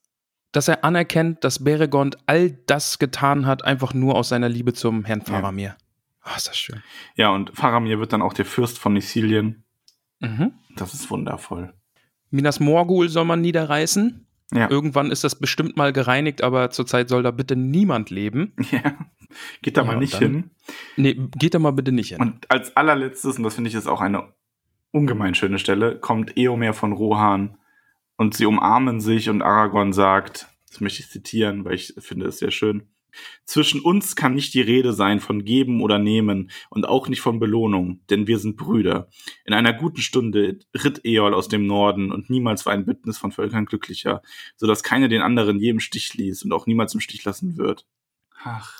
dass 0.53 0.69
er 0.69 0.85
anerkennt, 0.85 1.45
dass 1.45 1.63
Beregond 1.65 2.17
all 2.27 2.51
das 2.67 2.99
getan 2.99 3.47
hat, 3.47 3.65
einfach 3.65 3.95
nur 3.95 4.15
aus 4.17 4.29
seiner 4.31 4.49
Liebe 4.49 4.73
zum 4.73 5.05
Herrn 5.05 5.21
Ja. 5.21 5.27
Faramir. 5.27 5.77
Ah, 6.23 6.37
ist 6.37 6.49
das 6.49 6.59
schön. 6.59 6.83
Ja, 7.17 7.31
und 7.31 7.51
Faramir 7.57 7.99
wird 8.01 8.13
dann 8.13 8.23
auch 8.23 8.35
der 8.35 8.45
Fürst 8.45 8.79
von 8.79 8.95
Ithilien. 8.97 9.65
Mhm. 10.21 10.53
Das 10.77 10.93
ist 10.95 11.11
wundervoll. 11.11 11.73
Minas 12.31 12.61
Morgul 12.61 13.09
soll 13.09 13.25
man 13.25 13.41
niederreißen. 13.41 14.27
Ja. 14.53 14.71
Irgendwann 14.71 15.11
ist 15.11 15.25
das 15.25 15.35
bestimmt 15.39 15.77
mal 15.77 15.93
gereinigt, 15.93 16.43
aber 16.43 16.71
zurzeit 16.71 17.09
soll 17.09 17.23
da 17.23 17.31
bitte 17.31 17.55
niemand 17.57 18.11
leben. 18.11 18.55
ja. 18.71 18.97
Geht 19.61 19.77
da 19.77 19.83
Ja, 19.83 19.87
mal 19.89 19.99
nicht 19.99 20.15
dann- 20.15 20.21
hin. 20.23 20.51
Nee, 20.97 21.15
geht 21.39 21.55
da 21.55 21.59
mal 21.59 21.73
bitte 21.73 21.93
nicht 21.93 22.11
hin. 22.11 22.21
Und 22.21 22.51
als 22.51 22.75
allerletztes, 22.77 23.37
und 23.37 23.43
das 23.45 23.55
finde 23.57 23.69
ich 23.69 23.75
ist 23.75 23.87
auch 23.87 24.01
eine 24.01 24.33
ungemein 24.91 25.35
schöne 25.35 25.59
Stelle, 25.59 25.99
kommt 25.99 26.37
Eomer 26.39 26.73
von 26.73 26.93
Rohan 26.93 27.59
und 28.17 28.35
sie 28.35 28.47
umarmen 28.47 29.01
sich 29.01 29.29
und 29.29 29.43
Aragorn 29.43 29.93
sagt, 29.93 30.49
das 30.71 30.81
möchte 30.81 31.03
ich 31.03 31.11
zitieren, 31.11 31.65
weil 31.67 31.75
ich 31.75 31.95
finde 31.99 32.27
es 32.27 32.39
sehr 32.39 32.51
schön. 32.51 32.85
Zwischen 33.45 33.81
uns 33.81 34.17
kann 34.17 34.35
nicht 34.35 34.55
die 34.55 34.61
Rede 34.61 34.93
sein 34.93 35.21
von 35.21 35.45
geben 35.45 35.83
oder 35.83 35.99
nehmen 35.99 36.51
und 36.71 36.87
auch 36.87 37.09
nicht 37.09 37.21
von 37.21 37.39
Belohnung, 37.39 38.01
denn 38.11 38.27
wir 38.27 38.39
sind 38.39 38.57
Brüder. 38.57 39.09
In 39.45 39.55
einer 39.55 39.73
guten 39.73 40.01
Stunde 40.01 40.59
ritt 40.75 41.05
Eol 41.05 41.35
aus 41.35 41.49
dem 41.49 41.67
Norden 41.67 42.13
und 42.13 42.31
niemals 42.31 42.67
war 42.67 42.73
ein 42.73 42.85
Bündnis 42.85 43.19
von 43.19 43.33
Völkern 43.33 43.67
glücklicher, 43.67 44.23
so 44.57 44.67
dass 44.67 44.83
keiner 44.83 45.09
den 45.09 45.23
anderen 45.23 45.59
je 45.59 45.71
im 45.71 45.81
Stich 45.81 46.15
ließ 46.15 46.45
und 46.45 46.53
auch 46.53 46.67
niemals 46.67 46.95
im 46.95 47.01
Stich 47.01 47.25
lassen 47.25 47.57
wird. 47.57 47.87
Ach. 48.43 48.79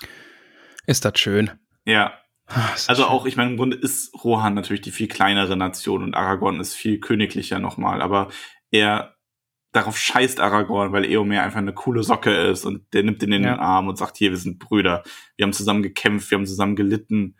Ist 0.85 1.05
das 1.05 1.19
schön. 1.19 1.51
Ja, 1.85 2.13
das 2.47 2.89
also 2.89 3.03
schön. 3.03 3.11
auch, 3.11 3.25
ich 3.25 3.35
meine, 3.35 3.51
im 3.51 3.57
Grunde 3.57 3.77
ist 3.77 4.13
Rohan 4.23 4.53
natürlich 4.53 4.81
die 4.81 4.91
viel 4.91 5.07
kleinere 5.07 5.55
Nation 5.55 6.03
und 6.03 6.15
Aragorn 6.15 6.59
ist 6.59 6.73
viel 6.73 6.99
königlicher 6.99 7.59
nochmal, 7.59 8.01
aber 8.01 8.29
er, 8.71 9.15
darauf 9.71 9.97
scheißt 9.97 10.39
Aragorn, 10.39 10.91
weil 10.91 11.05
Eomer 11.05 11.43
einfach 11.43 11.59
eine 11.59 11.73
coole 11.73 12.03
Socke 12.03 12.31
ist 12.33 12.65
und 12.65 12.91
der 12.93 13.03
nimmt 13.03 13.21
ihn 13.23 13.31
in 13.31 13.43
Ja. 13.43 13.53
den 13.55 13.59
Arm 13.59 13.87
und 13.87 13.97
sagt, 13.97 14.17
hier, 14.17 14.31
wir 14.31 14.37
sind 14.37 14.59
Brüder, 14.59 15.03
wir 15.37 15.43
haben 15.45 15.53
zusammen 15.53 15.83
gekämpft, 15.83 16.31
wir 16.31 16.37
haben 16.37 16.45
zusammen 16.45 16.75
gelitten 16.75 17.35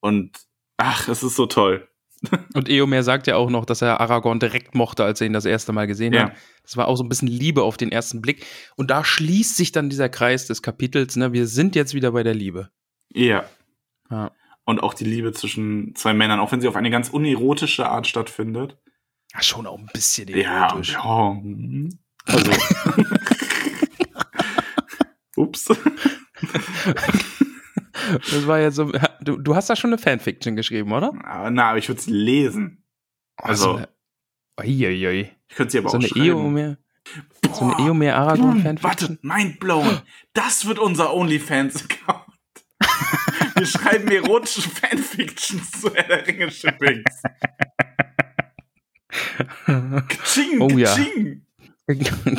und 0.00 0.36
ach, 0.76 1.08
es 1.08 1.22
ist 1.22 1.36
so 1.36 1.46
toll. 1.46 1.88
Und 2.54 2.70
Eomer 2.70 3.02
sagt 3.02 3.26
ja 3.26 3.36
auch 3.36 3.50
noch, 3.50 3.66
dass 3.66 3.82
er 3.82 4.00
Aragorn 4.00 4.40
direkt 4.40 4.74
mochte, 4.74 5.04
als 5.04 5.20
er 5.20 5.26
ihn 5.26 5.34
das 5.34 5.44
erste 5.44 5.72
Mal 5.72 5.86
gesehen 5.86 6.14
Ja. 6.14 6.22
hat. 6.28 6.32
Das 6.62 6.74
war 6.78 6.88
auch 6.88 6.96
so 6.96 7.02
ein 7.04 7.08
bisschen 7.10 7.28
Liebe 7.28 7.62
auf 7.62 7.76
den 7.76 7.92
ersten 7.92 8.22
Blick. 8.22 8.46
Und 8.76 8.90
da 8.90 9.04
schließt 9.04 9.56
sich 9.56 9.72
dann 9.72 9.90
dieser 9.90 10.08
Kreis 10.08 10.46
des 10.46 10.62
Kapitels. 10.62 11.16
Ne? 11.16 11.34
Wir 11.34 11.46
sind 11.46 11.76
jetzt 11.76 11.92
wieder 11.92 12.12
bei 12.12 12.22
der 12.22 12.32
Liebe. 12.34 12.70
Ja. 13.12 13.44
Ja. 14.10 14.32
Und 14.64 14.82
auch 14.82 14.94
die 14.94 15.04
Liebe 15.04 15.32
zwischen 15.32 15.94
zwei 15.96 16.14
Männern, 16.14 16.40
auch 16.40 16.50
wenn 16.50 16.62
sie 16.62 16.68
auf 16.68 16.76
eine 16.76 16.88
ganz 16.90 17.10
unerotische 17.10 17.86
Art 17.90 18.06
stattfindet. 18.06 18.78
Ja, 19.34 19.42
schon 19.42 19.66
auch 19.66 19.78
ein 19.78 19.86
bisschen 19.92 20.28
Ja, 20.28 20.68
erotisch. 20.68 20.92
ja. 20.92 21.30
mhm. 21.42 21.98
Also. 22.26 22.50
Ups. 25.42 25.64
Das 25.64 25.78
war 28.46 28.60
jetzt 28.60 28.76
so. 28.76 28.92
Du, 29.20 29.36
du 29.38 29.54
hast 29.56 29.68
da 29.70 29.76
schon 29.76 29.90
eine 29.90 29.98
Fanfiction 29.98 30.54
geschrieben, 30.56 30.92
oder? 30.92 31.12
Ah, 31.24 31.50
Na, 31.50 31.70
aber 31.70 31.78
ich 31.78 31.88
würde 31.88 32.00
es 32.00 32.06
lesen. 32.06 32.84
Also- 33.36 33.80
Uiuiui. 34.60 35.30
Ich 35.48 35.56
könnte 35.56 35.72
sie 35.72 35.78
aber 35.78 35.88
So 35.88 35.96
auch 35.96 36.00
eine 36.00 36.08
schreiben. 36.08 36.26
Eomer. 36.26 36.76
So 37.52 37.64
eine 37.64 37.78
Eomer 37.86 38.14
Aragorn 38.14 38.62
Warte, 38.64 38.78
Fanfiction. 39.06 39.18
mind 39.22 39.58
blown. 39.58 40.00
Das 40.32 40.66
wird 40.66 40.78
unser 40.78 41.12
OnlyFans-Account. 41.12 42.20
Wir 43.56 43.66
schreiben 43.66 44.08
erotische 44.10 44.62
Fanfictions 44.68 45.70
zu 45.72 45.92
Herr 45.94 46.04
der 46.04 46.26
Ringe 46.26 46.50
Shippings. 46.50 47.04
Ching, 50.24 50.60
Oh 50.60 50.68
ja. 50.76 50.94
ching. 50.96 51.42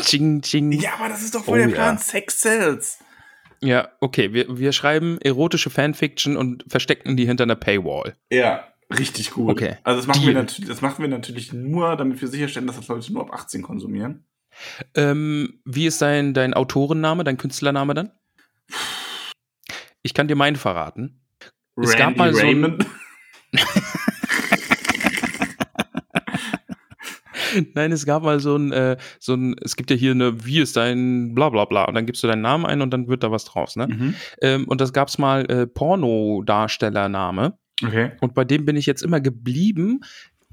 ching, 0.02 0.42
ching. 0.42 0.72
Ja, 0.72 0.82
Ja, 0.82 0.94
aber 1.00 1.10
das 1.10 1.22
ist 1.24 1.36
doch 1.36 1.44
voll 1.46 1.60
Oh 1.60 1.62
der 1.62 1.70
ja. 1.70 1.76
Plan. 1.76 1.98
Sex 1.98 2.42
sells. 2.42 3.00
okay. 4.02 4.34
Wir, 4.34 4.58
wir 4.58 4.72
schreiben 4.72 5.20
erotische 5.22 5.70
Fanfiction 5.70 6.38
und 6.38 6.64
verstecken 6.68 7.16
die 7.18 7.26
hinter 7.26 7.44
einer 7.44 7.56
Paywall. 7.56 8.16
Ja, 8.32 8.68
richtig 8.98 9.32
gut. 9.32 9.50
Okay. 9.52 9.78
Also 9.84 10.00
das 10.00 10.08
machen, 10.08 10.26
wir 10.28 10.34
natürlich, 10.34 10.70
das 10.70 10.82
machen 10.82 11.02
wir 11.02 11.08
natürlich 11.10 11.54
nur, 11.54 11.96
damit 11.96 12.22
wir 12.22 12.28
sicherstellen, 12.28 12.68
dass 12.68 12.76
das 12.76 12.88
Leute 12.88 13.12
nur 13.14 13.24
ab 13.24 13.34
18 13.34 13.62
konsumieren. 13.62 14.26
Ähm, 14.96 15.60
wie 15.66 15.86
ist 15.88 16.02
dein, 16.02 16.34
dein 16.34 16.54
Autorenname, 16.54 17.24
dein 17.24 17.38
Künstlername 17.38 17.94
dann? 17.94 18.12
Ich 20.02 20.14
kann 20.14 20.28
dir 20.28 20.36
meinen 20.36 20.56
verraten. 20.56 21.22
Es 21.82 21.92
gab 21.96 22.08
Randy 22.18 22.18
mal 22.20 22.34
so 22.34 22.40
ein- 22.40 22.46
Raymond. 22.46 22.86
Nein, 27.74 27.92
es 27.92 28.06
gab 28.06 28.24
mal 28.24 28.40
so 28.40 28.56
ein, 28.56 28.72
äh, 28.72 28.98
so 29.20 29.34
ein, 29.34 29.56
es 29.64 29.76
gibt 29.76 29.90
ja 29.92 29.96
hier 29.96 30.12
eine, 30.12 30.46
wie 30.46 30.60
ist 30.60 30.76
dein 30.78 31.34
bla 31.36 31.50
bla 31.50 31.66
bla 31.66 31.86
und 31.86 31.96
dann 31.96 32.06
gibst 32.06 32.24
du 32.24 32.28
deinen 32.28 32.42
Namen 32.42 32.66
ein 32.66 32.82
und 32.82 32.92
dann 32.92 33.08
wird 33.08 33.24
da 33.24 33.32
was 33.32 33.46
draus, 33.46 33.76
ne? 33.76 33.88
Mhm. 33.88 34.16
Ähm, 34.42 34.68
und 34.68 34.82
das 34.82 34.94
gab's 34.94 35.18
mal 35.18 35.50
äh, 35.50 35.68
Pornodarstellername 35.68 37.58
Okay. 37.84 38.12
und 38.22 38.34
bei 38.34 38.46
dem 38.46 38.64
bin 38.66 38.78
ich 38.78 38.86
jetzt 38.86 39.04
immer 39.04 39.20
geblieben. 39.20 40.00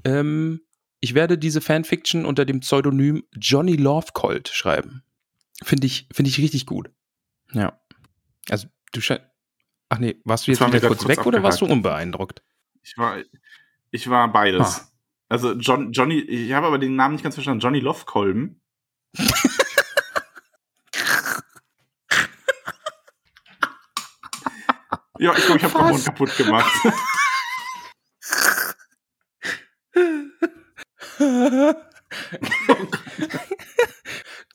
Ähm, 0.03 0.59
ich 0.99 1.13
werde 1.15 1.37
diese 1.37 1.61
Fanfiction 1.61 2.25
unter 2.25 2.43
dem 2.45 2.59
Pseudonym 2.59 3.23
Johnny 3.33 3.75
Lovecolt 3.77 4.49
schreiben. 4.49 5.03
Finde 5.63 5.87
ich, 5.87 6.07
finde 6.11 6.29
ich 6.29 6.37
richtig 6.39 6.65
gut. 6.65 6.89
Ja. 7.53 7.79
Also, 8.49 8.67
du 8.91 8.99
scheinst. 8.99 9.25
Ach 9.89 9.99
nee, 9.99 10.15
warst 10.25 10.47
du 10.47 10.51
Jetzt 10.51 10.59
wieder 10.59 10.79
kurz 10.79 10.99
kurz 11.03 11.07
weg 11.07 11.25
oder 11.25 11.43
warst 11.43 11.61
du 11.61 11.65
abgehakt. 11.65 11.77
unbeeindruckt? 11.77 12.43
Ich 12.81 12.97
war, 12.97 13.17
ich 13.91 14.09
war 14.09 14.31
beides. 14.31 14.81
Ah. 14.81 14.87
Also 15.33 15.53
John, 15.53 15.91
Johnny, 15.91 16.19
ich 16.19 16.53
habe 16.53 16.67
aber 16.67 16.77
den 16.77 16.95
Namen 16.95 17.15
nicht 17.15 17.23
ganz 17.23 17.33
verstanden. 17.33 17.59
Johnny 17.59 17.79
Lovekolben. 17.79 18.61
ja, 25.17 25.33
ich 25.35 25.43
glaube, 25.43 25.57
ich 25.57 25.63
habe 25.63 25.73
Was? 25.73 25.81
Ramon 25.81 26.03
kaputt 26.03 26.37
gemacht. 26.37 26.71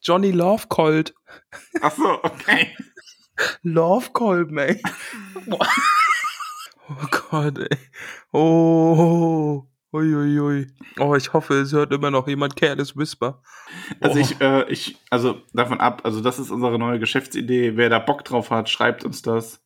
Johnny 0.03 0.31
Lovecolt. 0.31 1.13
Ach 1.81 1.97
so, 1.97 2.23
okay. 2.23 2.77
Love 3.65 4.13
Kolben, 4.13 4.59
ey. 4.59 4.81
Oh 6.91 7.07
Gott, 7.11 7.59
ey. 7.59 7.79
Oh. 8.33 9.67
Uiuiui. 9.93 10.41
Ui. 10.41 10.67
Oh, 10.99 11.15
ich 11.15 11.33
hoffe, 11.33 11.55
es 11.55 11.73
hört 11.73 11.93
immer 11.93 12.11
noch 12.11 12.29
jemand 12.29 12.57
Careless 12.57 12.97
Whisper. 12.97 13.43
Also 14.01 14.19
oh. 14.19 14.21
ich, 14.21 14.41
äh, 14.41 14.71
ich, 14.71 14.97
also 15.11 15.41
davon 15.53 15.81
ab, 15.81 16.03
also 16.05 16.21
das 16.21 16.39
ist 16.39 16.51
unsere 16.51 16.79
neue 16.79 16.99
Geschäftsidee. 16.99 17.77
Wer 17.77 17.89
da 17.89 17.99
Bock 17.99 18.25
drauf 18.25 18.51
hat, 18.51 18.69
schreibt 18.69 19.05
uns 19.05 19.23
das. 19.23 19.61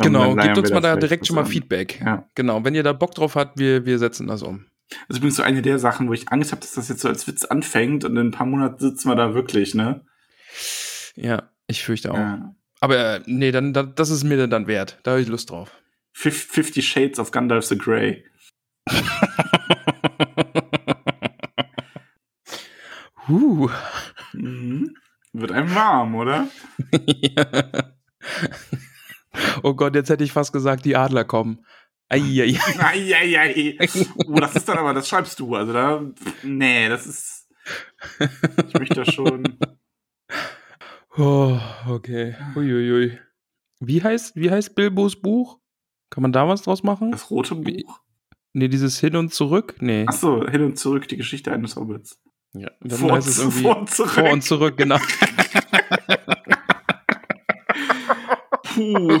Genau, 0.00 0.34
gebt 0.34 0.58
uns 0.58 0.70
mal 0.70 0.80
da 0.80 0.96
direkt 0.96 1.26
schon 1.26 1.36
mal 1.36 1.44
Feedback. 1.44 2.00
Ja. 2.00 2.28
Genau, 2.34 2.64
wenn 2.64 2.74
ihr 2.74 2.82
da 2.82 2.92
Bock 2.92 3.14
drauf 3.14 3.34
habt, 3.34 3.58
wir, 3.58 3.86
wir 3.86 3.98
setzen 3.98 4.26
das 4.26 4.42
um. 4.42 4.66
Das 4.88 5.16
ist 5.16 5.16
übrigens 5.18 5.36
so 5.36 5.42
eine 5.42 5.62
der 5.62 5.78
Sachen, 5.78 6.08
wo 6.08 6.12
ich 6.12 6.30
Angst 6.30 6.52
habe, 6.52 6.60
dass 6.60 6.74
das 6.74 6.88
jetzt 6.88 7.00
so 7.00 7.08
als 7.08 7.26
Witz 7.26 7.44
anfängt 7.44 8.04
und 8.04 8.16
in 8.16 8.28
ein 8.28 8.30
paar 8.32 8.46
Monaten 8.46 8.78
sitzen 8.78 9.08
wir 9.08 9.14
da 9.14 9.34
wirklich, 9.34 9.74
ne? 9.74 10.04
Ja, 11.14 11.50
ich 11.66 11.84
fürchte 11.84 12.12
auch. 12.12 12.16
Ja. 12.16 12.54
Aber 12.80 12.96
äh, 12.96 13.20
nee, 13.26 13.52
dann, 13.52 13.72
das 13.72 14.10
ist 14.10 14.24
mir 14.24 14.46
dann 14.48 14.66
wert. 14.66 14.98
Da 15.02 15.12
habe 15.12 15.20
ich 15.20 15.28
Lust 15.28 15.50
drauf. 15.50 15.70
Fifty 16.12 16.82
Shades 16.82 17.18
of 17.18 17.30
Gandalf 17.30 17.66
the 17.66 17.78
Grey. 17.78 18.24
Uh. 23.28 23.68
Mhm. 24.32 24.94
Wird 25.32 25.52
einem 25.52 25.74
warm, 25.74 26.14
oder? 26.16 26.48
ja. 27.06 27.46
Oh 29.62 29.74
Gott, 29.74 29.94
jetzt 29.94 30.10
hätte 30.10 30.24
ich 30.24 30.32
fast 30.32 30.52
gesagt, 30.52 30.84
die 30.84 30.96
Adler 30.96 31.24
kommen. 31.24 31.64
Eieiei. 32.08 32.58
Eieiei. 32.78 33.78
Oh, 34.26 34.34
das 34.34 34.56
ist 34.56 34.68
dann 34.68 34.78
aber, 34.78 34.92
das 34.92 35.08
schreibst 35.08 35.38
du. 35.38 35.54
Also 35.54 35.72
da, 35.72 36.02
nee, 36.42 36.88
das 36.88 37.06
ist. 37.06 37.48
Ich 38.66 38.74
möchte 38.74 39.04
das 39.04 39.14
schon. 39.14 39.56
Oh, 41.16 41.58
okay. 41.88 42.36
Uiuiui. 42.54 43.18
Wie 43.80 44.02
heißt, 44.02 44.36
wie 44.36 44.50
heißt 44.50 44.76
Bilbos 44.76 45.20
Buch? 45.20 45.58
Kann 46.08 46.22
man 46.22 46.32
da 46.32 46.46
was 46.46 46.62
draus 46.62 46.84
machen? 46.84 47.10
Das 47.10 47.30
rote 47.30 47.56
Buch? 47.56 48.00
Nee, 48.52 48.68
dieses 48.68 48.98
Hin 49.00 49.16
und 49.16 49.32
Zurück? 49.32 49.76
Nee. 49.80 50.06
Ach 50.08 50.12
so, 50.12 50.46
Hin 50.46 50.62
und 50.62 50.78
Zurück, 50.78 51.08
die 51.08 51.16
Geschichte 51.16 51.52
eines 51.52 51.76
Hobbits. 51.76 52.18
Ja, 52.52 52.70
dann 52.80 52.98
vor, 52.98 53.12
heißt 53.12 53.28
es 53.28 53.38
irgendwie 53.38 53.62
vor 53.62 53.78
und 53.78 53.88
zurück. 53.90 54.10
Vor 54.10 54.30
und 54.30 54.42
zurück, 54.42 54.76
genau. 54.76 54.98
Puh. 58.64 59.20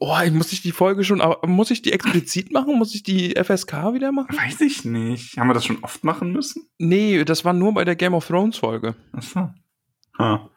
Oh, 0.00 0.16
muss 0.32 0.52
ich 0.52 0.62
die 0.62 0.72
Folge 0.72 1.04
schon, 1.04 1.22
muss 1.46 1.70
ich 1.70 1.82
die 1.82 1.92
explizit 1.92 2.52
machen? 2.52 2.76
Muss 2.76 2.94
ich 2.94 3.02
die 3.02 3.34
FSK 3.36 3.94
wieder 3.94 4.12
machen? 4.12 4.36
Weiß 4.36 4.60
ich 4.60 4.84
nicht. 4.84 5.38
Haben 5.38 5.48
wir 5.48 5.54
das 5.54 5.64
schon 5.64 5.82
oft 5.82 6.04
machen 6.04 6.32
müssen? 6.32 6.68
Nee, 6.78 7.24
das 7.24 7.44
war 7.44 7.52
nur 7.52 7.72
bei 7.74 7.84
der 7.84 7.96
Game 7.96 8.14
of 8.14 8.26
Thrones 8.26 8.58
Folge. 8.58 8.96
Achso. 9.12 9.50
Ah. 10.18 10.48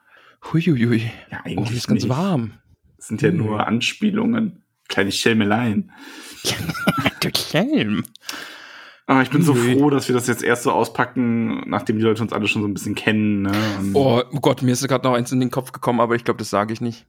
Huiuiui. 0.51 1.11
Ja, 1.31 1.41
eigentlich 1.43 1.71
oh, 1.71 1.77
ist 1.77 1.87
ganz 1.87 2.03
nicht. 2.03 2.09
warm. 2.09 2.53
Das 2.97 3.07
sind 3.07 3.21
ja 3.21 3.29
hm. 3.29 3.37
nur 3.37 3.65
Anspielungen. 3.67 4.60
Kleine 4.91 5.11
Schelmeleien. 5.11 5.91
du 7.21 7.29
Schelm. 7.35 8.03
Aber 9.07 9.21
ich 9.23 9.29
bin 9.29 9.41
so 9.41 9.55
froh, 9.55 9.89
dass 9.89 10.07
wir 10.07 10.15
das 10.15 10.27
jetzt 10.27 10.43
erst 10.43 10.63
so 10.63 10.71
auspacken, 10.71 11.69
nachdem 11.69 11.97
die 11.97 12.03
Leute 12.03 12.21
uns 12.21 12.33
alle 12.33 12.47
schon 12.47 12.61
so 12.61 12.67
ein 12.67 12.73
bisschen 12.73 12.95
kennen. 12.95 13.43
Ne? 13.43 13.51
Oh, 13.93 14.21
oh 14.31 14.39
Gott, 14.39 14.61
mir 14.61 14.71
ist 14.71 14.87
gerade 14.87 15.07
noch 15.07 15.15
eins 15.15 15.31
in 15.31 15.39
den 15.39 15.49
Kopf 15.49 15.71
gekommen, 15.71 15.99
aber 15.99 16.15
ich 16.15 16.23
glaube, 16.23 16.37
das 16.39 16.49
sage 16.49 16.73
ich 16.73 16.81
nicht. 16.81 17.05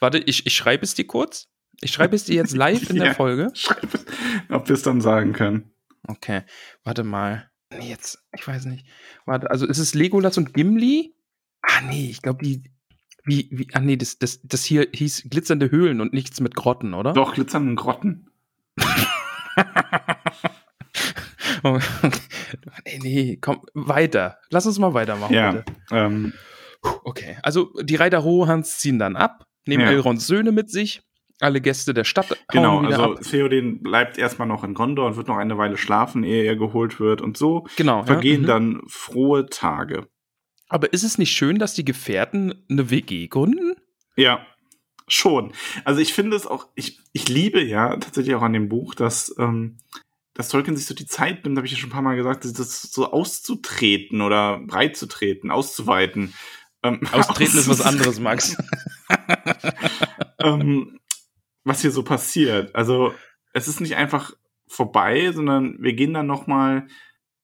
Warte, 0.00 0.18
ich, 0.18 0.46
ich 0.46 0.54
schreibe 0.54 0.84
es 0.84 0.94
dir 0.94 1.06
kurz. 1.06 1.48
Ich 1.80 1.92
schreibe 1.92 2.16
es 2.16 2.24
dir 2.24 2.34
jetzt 2.34 2.54
live 2.56 2.90
in 2.90 2.96
der 2.96 3.14
Folge. 3.14 3.50
Schreib 3.54 3.94
es, 3.94 4.04
ob 4.50 4.68
wir 4.68 4.74
es 4.74 4.82
dann 4.82 5.00
sagen 5.00 5.32
können. 5.32 5.70
Okay, 6.08 6.42
warte 6.82 7.04
mal. 7.04 7.50
Nee, 7.72 7.90
jetzt, 7.90 8.18
ich 8.34 8.46
weiß 8.46 8.64
nicht. 8.66 8.86
Warte, 9.26 9.50
also 9.50 9.66
ist 9.66 9.78
es 9.78 9.94
Legolas 9.94 10.38
und 10.38 10.54
Gimli? 10.54 11.14
Ah, 11.62 11.82
nee, 11.88 12.10
ich 12.10 12.22
glaube, 12.22 12.44
die. 12.44 12.70
Wie, 13.26 13.48
wie, 13.50 13.68
ah, 13.72 13.80
nee, 13.80 13.96
das, 13.96 14.18
das, 14.18 14.40
das 14.42 14.64
hier 14.64 14.88
hieß 14.92 15.26
glitzernde 15.28 15.70
Höhlen 15.70 16.00
und 16.00 16.12
nichts 16.12 16.40
mit 16.40 16.54
Grotten, 16.54 16.94
oder? 16.94 17.12
Doch, 17.12 17.34
glitzernde 17.34 17.74
Grotten. 17.74 18.30
oh, 21.64 21.78
nee, 22.84 22.98
nee, 23.02 23.38
komm, 23.40 23.60
weiter. 23.74 24.38
Lass 24.50 24.66
uns 24.66 24.78
mal 24.78 24.94
weitermachen, 24.94 25.34
ja, 25.34 25.52
bitte. 25.52 25.72
Ähm, 25.90 26.32
okay, 27.04 27.36
also 27.42 27.72
die 27.82 27.96
Reiter 27.96 28.18
Rohans 28.18 28.78
ziehen 28.78 28.98
dann 28.98 29.16
ab 29.16 29.46
nehmen 29.66 29.84
ja. 29.84 29.90
Elrons 29.90 30.26
Söhne 30.26 30.52
mit 30.52 30.70
sich. 30.70 31.02
Alle 31.38 31.60
Gäste 31.60 31.92
der 31.92 32.04
Stadt. 32.04 32.34
Genau, 32.48 32.80
also 32.80 33.02
ab. 33.02 33.20
Theoden 33.20 33.82
bleibt 33.82 34.16
erstmal 34.16 34.48
noch 34.48 34.64
in 34.64 34.72
Gondor 34.72 35.06
und 35.06 35.16
wird 35.16 35.28
noch 35.28 35.36
eine 35.36 35.58
Weile 35.58 35.76
schlafen, 35.76 36.24
ehe 36.24 36.44
er 36.44 36.56
geholt 36.56 36.98
wird. 36.98 37.20
Und 37.20 37.36
so 37.36 37.66
genau, 37.76 38.04
vergehen 38.04 38.46
ja. 38.46 38.58
mhm. 38.58 38.74
dann 38.74 38.82
frohe 38.88 39.46
Tage. 39.46 40.08
Aber 40.68 40.92
ist 40.92 41.04
es 41.04 41.18
nicht 41.18 41.32
schön, 41.32 41.58
dass 41.58 41.74
die 41.74 41.84
Gefährten 41.84 42.64
eine 42.68 42.90
WG 42.90 43.28
gründen? 43.28 43.76
Ja, 44.16 44.44
schon. 45.08 45.52
Also 45.84 46.00
ich 46.00 46.12
finde 46.12 46.36
es 46.36 46.46
auch, 46.46 46.68
ich, 46.74 47.00
ich 47.12 47.28
liebe 47.28 47.62
ja 47.62 47.96
tatsächlich 47.96 48.34
auch 48.34 48.42
an 48.42 48.52
dem 48.52 48.68
Buch, 48.68 48.94
dass, 48.94 49.34
ähm, 49.38 49.78
dass 50.34 50.48
Tolkien 50.48 50.76
sich 50.76 50.86
so 50.86 50.94
die 50.94 51.06
Zeit 51.06 51.44
nimmt, 51.44 51.56
habe 51.56 51.66
ich 51.66 51.72
ja 51.72 51.78
schon 51.78 51.90
ein 51.90 51.92
paar 51.92 52.02
Mal 52.02 52.16
gesagt, 52.16 52.44
das 52.44 52.82
so 52.82 53.10
auszutreten 53.10 54.20
oder 54.20 54.58
breit 54.58 54.96
zu 54.96 55.06
treten, 55.06 55.50
auszuweiten. 55.50 56.34
Ähm, 56.82 57.00
Austreten 57.12 57.58
ist 57.58 57.68
was 57.68 57.80
anderes, 57.80 58.18
Max. 58.18 58.56
ähm, 60.40 60.98
was 61.64 61.80
hier 61.82 61.90
so 61.90 62.02
passiert. 62.02 62.74
Also 62.74 63.14
es 63.52 63.68
ist 63.68 63.80
nicht 63.80 63.96
einfach 63.96 64.32
vorbei, 64.66 65.30
sondern 65.32 65.76
wir 65.80 65.92
gehen 65.94 66.14
dann 66.14 66.26
noch 66.26 66.46
mal 66.46 66.88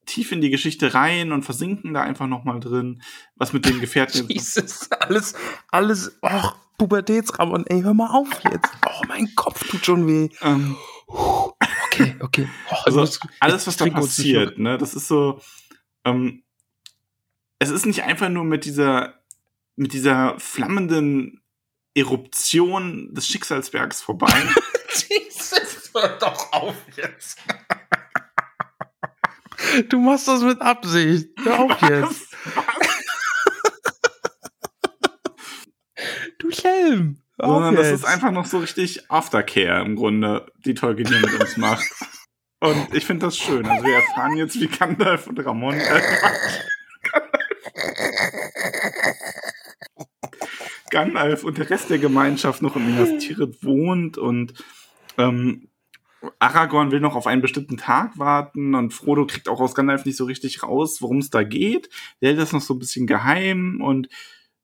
tief 0.07 0.32
in 0.32 0.40
die 0.40 0.50
Geschichte 0.50 0.94
rein 0.94 1.32
und 1.32 1.42
versinken 1.42 1.94
da 1.94 2.03
einfach 2.03 2.26
noch 2.26 2.44
mal 2.44 2.61
drin, 2.61 3.03
was 3.36 3.53
mit 3.53 3.66
den 3.66 3.80
Gefährten 3.80 4.26
Jesus, 4.28 4.90
alles, 4.90 5.34
alles, 5.70 6.18
och, 6.22 6.57
Pubertätsramon, 6.78 7.64
ey, 7.66 7.82
hör 7.82 7.94
mal 7.94 8.11
auf 8.11 8.28
jetzt. 8.50 8.70
Oh, 8.86 9.05
mein 9.07 9.32
Kopf 9.36 9.68
tut 9.68 9.84
schon 9.84 10.07
weh. 10.07 10.28
Ähm, 10.40 10.76
okay, 11.07 12.16
okay. 12.20 12.48
Oh, 12.70 12.76
also 12.84 13.07
alles, 13.40 13.66
was 13.66 13.76
da 13.76 13.86
passiert, 13.86 14.59
ne, 14.59 14.78
das 14.78 14.94
ist 14.94 15.09
so, 15.09 15.40
ähm, 16.05 16.42
es 17.59 17.70
ist 17.70 17.86
nicht 17.86 18.03
einfach 18.03 18.28
nur 18.28 18.44
mit 18.44 18.64
dieser 18.64 19.22
mit 19.76 19.92
dieser 19.92 20.38
flammenden 20.38 21.42
Eruption 21.94 23.14
des 23.14 23.26
Schicksalsbergs 23.26 24.03
vorbei. 24.03 24.32
Jesus, 25.09 25.90
hör 25.94 26.18
doch 26.18 26.53
auf 26.53 26.74
jetzt. 26.96 27.38
Du 29.88 29.98
machst 29.98 30.28
das 30.28 30.42
mit 30.42 30.60
Absicht. 30.60 31.28
Hör 31.42 31.60
auf 31.60 31.82
jetzt. 31.82 32.28
du 36.38 36.50
Schelm. 36.50 37.18
Sondern 37.38 37.74
das 37.74 37.90
ist 37.90 38.04
einfach 38.04 38.30
noch 38.30 38.46
so 38.46 38.58
richtig 38.58 39.10
Aftercare 39.10 39.84
im 39.84 39.96
Grunde, 39.96 40.46
die 40.64 40.74
Tolkien 40.74 41.08
hier 41.08 41.20
mit 41.20 41.40
uns 41.40 41.56
macht. 41.56 41.84
Und 42.60 42.94
ich 42.94 43.04
finde 43.04 43.26
das 43.26 43.36
schön. 43.36 43.66
Also 43.66 43.84
wir 43.84 43.96
erfahren 43.96 44.36
jetzt, 44.36 44.60
wie 44.60 44.68
Gandalf 44.68 45.26
und 45.26 45.44
Ramon 45.44 45.74
äh, 45.74 46.01
Gandalf 50.90 51.42
und 51.42 51.59
der 51.59 51.68
Rest 51.70 51.90
der 51.90 51.98
Gemeinschaft 51.98 52.62
noch 52.62 52.76
in 52.76 52.86
Minas 52.86 53.18
Tirith 53.18 53.64
wohnt 53.64 54.18
und 54.18 54.55
ähm, 55.18 55.68
Aragorn 56.39 56.90
will 56.90 57.01
noch 57.01 57.15
auf 57.15 57.27
einen 57.27 57.43
bestimmten 57.43 57.77
Tag 57.77 58.19
warten 58.19 58.74
und 58.74 58.93
Frodo 58.93 59.27
kriegt 59.27 59.49
auch 59.49 59.61
aus 59.61 59.74
Gandalf 59.74 60.05
nicht 60.05 60.16
so 60.16 60.24
richtig 60.24 60.62
raus, 60.62 61.03
worum 61.03 61.19
es 61.19 61.31
da 61.31 61.43
geht. 61.43 61.89
Der 62.20 62.31
hält 62.31 62.40
das 62.40 62.53
noch 62.53 62.61
so 62.61 62.74
ein 62.74 62.78
bisschen 62.78 63.07
geheim 63.07 63.81
und 63.82 64.09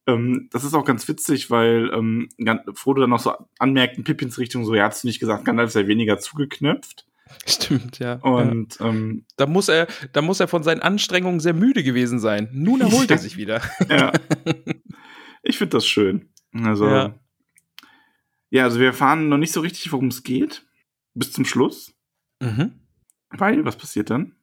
ähm, 0.07 0.49
das 0.51 0.65
ist 0.65 0.75
auch 0.75 0.85
ganz 0.85 1.07
witzig, 1.09 1.51
weil 1.51 1.91
ähm, 1.93 2.29
Frodo 2.75 3.03
dann 3.03 3.11
noch 3.11 3.21
so 3.21 3.33
anmerkt 3.59 3.99
in 3.99 4.05
Pippins 4.05 4.39
Richtung 4.39 4.65
so, 4.65 4.75
ja, 4.75 4.87
hast 4.87 5.05
du 5.05 5.09
nicht 5.09 5.21
gesagt, 5.21 5.45
Gandalf 5.45 5.71
sei 5.71 5.87
weniger 5.87 6.19
zugeknöpft. 6.19 7.07
Stimmt, 7.47 7.99
ja. 7.99 8.15
Und 8.15 8.79
ja. 8.79 8.87
Ähm, 8.87 9.25
da 9.37 9.47
muss 9.47 9.69
er, 9.69 9.87
da 10.13 10.23
muss 10.23 10.41
er 10.41 10.49
von 10.49 10.63
seinen 10.63 10.81
Anstrengungen 10.81 11.41
sehr 11.41 11.53
müde 11.53 11.83
gewesen 11.83 12.19
sein. 12.19 12.49
Nun 12.53 12.81
erholt 12.81 13.11
er 13.11 13.19
sich 13.19 13.37
wieder. 13.37 13.61
Ja. 13.89 14.13
Ich 15.43 15.59
finde 15.59 15.77
das 15.77 15.87
schön. 15.87 16.31
Also, 16.53 16.89
ja. 16.89 17.15
ja, 18.51 18.65
also 18.65 18.81
wir 18.81 18.87
erfahren 18.87 19.29
noch 19.29 19.39
nicht 19.39 19.53
so 19.53 19.61
richtig, 19.61 19.93
worum 19.93 20.09
es 20.09 20.23
geht. 20.23 20.65
Bis 21.19 21.33
zum 21.33 21.45
Schluss. 21.45 21.93
Mhm. 22.41 22.73
Weil, 23.31 23.65
was 23.65 23.77
passiert 23.77 24.11
dann? 24.11 24.35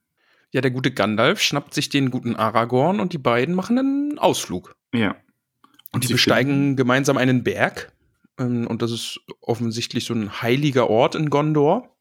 Ja, 0.52 0.62
der 0.62 0.72
gute 0.72 0.92
Gandalf 0.92 1.42
schnappt 1.42 1.74
sich 1.74 1.90
den 1.90 2.12
guten 2.12 2.36
Aragorn 2.36 3.00
und 3.00 3.14
die 3.14 3.18
beiden 3.18 3.56
machen 3.56 3.78
einen 3.78 4.20
Ausflug. 4.20 4.76
Ja. 4.94 5.12
Und, 5.12 6.04
und 6.04 6.10
die 6.10 6.14
besteigen 6.14 6.52
finden? 6.52 6.76
gemeinsam 6.76 7.18
einen 7.18 7.44
Berg. 7.44 7.92
Ähm, 8.38 8.68
und 8.68 8.82
das 8.82 8.92
ist 8.92 9.20
offensichtlich 9.42 10.06
so 10.06 10.14
ein 10.14 10.42
heiliger 10.42 10.90
Ort 10.90 11.16
in 11.16 11.30
Gondor, 11.30 11.96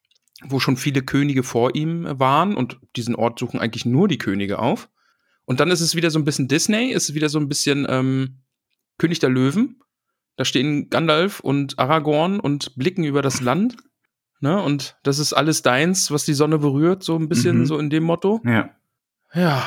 wo 0.45 0.61
schon 0.61 0.77
viele 0.77 1.03
Könige 1.03 1.43
vor 1.43 1.75
ihm 1.75 2.07
waren. 2.19 2.57
Und 2.57 2.79
diesen 2.97 3.15
Ort 3.15 3.39
suchen 3.39 3.61
eigentlich 3.61 3.87
nur 3.87 4.09
die 4.09 4.19
Könige 4.19 4.59
auf. 4.59 4.89
Und 5.45 5.61
dann 5.61 5.71
ist 5.71 5.81
es 5.81 5.95
wieder 5.95 6.11
so 6.11 6.19
ein 6.19 6.25
bisschen 6.25 6.49
Disney, 6.49 6.91
ist 6.91 7.15
wieder 7.15 7.29
so 7.29 7.39
ein 7.39 7.49
bisschen 7.49 7.87
ähm, 7.89 8.41
König 8.99 9.19
der 9.19 9.31
Löwen. 9.31 9.81
Da 10.37 10.45
stehen 10.45 10.91
Gandalf 10.91 11.41
und 11.41 11.79
Aragorn 11.79 12.41
und 12.41 12.75
blicken 12.77 13.05
über 13.05 13.23
das 13.23 13.41
Land. 13.41 13.77
Ne? 14.45 14.63
Und 14.63 14.97
das 15.03 15.19
ist 15.19 15.33
alles 15.33 15.63
deins, 15.63 16.11
was 16.11 16.25
die 16.25 16.35
Sonne 16.35 16.59
berührt, 16.59 17.03
so 17.03 17.17
ein 17.17 17.29
bisschen 17.29 17.61
mhm. 17.61 17.67
so 17.67 17.79
in 17.79 17.91
dem 17.91 18.05
Motto. 18.05 18.41
Ja. 18.45 18.71
Ja. 19.33 19.65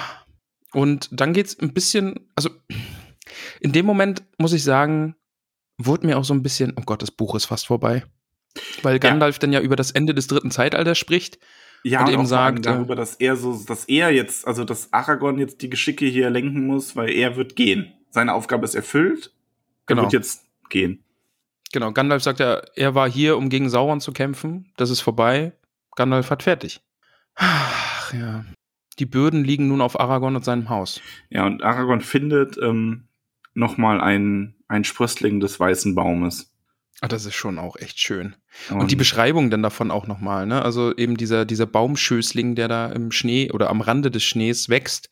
Und 0.71 1.09
dann 1.11 1.33
geht's 1.33 1.59
ein 1.59 1.73
bisschen, 1.73 2.29
also 2.35 2.49
In 3.59 3.71
dem 3.71 3.85
Moment 3.85 4.23
muss 4.37 4.53
ich 4.53 4.63
sagen, 4.63 5.15
wurde 5.77 6.05
mir 6.05 6.17
auch 6.17 6.23
so 6.23 6.33
ein 6.33 6.43
bisschen, 6.43 6.73
oh 6.77 6.83
Gott, 6.85 7.01
das 7.01 7.11
Buch 7.11 7.35
ist 7.35 7.45
fast 7.45 7.67
vorbei. 7.67 8.03
Weil 8.81 8.99
Gandalf 8.99 9.35
ja. 9.35 9.39
dann 9.39 9.53
ja 9.53 9.61
über 9.61 9.75
das 9.75 9.91
Ende 9.91 10.13
des 10.13 10.27
dritten 10.27 10.51
Zeitalters 10.51 10.97
spricht. 10.97 11.39
Ja, 11.83 12.01
und, 12.01 12.07
und 12.07 12.13
eben 12.13 12.25
sagt 12.25 12.59
äh, 12.59 12.61
darüber, 12.61 12.95
dass 12.95 13.15
er 13.15 13.35
so, 13.35 13.59
dass 13.67 13.85
er 13.85 14.11
jetzt, 14.11 14.47
also 14.47 14.63
dass 14.63 14.91
Aragorn 14.93 15.37
jetzt 15.37 15.61
die 15.61 15.69
Geschicke 15.69 16.05
hier 16.05 16.29
lenken 16.29 16.65
muss, 16.65 16.95
weil 16.95 17.09
er 17.11 17.35
wird 17.35 17.55
gehen. 17.55 17.93
Seine 18.09 18.33
Aufgabe 18.33 18.65
ist 18.65 18.75
erfüllt. 18.75 19.33
Er 19.85 19.95
genau. 19.95 20.01
wird 20.03 20.13
jetzt 20.13 20.45
gehen. 20.69 21.03
Genau, 21.71 21.91
Gandalf 21.91 22.23
sagt 22.23 22.39
ja, 22.39 22.61
er 22.75 22.95
war 22.95 23.09
hier, 23.09 23.37
um 23.37 23.49
gegen 23.49 23.69
Sauron 23.69 24.01
zu 24.01 24.13
kämpfen. 24.13 24.71
Das 24.77 24.89
ist 24.89 25.01
vorbei. 25.01 25.53
Gandalf 25.95 26.29
hat 26.29 26.43
fertig. 26.43 26.81
Ach 27.35 28.13
ja. 28.13 28.45
Die 28.99 29.05
Bürden 29.05 29.43
liegen 29.43 29.67
nun 29.67 29.81
auf 29.81 29.99
Aragorn 29.99 30.35
und 30.35 30.45
seinem 30.45 30.69
Haus. 30.69 31.01
Ja, 31.29 31.45
und 31.45 31.61
Aragorn 31.63 32.01
findet 32.01 32.57
ähm, 32.57 33.07
nochmal 33.53 34.01
ein, 34.01 34.55
ein 34.67 34.83
Sprössling 34.83 35.39
des 35.39 35.59
weißen 35.59 35.93
Baumes. 35.93 36.51
Ah, 37.01 37.07
das 37.07 37.25
ist 37.25 37.35
schon 37.35 37.59
auch 37.59 37.75
echt 37.75 37.99
schön. 37.99 38.35
Und, 38.69 38.81
und 38.81 38.91
die 38.91 38.95
Beschreibung 38.95 39.51
dann 39.51 39.61
davon 39.61 39.91
auch 39.91 40.07
nochmal, 40.07 40.47
ne? 40.47 40.63
Also 40.63 40.95
eben 40.95 41.15
dieser, 41.15 41.45
dieser 41.45 41.67
Baumschößling, 41.67 42.55
der 42.55 42.67
da 42.67 42.87
im 42.87 43.11
Schnee 43.11 43.51
oder 43.51 43.69
am 43.69 43.81
Rande 43.81 44.09
des 44.09 44.23
Schnees 44.23 44.67
wächst, 44.67 45.09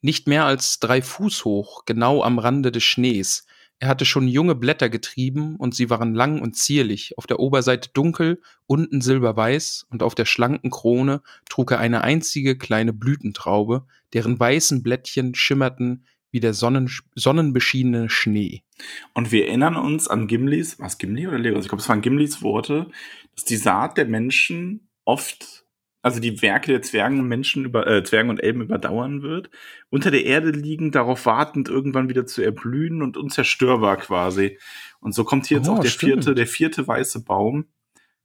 nicht 0.00 0.26
mehr 0.26 0.44
als 0.44 0.80
drei 0.80 1.02
Fuß 1.02 1.44
hoch, 1.44 1.84
genau 1.84 2.24
am 2.24 2.40
Rande 2.40 2.72
des 2.72 2.82
Schnees. 2.82 3.46
Er 3.80 3.88
hatte 3.88 4.04
schon 4.04 4.28
junge 4.28 4.54
Blätter 4.54 4.90
getrieben 4.90 5.56
und 5.56 5.74
sie 5.74 5.88
waren 5.88 6.14
lang 6.14 6.42
und 6.42 6.54
zierlich, 6.54 7.16
auf 7.16 7.26
der 7.26 7.40
Oberseite 7.40 7.88
dunkel, 7.94 8.42
unten 8.66 9.00
silberweiß 9.00 9.86
und 9.90 10.02
auf 10.02 10.14
der 10.14 10.26
schlanken 10.26 10.70
Krone 10.70 11.22
trug 11.48 11.72
er 11.72 11.78
eine 11.78 12.02
einzige 12.02 12.58
kleine 12.58 12.92
Blütentraube, 12.92 13.86
deren 14.12 14.38
weißen 14.38 14.82
Blättchen 14.82 15.34
schimmerten 15.34 16.04
wie 16.30 16.40
der 16.40 16.54
sonnen 16.54 16.90
sonnenbeschienene 17.14 18.08
Schnee. 18.08 18.62
Und 19.14 19.32
wir 19.32 19.48
erinnern 19.48 19.76
uns 19.76 20.08
an 20.08 20.26
Gimlis, 20.26 20.78
was 20.78 20.98
Gimli 20.98 21.26
oder 21.26 21.38
Legolas? 21.38 21.64
Ich 21.64 21.68
glaube, 21.70 21.82
es 21.82 21.88
waren 21.88 22.02
Gimlis 22.02 22.42
Worte, 22.42 22.86
dass 23.34 23.44
die 23.44 23.56
Saat 23.56 23.96
der 23.96 24.04
Menschen 24.06 24.88
oft 25.04 25.59
also 26.02 26.20
die 26.20 26.40
Werke 26.42 26.72
der 26.72 26.82
Zwergen 26.82 27.20
und 27.20 27.28
Menschen 27.28 27.64
über, 27.64 27.86
äh, 27.86 28.02
Zwergen 28.02 28.30
und 28.30 28.42
Elben 28.42 28.62
überdauern 28.62 29.22
wird, 29.22 29.50
unter 29.90 30.10
der 30.10 30.24
Erde 30.24 30.50
liegend, 30.50 30.94
darauf 30.94 31.26
wartend, 31.26 31.68
irgendwann 31.68 32.08
wieder 32.08 32.26
zu 32.26 32.42
erblühen 32.42 33.02
und 33.02 33.16
unzerstörbar 33.16 33.98
quasi. 33.98 34.58
Und 35.00 35.14
so 35.14 35.24
kommt 35.24 35.46
hier 35.46 35.58
jetzt 35.58 35.68
oh, 35.68 35.74
auch 35.74 35.80
der 35.80 35.90
stimmt. 35.90 36.12
vierte, 36.12 36.34
der 36.34 36.46
vierte 36.46 36.86
weiße 36.86 37.24
Baum. 37.24 37.66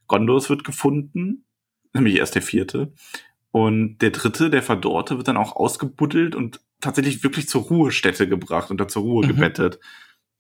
Gondors 0.07 0.49
wird 0.49 0.63
gefunden, 0.63 1.45
nämlich 1.93 2.15
erst 2.15 2.35
der 2.35 2.41
vierte. 2.41 2.93
Und 3.51 3.99
der 3.99 4.11
dritte, 4.11 4.49
der 4.49 4.61
Verdorrte, 4.61 5.17
wird 5.17 5.27
dann 5.27 5.37
auch 5.37 5.55
ausgebuddelt 5.55 6.35
und 6.35 6.61
tatsächlich 6.81 7.23
wirklich 7.23 7.47
zur 7.47 7.63
Ruhestätte 7.63 8.27
gebracht 8.27 8.69
und 8.69 8.79
da 8.79 8.87
zur 8.87 9.03
Ruhe 9.03 9.25
mhm. 9.25 9.29
gebettet. 9.29 9.79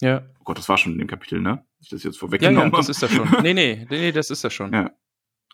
Ja. 0.01 0.23
Oh 0.39 0.43
Gott, 0.43 0.57
das 0.57 0.69
war 0.69 0.77
schon 0.77 0.93
in 0.93 0.99
dem 0.99 1.07
Kapitel, 1.07 1.39
ne? 1.39 1.65
Ich 1.79 1.89
das 1.89 2.03
jetzt 2.03 2.17
vorweggenommen 2.17 2.59
ja, 2.59 2.65
ja, 2.65 2.77
das 2.77 2.89
ist 2.89 3.01
das 3.01 3.11
schon. 3.11 3.29
Nee, 3.41 3.53
nee, 3.53 3.87
nee, 3.89 4.11
das 4.11 4.29
ist 4.29 4.43
das 4.43 4.53
schon. 4.53 4.73
Ja. 4.73 4.91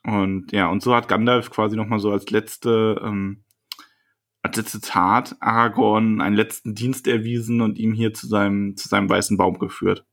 Und 0.04 0.52
ja, 0.52 0.68
und 0.68 0.82
so 0.82 0.96
hat 0.96 1.08
Gandalf 1.08 1.52
quasi 1.52 1.76
nochmal 1.76 2.00
so 2.00 2.12
als 2.12 2.30
letzte, 2.30 3.00
ähm, 3.04 3.44
als 4.42 4.58
letzte 4.58 4.82
Tat 4.82 5.36
Aragorn 5.40 6.22
einen 6.22 6.36
letzten 6.36 6.74
Dienst 6.74 7.08
erwiesen 7.08 7.62
und 7.62 7.78
ihm 7.78 7.94
hier 7.94 8.14
zu 8.14 8.28
seinem, 8.28 8.76
zu 8.76 8.88
seinem 8.88 9.10
weißen 9.10 9.38
Baum 9.38 9.60
geführt. 9.60 10.06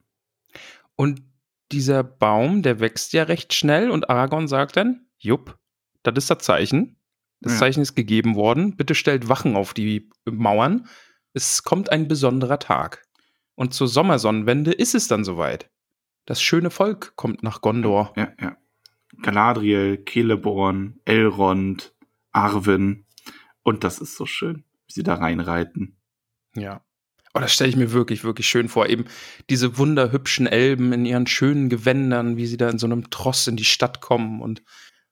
Und 0.97 1.23
dieser 1.73 2.03
Baum, 2.03 2.63
der 2.63 2.81
wächst 2.81 3.13
ja 3.13 3.25
recht 3.25 3.55
schnell 3.55 3.91
und 3.91 4.11
Aragorn 4.11 4.49
sagt 4.49 4.77
dann, 4.77 5.07
jupp, 5.19 5.59
das 6.03 6.15
ist 6.17 6.31
das 6.31 6.39
Zeichen. 6.39 6.97
Das 7.41 7.55
ja. 7.55 7.59
Zeichen 7.61 7.83
ist 7.83 7.95
gegeben 7.95 8.35
worden. 8.35 8.77
Bitte 8.77 8.95
stellt 8.95 9.29
Wachen 9.29 9.57
auf 9.57 9.75
die 9.75 10.11
Mauern. 10.29 10.89
Es 11.35 11.63
kommt 11.63 11.91
ein 11.91 12.09
besonderer 12.09 12.59
Tag. 12.59 13.07
Und 13.55 13.75
zur 13.75 13.89
Sommersonnenwende 13.89 14.73
ist 14.73 14.95
es 14.95 15.09
dann 15.09 15.25
soweit. 15.25 15.71
Das 16.27 16.43
schöne 16.43 16.71
Volk 16.71 17.15
kommt 17.17 17.43
nach 17.43 17.61
Gondor. 17.61 18.13
Ja, 18.17 18.33
ja. 18.41 18.57
Galadriel, 19.23 20.05
Celeborn, 20.09 21.01
Elrond, 21.05 21.95
Arwen. 22.33 23.07
Und 23.63 23.85
das 23.85 23.99
ist 23.99 24.17
so 24.17 24.27
schön, 24.27 24.65
wie 24.87 24.93
sie 24.93 25.03
da 25.03 25.15
reinreiten. 25.15 25.97
Ja. 26.55 26.83
Oh, 27.35 27.41
das 27.41 27.53
stelle 27.53 27.71
ich 27.71 27.77
mir 27.77 27.93
wirklich, 27.93 28.25
wirklich 28.25 28.49
schön 28.49 28.69
vor. 28.69 28.89
Eben 28.89 29.05
diese 29.51 29.77
wunderhübschen 29.79 30.47
Elben 30.47 30.93
in 30.93 31.05
ihren 31.05 31.27
schönen 31.27 31.69
Gewändern, 31.69 32.37
wie 32.37 32.47
sie 32.47 32.57
da 32.57 32.69
in 32.71 32.79
so 32.79 32.87
einem 32.87 33.11
Tross 33.11 33.47
in 33.47 33.57
die 33.57 33.65
Stadt 33.65 34.01
kommen 34.01 34.41
und 34.41 34.63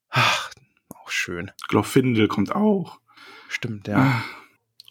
ach, 0.09 0.51
auch 0.89 1.11
schön. 1.11 1.51
Glorfindel 1.69 2.29
kommt 2.29 2.55
auch. 2.55 3.01
Stimmt, 3.49 3.87
ja. 3.87 3.99
Ah. 3.99 4.25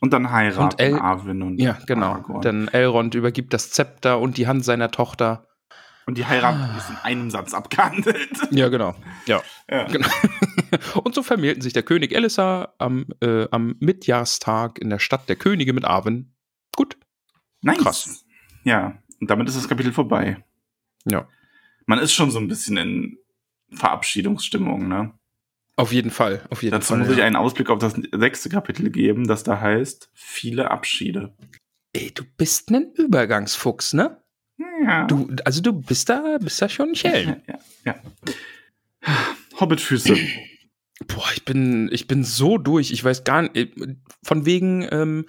Und 0.01 0.13
dann 0.13 0.31
heiraten 0.31 0.63
und 0.63 0.79
El 0.79 0.99
Arwen 0.99 1.41
und 1.41 1.59
Ja, 1.59 1.77
genau. 1.87 2.11
Aragorn. 2.11 2.41
Denn 2.41 2.67
Elrond 2.67 3.15
übergibt 3.15 3.53
das 3.53 3.71
Zepter 3.71 4.19
und 4.19 4.37
die 4.37 4.47
Hand 4.47 4.63
seiner 4.63 4.91
Tochter 4.91 5.47
und 6.07 6.17
die 6.17 6.25
Heirat 6.25 6.55
ah. 6.55 6.77
ist 6.77 6.89
in 6.89 6.97
einem 6.97 7.29
Satz 7.31 7.53
abgehandelt. 7.53 8.29
Ja, 8.51 8.69
genau. 8.69 8.95
Ja. 9.25 9.41
ja. 9.69 9.85
Genau. 9.85 10.07
Und 11.03 11.15
so 11.15 11.23
vermählten 11.23 11.61
sich 11.61 11.73
der 11.73 11.83
König 11.83 12.13
Elissa 12.13 12.73
am, 12.77 13.07
äh, 13.21 13.47
am 13.49 13.75
Mitjahrstag 13.79 14.77
in 14.79 14.89
der 14.89 14.99
Stadt 14.99 15.27
der 15.29 15.35
Könige 15.35 15.73
mit 15.73 15.85
Arwen. 15.85 16.35
Gut. 16.75 16.97
Nice. 17.61 17.77
Krass. 17.77 18.25
Ja, 18.63 18.99
und 19.19 19.29
damit 19.29 19.47
ist 19.47 19.57
das 19.57 19.67
Kapitel 19.67 19.93
vorbei. 19.93 20.43
Ja. 21.05 21.27
Man 21.85 21.99
ist 21.99 22.13
schon 22.13 22.31
so 22.31 22.39
ein 22.39 22.47
bisschen 22.47 22.77
in 22.77 23.17
Verabschiedungsstimmung, 23.71 24.87
ne? 24.87 25.13
Auf 25.77 25.91
jeden 25.91 26.11
Fall, 26.11 26.45
auf 26.49 26.63
jeden 26.63 26.71
Dazu 26.71 26.87
Fall. 26.87 26.99
Dazu 26.99 27.09
muss 27.09 27.17
ich 27.17 27.23
einen 27.23 27.35
Ausblick 27.35 27.69
auf 27.69 27.79
das 27.79 27.95
sechste 28.11 28.49
Kapitel 28.49 28.89
geben, 28.89 29.27
das 29.27 29.43
da 29.43 29.59
heißt 29.59 30.09
viele 30.13 30.71
Abschiede. 30.71 31.35
Ey, 31.93 32.11
du 32.13 32.23
bist 32.37 32.71
ein 32.71 32.93
Übergangsfuchs, 32.93 33.93
ne? 33.93 34.21
Ja. 34.57 35.05
Du, 35.05 35.29
also 35.43 35.61
du 35.61 35.73
bist 35.73 36.09
da, 36.09 36.37
bist 36.39 36.61
da 36.61 36.69
schon 36.69 36.95
Schellen. 36.95 37.41
Ja, 37.47 37.59
ja. 37.85 37.95
Hobbitfüße. 39.59 40.15
Boah, 41.07 41.27
ich 41.33 41.43
bin, 41.43 41.89
ich 41.91 42.07
bin 42.07 42.23
so 42.23 42.57
durch. 42.57 42.91
Ich 42.91 43.03
weiß 43.03 43.23
gar 43.23 43.43
nicht. 43.43 43.55
Äh, 43.55 43.71
von 44.23 44.45
wegen 44.45 44.87
ähm, 44.91 45.25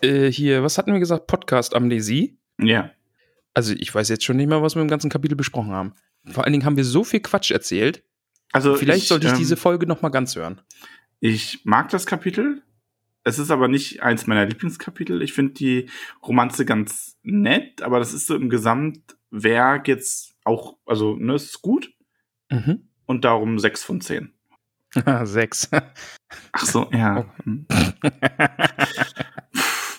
äh, 0.00 0.30
hier, 0.30 0.62
was 0.62 0.78
hatten 0.78 0.92
wir 0.92 1.00
gesagt? 1.00 1.26
Podcast-Amnesie. 1.26 2.38
Ja. 2.60 2.90
Also 3.54 3.74
ich 3.74 3.94
weiß 3.94 4.08
jetzt 4.08 4.24
schon 4.24 4.36
nicht 4.36 4.48
mehr, 4.48 4.62
was 4.62 4.74
wir 4.74 4.82
im 4.82 4.88
ganzen 4.88 5.10
Kapitel 5.10 5.36
besprochen 5.36 5.72
haben. 5.72 5.94
Vor 6.26 6.44
allen 6.44 6.52
Dingen 6.52 6.64
haben 6.64 6.76
wir 6.76 6.84
so 6.84 7.04
viel 7.04 7.20
Quatsch 7.20 7.50
erzählt. 7.50 8.04
Also 8.52 8.76
vielleicht 8.76 9.02
ich, 9.02 9.08
sollte 9.08 9.26
ich 9.26 9.32
ähm, 9.32 9.38
diese 9.38 9.56
Folge 9.56 9.86
noch 9.86 10.02
mal 10.02 10.10
ganz 10.10 10.36
hören. 10.36 10.60
Ich 11.20 11.60
mag 11.64 11.88
das 11.90 12.06
Kapitel. 12.06 12.62
Es 13.24 13.38
ist 13.38 13.50
aber 13.50 13.68
nicht 13.68 14.02
eins 14.02 14.26
meiner 14.26 14.46
Lieblingskapitel. 14.46 15.22
Ich 15.22 15.32
finde 15.32 15.54
die 15.54 15.88
Romanze 16.26 16.64
ganz 16.64 17.18
nett, 17.22 17.82
aber 17.82 17.98
das 17.98 18.12
ist 18.12 18.26
so 18.26 18.34
im 18.34 18.50
Gesamtwerk 18.50 19.86
jetzt 19.88 20.34
auch, 20.44 20.76
also, 20.86 21.14
ne, 21.16 21.34
es 21.34 21.44
ist 21.44 21.62
gut. 21.62 21.92
Mhm. 22.50 22.88
Und 23.06 23.24
darum 23.24 23.58
sechs 23.58 23.84
von 23.84 24.00
zehn. 24.00 24.32
sechs. 25.24 25.70
Ach 26.52 26.64
so, 26.64 26.90
ja. 26.92 27.20
Oh. 27.20 27.44
Hm. 27.44 27.66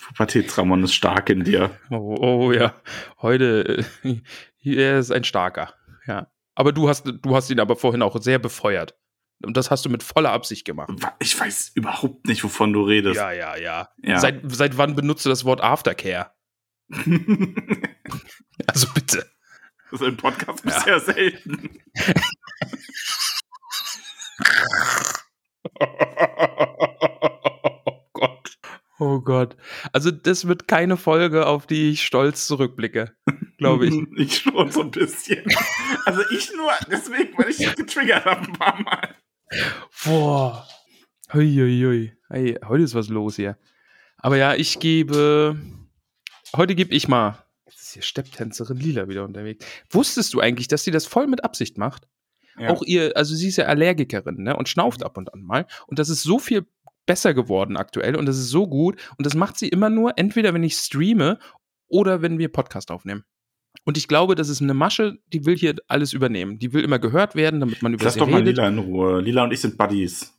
Pubertätsramon 0.08 0.84
ist 0.84 0.94
stark 0.94 1.30
in 1.30 1.44
dir. 1.44 1.70
Oh, 1.90 2.16
oh 2.20 2.52
ja. 2.52 2.74
Heute, 3.20 3.84
äh, 4.04 4.20
er 4.62 4.98
ist 4.98 5.10
ein 5.10 5.24
starker. 5.24 5.74
Ja. 6.06 6.28
Aber 6.54 6.72
du 6.72 6.88
hast, 6.88 7.06
du 7.06 7.34
hast 7.34 7.50
ihn 7.50 7.58
aber 7.58 7.74
vorhin 7.76 8.02
auch 8.02 8.20
sehr 8.20 8.38
befeuert. 8.38 8.96
Und 9.42 9.56
das 9.56 9.70
hast 9.70 9.84
du 9.84 9.90
mit 9.90 10.02
voller 10.02 10.32
Absicht 10.32 10.64
gemacht. 10.64 10.90
Ich 11.18 11.38
weiß 11.38 11.72
überhaupt 11.74 12.26
nicht, 12.26 12.42
wovon 12.44 12.72
du 12.72 12.82
redest. 12.82 13.16
Ja, 13.16 13.32
ja, 13.32 13.56
ja. 13.56 13.90
ja. 14.02 14.18
Seit, 14.18 14.40
seit 14.46 14.78
wann 14.78 14.94
benutzt 14.94 15.26
du 15.26 15.28
das 15.28 15.44
Wort 15.44 15.60
Aftercare? 15.60 16.30
also 18.66 18.88
bitte. 18.94 19.30
Das 19.90 20.00
ist 20.00 20.06
ein 20.06 20.16
Podcast 20.16 20.64
ja. 20.64 20.80
sehr 20.80 21.00
selten. 21.00 21.78
oh 25.80 25.86
Gott. 28.12 28.58
Oh 28.98 29.20
Gott. 29.20 29.56
Also 29.92 30.10
das 30.10 30.48
wird 30.48 30.68
keine 30.68 30.96
Folge, 30.96 31.46
auf 31.46 31.66
die 31.66 31.90
ich 31.90 32.04
stolz 32.04 32.46
zurückblicke, 32.46 33.14
glaube 33.58 33.86
ich. 33.86 33.94
ich 34.16 34.38
schon 34.38 34.70
so 34.70 34.82
ein 34.82 34.90
bisschen. 34.90 35.44
Also 36.06 36.22
ich 36.30 36.52
nur, 36.56 36.70
deswegen, 36.90 37.36
weil 37.38 37.50
ich 37.50 37.76
getriggert 37.76 38.24
habe 38.24 38.42
ein 38.42 38.52
paar 38.52 38.82
Mal. 38.82 39.14
Boah. 40.04 40.66
Huiuiui. 41.32 42.12
Hey, 42.28 42.58
heute 42.66 42.84
ist 42.84 42.94
was 42.94 43.08
los 43.08 43.36
hier. 43.36 43.56
Aber 44.18 44.36
ja, 44.36 44.54
ich 44.54 44.78
gebe. 44.78 45.56
Heute 46.56 46.74
gebe 46.74 46.94
ich 46.94 47.08
mal. 47.08 47.38
Jetzt 47.66 47.82
ist 47.82 47.92
hier 47.94 48.02
Stepptänzerin 48.02 48.76
Lila 48.76 49.08
wieder 49.08 49.24
unterwegs. 49.24 49.64
Wusstest 49.90 50.34
du 50.34 50.40
eigentlich, 50.40 50.68
dass 50.68 50.84
sie 50.84 50.90
das 50.90 51.06
voll 51.06 51.26
mit 51.26 51.44
Absicht 51.44 51.78
macht? 51.78 52.06
Ja. 52.58 52.70
Auch 52.70 52.82
ihr, 52.82 53.16
also 53.16 53.34
sie 53.34 53.48
ist 53.48 53.56
ja 53.56 53.66
Allergikerin, 53.66 54.42
ne? 54.42 54.56
Und 54.56 54.68
schnauft 54.68 55.02
ab 55.02 55.16
und 55.16 55.32
an 55.34 55.42
mal. 55.42 55.66
Und 55.86 55.98
das 55.98 56.08
ist 56.08 56.22
so 56.22 56.38
viel 56.38 56.66
besser 57.06 57.34
geworden 57.34 57.76
aktuell 57.76 58.16
und 58.16 58.26
das 58.26 58.38
ist 58.38 58.48
so 58.48 58.66
gut. 58.66 59.00
Und 59.18 59.26
das 59.26 59.34
macht 59.34 59.58
sie 59.58 59.68
immer 59.68 59.90
nur, 59.90 60.16
entweder 60.16 60.54
wenn 60.54 60.62
ich 60.62 60.74
streame 60.74 61.38
oder 61.88 62.22
wenn 62.22 62.38
wir 62.38 62.48
Podcast 62.50 62.90
aufnehmen. 62.90 63.24
Und 63.84 63.98
ich 63.98 64.08
glaube, 64.08 64.34
das 64.34 64.48
ist 64.48 64.62
eine 64.62 64.74
Masche, 64.74 65.18
die 65.32 65.44
will 65.44 65.56
hier 65.56 65.74
alles 65.88 66.12
übernehmen. 66.12 66.58
Die 66.58 66.72
will 66.72 66.84
immer 66.84 66.98
gehört 66.98 67.34
werden, 67.34 67.60
damit 67.60 67.82
man 67.82 67.92
über 67.92 68.04
Lass 68.04 68.14
sie 68.14 68.20
doch 68.20 68.28
redet. 68.28 68.56
mal 68.56 68.68
Lila 68.68 68.68
in 68.68 68.78
Ruhe. 68.78 69.20
Lila 69.20 69.44
und 69.44 69.52
ich 69.52 69.60
sind 69.60 69.76
Buddies. 69.76 70.32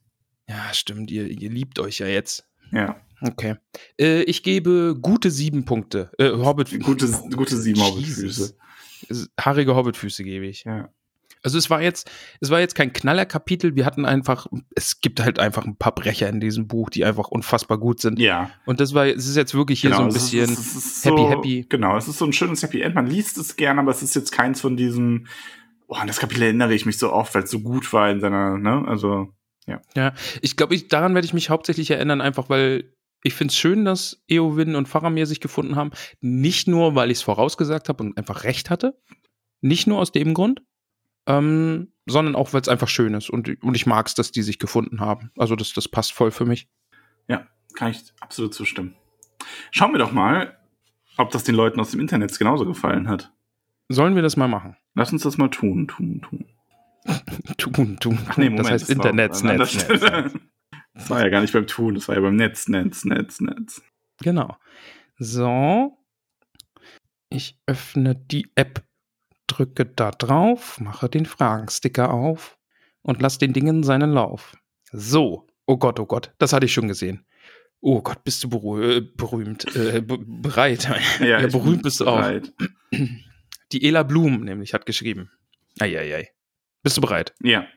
Ja, 0.48 0.74
stimmt. 0.74 1.12
Ihr, 1.12 1.28
ihr 1.28 1.50
liebt 1.50 1.78
euch 1.80 2.00
ja 2.00 2.08
jetzt. 2.08 2.48
Ja. 2.72 3.00
Okay. 3.22 3.56
Äh, 4.00 4.24
ich 4.24 4.44
gebe 4.44 4.98
gute 5.00 5.32
sieben 5.32 5.66
Punkte. 5.66 6.12
Äh, 6.18 6.32
Hobbit 6.32 6.80
Gute, 6.84 7.08
gute 7.36 7.58
sieben 7.58 7.80
Jesus. 7.80 8.56
Hobbitfüße. 9.08 9.30
Haarige 9.40 9.76
Hobbitfüße 9.76 10.24
gebe 10.24 10.46
ich. 10.48 10.64
Ja. 10.64 10.90
Also 11.46 11.58
es 11.58 11.70
war 11.70 11.82
jetzt, 11.82 12.10
es 12.42 12.50
war 12.50 12.60
jetzt 12.60 12.76
kein 12.76 12.92
Knallerkapitel. 12.92 13.76
Wir 13.76 13.86
hatten 13.86 14.04
einfach, 14.06 14.48
es 14.76 15.00
gibt 15.00 15.22
halt 15.24 15.40
einfach 15.40 15.64
ein 15.64 15.78
paar 15.78 15.94
Brecher 15.96 16.28
in 16.28 16.40
diesem 16.40 16.68
Buch, 16.68 16.90
die 16.90 17.06
einfach 17.06 17.30
unfassbar 17.30 17.78
gut 17.78 18.02
sind. 18.02 18.20
Ja. 18.20 18.50
Und 18.66 18.80
das 18.80 18.94
war, 18.94 19.06
es 19.08 19.28
ist 19.28 19.38
jetzt 19.38 19.54
wirklich 19.54 19.82
hier 19.82 19.94
so 19.94 20.02
ein 20.02 20.08
es 20.10 20.16
ist- 20.16 20.32
bisschen 20.32 20.52
es 20.52 20.76
ist 20.76 21.06
happy, 21.06 21.18
so, 21.18 21.30
happy. 21.30 21.66
Genau, 21.70 21.96
es 21.96 22.08
ist 22.08 22.18
so 22.18 22.26
ein 22.26 22.34
schönes 22.34 22.64
Happy 22.64 22.82
End. 22.82 22.96
Man 22.96 23.08
liest 23.08 23.38
es 23.38 23.56
gerne, 23.56 23.80
aber 23.80 23.92
es 23.92 24.02
ist 24.04 24.16
jetzt 24.16 24.32
keins 24.32 24.60
von 24.60 24.76
diesen, 24.76 25.28
oh, 25.88 25.94
an 25.96 26.08
das 26.08 26.20
Kapitel 26.20 26.44
erinnere 26.44 26.74
ich 26.74 26.86
mich 26.86 26.98
so 26.98 27.14
oft, 27.14 27.34
weil 27.36 27.44
es 27.44 27.52
so 27.52 27.60
gut 27.62 27.94
war 27.94 28.10
in 28.10 28.20
seiner, 28.20 28.58
ne, 28.58 28.84
also, 28.88 29.30
Ja, 29.96 30.14
ich 30.42 30.58
glaube, 30.58 30.76
ich, 30.76 30.88
daran 30.90 31.14
werde 31.14 31.26
ich 31.26 31.34
mich 31.34 31.50
hauptsächlich 31.50 31.90
erinnern, 31.92 32.22
einfach 32.22 32.50
weil 32.50 32.92
ich 33.24 33.34
finde 33.34 33.52
es 33.52 33.58
schön, 33.58 33.86
dass 33.86 34.22
Eowyn 34.28 34.76
und 34.76 34.88
Faramir 34.88 35.26
sich 35.26 35.40
gefunden 35.40 35.76
haben. 35.76 35.90
Nicht 36.22 36.68
nur, 36.68 36.94
weil 36.94 37.10
ich 37.10 37.18
es 37.18 37.24
vorausgesagt 37.24 37.90
habe 37.90 38.04
und 38.04 38.18
einfach 38.18 38.44
recht 38.44 38.70
hatte. 38.70 39.00
Nicht 39.62 39.88
nur 39.88 39.98
aus 40.00 40.12
dem 40.12 40.36
Grund, 40.36 40.62
ähm, 41.28 41.92
sondern 42.06 42.36
auch, 42.36 42.54
weil 42.54 42.62
es 42.62 42.68
einfach 42.68 42.88
schön 42.88 43.14
ist. 43.14 43.30
Und, 43.30 43.62
und 43.64 43.76
ich 43.76 43.86
mag 43.86 44.08
es, 44.08 44.16
dass 44.16 44.32
die 44.32 44.44
sich 44.44 44.60
gefunden 44.60 45.00
haben. 45.00 45.32
Also 45.38 45.56
das, 45.56 45.74
das 45.74 45.88
passt 45.88 46.14
voll 46.14 46.32
für 46.32 46.46
mich. 46.46 46.68
ja, 47.28 47.48
kann 47.74 47.92
ich 47.92 48.14
absolut 48.20 48.54
zustimmen. 48.54 48.96
Schauen 49.72 49.92
wir 49.92 50.00
doch 50.00 50.12
mal, 50.12 50.58
ob 51.18 51.32
das 51.32 51.44
den 51.44 51.56
Leuten 51.56 51.80
aus 51.80 51.92
dem 51.92 52.00
Internet 52.00 52.38
genauso 52.38 52.66
gefallen 52.66 53.08
hat. 53.08 53.32
Sollen 53.90 54.16
wir 54.16 54.22
das 54.22 54.38
mal 54.38 54.48
machen? 54.48 54.76
Lass 54.96 55.12
uns 55.14 55.24
das 55.24 55.38
mal 55.38 55.50
tun, 55.50 55.88
tun, 55.88 56.22
tun. 56.22 56.46
Tun, 57.58 57.98
tun. 58.00 58.18
Ach 58.28 58.38
nee, 58.38 58.50
Moment. 58.50 58.66
das 58.66 58.72
heißt 58.72 58.90
Internet, 58.90 59.44
Netz, 59.44 59.44
Netz. 59.44 59.88
Das 60.96 61.10
war 61.10 61.22
ja 61.22 61.30
gar 61.30 61.42
nicht 61.42 61.54
beim 61.54 61.68
Tun, 61.68 61.94
das 61.94 62.08
war 62.08 62.16
ja 62.16 62.22
beim 62.22 62.36
Netz, 62.36 62.68
Netz, 62.68 63.06
Netz, 63.06 63.42
Netz. 63.42 63.84
Genau. 64.24 64.58
So. 65.20 66.00
Ich 67.30 67.60
öffne 67.68 68.16
die 68.16 68.50
App, 68.56 68.84
drücke 69.48 69.86
da 69.86 70.12
drauf, 70.12 70.80
mache 70.80 71.10
den 71.10 71.26
Fragensticker 71.26 72.12
auf 72.12 72.58
und 73.02 73.22
lasse 73.22 73.40
den 73.40 73.54
Dingen 73.54 73.84
seinen 73.84 74.12
Lauf. 74.12 74.58
So. 74.92 75.48
Oh 75.68 75.78
Gott, 75.78 76.00
oh 76.00 76.06
Gott, 76.06 76.32
das 76.38 76.54
hatte 76.54 76.68
ich 76.68 76.74
schon 76.74 76.88
gesehen. 76.88 77.26
Oh 77.82 78.02
Gott, 78.02 78.24
bist 78.24 78.44
du 78.44 78.80
äh, 78.80 79.02
berühmt, 79.02 79.76
äh, 79.76 80.02
be 80.02 80.18
bereit? 80.20 80.90
Ja, 81.20 81.44
ich 81.44 81.52
berühmt 81.52 81.84
bist 81.84 82.00
du 82.00 82.08
auch. 82.08 82.42
Die 83.72 83.84
Ela 83.84 84.04
Blum 84.04 84.42
nämlich 84.42 84.74
hat 84.74 84.86
geschrieben. 84.86 85.32
Eieiei. 85.80 86.30
Bist 86.84 86.98
du 86.98 87.02
bereit? 87.02 87.34
Ja. 87.42 87.68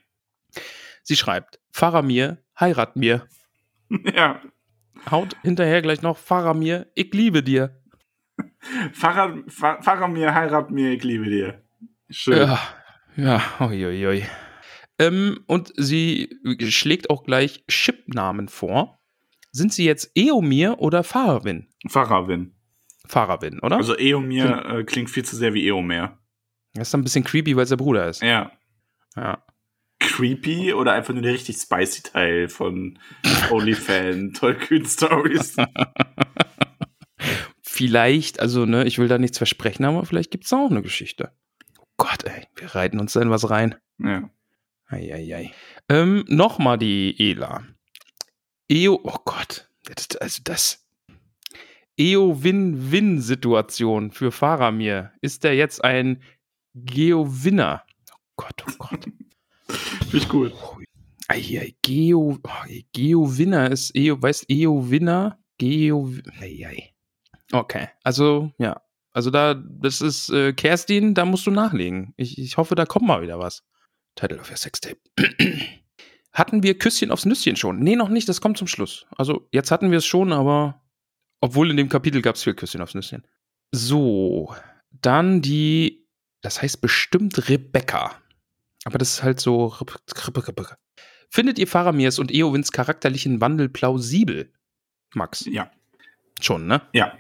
Sie 1.03 1.17
schreibt, 1.17 1.61
Faramir, 1.71 2.43
heirat 2.59 2.97
mir. 2.97 3.27
Ja. 4.15 4.43
Haut 5.11 5.35
hinterher 5.43 5.81
gleich 5.81 6.03
noch, 6.03 6.19
Faramir, 6.19 6.91
ich 6.95 7.13
liebe 7.15 7.43
dir. 7.43 7.81
Fahrer, 8.93 9.39
Fahr- 9.49 9.83
Fahrer 9.83 10.09
mir, 10.09 10.35
heirat 10.35 10.71
mir, 10.71 10.93
ich 10.93 11.03
liebe 11.05 11.25
dir. 11.27 11.63
Schön. 12.11 12.39
Ja, 12.39 12.59
ja, 13.17 13.43
uiuiui. 13.61 14.25
Ähm, 14.99 15.41
und 15.47 15.73
sie 15.77 16.37
schlägt 16.69 17.11
auch 17.11 17.23
gleich 17.25 17.65
Chipnamen 17.69 18.49
vor. 18.49 19.01
Sind 19.53 19.73
sie 19.73 19.85
jetzt 19.85 20.11
Eomir 20.17 20.79
oder 20.81 21.05
Farawin? 21.05 21.69
Farawin. 21.89 22.55
Farawin, 23.07 23.61
oder? 23.61 23.77
Also 23.77 23.97
Eomir 23.99 24.65
äh, 24.67 24.85
klingt 24.85 25.09
viel 25.11 25.25
zu 25.25 25.37
sehr 25.37 25.55
wie 25.55 25.67
Eomer. 25.67 26.19
das 26.75 26.89
ist 26.89 26.95
ein 26.95 27.03
bisschen 27.05 27.25
creepy, 27.25 27.57
weil 27.57 27.63
es 27.63 27.69
der 27.71 27.77
Bruder 27.77 28.09
ist. 28.09 28.23
Ja. 28.23 28.53
Ja. 29.17 29.43
Creepy 30.01 30.75
oder 30.75 30.93
einfach 30.93 31.15
nur 31.15 31.23
der 31.23 31.33
richtig 31.33 31.57
spicy 31.57 32.03
Teil 32.03 32.49
von 32.49 32.99
OnlyFan, 33.51 34.33
Tollkühn 34.39 34.85
Stories. 34.85 35.57
Vielleicht, 37.79 38.41
also, 38.41 38.67
ne, 38.67 38.85
ich 38.89 38.99
will 38.99 39.07
da 39.07 39.19
nichts 39.19 39.39
versprechen, 39.39 39.85
aber 39.85 40.05
vielleicht 40.05 40.33
gibt 40.33 40.47
es 40.47 40.53
auch 40.53 40.69
eine 40.69 40.83
Geschichte. 40.83 41.31
Oh 41.79 41.85
Gott, 41.97 42.25
ey, 42.25 42.49
wir 42.57 42.75
reiten 42.75 42.99
uns 42.99 43.13
da 43.13 43.23
in 43.23 43.31
was 43.31 43.51
rein. 43.51 43.77
ja. 43.99 44.29
Eieiei. 44.89 45.53
Ähm, 45.89 46.25
Nochmal 46.27 46.77
die 46.77 47.15
Ela. 47.21 47.63
Eo, 48.69 48.99
oh 49.05 49.19
Gott, 49.25 49.71
das, 49.85 50.17
also 50.17 50.41
das. 50.43 50.89
Eo-Win-Win-Situation 51.97 54.11
für 54.11 54.33
Faramir. 54.33 55.13
Ist 55.21 55.45
der 55.45 55.55
jetzt 55.55 55.85
ein 55.85 56.21
Geo-Winner? 56.75 57.85
Oh 58.11 58.17
Gott, 58.35 58.65
oh 58.69 58.73
Gott. 58.77 59.05
Finde 59.69 60.17
ich 60.17 60.29
gut. 60.29 60.53
Eieiei, 61.29 61.77
Geo, 61.83 62.41
oh, 62.43 62.51
Geo-Winner 62.93 63.71
ist 63.71 63.95
Eo, 63.95 64.21
weißt 64.21 64.51
Eo-Winner? 64.51 65.39
Geo, 65.59 66.13
eieiei. 66.41 66.93
Okay, 67.53 67.89
also, 68.03 68.53
ja. 68.59 68.83
Also 69.13 69.31
da, 69.31 69.55
das 69.55 70.01
ist 70.01 70.31
äh, 70.31 70.53
Kerstin, 70.53 71.15
da 71.15 71.25
musst 71.25 71.47
du 71.47 71.51
nachlegen. 71.51 72.15
Ich, 72.17 72.39
ich 72.39 72.57
hoffe, 72.57 72.75
da 72.75 72.85
kommt 72.85 73.07
mal 73.07 73.23
wieder 73.23 73.39
was. 73.39 73.65
Title 74.15 74.39
of 74.39 74.51
your 74.51 74.57
Sextape. 74.57 74.99
hatten 76.33 76.63
wir 76.63 76.79
Küsschen 76.79 77.11
aufs 77.11 77.25
Nüsschen 77.25 77.57
schon? 77.57 77.81
Nee, 77.81 77.97
noch 77.97 78.09
nicht, 78.09 78.29
das 78.29 78.41
kommt 78.41 78.59
zum 78.59 78.69
Schluss. 78.69 79.07
Also, 79.17 79.49
jetzt 79.51 79.71
hatten 79.71 79.91
wir 79.91 79.99
es 79.99 80.07
schon, 80.07 80.33
aber 80.33 80.83
obwohl 81.41 81.71
in 81.71 81.77
dem 81.77 81.89
Kapitel 81.89 82.23
gab 82.23 82.37
es 82.37 82.45
viel 82.45 82.55
Küsschen 82.55 82.81
aufs 82.81 82.95
Nüsschen. 82.95 83.27
So, 83.73 84.55
dann 84.91 85.43
die, 85.43 86.07
das 86.41 86.63
heißt 86.63 86.81
bestimmt 86.81 87.49
Rebecca. 87.49 88.15
Aber 88.85 88.99
das 88.99 89.15
ist 89.15 89.23
halt 89.23 89.41
so. 89.41 89.75
Findet 91.31 91.59
ihr 91.59 91.67
Faramirs 91.67 92.19
und 92.19 92.33
Eowins 92.33 92.73
charakterlichen 92.73 93.41
Wandel 93.41 93.69
plausibel? 93.69 94.53
Max? 95.15 95.45
Ja. 95.47 95.71
Schon, 96.41 96.67
ne? 96.67 96.83
Ja. 96.93 97.17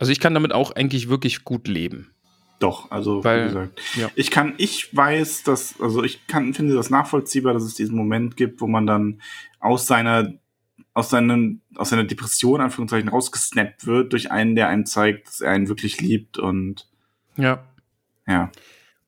Also 0.00 0.12
ich 0.12 0.18
kann 0.18 0.32
damit 0.32 0.52
auch 0.52 0.72
eigentlich 0.72 1.10
wirklich 1.10 1.44
gut 1.44 1.68
leben. 1.68 2.10
Doch, 2.58 2.90
also 2.90 3.22
Weil- 3.22 3.42
wie 3.42 3.48
gesagt. 3.48 3.80
ja. 3.96 4.10
Ich 4.14 4.30
kann, 4.30 4.54
ich 4.56 4.94
weiß, 4.96 5.42
dass, 5.42 5.78
also 5.78 6.02
ich 6.02 6.26
kann, 6.26 6.54
finde 6.54 6.74
das 6.74 6.88
nachvollziehbar, 6.88 7.52
dass 7.52 7.62
es 7.64 7.74
diesen 7.74 7.96
Moment 7.96 8.36
gibt, 8.36 8.62
wo 8.62 8.66
man 8.66 8.86
dann 8.86 9.20
aus 9.60 9.86
seiner, 9.86 10.32
aus 10.94 11.10
seinen, 11.10 11.60
aus 11.76 11.90
seiner 11.90 12.04
Depression, 12.04 12.62
Anführungszeichen, 12.62 13.10
rausgesnappt 13.10 13.86
wird 13.86 14.12
durch 14.14 14.30
einen, 14.30 14.56
der 14.56 14.68
einem 14.68 14.86
zeigt, 14.86 15.28
dass 15.28 15.42
er 15.42 15.50
einen 15.52 15.68
wirklich 15.68 16.00
liebt 16.00 16.38
und 16.38 16.88
Ja. 17.36 17.62
ja. 18.26 18.50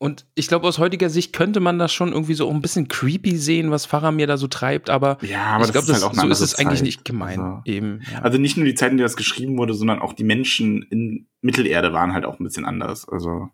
Und 0.02 0.26
ich 0.34 0.48
glaube, 0.48 0.66
aus 0.66 0.78
heutiger 0.80 1.08
Sicht 1.10 1.32
könnte 1.32 1.60
man 1.60 1.78
das 1.78 1.92
schon 1.92 2.10
irgendwie 2.10 2.34
so 2.34 2.50
ein 2.50 2.60
bisschen 2.60 2.88
creepy 2.88 3.36
sehen, 3.36 3.70
was 3.70 3.86
Faramir 3.86 4.26
da 4.26 4.36
so 4.36 4.48
treibt, 4.48 4.90
aber, 4.90 5.16
Ja, 5.22 5.44
aber 5.44 5.64
ich 5.64 5.70
glaube, 5.70 5.86
halt 5.92 6.00
so 6.16 6.26
ist 6.26 6.40
es 6.40 6.56
eigentlich 6.56 6.82
nicht 6.82 7.04
gemeint. 7.04 7.38
Also- 7.38 7.60
Eben. 7.66 8.00
Ja. 8.12 8.18
Also 8.22 8.36
nicht 8.38 8.56
nur 8.56 8.66
die 8.66 8.74
Zeit, 8.74 8.90
in 8.90 8.96
der 8.96 9.06
das 9.06 9.14
geschrieben 9.14 9.56
wurde, 9.58 9.74
sondern 9.74 10.00
auch 10.00 10.12
die 10.12 10.24
Menschen 10.24 10.82
in 10.90 11.28
Mittelerde 11.40 11.92
waren 11.92 12.14
halt 12.14 12.24
auch 12.24 12.40
ein 12.40 12.42
bisschen 12.42 12.64
anders. 12.64 13.08
Also 13.08 13.50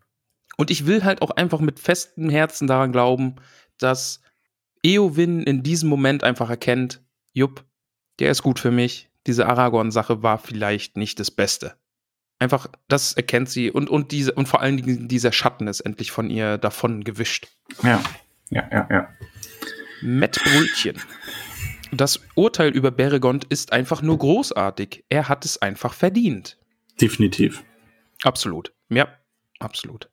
Und 0.57 0.70
ich 0.70 0.87
will 0.87 1.05
halt 1.05 1.20
auch 1.20 1.33
einfach 1.33 1.61
mit 1.61 1.81
festem 1.81 2.31
Herzen 2.31 2.66
daran 2.66 2.93
glauben, 2.93 3.37
dass 3.77 4.23
Eowyn 4.83 5.43
in 5.43 5.62
diesem 5.62 5.91
Moment 5.91 6.25
einfach 6.25 6.49
erkennt, 6.49 7.03
jupp, 7.35 7.62
der 8.20 8.31
ist 8.31 8.43
gut 8.43 8.59
für 8.59 8.70
mich. 8.70 9.11
Diese 9.27 9.47
Aragorn-Sache 9.47 10.23
war 10.23 10.39
vielleicht 10.39 10.97
nicht 10.97 11.20
das 11.20 11.31
Beste. 11.31 11.75
Einfach, 12.39 12.69
das 12.86 13.15
erkennt 13.15 13.51
sie 13.51 13.70
und, 13.70 13.90
und, 13.90 14.12
diese, 14.12 14.32
und 14.32 14.47
vor 14.47 14.60
allen 14.60 14.77
Dingen 14.77 15.09
dieser 15.09 15.32
Schatten 15.32 15.66
ist 15.66 15.81
endlich 15.81 16.12
von 16.12 16.31
ihr 16.31 16.56
davon 16.59 17.02
gewischt. 17.02 17.48
ja, 17.82 18.01
ja, 18.51 18.69
ja, 18.70 18.89
ja. 18.90 19.09
Matt 20.02 20.39
Brötchen. 20.44 21.01
Das 21.90 22.20
Urteil 22.35 22.70
über 22.70 22.90
Beregond 22.90 23.44
ist 23.44 23.73
einfach 23.73 24.02
nur 24.02 24.19
großartig. 24.19 25.05
Er 25.09 25.28
hat 25.28 25.44
es 25.44 25.60
einfach 25.60 25.94
verdient. 25.94 26.59
Definitiv. 27.01 27.65
Absolut. 28.23 28.73
Ja, 28.89 29.09
absolut. 29.59 30.10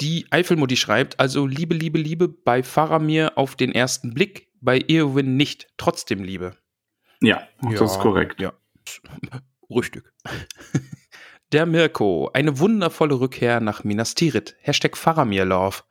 Die 0.00 0.26
Eifelmutti 0.30 0.76
schreibt, 0.76 1.20
also 1.20 1.46
Liebe, 1.46 1.74
Liebe, 1.74 1.98
Liebe 1.98 2.28
bei 2.28 2.62
Faramir 2.62 3.32
auf 3.36 3.54
den 3.54 3.72
ersten 3.72 4.14
Blick, 4.14 4.48
bei 4.60 4.80
Eowyn 4.88 5.36
nicht, 5.36 5.68
trotzdem 5.76 6.24
Liebe. 6.24 6.56
Ja, 7.20 7.46
das 7.60 7.92
ist 7.92 8.00
korrekt. 8.00 8.40
Ja. 8.40 8.52
Richtig. 9.70 10.04
Der 11.52 11.66
Mirko, 11.66 12.30
eine 12.32 12.58
wundervolle 12.58 13.20
Rückkehr 13.20 13.60
nach 13.60 13.84
Minas 13.84 14.14
Tirith. 14.14 14.56
Hashtag 14.62 14.96
Faramir 14.96 15.44
Love. 15.44 15.82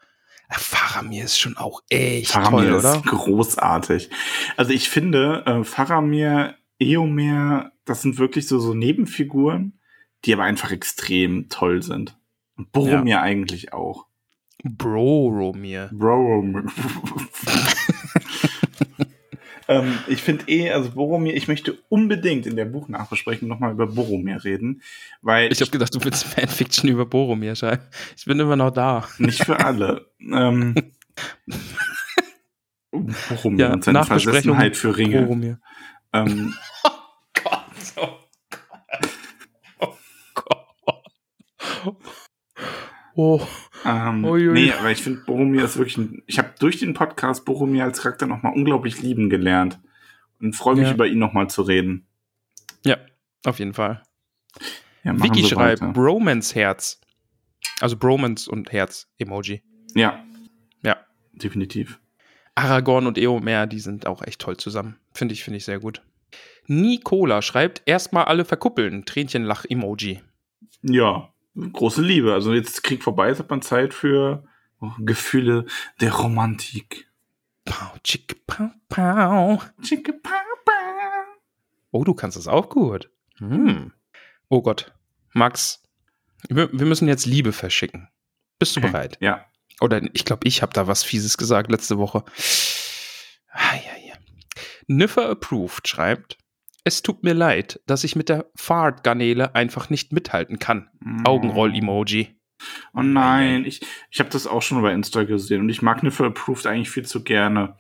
Ach, 0.49 0.59
Faramir 0.59 1.23
ist 1.23 1.38
schon 1.38 1.55
auch 1.55 1.81
echt 1.88 2.31
Faramir 2.31 2.69
toll, 2.69 2.79
ist 2.79 2.85
oder? 2.85 3.01
großartig. 3.01 4.09
Also 4.57 4.71
ich 4.71 4.89
finde, 4.89 5.43
äh, 5.45 5.63
Faramir, 5.63 6.55
Eomer, 6.79 7.73
das 7.85 8.01
sind 8.01 8.17
wirklich 8.17 8.47
so, 8.47 8.57
so 8.57 8.73
Nebenfiguren, 8.73 9.79
die 10.25 10.33
aber 10.33 10.43
einfach 10.43 10.71
extrem 10.71 11.47
toll 11.49 11.83
sind. 11.83 12.17
Und 12.57 12.71
Boromir 12.71 13.21
eigentlich 13.21 13.71
auch. 13.71 14.07
Boromir. 14.63 15.91
Boromir. 15.93 16.65
ähm, 19.67 19.97
ich 20.07 20.21
finde 20.21 20.47
eh, 20.47 20.71
also 20.71 20.91
Boromir, 20.91 21.35
ich 21.35 21.47
möchte 21.47 21.77
unbedingt 21.89 22.45
in 22.45 22.55
der 22.55 22.65
Buchnachbesprechung 22.65 23.47
nochmal 23.47 23.71
über 23.71 23.88
Boromir 23.88 24.43
reden, 24.43 24.81
weil 25.21 25.51
Ich 25.51 25.61
habe 25.61 25.71
gedacht, 25.71 25.93
du 25.95 26.03
willst 26.03 26.23
Fanfiction 26.25 26.89
über 26.89 27.05
Boromir 27.05 27.55
schreiben. 27.55 27.83
Ich 28.17 28.25
bin 28.25 28.39
immer 28.39 28.55
noch 28.55 28.71
da. 28.71 29.07
nicht 29.17 29.43
für 29.45 29.59
alle. 29.59 30.07
ähm, 30.19 30.75
Boromir 32.91 33.59
Ja, 33.67 33.73
und 33.73 33.83
seine 33.83 34.03
Versessenheit 34.03 34.75
für 34.75 34.95
Ringe. 34.97 35.21
Boromir. 35.23 35.59
Ähm, 36.13 36.53
Gott, 37.43 37.61
Oh 37.95 38.17
Gott. 38.49 39.09
Oh 39.79 39.95
Gott. 40.35 41.95
Oh. 43.15 43.41
Ähm, 43.86 44.24
Uiui. 44.26 44.53
nee, 44.53 44.72
aber 44.72 44.91
ich 44.91 45.02
finde 45.02 45.22
Boromir 45.26 45.64
ist 45.66 45.78
wirklich 45.78 45.98
ein, 45.98 46.24
ich 46.28 46.38
habe 46.38 46.53
durch 46.60 46.80
den 46.80 46.94
Podcast 46.94 47.45
Boromir 47.45 47.84
als 47.86 48.02
Charakter 48.02 48.28
nochmal 48.28 48.53
unglaublich 48.53 49.02
lieben 49.02 49.30
gelernt 49.30 49.80
und 50.40 50.56
freue 50.56 50.76
mich 50.76 50.88
Ja. 50.88 50.94
über 50.94 51.08
ihn 51.08 51.20
nochmal 51.20 51.49
zu 51.49 51.62
reden. 51.64 52.06
Ja, 52.86 52.98
auf 53.45 53.60
jeden 53.60 53.74
Fall. 53.74 54.03
Ja, 55.03 55.22
Vicky 55.22 55.44
schreibt 55.44 55.82
weiter. 55.82 55.94
Bromance 55.94 56.53
Herz. 56.56 57.02
Also 57.80 57.98
Bromance 57.98 58.49
und 58.49 58.72
Herz 58.72 59.08
Emoji. 59.18 59.64
Ja, 59.95 60.24
Ja. 60.84 60.98
definitiv. 61.34 61.99
Aragorn 62.53 63.08
und 63.08 63.18
Eomer, 63.18 63.66
die 63.66 63.80
sind 63.80 64.06
auch 64.06 64.22
echt 64.22 64.41
toll 64.41 64.58
zusammen. 64.58 64.98
Finde 65.14 65.34
ich, 65.34 65.44
finde 65.44 65.58
ich 65.58 65.66
sehr 65.66 65.80
gut. 65.80 66.02
Nicola 66.68 67.41
schreibt 67.41 67.82
erstmal 67.86 68.26
alle 68.26 68.45
verkuppeln. 68.45 69.06
Tränchen-Lach-Emoji. 69.06 70.22
Ja, 70.84 71.34
große 71.56 72.02
Liebe. 72.02 72.34
Also 72.34 72.53
jetzt 72.53 72.84
Krieg 72.84 73.03
vorbei 73.03 73.30
ist, 73.30 73.40
hat 73.40 73.49
man 73.49 73.61
Zeit 73.61 73.94
für 73.94 74.44
oh, 74.80 74.91
Gefühle 74.99 75.65
der 75.99 76.14
Romantik. 76.14 77.07
Pau, 77.65 77.94
tschicke, 78.03 78.36
pau, 78.48 78.72
pau. 78.90 79.61
Chicke 79.82 80.14
Papa. 80.14 80.41
Oh, 81.91 82.03
du 82.03 82.14
kannst 82.14 82.38
das 82.38 82.48
auch 82.48 82.69
gut. 82.69 83.10
Hm. 83.38 83.94
Oh 84.49 84.61
Gott. 84.61 84.94
Max, 85.34 85.84
wir, 86.49 86.72
wir 86.72 86.86
müssen 86.86 87.07
jetzt 87.07 87.26
Liebe 87.26 87.53
verschicken. 87.53 88.10
Bist 88.60 88.76
du 88.76 88.82
bereit? 88.82 89.18
Ja. 89.22 89.45
Oder 89.80 90.02
ich 90.14 90.26
glaube, 90.26 90.48
ich 90.48 90.61
habe 90.61 90.73
da 90.73 90.88
was 90.88 91.03
Fieses 91.03 91.38
gesagt 91.38 91.72
letzte 91.72 91.98
Woche. 91.98 92.23
Ah, 93.52 93.76
ja, 93.76 94.07
ja. 94.07 94.15
Niffer 94.88 95.30
Approved 95.30 95.88
schreibt, 95.88 96.38
es 96.84 97.02
tut 97.02 97.24
mir 97.24 97.34
leid, 97.34 97.80
dass 97.86 98.03
ich 98.03 98.16
mit 98.16 98.30
der 98.30 98.49
Fart-Garnele 98.56 99.56
einfach 99.56 99.90
nicht 99.90 100.14
mithalten 100.14 100.60
kann. 100.60 100.90
Augenroll-Emoji. 101.24 102.36
Oh 102.94 103.02
nein, 103.02 103.66
ich, 103.66 103.82
ich 104.10 104.20
habe 104.20 104.30
das 104.30 104.48
auch 104.48 104.62
schon 104.62 104.82
bei 104.82 104.94
Insta 104.94 105.24
gesehen 105.24 105.62
und 105.62 105.70
ich 105.70 105.82
mag 105.82 106.03
Niffle 106.03 106.28
Approved 106.28 106.68
eigentlich 106.68 106.91
viel 106.91 107.06
zu 107.06 107.24
gerne. 107.24 107.76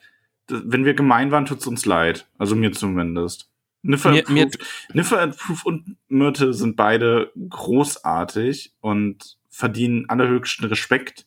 Wenn 0.47 0.85
wir 0.85 0.93
gemein 0.93 1.31
waren, 1.31 1.45
tut's 1.45 1.67
uns 1.67 1.85
leid. 1.85 2.27
Also 2.37 2.55
mir 2.55 2.71
zumindest. 2.71 3.49
Niffle 3.83 4.19
Approved, 4.19 4.59
Niffle 4.93 5.19
Approved 5.19 5.65
und 5.65 5.97
Myrte 6.07 6.53
sind 6.53 6.75
beide 6.75 7.31
großartig 7.49 8.73
und 8.79 9.37
verdienen 9.49 10.09
allerhöchsten 10.09 10.65
Respekt. 10.65 11.25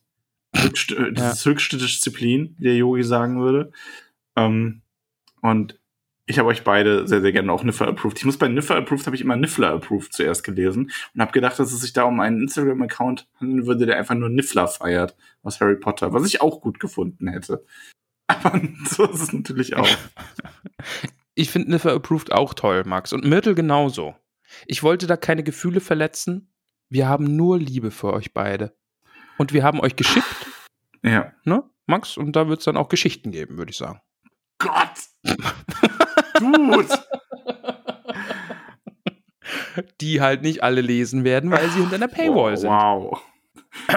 Höchst, 0.54 0.92
äh, 0.92 1.12
das 1.12 1.38
ist 1.38 1.46
höchste 1.46 1.76
Disziplin, 1.76 2.54
wie 2.58 2.64
der 2.64 2.76
Yogi 2.76 3.02
sagen 3.02 3.40
würde. 3.40 3.72
Ähm, 4.36 4.82
und 5.42 5.78
ich 6.26 6.38
habe 6.38 6.48
euch 6.48 6.64
beide 6.64 7.06
sehr, 7.06 7.20
sehr 7.20 7.32
gerne 7.32 7.52
auch 7.52 7.62
Niffler 7.64 7.88
approved. 7.88 8.18
Ich 8.18 8.24
muss 8.24 8.38
bei 8.38 8.48
Niffler 8.48 8.76
approved 8.76 9.06
habe 9.06 9.16
ich 9.16 9.22
immer 9.22 9.36
Niffler 9.36 9.72
approved 9.72 10.12
zuerst 10.12 10.42
gelesen 10.44 10.90
und 11.14 11.20
habe 11.20 11.32
gedacht, 11.32 11.58
dass 11.58 11.72
es 11.72 11.80
sich 11.82 11.92
da 11.92 12.04
um 12.04 12.20
einen 12.20 12.40
Instagram-Account 12.42 13.28
handeln 13.40 13.66
würde, 13.66 13.86
der 13.86 13.98
einfach 13.98 14.14
nur 14.14 14.28
Niffler 14.30 14.66
feiert 14.68 15.16
aus 15.42 15.60
Harry 15.60 15.76
Potter, 15.76 16.12
was 16.12 16.24
ich 16.26 16.40
auch 16.40 16.60
gut 16.60 16.80
gefunden 16.80 17.28
hätte. 17.28 17.64
Aber 18.26 18.58
so 18.86 19.04
ist 19.04 19.20
es 19.22 19.32
natürlich 19.32 19.76
auch. 19.76 19.88
Ich 21.36 21.50
finde 21.50 21.72
Niffer 21.72 21.92
Approved 21.92 22.30
auch 22.32 22.54
toll, 22.54 22.84
Max. 22.86 23.12
Und 23.12 23.24
Myrtle 23.24 23.56
genauso. 23.56 24.14
Ich 24.66 24.84
wollte 24.84 25.08
da 25.08 25.16
keine 25.16 25.42
Gefühle 25.42 25.80
verletzen. 25.80 26.52
Wir 26.90 27.08
haben 27.08 27.36
nur 27.36 27.58
Liebe 27.58 27.90
für 27.90 28.12
euch 28.12 28.32
beide. 28.32 28.76
Und 29.36 29.52
wir 29.52 29.64
haben 29.64 29.80
euch 29.80 29.96
geschippt, 29.96 30.46
Ja. 31.02 31.32
ne, 31.44 31.64
Max? 31.86 32.16
Und 32.16 32.36
da 32.36 32.46
wird 32.48 32.60
es 32.60 32.66
dann 32.66 32.76
auch 32.76 32.88
Geschichten 32.88 33.32
geben, 33.32 33.56
würde 33.58 33.70
ich 33.72 33.76
sagen. 33.78 34.00
Gott! 34.58 34.92
Dude! 36.52 36.88
Die 40.00 40.20
halt 40.20 40.42
nicht 40.42 40.62
alle 40.62 40.80
lesen 40.80 41.24
werden, 41.24 41.50
weil 41.50 41.68
sie 41.70 41.80
hinter 41.80 41.96
einer 41.96 42.08
Paywall 42.08 42.52
Oh, 42.52 42.56
sind. 42.56 42.70
Wow. 42.70 43.22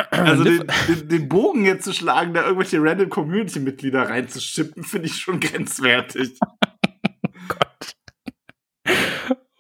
Also 0.10 0.44
den, 0.44 0.64
den, 0.88 1.08
den 1.08 1.30
Bogen 1.30 1.64
jetzt 1.66 1.84
zu 1.84 1.94
schlagen, 1.94 2.34
da 2.34 2.44
irgendwelche 2.44 2.82
random 2.82 3.10
Community-Mitglieder 3.10 4.10
reinzuschippen, 4.10 4.84
finde 4.84 5.06
ich 5.08 5.16
schon 5.18 5.40
grenzwertig. 5.40 6.40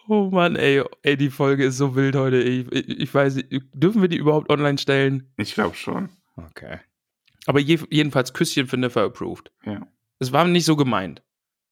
Oh 0.10 0.30
Mann, 0.32 0.56
ey, 0.56 0.84
ey, 1.02 1.18
die 1.18 1.30
Folge 1.30 1.66
ist 1.66 1.76
so 1.78 1.94
wild 1.98 2.16
heute. 2.16 2.38
Ich, 2.38 2.72
ich, 2.72 2.88
ich 3.02 3.14
weiß 3.14 3.36
nicht, 3.36 3.50
dürfen 3.74 4.02
wir 4.02 4.08
die 4.08 4.16
überhaupt 4.16 4.50
online 4.50 4.78
stellen? 4.78 5.34
Ich 5.36 5.54
glaube 5.54 5.76
schon. 5.76 6.08
Okay. 6.38 6.80
Aber 7.46 7.60
je, 7.60 7.78
jedenfalls 7.90 8.32
Küsschen 8.32 8.68
für 8.68 8.78
Niffer 8.78 9.04
Approved. 9.04 9.52
Ja. 9.66 9.86
Es 10.20 10.32
war 10.32 10.46
nicht 10.46 10.64
so 10.64 10.78
gemeint. 10.78 11.24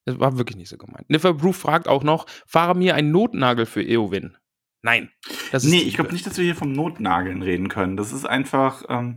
Es 0.06 0.19
war 0.19 0.38
wirklich 0.38 0.57
nicht 0.57 0.69
so 0.69 0.77
gemeint. 0.77 1.10
Niffer 1.10 1.30
Approved 1.30 1.60
fragt 1.60 1.88
auch 1.88 2.03
noch, 2.03 2.27
fahre 2.45 2.76
mir 2.76 2.95
einen 2.95 3.11
Notnagel 3.11 3.65
für 3.65 3.82
Eowyn. 3.82 4.38
Nein. 4.84 5.10
Das 5.52 5.64
Nee, 5.64 5.80
ich 5.80 5.95
glaube 5.95 6.14
nicht, 6.14 6.27
dass 6.27 6.38
wir 6.38 6.45
hier 6.45 6.56
vom 6.56 6.72
Notnageln 6.72 7.41
reden 7.41 7.69
können. 7.69 7.98
Das 7.98 8.14
ist 8.14 8.23
einfach. 8.26 8.84
Ähm, 8.88 9.15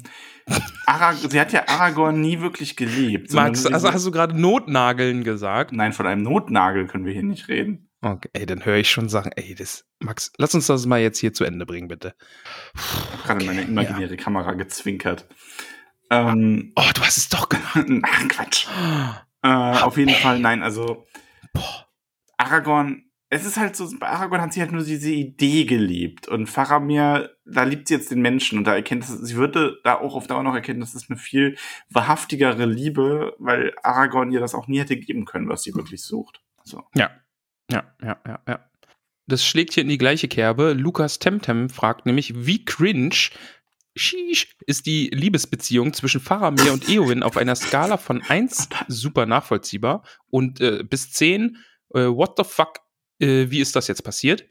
sie 1.29 1.39
hat 1.39 1.53
ja 1.53 1.69
Aragorn 1.69 2.23
nie 2.23 2.41
wirklich 2.41 2.75
geliebt. 2.75 3.35
Max, 3.35 3.67
also 3.67 3.93
hast 3.93 4.07
du 4.07 4.11
gerade 4.11 4.41
Notnageln 4.41 5.25
gesagt? 5.25 5.73
Nein, 5.73 5.93
von 5.93 6.07
einem 6.07 6.23
Notnagel 6.23 6.87
können 6.87 7.05
wir 7.05 7.13
hier 7.13 7.23
nicht 7.23 7.49
reden. 7.49 7.91
Okay, 8.01 8.31
ey, 8.33 8.47
dann 8.47 8.65
höre 8.65 8.77
ich 8.77 8.91
schon 8.91 9.11
Sachen. 9.11 9.33
Ey, 9.33 9.55
das, 9.55 9.85
Max, 9.99 10.33
lass 10.39 10.55
uns 10.55 10.69
das 10.69 10.87
mal 10.87 11.01
jetzt 11.01 11.19
hier 11.19 11.35
zu 11.35 11.45
Ende 11.45 11.67
bringen, 11.67 11.89
bitte. 11.89 12.15
Ich 12.75 12.81
habe 12.81 13.23
gerade 13.25 13.35
Okay, 13.35 13.47
meine 13.47 13.63
imaginäre 13.63 14.17
Kamera 14.17 14.55
gezwinkert. 14.55 15.29
Ähm, 16.11 16.73
Oh, 16.77 16.91
du 16.95 17.03
hast 17.03 17.19
es 17.19 17.29
doch 17.29 17.49
gemacht. 17.51 17.77
ach, 18.05 18.29
Quatsch. 18.29 18.67
Äh, 19.43 19.49
auf 19.49 19.97
jeden 19.97 20.15
Fall, 20.15 20.39
nein, 20.41 20.63
also 20.63 21.07
Boah. 21.53 21.87
Aragorn, 22.37 23.05
es 23.31 23.45
ist 23.45 23.59
halt 23.59 23.77
so, 23.77 23.89
bei 23.99 24.09
Aragorn 24.09 24.41
hat 24.41 24.53
sie 24.53 24.61
halt 24.61 24.73
nur 24.73 24.85
diese 24.85 25.11
Idee 25.11 25.65
geliebt 25.65 26.29
und 26.29 26.47
Faramir, 26.47 27.31
da 27.45 27.65
liebt 27.65 27.89
sie 27.89 27.95
jetzt 27.95 28.11
den 28.11 28.23
Menschen 28.23 28.59
und 28.59 28.65
da 28.65 28.75
erkennt 28.75 29.05
sie, 29.05 29.25
sie 29.25 29.37
würde 29.37 29.79
da 29.85 29.99
auch 29.99 30.15
auf 30.15 30.27
Dauer 30.27 30.43
noch 30.43 30.55
erkennen, 30.55 30.81
das 30.81 30.95
ist 30.95 31.11
eine 31.11 31.19
viel 31.19 31.57
wahrhaftigere 31.91 32.65
Liebe, 32.65 33.35
weil 33.39 33.75
Aragorn 33.83 34.33
ihr 34.33 34.41
das 34.41 34.55
auch 34.55 34.67
nie 34.67 34.81
hätte 34.81 34.97
geben 34.97 35.25
können, 35.25 35.49
was 35.49 35.63
sie 35.63 35.75
wirklich 35.75 36.03
sucht. 36.03 36.41
So. 36.65 36.85
Ja, 36.95 37.11
ja, 37.71 37.85
ja, 38.03 38.17
ja, 38.27 38.41
ja. 38.47 38.65
Das 39.27 39.45
schlägt 39.45 39.75
hier 39.75 39.83
in 39.83 39.91
die 39.91 39.99
gleiche 39.99 40.27
Kerbe. 40.27 40.73
Lukas 40.73 41.19
Temtem 41.19 41.69
fragt 41.69 42.07
nämlich, 42.07 42.47
wie 42.47 42.65
cringe 42.65 43.29
sheesh, 43.99 44.57
ist 44.67 44.87
die 44.87 45.09
Liebesbeziehung 45.09 45.93
zwischen 45.93 46.21
Faramir 46.21 46.73
und 46.73 46.89
Eowyn 46.89 47.23
auf 47.23 47.37
einer 47.37 47.57
Skala 47.57 47.97
von 47.97 48.23
1 48.23 48.69
super 48.89 49.27
nachvollziehbar 49.27 50.03
und 50.31 50.61
äh, 50.61 50.83
bis 50.85 51.13
10 51.13 51.59
äh, 51.95 52.07
what 52.07 52.35
the 52.37 52.45
fuck, 52.45 52.81
äh, 53.19 53.51
wie 53.51 53.61
ist 53.61 53.77
das 53.77 53.89
jetzt 53.89 54.03
passiert? 54.03 54.45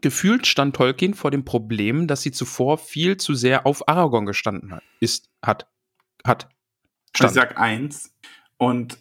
Gefühlt 0.00 0.46
stand 0.46 0.74
Tolkien 0.74 1.14
vor 1.14 1.30
dem 1.30 1.44
Problem, 1.44 2.06
dass 2.06 2.22
sie 2.22 2.32
zuvor 2.32 2.78
viel 2.78 3.18
zu 3.18 3.34
sehr 3.34 3.66
auf 3.66 3.88
Aragorn 3.88 4.24
gestanden 4.24 4.72
hat. 4.72 4.82
Ist, 5.00 5.30
hat, 5.42 5.68
hat. 6.24 6.48
Ich 7.14 7.28
sag 7.28 7.58
eins. 7.58 8.14
Und 8.56 8.98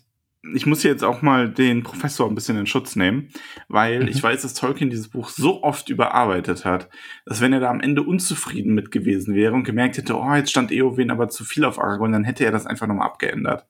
ich 0.56 0.66
muss 0.66 0.82
hier 0.82 0.92
jetzt 0.92 1.04
auch 1.04 1.22
mal 1.22 1.50
den 1.50 1.84
Professor 1.84 2.28
ein 2.28 2.36
bisschen 2.36 2.58
in 2.58 2.66
Schutz 2.66 2.96
nehmen, 2.96 3.30
weil 3.68 4.02
Mhm. 4.02 4.08
ich 4.08 4.22
weiß, 4.22 4.42
dass 4.42 4.54
Tolkien 4.56 4.90
dieses 4.90 5.10
Buch 5.10 5.30
so 5.30 5.64
oft 5.64 5.90
überarbeitet 5.90 6.66
hat, 6.66 6.90
dass 7.26 7.42
wenn 7.42 7.54
er 7.54 7.60
da 7.60 7.70
am 7.70 7.80
Ende 7.80 8.02
unzufrieden 8.04 8.74
mit 8.74 8.92
gewesen 8.92 9.36
wäre 9.36 9.54
und 9.54 9.64
gemerkt 9.64 9.98
hätte, 9.98 10.18
oh, 10.18 10.34
jetzt 10.34 10.50
stand 10.50 10.72
Eowyn 10.72 11.12
aber 11.12 11.30
zu 11.30 11.44
viel 11.44 11.64
auf 11.66 11.80
Aragorn, 11.80 12.12
dann 12.12 12.24
hätte 12.24 12.44
er 12.44 12.52
das 12.52 12.66
einfach 12.66 12.88
nochmal 12.88 13.08
abgeändert. 13.08 13.66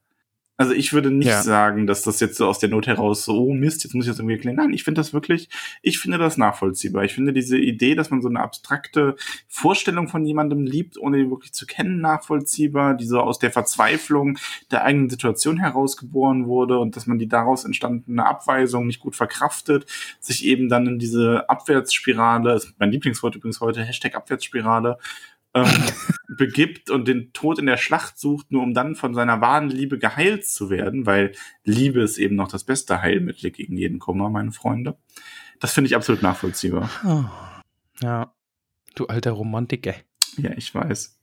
Also 0.61 0.73
ich 0.73 0.93
würde 0.93 1.11
nicht 1.11 1.27
Ja. 1.27 1.41
sagen, 1.43 1.87
dass 1.87 2.03
das 2.03 2.19
jetzt 2.19 2.37
so 2.37 2.47
aus 2.47 2.59
der 2.59 2.69
Not 2.69 2.87
heraus 2.87 3.25
so, 3.25 3.37
oh 3.37 3.53
Mist, 3.53 3.83
jetzt 3.83 3.93
muss 3.93 4.05
ich 4.05 4.11
das 4.11 4.19
irgendwie 4.19 4.35
erklären. 4.35 4.55
Nein, 4.57 4.73
ich 4.73 4.83
finde 4.83 4.99
das 4.99 5.13
wirklich, 5.13 5.49
ich 5.81 5.99
finde 5.99 6.17
das 6.17 6.37
nachvollziehbar. 6.37 7.03
Ich 7.03 7.13
finde 7.13 7.33
diese 7.33 7.57
Idee, 7.57 7.95
dass 7.95 8.09
man 8.09 8.21
so 8.21 8.29
eine 8.29 8.39
abstrakte 8.39 9.15
Vorstellung 9.47 10.07
von 10.07 10.25
jemandem 10.25 10.65
liebt, 10.65 10.97
ohne 10.97 11.17
ihn 11.19 11.29
wirklich 11.29 11.53
zu 11.53 11.65
kennen, 11.65 11.99
nachvollziehbar, 12.01 12.95
die 12.95 13.05
so 13.05 13.19
aus 13.19 13.39
der 13.39 13.51
Verzweiflung 13.51 14.37
der 14.71 14.83
eigenen 14.83 15.09
Situation 15.09 15.57
herausgeboren 15.57 16.47
wurde 16.47 16.77
und 16.79 16.95
dass 16.95 17.07
man 17.07 17.19
die 17.19 17.27
daraus 17.27 17.65
entstandene 17.65 18.25
Abweisung 18.25 18.87
nicht 18.87 18.99
gut 18.99 19.15
verkraftet, 19.15 19.85
sich 20.19 20.45
eben 20.45 20.69
dann 20.69 20.87
in 20.87 20.99
diese 20.99 21.49
Abwärtsspirale, 21.49 22.53
ist 22.55 22.73
mein 22.79 22.91
Lieblingswort 22.91 23.35
übrigens 23.35 23.59
heute, 23.61 23.83
Hashtag 23.83 24.15
Abwärtsspirale, 24.15 24.97
ähm, 25.53 25.65
begibt 26.37 26.89
und 26.89 27.07
den 27.07 27.33
Tod 27.33 27.59
in 27.59 27.65
der 27.65 27.77
Schlacht 27.77 28.17
sucht, 28.17 28.51
nur 28.51 28.63
um 28.63 28.73
dann 28.73 28.95
von 28.95 29.13
seiner 29.13 29.41
wahren 29.41 29.69
Liebe 29.69 29.97
geheilt 29.99 30.45
zu 30.45 30.69
werden, 30.69 31.05
weil 31.05 31.33
Liebe 31.63 32.01
ist 32.01 32.17
eben 32.17 32.35
noch 32.35 32.47
das 32.47 32.63
beste 32.63 33.01
Heilmittel 33.01 33.51
gegen 33.51 33.75
jeden 33.77 33.99
Kummer, 33.99 34.29
meine 34.29 34.51
Freunde. 34.51 34.97
Das 35.59 35.73
finde 35.73 35.87
ich 35.89 35.95
absolut 35.95 36.21
nachvollziehbar. 36.23 36.89
Ja, 38.01 38.33
du 38.95 39.05
alter 39.07 39.31
Romantiker. 39.31 39.93
Ja, 40.37 40.51
ich 40.55 40.73
weiß. 40.73 41.19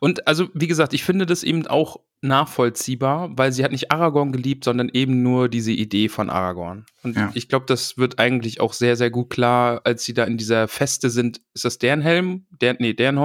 Und 0.00 0.28
also, 0.28 0.48
wie 0.54 0.68
gesagt, 0.68 0.94
ich 0.94 1.02
finde 1.04 1.26
das 1.26 1.42
eben 1.42 1.66
auch 1.66 1.98
nachvollziehbar, 2.20 3.30
weil 3.36 3.52
sie 3.52 3.64
hat 3.64 3.72
nicht 3.72 3.90
Aragorn 3.90 4.32
geliebt, 4.32 4.64
sondern 4.64 4.88
eben 4.88 5.22
nur 5.22 5.48
diese 5.48 5.72
Idee 5.72 6.08
von 6.08 6.30
Aragorn. 6.30 6.86
Und 7.02 7.16
Ja. 7.16 7.30
ich 7.34 7.48
glaube, 7.48 7.66
das 7.66 7.98
wird 7.98 8.18
eigentlich 8.18 8.60
auch 8.60 8.72
sehr, 8.72 8.96
sehr 8.96 9.10
gut 9.10 9.30
klar, 9.30 9.80
als 9.84 10.04
sie 10.04 10.14
da 10.14 10.24
in 10.24 10.36
dieser 10.38 10.68
Feste 10.68 11.10
sind. 11.10 11.40
Ist 11.52 11.64
das 11.64 11.78
deren 11.78 12.00
Helm? 12.00 12.46
Der, 12.60 12.76
nee, 12.78 12.94
deren 12.94 13.18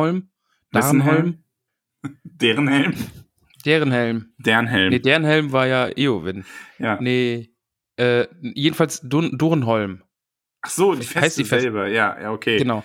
Wessen 0.72 1.00
Darenholm? 1.00 1.44
Deren 2.24 2.68
Helm? 2.68 2.94
Deren 3.66 3.92
Helm. 3.92 4.34
Deren 4.38 4.68
Helm. 4.68 4.90
Nee, 4.90 5.00
deren 5.00 5.24
Helm 5.26 5.52
war 5.52 5.68
ja 5.68 5.90
Eowyn. 5.98 6.46
ja. 6.80 7.00
Nee, 7.02 7.52
äh, 7.98 8.28
jedenfalls 8.42 9.02
Dun 9.02 9.38
Durenholm. 9.38 10.04
Ach 10.62 10.70
so, 10.70 10.94
die 10.96 11.02
Feste 11.04 11.22
Heißt 11.22 11.38
die 11.40 11.44
Feste. 11.44 11.62
selber, 11.64 11.88
ja, 11.88 12.20
ja, 12.22 12.32
okay. 12.32 12.58
Genau. 12.58 12.84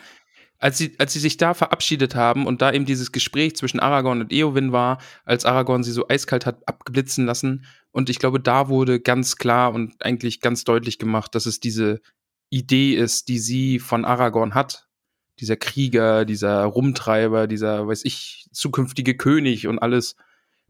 Als 0.58 0.78
sie, 0.78 0.94
als 0.98 1.12
sie 1.12 1.18
sich 1.18 1.36
da 1.36 1.54
verabschiedet 1.54 2.14
haben 2.14 2.46
und 2.46 2.62
da 2.62 2.72
eben 2.72 2.84
dieses 2.84 3.10
Gespräch 3.12 3.56
zwischen 3.56 3.80
Aragorn 3.80 4.20
und 4.20 4.32
Eowyn 4.32 4.70
war, 4.72 4.98
als 5.24 5.44
Aragorn 5.44 5.82
sie 5.82 5.90
so 5.90 6.06
eiskalt 6.08 6.46
hat 6.46 6.66
abblitzen 6.68 7.26
lassen. 7.26 7.64
Und 7.90 8.08
ich 8.08 8.18
glaube, 8.20 8.38
da 8.38 8.68
wurde 8.68 9.00
ganz 9.00 9.36
klar 9.36 9.74
und 9.74 10.04
eigentlich 10.04 10.40
ganz 10.40 10.62
deutlich 10.64 10.98
gemacht, 10.98 11.34
dass 11.34 11.46
es 11.46 11.58
diese 11.58 12.00
Idee 12.48 12.94
ist, 12.94 13.28
die 13.28 13.38
sie 13.38 13.80
von 13.80 14.04
Aragorn 14.04 14.54
hat. 14.54 14.86
Dieser 15.40 15.56
Krieger, 15.56 16.24
dieser 16.24 16.62
Rumtreiber, 16.64 17.46
dieser, 17.46 17.86
weiß 17.88 18.04
ich, 18.04 18.46
zukünftige 18.52 19.16
König 19.16 19.66
und 19.66 19.78
alles, 19.78 20.16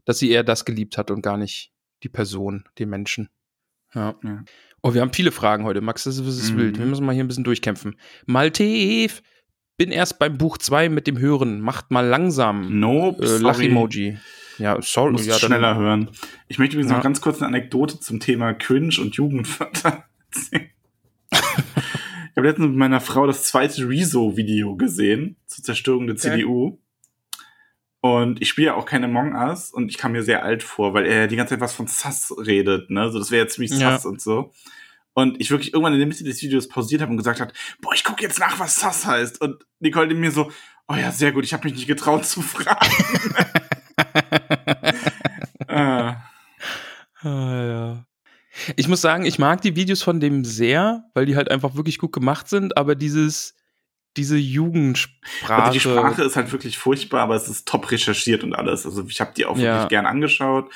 dass 0.05 0.19
sie 0.19 0.31
eher 0.31 0.43
das 0.43 0.65
geliebt 0.65 0.97
hat 0.97 1.11
und 1.11 1.21
gar 1.21 1.37
nicht 1.37 1.71
die 2.03 2.09
Person, 2.09 2.65
den 2.79 2.89
Menschen. 2.89 3.29
Ja. 3.93 4.15
Ja. 4.23 4.43
Oh, 4.81 4.93
wir 4.93 5.01
haben 5.01 5.13
viele 5.13 5.31
Fragen 5.31 5.63
heute, 5.63 5.81
Max, 5.81 6.03
das 6.03 6.17
ist, 6.17 6.51
Mhm. 6.53 6.57
wild. 6.57 6.79
Wir 6.79 6.85
müssen 6.85 7.05
mal 7.05 7.13
hier 7.13 7.23
ein 7.23 7.27
bisschen 7.27 7.43
durchkämpfen. 7.45 7.95
Maltev, 8.25 9.21
bin 9.77 9.91
erst 9.91 10.19
beim 10.19 10.37
Buch 10.37 10.57
2 10.57 10.89
mit 10.89 11.07
dem 11.07 11.17
Hören. 11.19 11.61
Macht 11.61 11.91
mal 11.91 12.05
langsam. 12.05 12.79
Nope, 12.79 13.23
Äh. 13.25 13.37
Lach-Emoji. 13.37 14.17
Ja, 14.59 14.77
sorry. 14.81 15.13
Muss 15.13 15.25
ja, 15.25 15.39
schneller 15.39 15.75
hören. 15.77 16.09
Ich 16.47 16.59
möchte 16.59 16.75
übrigens 16.75 16.91
Ja. 16.91 16.97
noch 16.97 17.03
ganz 17.03 17.21
kurz 17.21 17.37
eine 17.37 17.47
Anekdote 17.47 17.99
zum 17.99 18.19
Thema 18.19 18.53
Cringe 18.53 18.95
und 18.99 19.15
Jugendwörter 19.15 20.03
erzählen. 20.31 20.69
ich 22.33 22.37
habe 22.37 22.47
letztens 22.47 22.69
mit 22.69 22.77
meiner 22.77 22.99
Frau 22.99 23.27
das 23.27 23.43
zweite 23.43 23.87
Rezo-Video 23.87 24.75
gesehen 24.75 25.35
zur 25.45 25.63
Zerstörung 25.63 26.07
der 26.07 26.15
CDU. 26.15 26.79
Und 28.01 28.41
ich 28.41 28.49
spiele 28.49 28.67
ja 28.67 28.73
auch 28.73 28.87
keine 28.87 29.05
Among 29.05 29.35
Us 29.35 29.69
und 29.69 29.89
ich 29.89 29.99
kam 29.99 30.13
mir 30.13 30.23
sehr 30.23 30.43
alt 30.43 30.63
vor, 30.63 30.95
weil 30.95 31.05
er 31.05 31.27
die 31.27 31.35
ganze 31.35 31.53
Zeit 31.53 31.61
was 31.61 31.75
von 31.75 31.85
Sass 31.85 32.33
redet, 32.35 32.89
ne? 32.89 33.11
So, 33.11 33.19
das 33.19 33.29
wäre 33.29 33.45
ja 33.45 33.47
ziemlich 33.47 33.69
Ja. 33.73 33.91
Sass 33.91 34.07
und 34.07 34.19
so. 34.19 34.51
Und 35.13 35.39
ich 35.39 35.51
wirklich 35.51 35.73
irgendwann 35.73 35.93
in 35.93 35.99
der 35.99 36.07
Mitte 36.07 36.23
des 36.23 36.41
Videos 36.41 36.67
pausiert 36.67 37.03
habe 37.03 37.11
und 37.11 37.17
gesagt 37.17 37.39
hat, 37.39 37.53
boah, 37.81 37.93
ich 37.93 38.03
gucke 38.03 38.23
jetzt 38.23 38.39
nach, 38.39 38.59
was 38.59 38.77
Sass 38.77 39.05
heißt. 39.05 39.39
Und 39.39 39.63
Nicole 39.79 40.15
mir 40.15 40.31
so, 40.31 40.51
oh 40.87 40.95
ja, 40.95 41.11
sehr 41.11 41.33
gut, 41.33 41.45
ich 41.45 41.53
habe 41.53 41.65
mich 41.65 41.75
nicht 41.75 41.87
getraut 41.87 42.25
zu 42.25 42.41
fragen. 42.41 42.91
äh, 45.67 46.13
Ah, 47.23 47.63
ja. 47.63 48.05
Ich 48.75 48.87
muss 48.87 49.01
sagen, 49.01 49.25
ich 49.25 49.39
mag 49.39 49.61
die 49.61 49.75
Videos 49.75 50.01
von 50.03 50.19
dem 50.19 50.45
sehr, 50.45 51.05
weil 51.13 51.25
die 51.25 51.35
halt 51.35 51.49
einfach 51.49 51.75
wirklich 51.75 51.97
gut 51.97 52.11
gemacht 52.13 52.47
sind, 52.47 52.77
aber 52.77 52.95
dieses, 52.95 53.55
diese 54.15 54.37
Jugendsprache. 54.37 55.53
Also 55.63 55.73
die 55.73 55.79
Sprache 55.79 56.23
ist 56.23 56.35
halt 56.35 56.51
wirklich 56.51 56.77
furchtbar, 56.77 57.21
aber 57.21 57.35
es 57.35 57.47
ist 57.49 57.67
top 57.67 57.91
recherchiert 57.91 58.43
und 58.43 58.53
alles. 58.53 58.85
Also 58.85 59.05
ich 59.07 59.19
habe 59.21 59.31
die 59.35 59.45
auch 59.45 59.57
Ja. 59.57 59.73
wirklich 59.75 59.89
gern 59.89 60.05
angeschaut. 60.05 60.71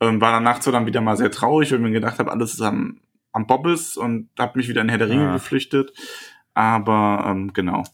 Ähm, 0.00 0.20
war 0.20 0.32
danach 0.32 0.62
so 0.62 0.70
dann 0.70 0.86
wieder 0.86 1.00
mal 1.00 1.16
sehr 1.16 1.30
traurig, 1.30 1.70
weil 1.70 1.78
ich 1.78 1.82
mir 1.84 1.90
gedacht 1.90 2.18
habe, 2.18 2.30
alles 2.30 2.54
ist 2.54 2.60
am, 2.62 3.00
am 3.32 3.46
Bobbes 3.46 3.96
und 3.96 4.30
habe 4.38 4.58
mich 4.58 4.68
wieder 4.68 4.80
in 4.80 4.88
Herr 4.88 4.98
der 4.98 5.08
Ringe 5.08 5.24
Ja. 5.24 5.32
geflüchtet. 5.32 5.92
Aber 6.54 7.24
ähm, 7.26 7.52
genau. 7.52 7.80
okay, 7.80 7.84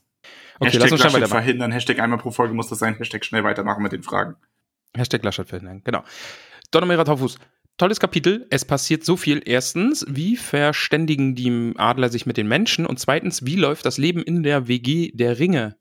lass 0.60 0.74
Hashtag 0.74 0.92
uns 0.92 1.00
schnell 1.00 1.12
Laschet 1.22 1.28
verhindern, 1.28 1.72
Hashtag 1.72 1.98
einmal 1.98 2.18
pro 2.18 2.30
Folge 2.30 2.54
muss 2.54 2.68
das 2.68 2.78
sein, 2.78 2.94
Hashtag 2.96 3.24
schnell 3.24 3.42
weitermachen 3.42 3.82
mit 3.82 3.92
den 3.92 4.02
Fragen. 4.02 4.36
Hashtag 4.96 5.22
Laschet 5.24 5.48
verhindern, 5.48 5.80
genau. 5.82 6.04
Donnermera 6.70 7.04
Taufus. 7.04 7.38
Tolles 7.76 7.98
Kapitel. 7.98 8.46
Es 8.50 8.64
passiert 8.64 9.04
so 9.04 9.16
viel. 9.16 9.42
Erstens, 9.44 10.06
wie 10.08 10.36
verständigen 10.36 11.34
die 11.34 11.72
Adler 11.76 12.08
sich 12.08 12.24
mit 12.24 12.36
den 12.36 12.46
Menschen? 12.46 12.86
Und 12.86 13.00
zweitens, 13.00 13.44
wie 13.44 13.56
läuft 13.56 13.84
das 13.84 13.98
Leben 13.98 14.22
in 14.22 14.42
der 14.44 14.68
WG 14.68 15.10
der 15.12 15.38
Ringe 15.38 15.76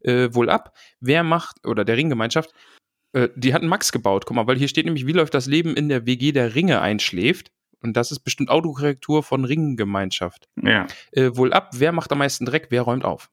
äh, 0.00 0.28
wohl 0.32 0.50
ab? 0.50 0.76
Wer 1.00 1.22
macht, 1.22 1.66
oder 1.66 1.84
der 1.84 1.96
Ringgemeinschaft, 1.96 2.52
äh, 3.12 3.28
die 3.36 3.54
hatten 3.54 3.68
Max 3.68 3.90
gebaut. 3.90 4.26
Guck 4.26 4.36
mal, 4.36 4.46
weil 4.46 4.58
hier 4.58 4.68
steht 4.68 4.84
nämlich, 4.84 5.06
wie 5.06 5.12
läuft 5.12 5.32
das 5.32 5.46
Leben 5.46 5.74
in 5.74 5.88
der 5.88 6.06
WG 6.06 6.32
der 6.32 6.54
Ringe 6.54 6.82
einschläft? 6.82 7.50
Und 7.82 7.96
das 7.96 8.12
ist 8.12 8.20
bestimmt 8.20 8.50
Autokorrektur 8.50 9.22
von 9.22 9.46
Ringgemeinschaft. 9.46 10.48
Ja. 10.62 10.86
Äh, 11.12 11.30
wohl 11.34 11.54
ab, 11.54 11.70
wer 11.74 11.92
macht 11.92 12.12
am 12.12 12.18
meisten 12.18 12.44
Dreck, 12.44 12.66
wer 12.68 12.82
räumt 12.82 13.06
auf? 13.06 13.30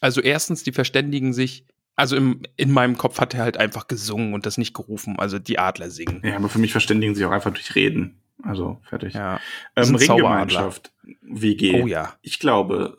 Also 0.00 0.20
erstens, 0.20 0.64
die 0.64 0.72
verständigen 0.72 1.32
sich, 1.32 1.64
also 1.96 2.16
im, 2.16 2.42
in 2.56 2.70
meinem 2.70 2.96
Kopf 2.96 3.18
hat 3.20 3.34
er 3.34 3.40
halt 3.42 3.56
einfach 3.56 3.88
gesungen 3.88 4.34
und 4.34 4.46
das 4.46 4.58
nicht 4.58 4.74
gerufen, 4.74 5.18
also 5.18 5.38
die 5.38 5.58
Adler 5.58 5.90
singen. 5.90 6.20
Ja, 6.24 6.36
aber 6.36 6.48
für 6.48 6.58
mich 6.58 6.72
verständigen 6.72 7.14
sie 7.14 7.24
auch 7.24 7.30
einfach 7.30 7.52
durch 7.52 7.74
Reden. 7.74 8.20
Also 8.42 8.78
fertig. 8.82 9.14
Ja. 9.14 9.40
ähm, 9.74 9.94
Ringgemeinschaft, 9.94 10.92
WG. 11.22 11.82
Oh 11.82 11.86
ja. 11.86 12.12
Ich 12.22 12.38
glaube, 12.38 12.96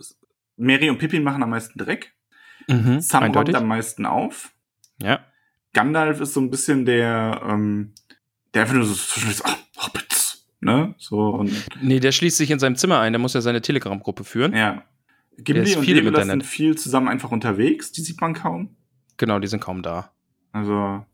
Mary 0.57 0.89
und 0.89 0.97
Pippin 0.97 1.23
machen 1.23 1.43
am 1.43 1.51
meisten 1.51 1.77
Dreck. 1.77 2.13
Mhm. 2.67 2.99
Sam 2.99 3.23
räumt 3.23 3.37
Eindeutig. 3.37 3.55
am 3.55 3.67
meisten 3.67 4.05
auf. 4.05 4.51
Ja. 5.01 5.19
Gandalf 5.73 6.19
ist 6.19 6.33
so 6.33 6.41
ein 6.41 6.49
bisschen 6.49 6.85
der, 6.85 7.41
ähm, 7.47 7.93
der 8.53 8.63
einfach 8.63 8.73
nur 8.75 8.85
so 8.85 8.95
zwischendurch 8.95 9.37
so, 9.37 9.43
ah, 9.45 9.55
Hobbits, 9.85 10.47
ne? 10.59 10.95
So 10.97 11.19
und 11.19 11.51
Nee, 11.81 11.99
der 11.99 12.11
schließt 12.11 12.37
sich 12.37 12.49
in 12.49 12.57
seinem 12.57 12.75
Zimmer 12.75 12.99
ein, 12.99 13.13
der 13.13 13.19
muss 13.19 13.33
ja 13.35 13.41
seine 13.41 13.61
Telegram-Gruppe 13.61 14.23
führen. 14.23 14.55
ja. 14.55 14.83
Gimli 15.39 15.75
und 15.75 15.85
Legolas 15.85 16.25
sind 16.25 16.43
viel 16.43 16.75
zusammen 16.79 17.07
einfach 17.07 17.29
unterwegs, 17.29 17.91
die 17.91 18.01
sieht 18.01 18.19
man 18.19 18.33
kaum. 18.33 18.75
Genau, 19.17 19.39
die 19.39 19.47
sind 19.47 19.59
kaum 19.59 19.81
da. 19.81 20.11
Also 20.51 21.05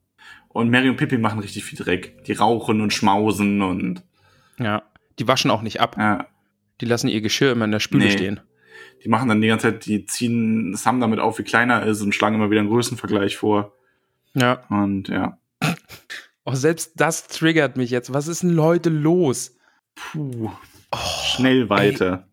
und 0.50 0.70
Mary 0.70 0.90
und 0.90 0.98
Pippin 0.98 1.22
machen 1.22 1.40
richtig 1.40 1.64
viel 1.66 1.80
Dreck. 1.80 2.24
Die 2.26 2.34
rauchen 2.34 2.82
und 2.82 2.94
schmausen 2.94 3.62
und 3.62 4.04
Ja. 4.60 4.84
Die 5.20 5.28
waschen 5.28 5.52
auch 5.52 5.62
nicht 5.62 5.80
ab. 5.82 5.96
ja, 5.98 6.28
Die 6.82 6.86
lassen 6.86 7.08
ihr 7.08 7.22
Geschirr 7.22 7.52
immer 7.54 7.66
in 7.66 7.72
der 7.72 7.80
Spüle 7.80 8.06
Nee. 8.06 8.12
stehen. 8.12 8.40
die 9.04 9.10
machen 9.10 9.28
dann 9.30 9.42
die 9.42 9.48
ganze 9.48 9.68
Zeit, 9.72 9.86
die 9.86 10.06
ziehen 10.06 10.76
Sam 10.76 11.00
damit 11.02 11.20
auf, 11.20 11.38
wie 11.40 11.44
klein 11.44 11.70
er 11.70 11.86
ist 11.86 12.02
und 12.02 12.14
schlagen 12.16 12.36
immer 12.36 12.50
wieder 12.52 12.62
einen 12.62 12.70
Größenvergleich 12.70 13.36
vor. 13.38 13.74
Ja. 14.34 14.64
Und 14.70 15.08
ja. 15.10 15.38
Oh, 16.46 16.56
selbst 16.56 17.00
das 17.00 17.28
triggert 17.30 17.78
mich 17.78 17.90
jetzt. 17.90 18.12
Was 18.14 18.28
ist 18.28 18.44
denn 18.44 18.60
heute 18.60 18.90
los? 18.90 19.56
Puh. 19.96 20.52
Oh, 20.92 20.98
Schnell 21.38 21.70
weiter. 21.70 22.28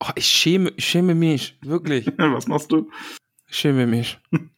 Oh, 0.00 0.08
ich 0.16 0.26
schäme, 0.26 0.72
ich 0.76 0.84
schäme 0.86 1.14
mich. 1.14 1.56
Wirklich. 1.62 2.06
Was 2.16 2.48
machst 2.48 2.72
du? 2.72 2.90
Ich 3.48 3.56
schäme 3.56 3.86
mich. 3.86 4.18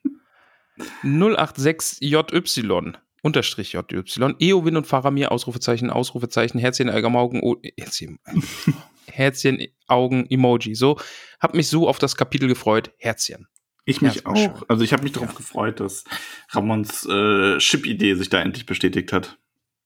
086JY. 1.03 2.95
Unterstrich 3.23 3.73
JY. 3.73 4.35
Eowyn 4.39 4.77
und 4.77 4.87
Faramir, 4.87 5.33
Ausrufezeichen, 5.33 5.91
Ausrufezeichen, 5.91 6.61
Herzchen, 6.61 6.89
Augen, 6.91 7.41
oh, 7.43 7.57
Herzchen, 7.77 8.21
Herzchen, 9.09 9.67
Augen, 9.89 10.27
Emoji. 10.31 10.75
So, 10.75 10.99
hab 11.41 11.55
mich 11.55 11.69
so 11.69 11.89
auf 11.89 11.99
das 11.99 12.17
Kapitel 12.17 12.49
gefreut. 12.49 12.93
Herzchen. 12.99 13.49
Ich 13.85 14.01
Ja, 14.01 14.09
mich 14.09 14.25
war 14.25 14.33
auch. 14.33 14.37
schön. 14.37 14.53
Also 14.69 14.85
ich 14.85 14.93
habe 14.93 15.03
mich 15.03 15.13
darauf 15.13 15.35
gefreut, 15.35 15.81
dass 15.81 16.05
Ramons 16.51 17.07
äh, 17.07 17.59
Chip-Idee 17.59 18.15
sich 18.15 18.29
da 18.29 18.41
endlich 18.41 18.67
bestätigt 18.67 19.13
hat. 19.13 19.39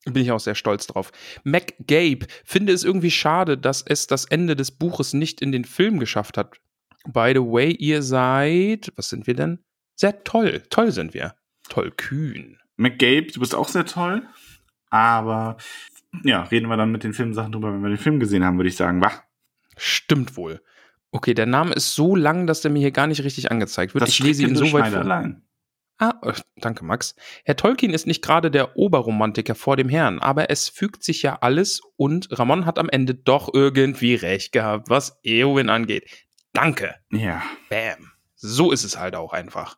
Bin 0.04 0.22
ich 0.22 0.32
auch 0.32 0.40
sehr 0.40 0.54
stolz 0.54 0.86
drauf. 0.86 1.12
MacGabe 1.44 2.26
finde 2.44 2.72
es 2.72 2.84
irgendwie 2.84 3.10
schade, 3.10 3.58
dass 3.58 3.82
es 3.82 4.06
das 4.06 4.24
Ende 4.24 4.56
des 4.56 4.70
Buches 4.70 5.12
nicht 5.12 5.42
in 5.42 5.52
den 5.52 5.64
Film 5.66 5.98
geschafft 5.98 6.38
hat. 6.38 6.56
By 7.06 7.32
the 7.34 7.40
way, 7.40 7.70
ihr 7.72 8.02
seid, 8.02 8.92
was 8.96 9.10
sind 9.10 9.26
wir 9.26 9.34
denn? 9.34 9.62
Sehr 10.00 10.24
toll. 10.24 10.62
Toll 10.70 10.92
sind 10.92 11.12
wir. 11.12 11.34
Toll 11.68 11.90
kühn. 11.90 12.56
McGabe, 12.78 13.26
du 13.34 13.40
bist 13.40 13.54
auch 13.54 13.68
sehr 13.68 13.84
toll. 13.84 14.22
Aber 14.88 15.58
ja, 16.24 16.44
reden 16.44 16.68
wir 16.70 16.78
dann 16.78 16.90
mit 16.90 17.04
den 17.04 17.12
Filmsachen 17.12 17.52
drüber, 17.52 17.70
wenn 17.70 17.82
wir 17.82 17.90
den 17.90 17.98
Film 17.98 18.18
gesehen 18.18 18.42
haben, 18.42 18.56
würde 18.56 18.70
ich 18.70 18.76
sagen. 18.76 19.02
Wach. 19.02 19.22
Stimmt 19.76 20.38
wohl. 20.38 20.62
Okay, 21.10 21.34
der 21.34 21.44
Name 21.44 21.74
ist 21.74 21.94
so 21.94 22.16
lang, 22.16 22.46
dass 22.46 22.62
der 22.62 22.70
mir 22.70 22.78
hier 22.78 22.92
gar 22.92 23.08
nicht 23.08 23.24
richtig 23.24 23.50
angezeigt 23.50 23.92
wird. 23.92 24.00
Das 24.00 24.08
ich 24.08 24.20
lese 24.20 24.44
ihn 24.44 24.56
so 24.56 24.72
weit 24.72 24.94
allein. 24.94 25.42
Ah, 25.98 26.14
äh, 26.22 26.32
danke, 26.56 26.82
Max. 26.82 27.14
Herr 27.44 27.56
Tolkien 27.56 27.92
ist 27.92 28.06
nicht 28.06 28.22
gerade 28.22 28.50
der 28.50 28.78
Oberromantiker 28.78 29.54
vor 29.54 29.76
dem 29.76 29.90
Herrn, 29.90 30.18
aber 30.18 30.48
es 30.48 30.70
fügt 30.70 31.04
sich 31.04 31.20
ja 31.20 31.36
alles 31.42 31.82
und 31.96 32.38
Ramon 32.38 32.64
hat 32.64 32.78
am 32.78 32.88
Ende 32.88 33.14
doch 33.14 33.52
irgendwie 33.52 34.14
recht 34.14 34.52
gehabt, 34.52 34.88
was 34.88 35.20
Eowyn 35.24 35.68
angeht. 35.68 36.08
Danke. 36.54 36.94
Ja. 37.12 37.42
Bam. 37.68 38.12
So 38.34 38.72
ist 38.72 38.84
es 38.84 38.98
halt 38.98 39.14
auch 39.14 39.34
einfach. 39.34 39.76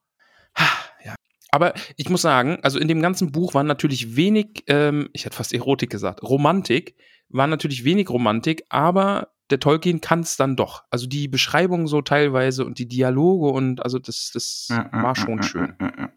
Ja. 1.05 1.15
Aber 1.51 1.75
ich 1.97 2.09
muss 2.09 2.23
sagen, 2.23 2.59
also 2.63 2.79
in 2.79 2.89
dem 2.89 3.03
ganzen 3.03 3.33
Buch 3.33 3.55
war 3.55 3.63
natürlich 3.63 4.17
wenig, 4.17 4.65
ähm, 4.69 5.09
ich 5.13 5.25
hätte 5.25 5.37
fast 5.37 5.53
Erotik 5.53 5.91
gesagt, 5.91 6.23
Romantik, 6.23 6.97
war 7.29 7.47
natürlich 7.47 7.85
wenig 7.85 8.09
Romantik, 8.11 8.65
aber 8.69 9.29
der 9.51 9.61
Tolkien 9.61 10.01
kann 10.01 10.21
es 10.21 10.37
dann 10.37 10.57
doch. 10.57 10.85
Also 10.91 11.07
die 11.07 11.29
Beschreibung 11.29 11.87
so 11.87 12.01
teilweise 12.01 12.65
und 12.65 12.79
die 12.79 12.89
Dialoge 12.89 13.49
und 13.49 13.83
also 13.83 13.99
das, 13.99 14.31
das 14.33 14.69
Ja, 14.71 14.89
war 14.93 15.15
schon 15.17 15.39
ja, 15.39 15.43
schön. 15.43 15.75
ja. 15.81 16.11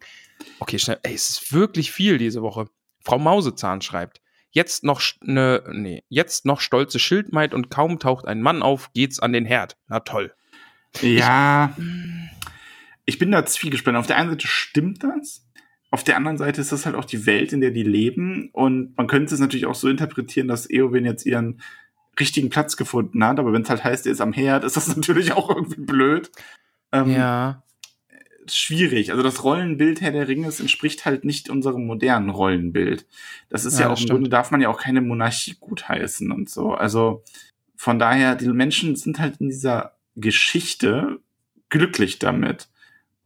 Okay, 0.60 0.80
schnell. 0.80 1.00
Ey, 1.04 1.14
es 1.14 1.30
ist 1.30 1.54
wirklich 1.54 1.92
viel 1.92 2.18
diese 2.18 2.42
Woche. 2.42 2.68
Frau 3.04 3.20
Mausezahn 3.20 3.82
schreibt. 3.82 4.22
Jetzt 4.52 4.86
noch 4.86 5.02
ne, 5.22 5.64
nee, 5.74 6.04
jetzt 6.08 6.46
noch 6.46 6.62
stolze 6.62 6.98
Schildmaid 6.98 7.54
und 7.54 7.70
kaum 7.70 8.00
taucht 8.00 8.26
ein 8.26 8.42
Mann 8.42 8.62
auf, 8.62 8.94
geht's 8.94 9.20
an 9.20 9.34
den 9.34 9.46
Herd. 9.46 9.76
Na 9.88 10.00
toll. 10.00 10.34
Ja, 11.02 11.76
ich 11.78 11.84
bin 13.20 13.32
da 13.32 13.46
zwiegespalten. 13.46 14.00
Auf 14.00 14.08
der 14.08 14.18
einen 14.18 14.32
Seite 14.32 14.48
stimmt 14.48 15.04
das. 15.04 15.46
Auf 15.92 16.04
der 16.04 16.18
anderen 16.18 16.38
Seite 16.38 16.60
ist 16.60 16.72
das 16.72 16.86
halt 16.86 16.96
auch 16.96 17.06
die 17.06 17.26
Welt, 17.26 17.54
in 17.54 17.62
der 17.62 17.72
die 17.72 17.84
leben. 17.84 18.50
Und 18.52 18.98
man 18.98 19.08
könnte 19.08 19.34
es 19.34 19.40
natürlich 19.40 19.66
auch 19.66 19.76
so 19.76 19.88
interpretieren, 19.88 20.48
dass 20.48 20.70
Eowyn 20.70 21.06
jetzt 21.06 21.26
ihren 21.26 21.62
richtigen 22.20 22.50
Platz 22.50 22.78
gefunden 22.78 23.24
hat. 23.24 23.40
Aber 23.40 23.54
wenn 23.54 23.62
es 23.62 23.70
halt 23.70 23.84
heißt, 23.84 24.06
er 24.06 24.12
ist 24.12 24.22
am 24.22 24.34
Herd, 24.34 24.64
ist 24.64 24.78
das 24.78 24.88
natürlich 24.96 25.34
auch 25.34 25.50
irgendwie 25.50 25.82
blöd. 25.82 26.32
Ähm, 26.92 27.12
Ja. 27.12 27.62
Schwierig. 28.48 29.10
Also 29.12 29.24
das 29.24 29.44
Rollenbild 29.44 30.02
Herr 30.02 30.12
der 30.12 30.28
Ringe 30.28 30.46
entspricht 30.48 31.06
halt 31.06 31.26
nicht 31.26 31.50
unserem 31.50 31.88
modernen 31.88 32.30
Rollenbild. 32.30 33.08
Das 33.50 33.66
ist 33.66 33.80
Ja, 33.80 33.86
ja, 33.86 33.90
auch 33.90 34.00
im. 34.00 34.08
Grunde 34.08 34.30
darf 34.30 34.52
man 34.52 34.62
ja 34.62 34.70
auch 34.70 34.80
keine 34.80 35.02
Monarchie 35.02 35.56
gutheißen 35.60 36.32
und 36.32 36.48
so. 36.48 36.74
Also 36.76 37.24
von 37.76 37.98
daher, 37.98 38.36
die 38.36 38.48
Menschen 38.50 38.96
sind 38.96 39.20
halt 39.20 39.38
in 39.42 39.50
dieser 39.50 39.98
Geschichte 40.16 41.20
glücklich 41.70 42.20
damit. 42.20 42.70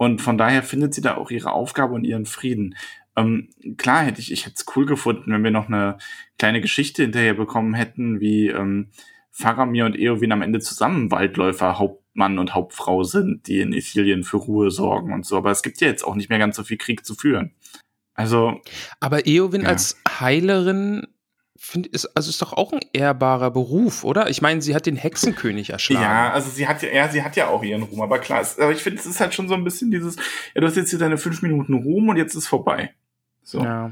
Und 0.02 0.22
von 0.22 0.38
daher 0.38 0.64
findet 0.64 0.94
sie 0.94 1.02
da 1.02 1.18
auch 1.18 1.30
ihre 1.30 1.52
Aufgabe 1.52 1.94
und 1.94 2.06
ihren 2.06 2.26
Frieden. 2.26 2.76
Ähm, 3.18 3.50
klar 3.76 4.04
hätte 4.04 4.22
ich, 4.22 4.32
ich 4.32 4.46
hätte 4.46 4.56
es 4.56 4.66
cool 4.78 4.86
gefunden, 4.86 5.30
wenn 5.34 5.44
wir 5.44 5.52
noch 5.52 5.68
eine 5.68 5.98
kleine 6.38 6.62
Geschichte 6.62 7.04
hinterher 7.04 7.34
bekommen 7.34 7.74
hätten, 7.74 8.22
wie 8.22 8.48
ähm, 8.48 8.92
Faramir 9.30 9.86
und 9.86 10.00
Eowyn 10.00 10.32
am 10.32 10.42
Ende 10.42 10.62
zusammen 10.62 11.12
Waldläufer, 11.12 11.80
Hauptmann 11.80 12.40
und 12.40 12.56
Hauptfrau 12.56 13.04
sind, 13.04 13.46
die 13.48 13.60
in 13.60 13.74
Ithilien 13.74 14.24
für 14.24 14.38
Ruhe 14.38 14.72
sorgen 14.72 15.14
und 15.14 15.26
so. 15.26 15.36
Aber 15.36 15.52
es 15.52 15.64
gibt 15.64 15.82
ja 15.82 15.90
jetzt 15.90 16.04
auch 16.04 16.16
nicht 16.16 16.30
mehr 16.30 16.40
ganz 16.40 16.56
so 16.56 16.64
viel 16.64 16.78
Krieg 16.78 17.06
zu 17.06 17.14
führen. 17.14 17.54
Also. 18.14 18.62
Aber 19.02 19.28
Eowyn 19.28 19.64
ja. 19.64 19.68
als 19.68 20.02
Heilerin 20.08 21.08
find, 21.60 21.88
ist, 21.88 22.06
also 22.16 22.30
ist 22.30 22.42
doch 22.42 22.54
auch 22.54 22.74
ein 22.74 22.80
ehrbarer 22.94 23.52
Beruf, 23.52 24.04
oder? 24.04 24.30
Ich 24.30 24.42
meine, 24.42 24.62
sie 24.62 24.74
hat 24.74 24.86
den 24.86 24.96
Hexenkönig 24.96 25.70
erschlagen. 25.72 26.04
Ja, 26.04 26.32
also 26.32 26.50
sie 26.50 26.68
hat 26.68 26.82
ja, 26.82 26.90
ja, 26.90 27.10
sie 27.10 27.22
hat 27.22 27.36
ja 27.36 27.48
auch 27.48 27.64
ihren 27.64 27.84
Ruhm, 27.84 28.02
aber 28.02 28.20
klar, 28.20 28.42
es, 28.42 28.58
aber 28.58 28.72
ich 28.72 28.82
finde, 28.82 29.00
es 29.00 29.06
ist 29.06 29.20
halt 29.20 29.34
schon 29.34 29.48
so 29.48 29.54
ein 29.54 29.64
bisschen 29.64 29.92
dieses, 29.92 30.16
ja, 30.56 30.62
du 30.62 30.68
hast 30.68 30.78
jetzt 30.78 30.90
hier 30.90 31.00
deine 31.00 31.18
fünf 31.18 31.42
Minuten 31.42 31.74
Ruhm 31.74 32.10
und 32.10 32.18
jetzt 32.18 32.36
ist 32.36 32.48
vorbei. 32.48 32.94
So. 33.44 33.60
Ja. 33.62 33.92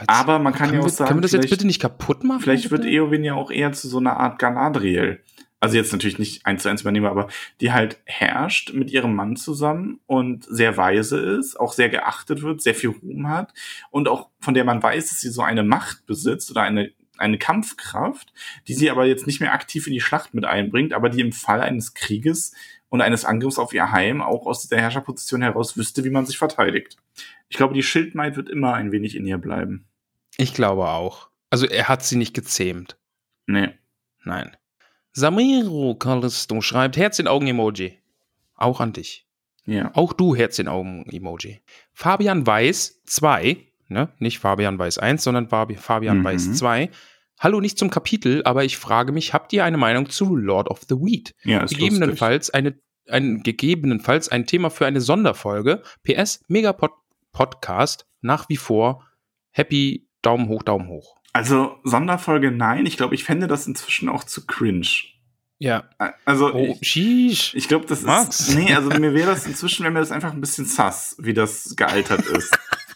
Jetzt, 0.00 0.08
aber 0.08 0.38
man 0.38 0.54
kann 0.54 0.72
ja 0.72 0.80
auch 0.80 0.84
wir, 0.84 0.90
sagen, 0.90 1.08
können 1.08 1.18
wir 1.18 1.22
das 1.22 1.32
jetzt 1.32 1.50
bitte 1.50 1.66
nicht 1.66 1.80
kaputt 1.80 2.24
machen? 2.24 2.40
Vielleicht 2.40 2.70
bitte? 2.70 2.84
wird 2.84 2.92
Eowyn 2.92 3.24
ja 3.24 3.34
auch 3.34 3.50
eher 3.50 3.72
zu 3.72 3.88
so 3.88 3.98
einer 3.98 4.16
Art 4.16 4.38
Galadriel. 4.38 5.22
Also 5.60 5.76
jetzt 5.76 5.92
natürlich 5.92 6.20
nicht 6.20 6.46
eins 6.46 6.62
zu 6.62 6.68
eins 6.68 6.82
übernehmen, 6.82 7.06
aber 7.06 7.26
die 7.60 7.72
halt 7.72 8.00
herrscht 8.04 8.74
mit 8.74 8.92
ihrem 8.92 9.14
Mann 9.16 9.34
zusammen 9.34 9.98
und 10.06 10.44
sehr 10.44 10.76
weise 10.76 11.18
ist, 11.18 11.58
auch 11.58 11.72
sehr 11.72 11.88
geachtet 11.88 12.42
wird, 12.42 12.62
sehr 12.62 12.76
viel 12.76 12.90
Ruhm 12.90 13.28
hat 13.28 13.52
und 13.90 14.08
auch 14.08 14.28
von 14.38 14.54
der 14.54 14.64
man 14.64 14.80
weiß, 14.80 15.08
dass 15.08 15.20
sie 15.20 15.30
so 15.30 15.42
eine 15.42 15.64
Macht 15.64 16.06
besitzt 16.06 16.50
oder 16.52 16.62
eine 16.62 16.92
eine 17.20 17.38
Kampfkraft, 17.38 18.32
die 18.66 18.74
sie 18.74 18.90
aber 18.90 19.06
jetzt 19.06 19.26
nicht 19.26 19.40
mehr 19.40 19.52
aktiv 19.52 19.86
in 19.86 19.92
die 19.92 20.00
Schlacht 20.00 20.34
mit 20.34 20.44
einbringt, 20.44 20.92
aber 20.92 21.08
die 21.08 21.20
im 21.20 21.32
Fall 21.32 21.60
eines 21.60 21.94
Krieges 21.94 22.52
und 22.88 23.00
eines 23.00 23.24
Angriffs 23.24 23.58
auf 23.58 23.72
ihr 23.74 23.92
Heim 23.92 24.22
auch 24.22 24.46
aus 24.46 24.68
der 24.68 24.80
Herrscherposition 24.80 25.42
heraus 25.42 25.76
wüsste, 25.76 26.04
wie 26.04 26.10
man 26.10 26.26
sich 26.26 26.38
verteidigt. 26.38 26.96
Ich 27.48 27.56
glaube, 27.56 27.74
die 27.74 27.82
Schildmaid 27.82 28.36
wird 28.36 28.48
immer 28.48 28.74
ein 28.74 28.92
wenig 28.92 29.14
in 29.14 29.26
ihr 29.26 29.38
bleiben. 29.38 29.86
Ich 30.36 30.54
glaube 30.54 30.88
auch. 30.88 31.28
Also 31.50 31.66
er 31.66 31.88
hat 31.88 32.04
sie 32.04 32.16
nicht 32.16 32.34
gezähmt. 32.34 32.96
Nee. 33.46 33.70
Nein. 34.24 34.56
Samiro 35.12 35.94
Callisto 35.94 36.60
schreibt 36.60 36.96
Herz-in-Augen-Emoji. 36.96 37.98
Auch 38.54 38.80
an 38.80 38.92
dich. 38.92 39.26
Ja. 39.64 39.90
Auch 39.94 40.12
du 40.12 40.34
Herz-in-Augen-Emoji. 40.34 41.60
Fabian 41.92 42.46
Weiß 42.46 43.02
2 43.04 43.67
ne? 43.88 44.12
Nicht 44.18 44.38
Fabian 44.38 44.78
Weiß 44.78 44.98
1, 44.98 45.22
sondern 45.22 45.48
Fabian 45.48 46.18
mhm. 46.18 46.24
Weiß 46.24 46.52
2. 46.54 46.90
Hallo 47.40 47.60
nicht 47.60 47.78
zum 47.78 47.90
Kapitel, 47.90 48.42
aber 48.44 48.64
ich 48.64 48.76
frage 48.76 49.12
mich, 49.12 49.32
habt 49.32 49.52
ihr 49.52 49.64
eine 49.64 49.76
Meinung 49.76 50.10
zu 50.10 50.34
Lord 50.34 50.68
of 50.70 50.82
the 50.88 50.96
Weed? 50.96 51.34
Ja, 51.44 51.62
ist 51.62 51.70
gegebenenfalls 51.70 52.50
eine 52.50 52.78
ein 53.08 53.42
gegebenenfalls 53.42 54.28
ein 54.28 54.46
Thema 54.46 54.70
für 54.70 54.86
eine 54.86 55.00
Sonderfolge. 55.00 55.82
PS 56.02 56.44
Megapod 56.48 56.92
Podcast 57.32 58.06
nach 58.20 58.48
wie 58.48 58.56
vor 58.56 59.06
happy 59.50 60.08
Daumen 60.22 60.48
hoch 60.48 60.62
Daumen 60.62 60.88
hoch. 60.88 61.16
Also 61.32 61.76
Sonderfolge 61.84 62.50
nein, 62.50 62.86
ich 62.86 62.96
glaube, 62.96 63.14
ich 63.14 63.24
fände 63.24 63.46
das 63.46 63.66
inzwischen 63.66 64.08
auch 64.08 64.24
zu 64.24 64.46
cringe. 64.46 64.88
Ja. 65.58 65.88
Also 66.24 66.54
oh, 66.54 66.78
ich, 66.80 67.54
ich 67.54 67.68
glaube, 67.68 67.86
das 67.86 68.02
Max. 68.02 68.40
ist 68.40 68.54
nee, 68.54 68.72
also 68.74 68.90
mir 68.90 69.14
wäre 69.14 69.30
das 69.30 69.46
inzwischen 69.46 69.82
wäre 69.82 69.92
mir 69.92 70.00
das 70.00 70.12
einfach 70.12 70.32
ein 70.32 70.40
bisschen 70.40 70.66
sass, 70.66 71.16
wie 71.18 71.34
das 71.34 71.74
gealtert 71.76 72.26
ist. 72.26 72.56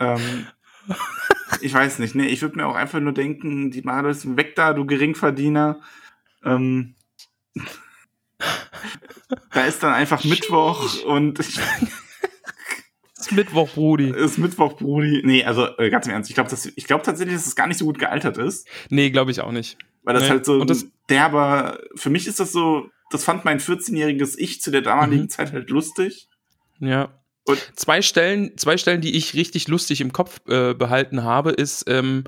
Ähm, 0.00 0.46
ich 1.60 1.72
weiß 1.72 1.98
nicht, 1.98 2.14
ne? 2.14 2.28
Ich 2.28 2.42
würde 2.42 2.56
mir 2.56 2.66
auch 2.66 2.74
einfach 2.74 3.00
nur 3.00 3.12
denken, 3.12 3.70
die 3.70 3.80
ist 3.80 4.36
weg 4.36 4.56
da, 4.56 4.72
du 4.72 4.86
Geringverdiener. 4.86 5.80
Ähm, 6.44 6.94
da 9.52 9.64
ist 9.64 9.82
dann 9.82 9.92
einfach 9.92 10.24
Mittwoch 10.24 11.04
und 11.04 11.38
ich, 11.38 11.58
ist 13.18 13.32
Mittwoch, 13.32 13.68
Brudi. 13.70 14.10
Ist 14.10 14.38
Mittwoch, 14.38 14.76
Brudi. 14.76 15.22
Nee, 15.24 15.44
also 15.44 15.66
äh, 15.78 15.90
ganz 15.90 16.06
im 16.06 16.12
Ernst, 16.12 16.30
ich 16.30 16.34
glaube 16.34 16.50
glaub 16.86 17.02
tatsächlich, 17.02 17.34
dass 17.34 17.42
es 17.42 17.50
das 17.50 17.56
gar 17.56 17.66
nicht 17.66 17.78
so 17.78 17.84
gut 17.84 17.98
gealtert 17.98 18.38
ist. 18.38 18.66
Nee, 18.88 19.10
glaube 19.10 19.30
ich 19.30 19.40
auch 19.40 19.52
nicht. 19.52 19.78
Weil 20.02 20.14
das 20.14 20.24
nee. 20.24 20.30
halt 20.30 20.46
so 20.46 20.64
das 20.64 20.86
derber, 21.08 21.78
für 21.94 22.10
mich 22.10 22.26
ist 22.26 22.40
das 22.40 22.52
so, 22.52 22.88
das 23.10 23.24
fand 23.24 23.44
mein 23.44 23.60
14-jähriges 23.60 24.38
Ich 24.38 24.62
zu 24.62 24.70
der 24.70 24.80
damaligen 24.80 25.24
mhm. 25.24 25.28
Zeit 25.28 25.52
halt 25.52 25.68
lustig. 25.68 26.28
Ja. 26.78 27.19
Und 27.50 27.72
zwei 27.76 28.02
Stellen, 28.02 28.56
zwei 28.56 28.76
Stellen, 28.76 29.00
die 29.00 29.16
ich 29.16 29.34
richtig 29.34 29.68
lustig 29.68 30.00
im 30.00 30.12
Kopf 30.12 30.40
äh, 30.48 30.74
behalten 30.74 31.24
habe, 31.24 31.50
ist 31.50 31.84
ähm, 31.88 32.24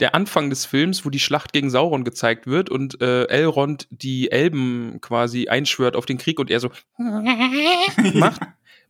der 0.00 0.14
Anfang 0.14 0.50
des 0.50 0.64
Films, 0.64 1.04
wo 1.04 1.10
die 1.10 1.20
Schlacht 1.20 1.52
gegen 1.52 1.70
Sauron 1.70 2.04
gezeigt 2.04 2.46
wird 2.46 2.70
und 2.70 3.00
äh, 3.00 3.24
Elrond 3.26 3.86
die 3.90 4.30
Elben 4.30 5.00
quasi 5.00 5.48
einschwört 5.48 5.96
auf 5.96 6.06
den 6.06 6.18
Krieg 6.18 6.40
und 6.40 6.50
er 6.50 6.60
so 6.60 6.70
macht. 8.14 8.40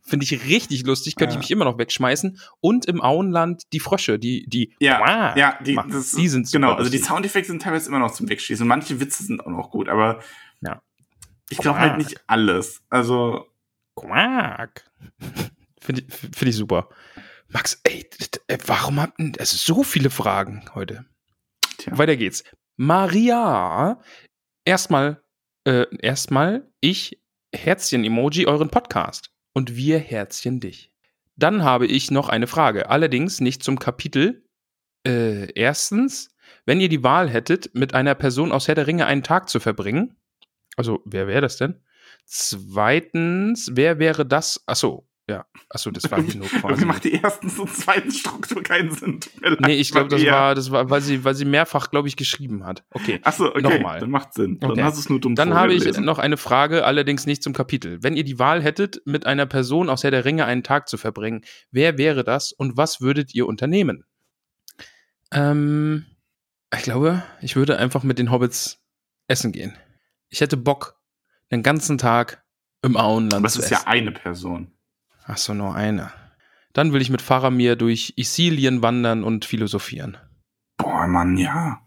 Finde 0.05 0.25
ich 0.25 0.45
richtig 0.49 0.85
lustig, 0.85 1.15
könnte 1.15 1.35
ja. 1.35 1.39
ich 1.39 1.45
mich 1.45 1.51
immer 1.51 1.63
noch 1.63 1.77
wegschmeißen. 1.77 2.37
Und 2.59 2.87
im 2.87 3.01
Auenland 3.01 3.63
die 3.71 3.79
Frösche, 3.79 4.19
die, 4.19 4.45
die, 4.47 4.73
ja, 4.79 5.33
ja, 5.37 5.57
die, 5.65 5.79
das, 5.89 6.11
die 6.11 6.27
sind 6.27 6.45
super 6.45 6.67
Genau, 6.67 6.73
also 6.73 6.91
die 6.91 6.97
Soundeffekte 6.97 7.51
sind 7.51 7.61
teilweise 7.61 7.87
immer 7.87 7.99
noch 7.99 8.11
zum 8.11 8.27
Wegschießen. 8.27 8.67
Manche 8.67 8.99
Witze 8.99 9.23
sind 9.23 9.39
auch 9.39 9.51
noch 9.51 9.71
gut, 9.71 9.87
aber 9.87 10.19
ja. 10.59 10.81
ich 11.49 11.57
glaube 11.57 11.79
halt 11.79 11.97
nicht 11.97 12.21
alles. 12.27 12.81
Also. 12.89 13.47
Quack. 13.95 14.83
Finde 15.83 16.03
ich, 16.07 16.13
find 16.13 16.49
ich 16.49 16.55
super. 16.55 16.89
Max, 17.49 17.79
ey, 17.83 18.07
warum 18.65 19.01
habt 19.01 19.19
ihr 19.19 19.33
also 19.39 19.57
so 19.57 19.83
viele 19.83 20.09
Fragen 20.09 20.65
heute? 20.73 21.05
Tja. 21.77 21.97
Weiter 21.97 22.15
geht's. 22.15 22.43
Maria, 22.77 23.99
erstmal, 24.65 25.21
äh, 25.65 25.85
erstmal 25.99 26.71
ich 26.79 27.21
Herzchen-Emoji 27.53 28.47
euren 28.47 28.69
Podcast 28.69 29.29
und 29.53 29.75
wir 29.75 29.99
Herzchen 29.99 30.59
dich. 30.59 30.91
Dann 31.35 31.63
habe 31.63 31.85
ich 31.85 32.11
noch 32.11 32.29
eine 32.29 32.47
Frage, 32.47 32.89
allerdings 32.89 33.41
nicht 33.41 33.63
zum 33.63 33.77
Kapitel. 33.77 34.47
Äh, 35.05 35.51
erstens, 35.53 36.29
wenn 36.65 36.79
ihr 36.79 36.89
die 36.89 37.03
Wahl 37.03 37.29
hättet, 37.29 37.75
mit 37.75 37.93
einer 37.93 38.15
Person 38.15 38.51
aus 38.51 38.67
Herr 38.67 38.75
der 38.75 38.87
Ringe 38.87 39.05
einen 39.05 39.23
Tag 39.23 39.49
zu 39.49 39.59
verbringen, 39.59 40.15
also 40.77 41.01
wer 41.05 41.27
wäre 41.27 41.41
das 41.41 41.57
denn? 41.57 41.81
Zweitens, 42.25 43.71
wer 43.73 43.99
wäre 43.99 44.25
das? 44.25 44.63
Achso, 44.65 45.07
ja, 45.29 45.45
achso, 45.69 45.89
das 45.89 46.11
war 46.11 46.21
genug 46.21 46.49
quasi. 46.49 46.67
Irgendwie 46.67 46.85
macht 46.85 47.03
die 47.05 47.13
ersten 47.13 47.47
und 47.47 47.69
zweiten 47.69 48.11
Struktur 48.11 48.61
keinen 48.61 48.91
Sinn. 48.91 49.21
Nee, 49.59 49.75
ich 49.75 49.91
glaube, 49.91 50.09
das 50.09 50.25
war, 50.25 50.53
das 50.53 50.69
war, 50.69 50.89
weil 50.89 50.99
sie, 50.99 51.23
weil 51.23 51.33
sie 51.33 51.45
mehrfach, 51.45 51.91
glaube 51.91 52.09
ich, 52.09 52.17
geschrieben 52.17 52.65
hat. 52.65 52.83
Okay. 52.91 53.21
Achso, 53.23 53.47
okay. 53.47 53.61
Nochmal. 53.61 53.99
Dann 54.01 54.09
macht 54.09 54.33
Sinn. 54.33 54.59
Dann 54.59 54.71
okay. 54.71 54.83
hast 54.83 54.97
du 54.97 54.99
es 54.99 55.09
nur 55.09 55.21
dumm 55.21 55.35
Dann 55.35 55.53
habe 55.53 55.73
ich 55.73 55.97
noch 55.97 56.19
eine 56.19 56.35
Frage, 56.35 56.83
allerdings 56.83 57.25
nicht 57.25 57.41
zum 57.41 57.53
Kapitel. 57.53 58.03
Wenn 58.03 58.17
ihr 58.17 58.25
die 58.25 58.37
Wahl 58.37 58.61
hättet, 58.61 59.01
mit 59.05 59.25
einer 59.25 59.45
Person 59.45 59.89
aus 59.89 60.03
Herr 60.03 60.11
der 60.11 60.25
Ringe 60.25 60.43
einen 60.43 60.63
Tag 60.63 60.89
zu 60.89 60.97
verbringen, 60.97 61.45
wer 61.71 61.97
wäre 61.97 62.25
das 62.25 62.51
und 62.51 62.75
was 62.75 62.99
würdet 62.99 63.33
ihr 63.33 63.47
unternehmen? 63.47 64.03
Ähm, 65.31 66.05
ich 66.75 66.83
glaube, 66.83 67.23
ich 67.41 67.55
würde 67.55 67.77
einfach 67.77 68.03
mit 68.03 68.19
den 68.19 68.29
Hobbits 68.29 68.83
essen 69.27 69.53
gehen. 69.53 69.77
Ich 70.27 70.41
hätte 70.41 70.57
Bock, 70.57 70.99
den 71.49 71.63
ganzen 71.63 71.97
Tag 71.97 72.43
im 72.81 72.97
Auenland 72.97 73.35
Aber 73.35 73.47
zu 73.47 73.59
essen. 73.59 73.71
Das 73.71 73.79
ist 73.79 73.85
ja 73.85 73.91
eine 73.91 74.11
Person. 74.11 74.72
Ach 75.25 75.37
so, 75.37 75.53
nur 75.53 75.75
eine. 75.75 76.11
Dann 76.73 76.91
will 76.91 77.01
ich 77.01 77.09
mit 77.09 77.21
Faramir 77.21 77.75
durch 77.75 78.13
Isilien 78.17 78.81
wandern 78.81 79.23
und 79.23 79.45
philosophieren. 79.45 80.17
Boah, 80.77 81.07
Mann, 81.07 81.37
ja. 81.37 81.81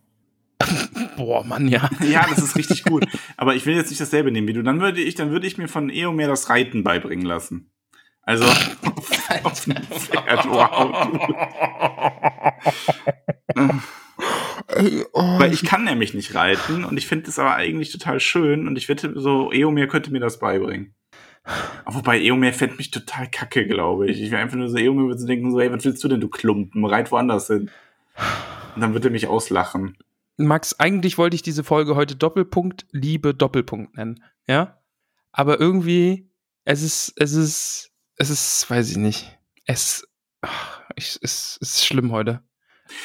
Boah, 1.16 1.44
Mann, 1.44 1.68
ja. 1.68 1.90
ja, 2.08 2.26
das 2.28 2.38
ist 2.38 2.56
richtig 2.56 2.84
gut. 2.84 3.06
Aber 3.36 3.54
ich 3.54 3.66
will 3.66 3.74
jetzt 3.74 3.90
nicht 3.90 4.00
dasselbe 4.00 4.30
nehmen 4.30 4.48
wie 4.48 4.52
du. 4.52 4.62
Dann 4.62 4.80
würde 4.80 5.00
ich, 5.00 5.14
dann 5.14 5.30
würde 5.30 5.46
ich 5.46 5.58
mir 5.58 5.68
von 5.68 5.90
Eomer 5.90 6.28
das 6.28 6.48
Reiten 6.48 6.82
beibringen 6.84 7.26
lassen. 7.26 7.70
Also 8.22 8.44
auf 9.44 9.68
einem 9.68 9.82
Pferd. 9.84 10.44
Wow. 10.46 11.20
Weil 15.38 15.52
ich 15.52 15.64
kann 15.64 15.84
nämlich 15.84 16.12
nicht 16.12 16.34
reiten 16.34 16.84
und 16.84 16.96
ich 16.96 17.06
finde 17.06 17.28
es 17.30 17.38
aber 17.38 17.54
eigentlich 17.54 17.92
total 17.92 18.18
schön 18.18 18.66
und 18.66 18.76
ich 18.76 18.88
wette, 18.88 19.12
so 19.14 19.52
Eomer 19.52 19.86
könnte 19.86 20.10
mir 20.10 20.18
das 20.18 20.40
beibringen. 20.40 20.95
Wobei 21.84 22.20
Eomer 22.20 22.52
fände 22.52 22.76
mich 22.76 22.90
total 22.90 23.30
kacke, 23.30 23.66
glaube 23.66 24.10
ich. 24.10 24.20
Ich 24.20 24.30
wäre 24.30 24.42
einfach 24.42 24.56
nur 24.56 24.68
so, 24.68 24.76
Eomer 24.76 25.06
würde 25.06 25.20
so 25.20 25.26
denken, 25.26 25.52
so, 25.52 25.60
ey, 25.60 25.70
was 25.70 25.84
willst 25.84 26.02
du 26.02 26.08
denn, 26.08 26.20
du 26.20 26.28
Klumpen? 26.28 26.84
Reit 26.84 27.12
woanders 27.12 27.46
hin. 27.46 27.70
Und 28.74 28.80
dann 28.80 28.92
würde 28.92 29.08
er 29.08 29.12
mich 29.12 29.28
auslachen. 29.28 29.96
Max, 30.36 30.78
eigentlich 30.78 31.16
wollte 31.16 31.34
ich 31.34 31.42
diese 31.42 31.64
Folge 31.64 31.96
heute 31.96 32.16
Doppelpunkt 32.16 32.86
Liebe 32.90 33.34
Doppelpunkt 33.34 33.96
nennen, 33.96 34.22
ja? 34.46 34.78
Aber 35.32 35.60
irgendwie, 35.60 36.28
es 36.64 36.82
ist, 36.82 37.14
es 37.16 37.32
ist, 37.32 37.92
es 38.16 38.30
ist, 38.30 38.68
weiß 38.68 38.90
ich 38.90 38.96
nicht. 38.96 39.38
Es, 39.64 40.06
ach, 40.42 40.82
ich, 40.94 41.18
es, 41.22 41.58
es 41.60 41.68
ist 41.68 41.86
schlimm 41.86 42.12
heute. 42.12 42.42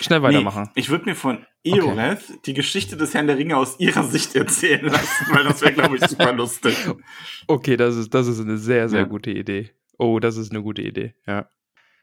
Schnell 0.01 0.21
weitermachen. 0.21 0.63
Nee, 0.63 0.81
ich 0.81 0.89
würde 0.89 1.05
mir 1.05 1.15
von 1.15 1.45
Eoreth 1.63 2.29
okay. 2.29 2.39
die 2.45 2.53
Geschichte 2.53 2.97
des 2.97 3.13
Herrn 3.13 3.27
der 3.27 3.37
Ringe 3.37 3.55
aus 3.55 3.79
ihrer 3.79 4.03
Sicht 4.03 4.35
erzählen 4.35 4.85
lassen, 4.85 5.25
weil 5.31 5.43
das 5.43 5.61
wäre, 5.61 5.73
glaube 5.73 5.97
ich, 5.97 6.05
super 6.05 6.33
lustig. 6.33 6.75
Okay, 7.47 7.75
das 7.75 7.97
ist, 7.97 8.13
das 8.13 8.27
ist 8.27 8.39
eine 8.39 8.57
sehr, 8.57 8.87
sehr 8.87 9.01
ja. 9.01 9.05
gute 9.05 9.31
Idee. 9.31 9.71
Oh, 9.97 10.19
das 10.19 10.37
ist 10.37 10.51
eine 10.51 10.61
gute 10.61 10.81
Idee, 10.81 11.15
ja. 11.27 11.49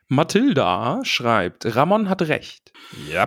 Mathilda 0.08 1.00
schreibt, 1.04 1.74
Ramon 1.74 2.08
hat 2.08 2.22
recht. 2.22 2.72
Ja. 3.10 3.26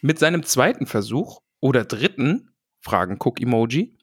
Mit 0.00 0.18
seinem 0.18 0.42
zweiten 0.42 0.86
Versuch 0.86 1.42
oder 1.60 1.84
dritten, 1.84 2.50
Fragen 2.80 3.16
Cook 3.18 3.40
Emoji, 3.40 3.96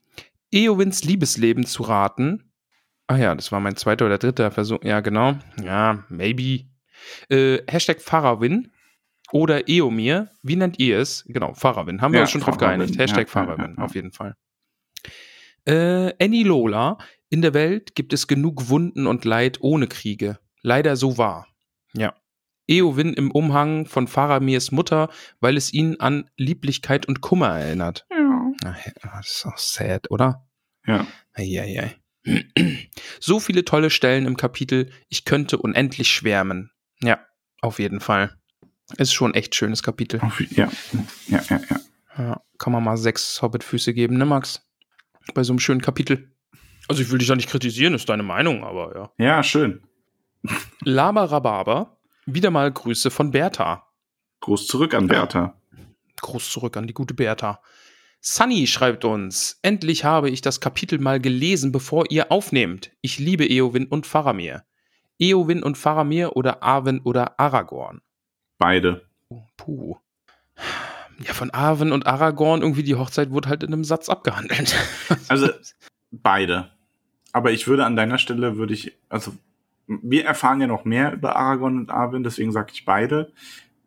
Eowins 0.51 1.03
Liebesleben 1.03 1.65
zu 1.65 1.83
raten. 1.83 2.51
Ach 3.07 3.17
ja, 3.17 3.35
das 3.35 3.51
war 3.51 3.59
mein 3.59 3.75
zweiter 3.75 4.05
oder 4.05 4.17
dritter 4.17 4.51
Versuch. 4.51 4.83
Ja, 4.83 5.01
genau. 5.01 5.37
Ja, 5.63 6.05
maybe. 6.09 6.65
Äh, 7.29 7.59
Hashtag 7.67 8.01
Farawin 8.01 8.71
oder 9.35 9.67
Eomir. 9.67 10.29
Wie 10.43 10.55
nennt 10.55 10.79
ihr 10.79 10.97
es? 10.99 11.25
Genau, 11.27 11.53
Farawin. 11.53 12.01
Haben 12.01 12.13
wir 12.13 12.19
Ja, 12.19 12.23
uns 12.23 12.31
schon 12.31 12.39
drauf 12.41 12.55
Farawin. 12.55 12.79
geeinigt. 12.79 12.97
Hashtag 12.99 13.27
Ja, 13.27 13.31
Farawin, 13.31 13.71
ja, 13.71 13.77
ja. 13.79 13.83
auf 13.83 13.93
jeden 13.93 14.11
Fall. 14.13 14.35
Äh, 15.65 16.13
Annie 16.23 16.43
Lola. 16.45 16.97
In 17.29 17.41
der 17.41 17.53
Welt 17.53 17.95
gibt 17.95 18.13
es 18.13 18.27
genug 18.27 18.69
Wunden 18.69 19.07
und 19.07 19.25
Leid 19.25 19.57
ohne 19.59 19.87
Kriege. 19.87 20.39
Leider 20.61 20.95
so 20.95 21.17
wahr. 21.17 21.47
Ja. 21.93 22.13
Eowyn 22.67 23.13
im 23.13 23.29
Umhang 23.31 23.85
von 23.87 24.07
Faramirs 24.07 24.71
Mutter, 24.71 25.09
weil 25.41 25.57
es 25.57 25.73
ihn 25.73 25.99
an 25.99 26.29
Lieblichkeit 26.37 27.05
und 27.07 27.19
Kummer 27.21 27.59
erinnert. 27.59 28.05
Ja. 28.11 28.51
Ach, 28.65 28.77
Das 29.17 29.27
ist 29.27 29.45
auch 29.45 29.57
sad, 29.57 30.09
oder? 30.11 30.47
Ja. 30.87 31.05
Eieiei. 31.33 31.95
So 33.19 33.39
viele 33.39 33.65
tolle 33.65 33.89
Stellen 33.89 34.25
im 34.25 34.37
Kapitel, 34.37 34.91
ich 35.09 35.25
könnte 35.25 35.57
unendlich 35.57 36.09
schwärmen. 36.09 36.71
Ja, 37.01 37.19
auf 37.61 37.79
jeden 37.79 37.99
Fall. 37.99 38.35
Ist 38.97 39.13
schon 39.13 39.31
ein 39.31 39.35
echt 39.35 39.55
schönes 39.55 39.83
Kapitel. 39.83 40.21
Ja. 40.51 40.69
Ja, 41.27 41.41
ja, 41.49 41.59
ja. 41.69 41.79
Ja, 42.17 42.41
kann 42.57 42.71
man 42.71 42.83
mal 42.83 42.97
sechs 42.97 43.41
Hobbit-Füße 43.41 43.93
geben, 43.93 44.17
ne, 44.17 44.25
Max? 44.25 44.65
Bei 45.33 45.43
so 45.43 45.51
einem 45.51 45.59
schönen 45.59 45.81
Kapitel. 45.81 46.31
Also, 46.87 47.01
ich 47.01 47.11
will 47.11 47.17
dich 47.17 47.27
ja 47.27 47.35
nicht 47.35 47.49
kritisieren, 47.49 47.93
ist 47.93 48.07
deine 48.07 48.23
Meinung, 48.23 48.63
aber 48.63 48.95
ja. 48.95 49.25
Ja, 49.25 49.43
schön. 49.43 49.81
Lama 50.81 51.25
Rhabarber, 51.25 51.97
wieder 52.25 52.51
mal 52.51 52.71
Grüße 52.71 53.09
von 53.09 53.31
Bertha. 53.31 53.87
Gruß 54.41 54.67
zurück 54.67 54.93
an 54.93 55.07
Bertha. 55.07 55.59
Gruß 56.21 56.51
zurück 56.51 56.77
an 56.77 56.87
die 56.87 56.93
gute 56.93 57.15
Bertha. 57.15 57.61
Sunny 58.21 58.67
schreibt 58.67 59.03
uns: 59.03 59.59
Endlich 59.63 60.03
habe 60.03 60.29
ich 60.29 60.41
das 60.41 60.59
Kapitel 60.61 60.99
mal 60.99 61.19
gelesen, 61.19 61.71
bevor 61.71 62.05
ihr 62.11 62.31
aufnehmt. 62.31 62.91
Ich 63.01 63.19
liebe 63.19 63.45
Eowyn 63.45 63.87
und 63.87 64.05
Faramir. 64.05 64.63
Eowyn 65.19 65.63
und 65.63 65.77
Faramir 65.77 66.35
oder 66.35 66.61
Arwen 66.61 67.01
oder 67.01 67.39
Aragorn. 67.39 68.01
Beide. 68.57 69.05
Oh, 69.29 69.43
puh. 69.57 69.97
Ja, 71.19 71.33
von 71.33 71.49
Arwen 71.51 71.91
und 71.91 72.07
Aragorn 72.07 72.61
irgendwie 72.61 72.83
die 72.83 72.95
Hochzeit 72.95 73.31
wurde 73.31 73.49
halt 73.49 73.63
in 73.63 73.73
einem 73.73 73.83
Satz 73.83 74.09
abgehandelt. 74.09 74.75
Also 75.27 75.49
beide. 76.11 76.71
Aber 77.31 77.51
ich 77.51 77.67
würde 77.67 77.85
an 77.85 77.95
deiner 77.95 78.17
Stelle, 78.17 78.57
würde 78.57 78.73
ich, 78.73 78.97
also 79.09 79.33
wir 79.87 80.25
erfahren 80.25 80.61
ja 80.61 80.67
noch 80.67 80.85
mehr 80.85 81.13
über 81.13 81.35
Aragorn 81.35 81.77
und 81.77 81.89
Arwen, 81.91 82.23
deswegen 82.23 82.51
sage 82.51 82.71
ich 82.73 82.85
beide. 82.85 83.31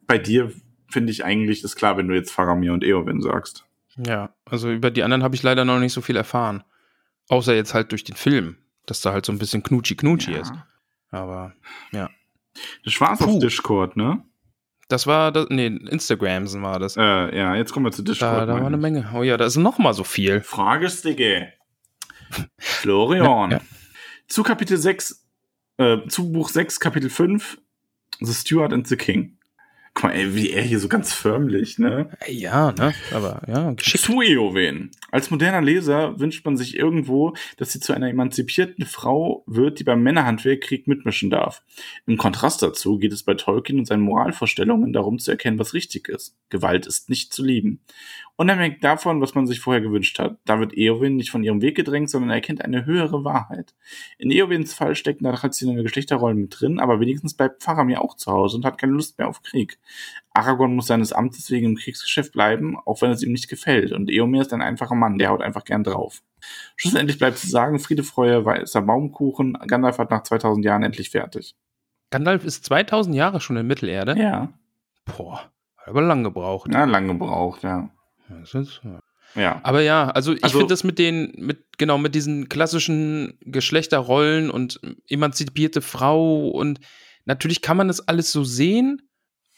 Bei 0.06 0.18
dir 0.18 0.52
finde 0.90 1.10
ich 1.12 1.24
eigentlich 1.24 1.64
ist 1.64 1.76
klar, 1.76 1.96
wenn 1.96 2.08
du 2.08 2.14
jetzt 2.14 2.30
Faramir 2.30 2.72
und 2.72 2.84
Eowyn 2.84 3.20
sagst. 3.20 3.64
ja, 3.96 4.30
also 4.46 4.70
über 4.70 4.90
die 4.90 5.02
anderen 5.02 5.22
habe 5.22 5.34
ich 5.34 5.42
leider 5.42 5.64
noch 5.64 5.78
nicht 5.80 5.92
so 5.92 6.00
viel 6.00 6.16
erfahren. 6.16 6.62
Außer 7.28 7.54
jetzt 7.54 7.74
halt 7.74 7.92
durch 7.92 8.04
den 8.04 8.16
Film, 8.16 8.56
dass 8.86 9.00
da 9.02 9.12
halt 9.12 9.26
so 9.26 9.32
ein 9.32 9.38
bisschen 9.38 9.62
knutschi-knutschi 9.62 10.32
ist. 10.32 10.52
Aber 11.10 11.52
Das 12.84 13.00
war's 13.00 13.18
Puh. 13.18 13.36
auf 13.36 13.38
Discord, 13.38 13.96
ne? 13.96 14.22
Das 14.88 15.06
war 15.06 15.32
das, 15.32 15.46
nee, 15.50 15.66
Instagrams 15.66 16.60
war 16.60 16.78
das. 16.78 16.96
Äh, 16.96 17.36
ja, 17.36 17.54
jetzt 17.54 17.72
kommen 17.72 17.86
wir 17.86 17.92
zu 17.92 18.02
Discord. 18.02 18.32
Da, 18.32 18.46
da 18.46 18.54
war 18.54 18.66
eine. 18.66 18.76
Menge. 18.76 19.10
Oh 19.14 19.22
ja, 19.22 19.36
da 19.36 19.44
ist 19.44 19.56
noch 19.56 19.78
mal 19.78 19.94
so 19.94 20.04
viel. 20.04 20.40
Fragestige. 20.40 21.52
Florian. 22.58 23.50
Ja, 23.50 23.58
ja. 23.58 23.62
Zu 24.26 24.42
Kapitel 24.42 24.76
6, 24.76 25.26
äh, 25.78 26.06
zu 26.08 26.32
Buch 26.32 26.48
6, 26.48 26.80
Kapitel 26.80 27.10
5, 27.10 27.58
The 28.20 28.32
Steward 28.32 28.72
and 28.72 28.86
the 28.86 28.96
King. 28.96 29.37
Guck 29.98 30.10
mal, 30.10 30.16
ey, 30.16 30.32
wie 30.36 30.50
er 30.50 30.62
hier 30.62 30.78
so 30.78 30.86
ganz 30.86 31.12
förmlich, 31.12 31.80
ne? 31.80 32.08
Ja, 32.28 32.70
ne? 32.70 32.94
Aber 33.12 33.42
ja, 33.48 33.72
geschickt. 33.72 34.04
Zu 34.04 34.22
Eowyn. 34.22 34.92
Als 35.10 35.32
moderner 35.32 35.60
Leser 35.60 36.20
wünscht 36.20 36.44
man 36.44 36.56
sich 36.56 36.76
irgendwo, 36.76 37.34
dass 37.56 37.72
sie 37.72 37.80
zu 37.80 37.92
einer 37.92 38.08
emanzipierten 38.08 38.86
Frau 38.86 39.42
wird, 39.48 39.80
die 39.80 39.84
beim 39.84 40.04
Männerhandwerkkrieg 40.04 40.86
mitmischen 40.86 41.30
darf. 41.30 41.64
Im 42.06 42.16
Kontrast 42.16 42.62
dazu 42.62 42.98
geht 42.98 43.12
es 43.12 43.24
bei 43.24 43.34
Tolkien 43.34 43.80
und 43.80 43.86
seinen 43.86 44.04
Moralvorstellungen 44.04 44.92
darum 44.92 45.18
zu 45.18 45.32
erkennen, 45.32 45.58
was 45.58 45.74
richtig 45.74 46.06
ist. 46.06 46.36
Gewalt 46.48 46.86
ist 46.86 47.10
nicht 47.10 47.32
zu 47.32 47.44
lieben. 47.44 47.80
Unabhängig 48.40 48.78
davon, 48.80 49.20
was 49.20 49.34
man 49.34 49.48
sich 49.48 49.58
vorher 49.58 49.80
gewünscht 49.82 50.20
hat, 50.20 50.38
da 50.44 50.60
wird 50.60 50.72
Eowyn 50.72 51.16
nicht 51.16 51.32
von 51.32 51.42
ihrem 51.42 51.60
Weg 51.60 51.76
gedrängt, 51.76 52.08
sondern 52.08 52.30
erkennt 52.30 52.64
eine 52.64 52.86
höhere 52.86 53.24
Wahrheit. 53.24 53.74
In 54.16 54.30
Eowyns 54.30 54.74
Fall 54.74 54.94
stecken 54.94 55.24
da 55.24 55.32
traditionelle 55.32 55.82
Geschlechterrollen 55.82 56.42
mit 56.42 56.60
drin, 56.60 56.78
aber 56.78 57.00
wenigstens 57.00 57.34
bleibt 57.34 57.64
Faramir 57.64 58.00
auch 58.00 58.14
zu 58.14 58.30
Hause 58.30 58.56
und 58.56 58.64
hat 58.64 58.78
keine 58.78 58.92
Lust 58.92 59.18
mehr 59.18 59.26
auf 59.26 59.42
Krieg. 59.42 59.80
Aragorn 60.34 60.76
muss 60.76 60.86
seines 60.86 61.12
Amtes 61.12 61.50
wegen 61.50 61.66
im 61.66 61.74
Kriegsgeschäft 61.74 62.32
bleiben, 62.32 62.78
auch 62.86 63.02
wenn 63.02 63.10
es 63.10 63.24
ihm 63.24 63.32
nicht 63.32 63.48
gefällt. 63.48 63.90
Und 63.90 64.08
Eomer 64.08 64.42
ist 64.42 64.52
ein 64.52 64.62
einfacher 64.62 64.94
Mann, 64.94 65.18
der 65.18 65.30
haut 65.30 65.42
einfach 65.42 65.64
gern 65.64 65.82
drauf. 65.82 66.22
Schlussendlich 66.76 67.18
bleibt 67.18 67.38
zu 67.38 67.48
sagen, 67.48 67.80
Friede, 67.80 68.04
Freude, 68.04 68.44
weißer 68.44 68.82
Baumkuchen, 68.82 69.54
Gandalf 69.66 69.98
hat 69.98 70.12
nach 70.12 70.22
2000 70.22 70.64
Jahren 70.64 70.84
endlich 70.84 71.10
fertig. 71.10 71.56
Gandalf 72.10 72.44
ist 72.44 72.64
2000 72.64 73.16
Jahre 73.16 73.40
schon 73.40 73.56
in 73.56 73.66
Mittelerde. 73.66 74.16
Ja, 74.16 74.52
Boah, 75.06 75.50
hat 75.76 75.88
aber 75.88 76.02
lang 76.02 76.22
gebraucht. 76.22 76.70
na, 76.70 76.84
lang 76.84 77.08
gebraucht, 77.08 77.64
ja. 77.64 77.90
Das 78.28 78.54
ist, 78.54 78.80
ja. 78.84 79.00
Ja, 79.34 79.60
Aber 79.62 79.82
ja, 79.82 80.08
also 80.10 80.32
ich 80.32 80.42
Also- 80.42 80.58
finde 80.58 80.72
das 80.72 80.84
mit 80.84 80.98
den, 80.98 81.32
mit, 81.36 81.64
genau, 81.76 81.98
mit 81.98 82.14
diesen 82.14 82.48
klassischen 82.48 83.38
Geschlechterrollen 83.42 84.50
und 84.50 84.80
emanzipierte 85.08 85.82
Frau 85.82 86.48
und 86.48 86.80
natürlich 87.26 87.60
kann 87.60 87.76
man 87.76 87.88
das 87.88 88.00
alles 88.08 88.32
so 88.32 88.42
sehen, 88.44 89.02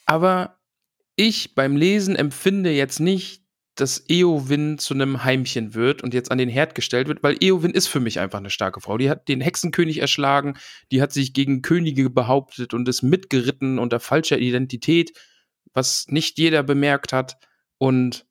aber 0.07 0.59
ich 1.15 1.55
beim 1.55 1.77
Lesen 1.77 2.17
empfinde 2.17 2.71
jetzt 2.73 2.99
nicht, 2.99 3.43
dass 3.77 4.05
Eowyn 4.11 4.79
zu 4.79 4.93
einem 4.95 5.23
Heimchen 5.23 5.75
wird 5.75 6.03
und 6.03 6.13
jetzt 6.15 6.33
an 6.33 6.39
den 6.39 6.49
Herd 6.49 6.75
gestellt 6.75 7.07
wird, 7.07 7.23
weil 7.23 7.37
Eowyn 7.41 7.71
ist 7.71 7.87
für 7.87 8.01
mich 8.01 8.19
einfach 8.19 8.39
eine 8.41 8.51
starke 8.51 8.81
Frau. 8.81 8.99
Die 8.99 9.09
hat 9.09 9.29
den 9.29 9.41
Hexenkönig 9.41 9.99
erschlagen, 10.01 10.55
die 10.91 11.01
hat 11.01 11.13
sich 11.13 11.33
gegen 11.33 11.63
Könige 11.63 12.11
behauptet 12.11 12.75
und 12.75 12.89
ist 12.89 13.03
mitgeritten 13.03 13.79
unter 13.79 14.01
falscher 14.01 14.39
Identität, 14.39 15.17
was 15.73 16.07
nicht 16.09 16.39
jeder 16.39 16.63
bemerkt 16.65 17.13
hat 17.13 17.37
und 17.79 18.27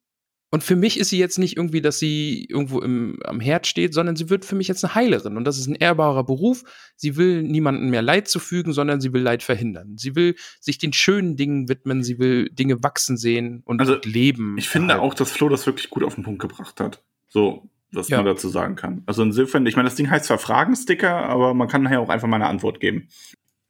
und 0.52 0.64
für 0.64 0.76
mich 0.76 1.00
ist 1.00 1.10
sie 1.10 1.20
jetzt 1.20 1.38
nicht 1.38 1.58
irgendwie, 1.58 1.82
dass 1.82 2.00
sie 2.00 2.46
irgendwo 2.50 2.80
im, 2.82 3.20
am 3.24 3.40
Herd 3.40 3.68
steht, 3.68 3.94
sondern 3.94 4.16
sie 4.16 4.30
wird 4.30 4.46
für 4.46 4.56
mich 4.56 4.68
jetzt 4.68 4.84
eine 4.84 4.96
Heilerin. 4.96 5.38
Und 5.38 5.44
das 5.46 5.60
ist 5.60 5.68
ein 5.68 5.76
ehrbarer 5.76 6.24
Beruf. 6.24 6.64
Sie 6.96 7.18
will 7.18 7.44
niemandem 7.44 7.90
mehr 7.92 8.02
Leid 8.02 8.28
zufügen, 8.28 8.74
sondern 8.74 9.00
sie 9.00 9.14
will 9.14 9.22
Leid 9.22 9.44
verhindern. 9.44 9.96
Sie 9.98 10.16
will 10.16 10.36
sich 10.60 10.78
den 10.80 10.92
schönen 10.94 11.36
Dingen 11.36 11.70
widmen. 11.70 12.02
Sie 12.04 12.18
will 12.18 12.50
Dinge 12.50 12.82
wachsen 12.82 13.16
sehen 13.18 13.62
und 13.66 13.80
Also, 13.80 13.98
leben. 14.04 14.58
ich 14.58 14.70
finde 14.70 14.96
halt. 14.96 15.04
auch, 15.04 15.14
dass 15.14 15.32
Flo 15.32 15.50
das 15.50 15.66
wirklich 15.68 15.90
gut 15.92 16.04
auf 16.04 16.16
den 16.16 16.24
Punkt 16.24 16.42
gebracht 16.42 16.80
hat. 16.80 17.04
So, 17.28 17.70
was 17.92 18.10
Ja. 18.10 18.18
man 18.18 18.26
dazu 18.26 18.50
sagen 18.50 18.76
kann. 18.76 19.04
Also 19.06 19.22
insofern, 19.24 19.66
ich 19.68 19.76
meine, 19.76 19.88
das 19.88 19.96
Ding 19.96 20.10
heißt 20.10 20.26
zwar 20.26 20.40
Fragensticker, 20.40 21.14
aber 21.26 21.54
man 21.54 21.68
kann 21.68 21.84
nachher 21.84 22.02
auch 22.02 22.10
einfach 22.10 22.28
mal 22.28 22.38
eine 22.38 22.48
Antwort 22.48 22.80
geben. 22.80 23.08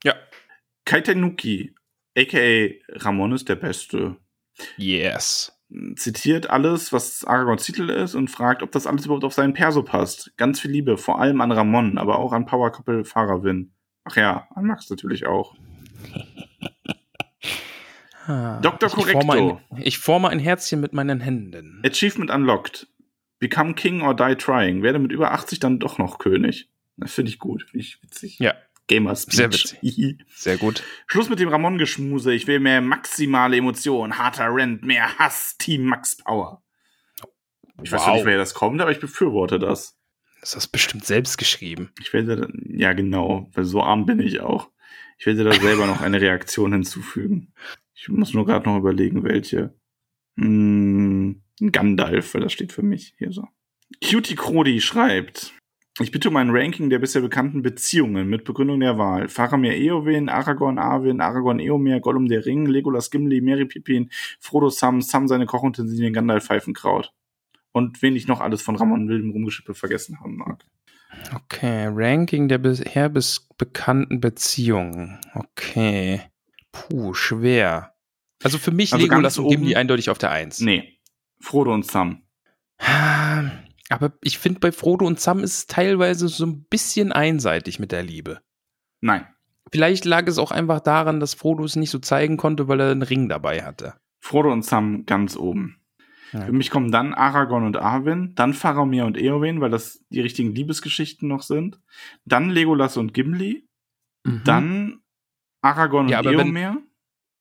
Ja. 0.05 0.15
Kaitanuki, 0.85 1.75
aka 2.17 2.69
Ramon 2.89 3.33
ist 3.33 3.49
der 3.49 3.55
Beste. 3.55 4.15
Yes. 4.77 5.51
Zitiert 5.95 6.49
alles, 6.49 6.91
was 6.91 7.23
Aragorns 7.23 7.65
Titel 7.65 7.89
ist 7.89 8.15
und 8.15 8.29
fragt, 8.29 8.63
ob 8.63 8.71
das 8.71 8.87
alles 8.87 9.05
überhaupt 9.05 9.23
auf 9.23 9.33
seinen 9.33 9.53
Perso 9.53 9.83
passt. 9.83 10.35
Ganz 10.37 10.59
viel 10.59 10.71
Liebe, 10.71 10.97
vor 10.97 11.21
allem 11.21 11.41
an 11.41 11.51
Ramon, 11.51 11.97
aber 11.97 12.19
auch 12.19 12.33
an 12.33 12.45
Power 12.45 12.71
Couple 12.71 13.05
Farawin. 13.05 13.71
Ach 14.03 14.15
ja, 14.15 14.47
an 14.55 14.65
Max 14.65 14.89
natürlich 14.89 15.27
auch. 15.27 15.55
Ah, 18.25 18.59
Dr. 18.61 18.89
Correcto. 18.89 19.59
ein, 19.71 19.81
ich 19.81 19.97
forme 19.97 20.29
ein 20.29 20.39
Herzchen 20.39 20.79
mit 20.79 20.93
meinen 20.93 21.19
Händen. 21.19 21.81
Achievement 21.83 22.29
unlocked. 22.29 22.87
Become 23.39 23.73
King 23.73 24.01
or 24.01 24.15
die 24.15 24.35
trying. 24.35 24.83
Werde 24.83 24.99
mit 24.99 25.11
über 25.11 25.31
80 25.31 25.59
dann 25.59 25.79
doch 25.79 25.97
noch 25.97 26.19
König. 26.19 26.69
Das 26.97 27.13
finde 27.13 27.31
ich 27.31 27.39
gut, 27.39 27.63
finde 27.63 27.79
ich 27.79 28.03
witzig. 28.03 28.37
Ja, 28.39 28.53
Gamer 28.89 29.15
Speech. 29.15 29.35
Sehr 29.35 29.53
witzig. 29.53 30.17
sehr 30.35 30.57
gut. 30.57 30.83
Schluss 31.07 31.29
mit 31.29 31.39
dem 31.39 31.47
Ramon-Geschmuse. 31.47 32.33
Ich 32.33 32.47
will 32.47 32.59
mehr 32.59 32.81
maximale 32.81 33.55
Emotion, 33.55 34.17
harter 34.17 34.53
Rent, 34.53 34.83
mehr 34.83 35.17
Hass, 35.17 35.57
Team 35.57 35.85
Max 35.85 36.17
Power. 36.17 36.61
Ich 37.81 37.91
weiß 37.93 38.05
noch 38.05 38.15
nicht, 38.15 38.25
wer 38.25 38.37
das 38.37 38.53
kommt, 38.53 38.81
aber 38.81 38.91
ich 38.91 38.99
befürworte 38.99 39.57
das. 39.57 39.97
Das 40.41 40.55
hast 40.55 40.67
du 40.67 40.71
bestimmt 40.73 41.05
selbst 41.05 41.37
geschrieben. 41.37 41.91
Ich 42.01 42.11
werde, 42.11 42.35
da- 42.35 42.47
ja 42.65 42.91
genau, 42.93 43.49
weil 43.53 43.63
so 43.63 43.81
arm 43.81 44.05
bin 44.05 44.19
ich 44.19 44.41
auch. 44.41 44.69
Ich 45.17 45.25
werde 45.25 45.43
da 45.45 45.53
selber 45.53 45.85
noch 45.85 46.01
eine 46.01 46.19
Reaktion 46.19 46.73
hinzufügen. 46.73 47.53
Ich 47.93 48.09
muss 48.09 48.33
nur 48.33 48.45
gerade 48.45 48.67
noch 48.69 48.77
überlegen, 48.77 49.23
welche. 49.23 49.73
Hm, 50.37 51.41
Gandalf, 51.71 52.33
weil 52.33 52.41
das 52.41 52.53
steht 52.53 52.71
für 52.71 52.83
mich 52.83 53.13
hier 53.17 53.31
so. 53.31 53.47
Cutie 54.03 54.35
Crodi 54.35 54.79
schreibt. 54.81 55.53
Ich 56.01 56.11
bitte 56.11 56.29
um 56.29 56.37
ein 56.37 56.49
Ranking 56.49 56.89
der 56.89 56.99
bisher 56.99 57.21
bekannten 57.21 57.61
Beziehungen 57.61 58.29
mit 58.29 58.45
Begründung 58.45 58.79
der 58.79 58.97
Wahl. 58.97 59.27
Faramir 59.27 59.75
Eowyn, 59.75 60.29
Aragorn 60.29 60.79
Arwen, 60.79 61.19
Aragorn 61.19 61.59
Eomer, 61.59 61.99
Gollum 61.99 62.27
der 62.27 62.45
Ring, 62.45 62.65
Legolas 62.65 63.11
Gimli, 63.11 63.41
Merry 63.41 63.65
Pippin, 63.65 64.09
Frodo 64.39 64.69
Sam, 64.69 65.01
Sam 65.01 65.27
seine 65.27 65.45
Kochutensilien, 65.45 66.13
Gandalf 66.13 66.45
Pfeifenkraut. 66.45 67.11
Und 67.73 68.01
wen 68.01 68.15
ich 68.15 68.27
noch 68.27 68.39
alles 68.39 68.61
von 68.61 68.77
Ramon 68.77 69.09
Wildem 69.09 69.31
Rumgeschippe 69.31 69.73
vergessen 69.73 70.19
haben 70.21 70.37
mag. 70.37 70.65
Okay, 71.35 71.87
Ranking 71.91 72.47
der 72.47 72.59
bisher 72.59 73.09
bis 73.09 73.47
bekannten 73.57 74.21
Beziehungen. 74.21 75.19
Okay. 75.33 76.21
Puh, 76.71 77.13
schwer. 77.13 77.93
Also 78.41 78.57
für 78.57 78.71
mich 78.71 78.93
Also 78.93 79.05
Legolas 79.05 79.37
und 79.37 79.49
Gimli 79.49 79.75
eindeutig 79.75 80.09
auf 80.09 80.17
der 80.17 80.31
Eins. 80.31 80.61
Nee, 80.61 80.97
Frodo 81.41 81.73
und 81.73 81.85
Sam. 81.85 82.23
Aber 83.89 84.13
ich 84.21 84.37
finde, 84.37 84.59
bei 84.59 84.71
Frodo 84.71 85.05
und 85.05 85.19
Sam 85.19 85.39
ist 85.39 85.57
es 85.57 85.67
teilweise 85.67 86.27
so 86.27 86.45
ein 86.45 86.63
bisschen 86.65 87.11
einseitig 87.11 87.79
mit 87.79 87.91
der 87.91 88.03
Liebe. 88.03 88.39
Nein. 89.01 89.27
Vielleicht 89.71 90.05
lag 90.05 90.27
es 90.27 90.37
auch 90.37 90.51
einfach 90.51 90.79
daran, 90.79 91.19
dass 91.19 91.33
Frodo 91.33 91.63
es 91.63 91.75
nicht 91.75 91.89
so 91.91 91.99
zeigen 91.99 92.37
konnte, 92.37 92.67
weil 92.67 92.79
er 92.79 92.91
einen 92.91 93.01
Ring 93.03 93.29
dabei 93.29 93.63
hatte. 93.63 93.95
Frodo 94.19 94.51
und 94.51 94.63
Sam 94.65 95.05
ganz 95.05 95.35
oben. 95.37 95.75
Ja. 96.33 96.41
Für 96.45 96.51
mich 96.51 96.69
kommen 96.69 96.91
dann 96.91 97.13
Aragorn 97.15 97.65
und 97.65 97.77
Arwen, 97.77 98.35
dann 98.35 98.53
Faramir 98.53 99.05
und 99.05 99.17
Eowyn, 99.17 99.61
weil 99.61 99.71
das 99.71 100.03
die 100.09 100.21
richtigen 100.21 100.53
Liebesgeschichten 100.53 101.27
noch 101.27 101.41
sind. 101.41 101.79
Dann 102.25 102.49
Legolas 102.51 102.97
und 102.97 103.13
Gimli. 103.15 103.67
Mhm. 104.23 104.41
Dann 104.45 104.99
Aragorn 105.61 106.07
Ja, 106.09 106.19
und 106.19 106.27
aber 106.27 106.37
wenn- 106.37 106.47
Eomer. 106.55 106.77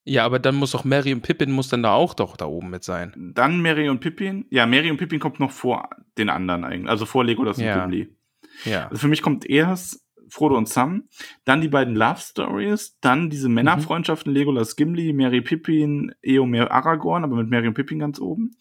Ja, 0.09 0.25
aber 0.25 0.39
dann 0.39 0.55
muss 0.55 0.75
auch 0.75 0.85
Mary 0.85 1.13
und 1.13 1.21
Pippin 1.23 1.51
muss 1.53 1.69
dann 1.69 1.83
da 1.83 1.93
auch 1.93 2.15
doch 2.15 2.37
da 2.37 2.47
oben 2.47 2.71
mit 2.71 2.83
sein. 2.83 3.13
Dann 3.35 3.61
Mary 3.61 3.89
und 3.91 4.01
Pippin. 4.01 4.47
Ja, 4.51 4.65
Mary 4.67 4.91
und 4.91 4.97
Pippin 4.97 5.21
kommt 5.21 5.39
noch 5.39 5.51
vor 5.51 5.89
den 6.17 6.31
anderen 6.31 6.65
eigentlich. 6.65 6.89
Also 6.89 7.05
vor 7.05 7.25
Legolas 7.25 7.59
Ja. 7.59 7.85
und 7.85 7.91
Gimli. 7.91 8.17
Ja. 8.65 8.87
Also 8.89 9.01
für 9.03 9.09
mich 9.09 9.21
kommt 9.23 9.45
erst 9.45 10.03
Frodo 10.31 10.57
und 10.57 10.69
Sam, 10.69 11.09
dann 11.45 11.61
die 11.61 11.69
beiden 11.69 11.95
Love 11.95 12.19
Stories, 12.21 12.99
dann 13.01 13.31
diese 13.31 13.49
Männerfreundschaften 13.49 14.33
Legolas 14.33 14.77
Gimli, 14.77 15.13
Mary 15.13 15.41
Pippin, 15.43 16.15
Eomer 16.23 16.71
Aragorn, 16.71 17.25
aber 17.25 17.37
mit 17.37 17.49
Mary 17.49 17.67
und 17.69 17.75
Pippin 17.75 17.99
ganz 17.99 18.19
oben. 18.21 18.53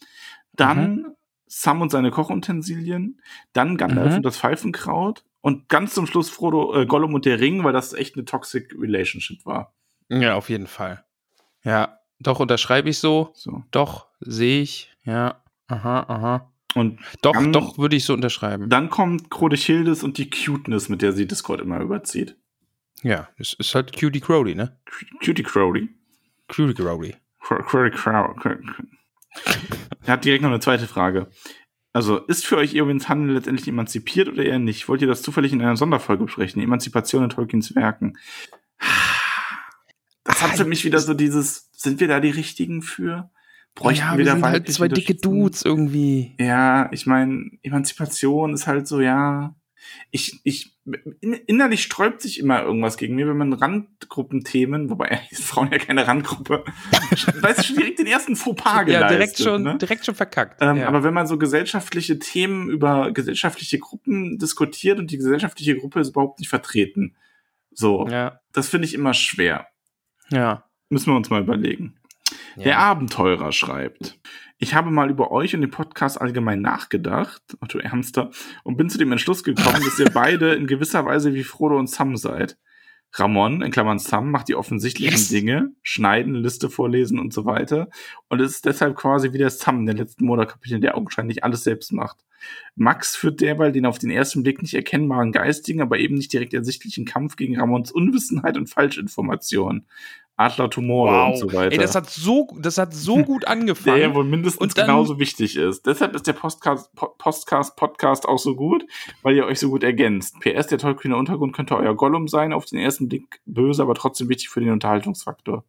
Dann 0.53 1.13
Sam 1.45 1.81
und 1.81 1.91
seine 1.91 2.11
Kochutensilien, 2.11 3.21
dann 3.53 3.77
Gandalf 3.77 4.11
Mhm. 4.11 4.17
und 4.17 4.23
das 4.25 4.37
Pfeifenkraut 4.37 5.23
und 5.41 5.69
ganz 5.69 5.93
zum 5.93 6.07
Schluss 6.07 6.29
Frodo, 6.29 6.73
äh, 6.75 6.85
Gollum 6.85 7.13
und 7.13 7.25
der 7.25 7.39
Ring, 7.39 7.63
weil 7.63 7.73
das 7.73 7.93
echt 7.93 8.15
eine 8.15 8.25
toxic 8.25 8.73
Relationship 8.77 9.45
war. 9.45 9.73
Ja, 10.09 10.35
auf 10.35 10.49
jeden 10.49 10.67
Fall. 10.67 11.03
Ja, 11.67 11.99
doch 12.19 12.39
unterschreibe 12.39 12.89
ich 12.89 12.97
so. 12.97 13.31
So. 13.35 13.63
Doch, 13.71 14.07
sehe 14.21 14.61
ich. 14.61 14.91
Ja. 15.03 15.43
Aha, 15.67 16.05
aha. 16.07 16.53
Und 16.75 16.99
Doch, 17.21 17.33
Dann- 17.33 17.51
doch, 17.53 17.77
würde 17.77 17.95
ich 17.95 18.05
so 18.05 18.13
unterschreiben. 18.13 18.69
dann 18.69 18.89
kommt 18.89 19.29
Crodechildes 19.31 20.03
und 20.03 20.17
die 20.17 20.29
Cuteness, 20.29 20.89
mit 20.89 21.01
der 21.01 21.11
sie 21.11 21.27
Discord 21.27 21.59
immer 21.61 21.79
überzieht. 21.81 22.35
ja, 23.03 23.27
es 23.37 23.53
ist 23.53 23.73
halt 23.75 23.97
Cutie 23.99 24.19
Crowley, 24.21 24.55
ne? 24.55 24.77
Cutie 25.23 25.43
Crowley. 25.43 25.89
Cutie 26.47 26.73
Crowley. 26.73 27.15
Cro- 27.41 27.63
Cro- 27.63 27.89
Cro- 27.91 28.33
Cro- 28.35 28.57
Er 30.05 30.13
hat 30.13 30.25
direkt 30.25 30.41
noch 30.43 30.49
eine 30.49 30.59
zweite 30.59 30.87
Frage. 30.87 31.27
Also, 31.93 32.17
ist 32.17 32.45
für 32.45 32.57
euch 32.57 32.75
Eowyn's 32.75 33.09
Handel 33.09 33.35
letztendlich 33.35 33.67
emanzipiert 33.67 34.27
oder 34.29 34.45
eher 34.45 34.59
nicht? 34.59 34.87
Wollt 34.87 35.01
ihr 35.01 35.07
das 35.07 35.21
zufällig 35.23 35.51
in 35.53 35.61
einer 35.61 35.77
Sonderfolge 35.77 36.25
besprechen? 36.25 36.61
Emanzipation 36.61 37.23
in 37.23 37.29
Tolkiens 37.29 37.75
Werken. 37.75 38.17
Das 40.39 40.51
hat 40.51 40.57
für 40.57 40.65
mich 40.65 40.85
wieder 40.85 40.99
so 40.99 41.13
dieses, 41.13 41.69
sind 41.73 41.99
wir 41.99 42.07
da 42.07 42.19
die 42.19 42.29
Richtigen 42.29 42.81
für? 42.81 43.29
Bräuchten 43.75 44.05
ja, 44.05 44.11
wir 44.13 44.17
wir 44.19 44.25
da 44.25 44.31
sind 44.33 44.45
halt 44.45 44.71
zwei 44.71 44.87
dicke? 44.87 45.15
Dudes 45.15 45.63
irgendwie. 45.63 46.35
Ja, 46.39 46.89
ich 46.91 47.05
meine, 47.05 47.51
Emanzipation 47.63 48.53
ist 48.53 48.67
halt 48.67 48.87
so, 48.87 49.01
ja. 49.01 49.55
Ich, 50.11 50.41
ich, 50.43 50.75
in, 51.21 51.33
innerlich 51.33 51.83
sträubt 51.83 52.21
sich 52.21 52.39
immer 52.39 52.61
irgendwas 52.61 52.97
gegen 52.97 53.15
mir, 53.15 53.27
wenn 53.27 53.37
man 53.37 53.53
Randgruppenthemen, 53.53 54.89
wobei 54.89 55.21
Frauen 55.33 55.71
ja 55.71 55.77
keine 55.77 56.07
Randgruppe, 56.07 56.65
weißt 57.41 57.59
du, 57.59 57.63
schon 57.63 57.75
direkt 57.77 57.99
den 57.99 58.07
ersten 58.07 58.35
Fauxpas 58.35 58.73
Ja, 58.75 58.83
geleistet. 58.83 59.11
direkt 59.11 59.37
schon, 59.39 59.63
ne? 59.63 59.77
direkt 59.77 60.05
schon 60.05 60.15
verkackt. 60.15 60.61
Ähm, 60.61 60.77
ja. 60.77 60.87
Aber 60.87 61.03
wenn 61.03 61.13
man 61.13 61.27
so 61.27 61.37
gesellschaftliche 61.37 62.19
Themen 62.19 62.69
über 62.69 63.11
gesellschaftliche 63.11 63.79
Gruppen 63.79 64.37
diskutiert 64.39 64.99
und 64.99 65.11
die 65.11 65.17
gesellschaftliche 65.17 65.77
Gruppe 65.77 65.99
ist 65.99 66.09
überhaupt 66.09 66.39
nicht 66.39 66.49
vertreten, 66.49 67.15
so, 67.71 68.07
ja, 68.07 68.39
das 68.53 68.67
finde 68.69 68.87
ich 68.87 68.93
immer 68.95 69.13
schwer. 69.13 69.67
Ja. 70.31 70.63
Müssen 70.89 71.11
wir 71.11 71.17
uns 71.17 71.29
mal 71.29 71.41
überlegen. 71.41 71.95
ja. 72.55 72.63
Der 72.63 72.79
Abenteurer 72.79 73.51
schreibt. 73.51 74.19
Ich 74.57 74.73
habe 74.73 74.89
mal 74.89 75.09
über 75.11 75.31
euch 75.31 75.53
und 75.53 75.61
den 75.61 75.69
Podcast 75.69 76.19
allgemein 76.19 76.61
nachgedacht, 76.61 77.41
Otto 77.61 77.77
Ernster, 77.77 78.31
und 78.63 78.77
bin 78.77 78.89
zu 78.89 78.97
dem 78.97 79.11
Entschluss 79.11 79.43
gekommen, 79.43 79.83
dass 79.83 79.99
ihr 79.99 80.09
beide 80.13 80.53
in 80.55 80.65
gewisser 80.65 81.05
Weise 81.05 81.33
wie 81.33 81.43
Frodo 81.43 81.77
und 81.77 81.89
Sam 81.89 82.17
seid. 82.17 82.57
Ramon, 83.13 83.61
in 83.61 83.71
Klammern 83.71 83.99
Sam, 83.99 84.31
macht 84.31 84.47
die 84.47 84.55
offensichtlichen 84.55 85.13
Yes. 85.17 85.29
Dinge, 85.29 85.71
schneiden, 85.81 86.35
Liste 86.35 86.69
vorlesen 86.69 87.19
und 87.19 87.33
so 87.33 87.45
weiter. 87.45 87.89
Und 88.29 88.41
es 88.41 88.51
ist 88.51 88.65
deshalb 88.65 88.95
quasi 88.95 89.31
wie 89.33 89.37
der 89.37 89.49
Sam 89.49 89.79
in 89.79 89.85
den 89.85 89.97
letzten 89.97 90.25
Monatskapiteln, 90.25 90.81
der 90.81 90.97
augenscheinlich 90.97 91.43
alles 91.43 91.63
selbst 91.63 91.93
macht. 91.93 92.17
Max 92.75 93.15
führt 93.15 93.41
derweil 93.41 93.71
den 93.71 93.85
auf 93.85 93.99
den 93.99 94.09
ersten 94.11 94.43
Blick 94.43 94.61
nicht 94.61 94.73
erkennbaren 94.73 95.31
geistigen, 95.31 95.81
aber 95.81 95.97
eben 95.99 96.15
nicht 96.15 96.31
direkt 96.33 96.53
ersichtlichen 96.53 97.05
Kampf 97.05 97.35
gegen 97.35 97.59
Ramons 97.59 97.91
Unwissenheit 97.91 98.57
und 98.57 98.69
Falschinformation. 98.69 99.85
Adler 100.39 100.69
Tumore 100.69 101.23
und 101.31 101.37
so 101.39 101.47
weiter. 101.51 101.71
Ey, 101.71 101.79
das 101.79 101.95
hat 101.95 102.07
so, 102.11 102.47
das 102.61 102.77
hat 102.77 102.93
so 102.93 103.17
gut 103.23 103.41
der 103.43 103.49
angefangen. 103.49 103.99
ja 104.01 104.13
wohl 104.13 104.23
mindestens 104.23 104.75
dann- 104.75 104.85
genauso 104.85 105.17
wichtig 105.17 105.55
ist. 105.57 105.87
Deshalb 105.87 106.13
ist 106.13 106.27
der 106.27 106.33
Podcast, 106.33 106.93
Po- 106.93 107.15
Postcast, 107.17 107.75
Podcast 107.75 108.27
auch 108.27 108.37
so 108.37 108.55
gut, 108.55 108.85
weil 109.23 109.35
ihr 109.35 109.45
euch 109.47 109.59
so 109.59 109.69
gut 109.71 109.83
ergänzt. 109.83 110.39
PS, 110.39 110.67
der 110.67 110.77
tollkühne 110.77 111.17
Untergrund 111.17 111.53
könnte 111.53 111.75
euer 111.75 111.95
Gollum 111.95 112.27
sein, 112.27 112.53
auf 112.53 112.65
den 112.65 112.77
ersten 112.77 113.09
Blick 113.09 113.41
böse, 113.47 113.81
aber 113.81 113.95
trotzdem 113.95 114.29
wichtig 114.29 114.49
für 114.49 114.59
den 114.59 114.69
Unterhaltungsfaktor. 114.69 115.63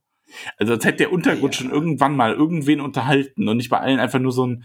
Also 0.58 0.74
als 0.74 0.84
hätte 0.84 0.98
der 0.98 1.12
Untergrund 1.12 1.54
Ja. 1.54 1.62
schon 1.62 1.70
irgendwann 1.70 2.14
mal 2.14 2.34
irgendwen 2.34 2.82
unterhalten 2.82 3.48
und 3.48 3.56
nicht 3.56 3.70
bei 3.70 3.80
allen 3.80 3.98
einfach 4.00 4.18
nur 4.18 4.32
so 4.32 4.46
ein, 4.46 4.64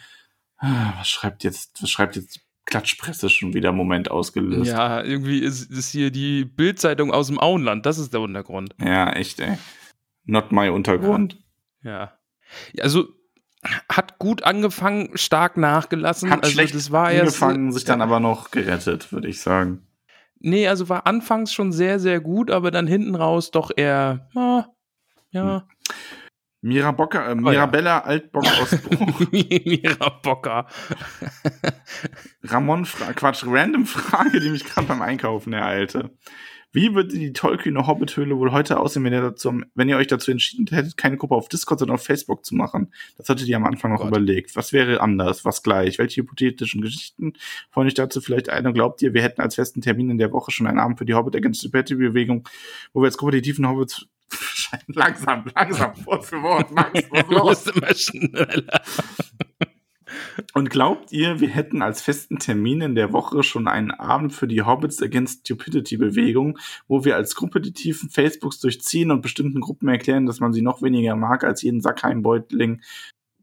was 0.97 1.09
schreibt 1.09 1.43
jetzt, 1.43 1.81
was 1.81 1.89
schreibt 1.89 2.15
jetzt 2.15 2.39
Klatschpresse 2.65 3.29
schon 3.29 3.53
wieder 3.53 3.71
Moment 3.71 4.09
ausgelöst. 4.09 4.71
ja, 4.71 5.03
irgendwie 5.03 5.39
ist, 5.39 5.69
ist 5.69 5.91
hier 5.91 6.11
die 6.11 6.45
Bildzeitung 6.45 7.11
aus 7.11 7.27
dem 7.27 7.39
Auenland. 7.39 7.85
Das 7.85 7.97
ist 7.97 8.13
der 8.13 8.21
Untergrund. 8.21 8.75
ja 8.79 9.11
echt, 9.11 9.39
ey. 9.41 9.57
Not 10.25 10.51
my 10.51 10.69
Untergrund. 10.69 11.43
Ja. 11.83 12.17
Ja, 12.73 12.83
Also 12.83 13.07
hat 13.89 14.19
gut 14.19 14.43
angefangen, 14.43 15.17
stark 15.17 15.57
nachgelassen. 15.57 16.29
Hat 16.29 16.43
also 16.43 16.53
schlecht 16.53 16.75
das 16.75 16.91
war 16.91 17.11
erst, 17.11 17.41
angefangen, 17.41 17.71
sich 17.71 17.83
dann 17.83 18.01
aber 18.01 18.19
noch 18.19 18.51
gerettet, 18.51 19.11
würde 19.11 19.27
ich 19.27 19.41
sagen. 19.41 19.87
Nee, 20.39 20.67
also 20.67 20.89
war 20.89 21.07
anfangs 21.07 21.53
schon 21.53 21.71
sehr, 21.71 21.99
sehr 21.99 22.19
gut, 22.19 22.51
aber 22.51 22.71
dann 22.71 22.87
hinten 22.87 23.15
raus 23.15 23.51
doch 23.51 23.71
eher, 23.75 24.29
ah, 24.35 24.65
ja, 25.31 25.43
Mira 25.43 25.67
Bocker, 26.93 27.27
äh, 27.27 27.31
Oh 27.31 27.35
ja. 27.35 27.51
Mirabella 27.51 27.99
Altbock 27.99 28.45
aus 28.45 28.71
Bruch. 28.81 29.31
Mira 29.31 30.09
Bocker. 30.23 30.67
Ramon, 32.43 32.85
Fra 32.85 33.13
Quatsch, 33.13 33.43
random 33.45 33.85
Frage, 33.85 34.39
die 34.39 34.49
mich 34.49 34.63
gerade 34.65 34.87
beim 34.87 35.01
Einkaufen 35.01 35.53
ereilte. 35.53 36.11
Wie 36.75 36.95
würde 36.95 37.09
die 37.15 37.33
tollkühne 37.33 37.85
Hobbithöhle 37.85 38.35
wohl 38.39 38.51
heute 38.51 38.79
aussehen, 38.79 39.03
wenn 39.03 39.13
ihr, 39.13 39.21
dazu, 39.21 39.61
wenn 39.75 39.89
ihr 39.89 39.97
euch 39.97 40.07
dazu 40.07 40.31
entschieden 40.31 40.65
hättet, 40.75 40.97
keine 40.97 41.17
Gruppe 41.17 41.35
auf 41.35 41.47
Discord, 41.47 41.77
sondern 41.79 41.95
auf 41.95 42.03
Facebook 42.03 42.43
zu 42.43 42.55
machen? 42.55 42.91
Das 43.15 43.29
hattet 43.29 43.47
ihr 43.47 43.57
am 43.57 43.65
Anfang 43.65 43.91
noch 43.91 43.99
Gott. 43.99 44.07
überlegt. 44.07 44.55
Was 44.55 44.73
wäre 44.73 44.99
anders? 44.99 45.45
Was 45.45 45.61
gleich? 45.61 45.99
Welche 45.99 46.21
hypothetischen 46.21 46.81
Geschichten 46.81 47.33
fallen 47.69 47.85
euch 47.85 47.93
dazu 47.93 48.21
vielleicht 48.21 48.49
ein? 48.49 48.65
Und 48.65 48.73
glaubt 48.73 49.03
ihr, 49.03 49.13
wir 49.13 49.21
hätten 49.21 49.41
als 49.41 49.53
festen 49.53 49.81
Termin 49.81 50.09
in 50.09 50.17
der 50.17 50.31
Woche 50.31 50.49
schon 50.49 50.65
einen 50.65 50.79
Abend 50.79 50.97
für 50.97 51.05
die 51.05 51.13
Hobbit 51.13 51.35
Against 51.35 51.61
the 51.61 51.69
Patty 51.69 51.93
Bewegung, 51.93 52.49
wo 52.91 53.01
wir 53.01 53.05
als 53.05 53.19
Gruppe 53.19 53.33
die 53.33 53.43
tiefen 53.43 53.67
Hobbits 53.67 54.07
langsam, 54.87 55.45
langsam, 55.55 55.93
Wort 56.05 56.25
für 56.25 56.41
Wort, 56.41 56.71
Max, 56.71 57.03
was 57.11 57.27
los? 57.27 57.67
immer 57.67 57.93
schneller. 57.93 58.81
Und 60.53 60.69
glaubt 60.69 61.11
ihr, 61.11 61.39
wir 61.39 61.49
hätten 61.49 61.81
als 61.81 62.01
festen 62.01 62.37
Termin 62.37 62.81
in 62.81 62.95
der 62.95 63.13
Woche 63.13 63.43
schon 63.43 63.67
einen 63.67 63.91
Abend 63.91 64.33
für 64.33 64.47
die 64.47 64.61
Hobbits 64.61 65.01
Against 65.01 65.41
Stupidity 65.41 65.97
Bewegung, 65.97 66.59
wo 66.87 67.03
wir 67.03 67.15
als 67.15 67.35
Gruppe 67.35 67.61
die 67.61 67.73
tiefen 67.73 68.09
Facebooks 68.09 68.59
durchziehen 68.59 69.11
und 69.11 69.21
bestimmten 69.21 69.61
Gruppen 69.61 69.87
erklären, 69.89 70.25
dass 70.25 70.39
man 70.39 70.53
sie 70.53 70.61
noch 70.61 70.81
weniger 70.81 71.15
mag 71.15 71.43
als 71.43 71.61
jeden 71.61 71.81
Sackheim-Beutling, 71.81 72.81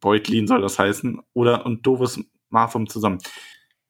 Beutlin 0.00 0.46
soll 0.46 0.62
das 0.62 0.78
heißen, 0.78 1.20
oder 1.32 1.66
und 1.66 1.86
doofes 1.86 2.24
Marthum 2.48 2.88
zusammen. 2.88 3.18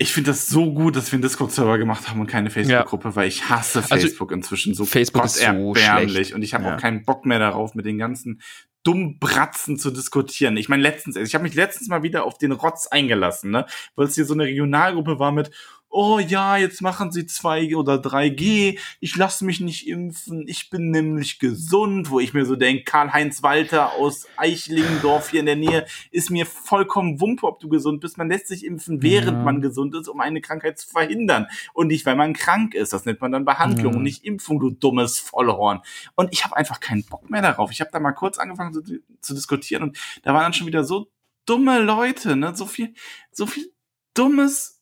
Ich 0.03 0.15
finde 0.15 0.31
das 0.31 0.47
so 0.47 0.73
gut, 0.73 0.97
dass 0.97 1.13
wir 1.13 1.17
einen 1.17 1.23
Discord-Server 1.23 1.77
gemacht 1.77 2.09
haben 2.09 2.21
und 2.21 2.27
keine 2.27 2.49
Facebook-Gruppe, 2.49 3.15
weil 3.17 3.29
ich 3.29 3.51
hasse 3.51 3.81
Also, 3.81 3.89
Facebook 3.89 4.33
inzwischen 4.33 4.73
so 4.75 4.87
Facebook 4.87 5.27
ist 5.27 5.37
so 5.37 5.43
erbärmlich 5.45 6.11
schlecht. 6.13 6.33
und 6.33 6.43
ich 6.43 6.55
habe 6.55 6.65
Ja. 6.65 6.75
auch 6.75 6.81
keinen 6.81 7.05
Bock 7.05 7.27
mehr 7.27 7.39
darauf, 7.39 7.75
mit 7.75 7.85
den 7.85 7.99
ganzen 7.99 8.41
dummen 8.83 9.19
Bratzen 9.19 9.79
zu 9.79 9.91
diskutieren. 9.91 10.57
Ich 10.57 10.71
meine, 10.71 10.83
letztens, 10.83 11.17
ich 11.17 11.35
habe 11.35 11.43
mich 11.45 11.55
letztens 11.55 11.89
mal 11.89 12.03
wieder 12.03 12.25
auf 12.25 12.39
den 12.39 12.53
Rotz 12.53 12.87
eingelassen, 12.87 13.51
ne? 13.51 13.67
Weil 13.95 14.07
es 14.07 14.15
hier 14.15 14.25
so 14.25 14.33
eine 14.33 14.45
Regionalgruppe 14.45 15.19
war 15.19 15.33
mit, 15.33 15.51
oh 15.93 16.21
ja, 16.21 16.57
jetzt 16.57 16.81
machen 16.83 17.11
sie 17.11 17.27
2 17.27 17.75
oder 17.77 17.95
3G, 17.97 18.79
ich 19.01 19.17
lasse 19.17 19.45
mich 19.45 19.61
nicht 19.61 19.89
impfen, 19.89 20.47
ich 20.47 20.71
bin 20.71 20.91
nämlich 20.91 21.39
gesund, 21.41 22.11
wo 22.11 22.21
ich 22.21 22.33
mir 22.33 22.47
so 22.47 22.55
denke, 22.55 22.85
Karl-Heinz 22.85 23.43
Walter 23.43 23.95
aus 23.95 24.29
Eichlingendorf 24.37 25.31
hier 25.31 25.41
in 25.41 25.47
der 25.47 25.57
Nähe, 25.57 25.87
ist 26.13 26.31
mir 26.31 26.47
vollkommen 26.47 27.21
wumpe, 27.21 27.47
ob 27.47 27.59
du 27.61 27.69
gesund 27.69 28.01
bist. 28.01 28.19
Man 28.19 28.29
lässt 28.29 28.47
sich 28.47 28.65
impfen, 28.65 29.03
während 29.03 29.39
Ja. 29.39 29.45
man 29.45 29.61
gesund 29.61 29.95
ist, 29.97 30.09
um 30.09 30.21
eine 30.21 30.41
Krankheit 30.41 30.79
zu 30.79 30.89
verhindern. 30.89 31.47
Und 31.75 31.89
nicht, 31.89 32.07
weil 32.07 32.17
man 32.17 32.35
krank 32.35 32.75
ist. 32.75 32.93
Das 32.93 33.05
nennt 33.05 33.21
man 33.21 33.33
dann 33.33 33.45
Behandlung 33.45 33.93
Ja. 33.95 33.97
und 33.99 34.05
nicht 34.05 34.25
Impfung, 34.25 34.61
du 34.61 34.71
dummes 34.71 35.19
Vollhorn. 35.19 35.81
Und 36.15 36.33
ich 36.33 36.45
habe 36.45 36.57
einfach 36.57 36.81
keinen 36.81 37.05
Bock 37.05 37.29
mehr 37.31 37.43
darauf. 37.43 37.73
Ich 37.73 37.81
habe 37.81 37.91
da 37.93 37.99
mal 38.01 38.13
kurz 38.13 38.39
angefangen 38.39 38.73
zu, 38.73 38.83
zu 39.21 39.35
diskutieren 39.35 39.83
und 39.83 39.99
da 40.23 40.33
waren 40.35 40.43
dann 40.43 40.53
schon 40.53 40.67
wieder 40.69 40.85
so 40.85 41.11
dumme 41.47 41.81
Leute, 41.81 42.37
ne? 42.37 42.55
So 42.55 42.67
viel, 42.67 42.95
so 43.33 43.47
viel 43.47 43.73
dummes 44.15 44.80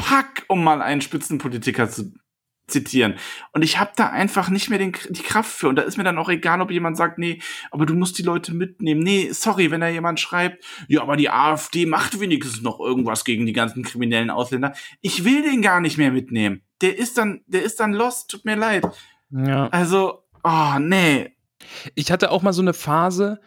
Pack, 0.00 0.44
um 0.48 0.64
mal 0.64 0.82
einen 0.82 1.00
Spitzenpolitiker 1.00 1.88
zu 1.88 2.12
zitieren. 2.68 3.14
Und 3.52 3.62
ich 3.62 3.78
habe 3.78 3.92
da 3.96 4.10
einfach 4.10 4.50
nicht 4.50 4.68
mehr 4.68 4.78
den, 4.78 4.94
die 5.08 5.22
Kraft 5.22 5.50
für. 5.50 5.68
Und 5.68 5.76
da 5.76 5.82
ist 5.82 5.96
mir 5.96 6.04
dann 6.04 6.18
auch 6.18 6.28
egal, 6.28 6.60
ob 6.60 6.70
jemand 6.70 6.96
sagt, 6.96 7.18
nee, 7.18 7.40
aber 7.70 7.86
du 7.86 7.94
musst 7.94 8.18
die 8.18 8.22
Leute 8.22 8.54
mitnehmen. 8.54 9.02
Nee, 9.02 9.30
sorry, 9.32 9.70
wenn 9.70 9.80
da 9.80 9.88
jemand 9.88 10.20
schreibt, 10.20 10.64
ja, 10.86 11.02
aber 11.02 11.16
die 11.16 11.30
AfD 11.30 11.86
macht 11.86 12.20
wenigstens 12.20 12.62
noch 12.62 12.78
irgendwas 12.78 13.24
gegen 13.24 13.46
die 13.46 13.52
ganzen 13.52 13.82
kriminellen 13.82 14.30
Ausländer. 14.30 14.74
Ich 15.00 15.24
will 15.24 15.42
den 15.42 15.62
gar 15.62 15.80
nicht 15.80 15.98
mehr 15.98 16.12
mitnehmen. 16.12 16.62
Der 16.80 16.96
ist 16.96 17.18
dann, 17.18 17.40
der 17.46 17.62
ist 17.62 17.80
dann 17.80 17.92
lost, 17.92 18.30
tut 18.30 18.44
mir 18.44 18.56
leid. 18.56 18.86
Ja. 19.30 19.68
Also, 19.68 20.24
oh, 20.44 20.78
nee. 20.78 21.34
Ich 21.94 22.12
hatte 22.12 22.30
auch 22.30 22.42
mal 22.42 22.52
so 22.52 22.62
eine 22.62 22.74
Phase, 22.74 23.40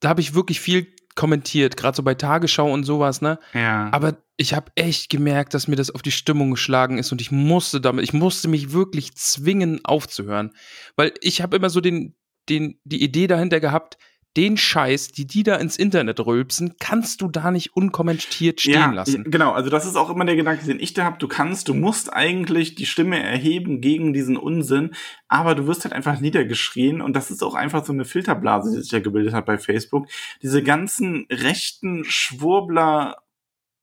da 0.00 0.08
habe 0.08 0.20
ich 0.20 0.34
wirklich 0.34 0.60
viel 0.60 0.94
kommentiert, 1.16 1.76
gerade 1.76 1.96
so 1.96 2.02
bei 2.02 2.14
Tagesschau 2.14 2.72
und 2.72 2.84
sowas, 2.84 3.20
ne? 3.20 3.40
Ja. 3.52 3.88
Aber 3.90 4.16
ich 4.36 4.54
habe 4.54 4.70
echt 4.76 5.10
gemerkt, 5.10 5.54
dass 5.54 5.66
mir 5.66 5.76
das 5.76 5.90
auf 5.90 6.02
die 6.02 6.12
Stimmung 6.12 6.52
geschlagen 6.52 6.98
ist 6.98 7.10
und 7.10 7.20
ich 7.20 7.32
musste 7.32 7.80
damit, 7.80 8.04
ich 8.04 8.12
musste 8.12 8.48
mich 8.48 8.72
wirklich 8.72 9.16
zwingen 9.16 9.84
aufzuhören, 9.84 10.52
weil 10.94 11.12
ich 11.22 11.42
habe 11.42 11.56
immer 11.56 11.70
so 11.70 11.80
den, 11.80 12.14
den, 12.48 12.78
die 12.84 13.02
Idee 13.02 13.26
dahinter 13.26 13.58
gehabt, 13.60 13.98
den 14.36 14.56
Scheiß, 14.56 15.08
die 15.08 15.26
die 15.26 15.42
da 15.42 15.56
ins 15.56 15.76
Internet 15.76 16.20
rülpsen, 16.20 16.76
kannst 16.78 17.22
du 17.22 17.28
da 17.28 17.50
nicht 17.50 17.74
unkommentiert 17.74 18.60
stehen 18.60 18.74
ja, 18.74 18.92
lassen. 18.92 19.24
Genau, 19.30 19.52
also 19.52 19.70
das 19.70 19.86
ist 19.86 19.96
auch 19.96 20.10
immer 20.10 20.24
der 20.24 20.36
Gedanke, 20.36 20.64
den 20.66 20.78
ich 20.78 20.92
da 20.94 21.04
habe. 21.04 21.18
Du 21.18 21.28
kannst, 21.28 21.68
du 21.68 21.74
musst 21.74 22.12
eigentlich 22.12 22.74
die 22.74 22.86
Stimme 22.86 23.22
erheben 23.22 23.80
gegen 23.80 24.12
diesen 24.12 24.36
Unsinn, 24.36 24.94
aber 25.28 25.54
du 25.54 25.66
wirst 25.66 25.84
halt 25.84 25.94
einfach 25.94 26.20
niedergeschrien 26.20 27.00
und 27.00 27.14
das 27.14 27.30
ist 27.30 27.42
auch 27.42 27.54
einfach 27.54 27.84
so 27.84 27.92
eine 27.92 28.04
Filterblase, 28.04 28.74
die 28.74 28.82
sich 28.82 28.92
ja 28.92 29.00
gebildet 29.00 29.32
hat 29.32 29.46
bei 29.46 29.58
Facebook. 29.58 30.06
Diese 30.42 30.62
ganzen 30.62 31.26
rechten 31.30 32.04
Schwurbler, 32.04 33.22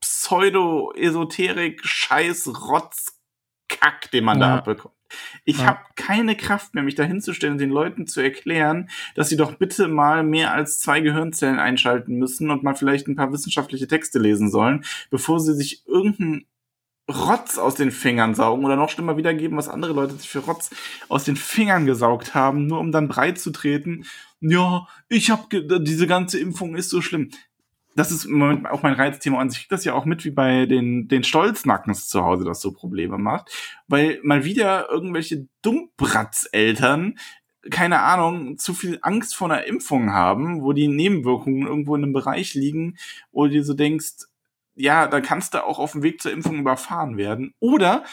Pseudo-Esoterik, 0.01 1.81
Scheiß, 1.83 2.51
Rotz, 2.69 3.19
Kack, 3.69 4.11
den 4.11 4.25
man 4.25 4.39
Ja. 4.39 4.47
da 4.47 4.57
abbekommt. 4.57 4.93
Ich 5.45 5.59
Ja. 5.59 5.65
habe 5.65 5.79
keine 5.95 6.35
Kraft 6.35 6.73
mehr, 6.73 6.83
mich 6.83 6.95
da 6.95 7.03
hinzustellen 7.03 7.53
und 7.53 7.59
den 7.61 7.69
Leuten 7.69 8.07
zu 8.07 8.21
erklären, 8.21 8.89
dass 9.15 9.29
sie 9.29 9.37
doch 9.37 9.55
bitte 9.55 9.87
mal 9.87 10.23
mehr 10.23 10.53
als 10.53 10.79
zwei 10.79 11.01
Gehirnzellen 11.01 11.59
einschalten 11.59 12.15
müssen 12.15 12.49
und 12.51 12.63
mal 12.63 12.75
vielleicht 12.75 13.07
ein 13.07 13.15
paar 13.15 13.31
wissenschaftliche 13.31 13.87
Texte 13.87 14.19
lesen 14.19 14.49
sollen, 14.51 14.85
bevor 15.09 15.39
sie 15.39 15.53
sich 15.55 15.83
irgendeinen 15.87 16.45
Rotz 17.11 17.57
aus 17.57 17.75
den 17.75 17.91
Fingern 17.91 18.33
saugen 18.33 18.63
oder 18.63 18.77
noch 18.77 18.89
schlimmer 18.89 19.17
wiedergeben, 19.17 19.57
was 19.57 19.67
andere 19.67 19.91
Leute 19.91 20.15
sich 20.15 20.29
für 20.29 20.39
Rotz 20.39 20.69
aus 21.09 21.25
den 21.25 21.35
Fingern 21.35 21.85
gesaugt 21.85 22.33
haben, 22.33 22.67
nur 22.67 22.79
um 22.79 22.93
dann 22.93 23.09
breit 23.09 23.37
zu 23.39 23.51
treten. 23.51 24.05
Ja, 24.39 24.87
ich 25.09 25.29
habe 25.29 25.81
diese 25.81 26.07
ganze 26.07 26.39
Impfung 26.39 26.75
ist 26.75 26.89
so 26.89 27.01
schlimm. 27.01 27.29
Das 27.95 28.11
ist 28.11 28.25
im 28.25 28.37
Moment 28.37 28.67
auch 28.69 28.81
mein 28.81 28.93
Reizthema 28.93 29.39
und 29.39 29.51
ich 29.51 29.59
krieg 29.59 29.69
das 29.69 29.85
ja 29.85 29.93
auch 29.93 30.05
mit, 30.05 30.25
wie 30.25 30.31
bei 30.31 30.65
den, 30.65 31.07
den 31.07 31.23
Stolznackens 31.23 32.07
zu 32.07 32.23
Hause 32.23 32.43
das 32.43 32.61
so 32.61 32.71
Probleme 32.71 33.17
macht, 33.17 33.51
weil 33.87 34.19
mal 34.23 34.45
wieder 34.45 34.89
irgendwelche 34.89 35.47
Dummbratzeltern 35.61 37.15
keine 37.69 38.01
Ahnung, 38.01 38.57
zu 38.57 38.73
viel 38.73 38.99
Angst 39.01 39.35
vor 39.35 39.49
einer 39.49 39.65
Impfung 39.65 40.11
haben, 40.11 40.63
wo 40.63 40.73
die 40.73 40.87
Nebenwirkungen 40.87 41.65
irgendwo 41.65 41.95
in 41.95 42.03
einem 42.03 42.13
Bereich 42.13 42.55
liegen, 42.55 42.97
wo 43.31 43.45
du 43.45 43.51
dir 43.51 43.63
so 43.63 43.73
denkst, 43.73 44.25
ja, 44.75 45.07
da 45.07 45.21
kannst 45.21 45.53
du 45.53 45.63
auch 45.63 45.79
auf 45.79 45.93
dem 45.93 46.03
Weg 46.03 46.21
zur 46.21 46.31
Impfung 46.31 46.59
überfahren 46.59 47.17
werden. 47.17 47.53
Oder 47.59 48.03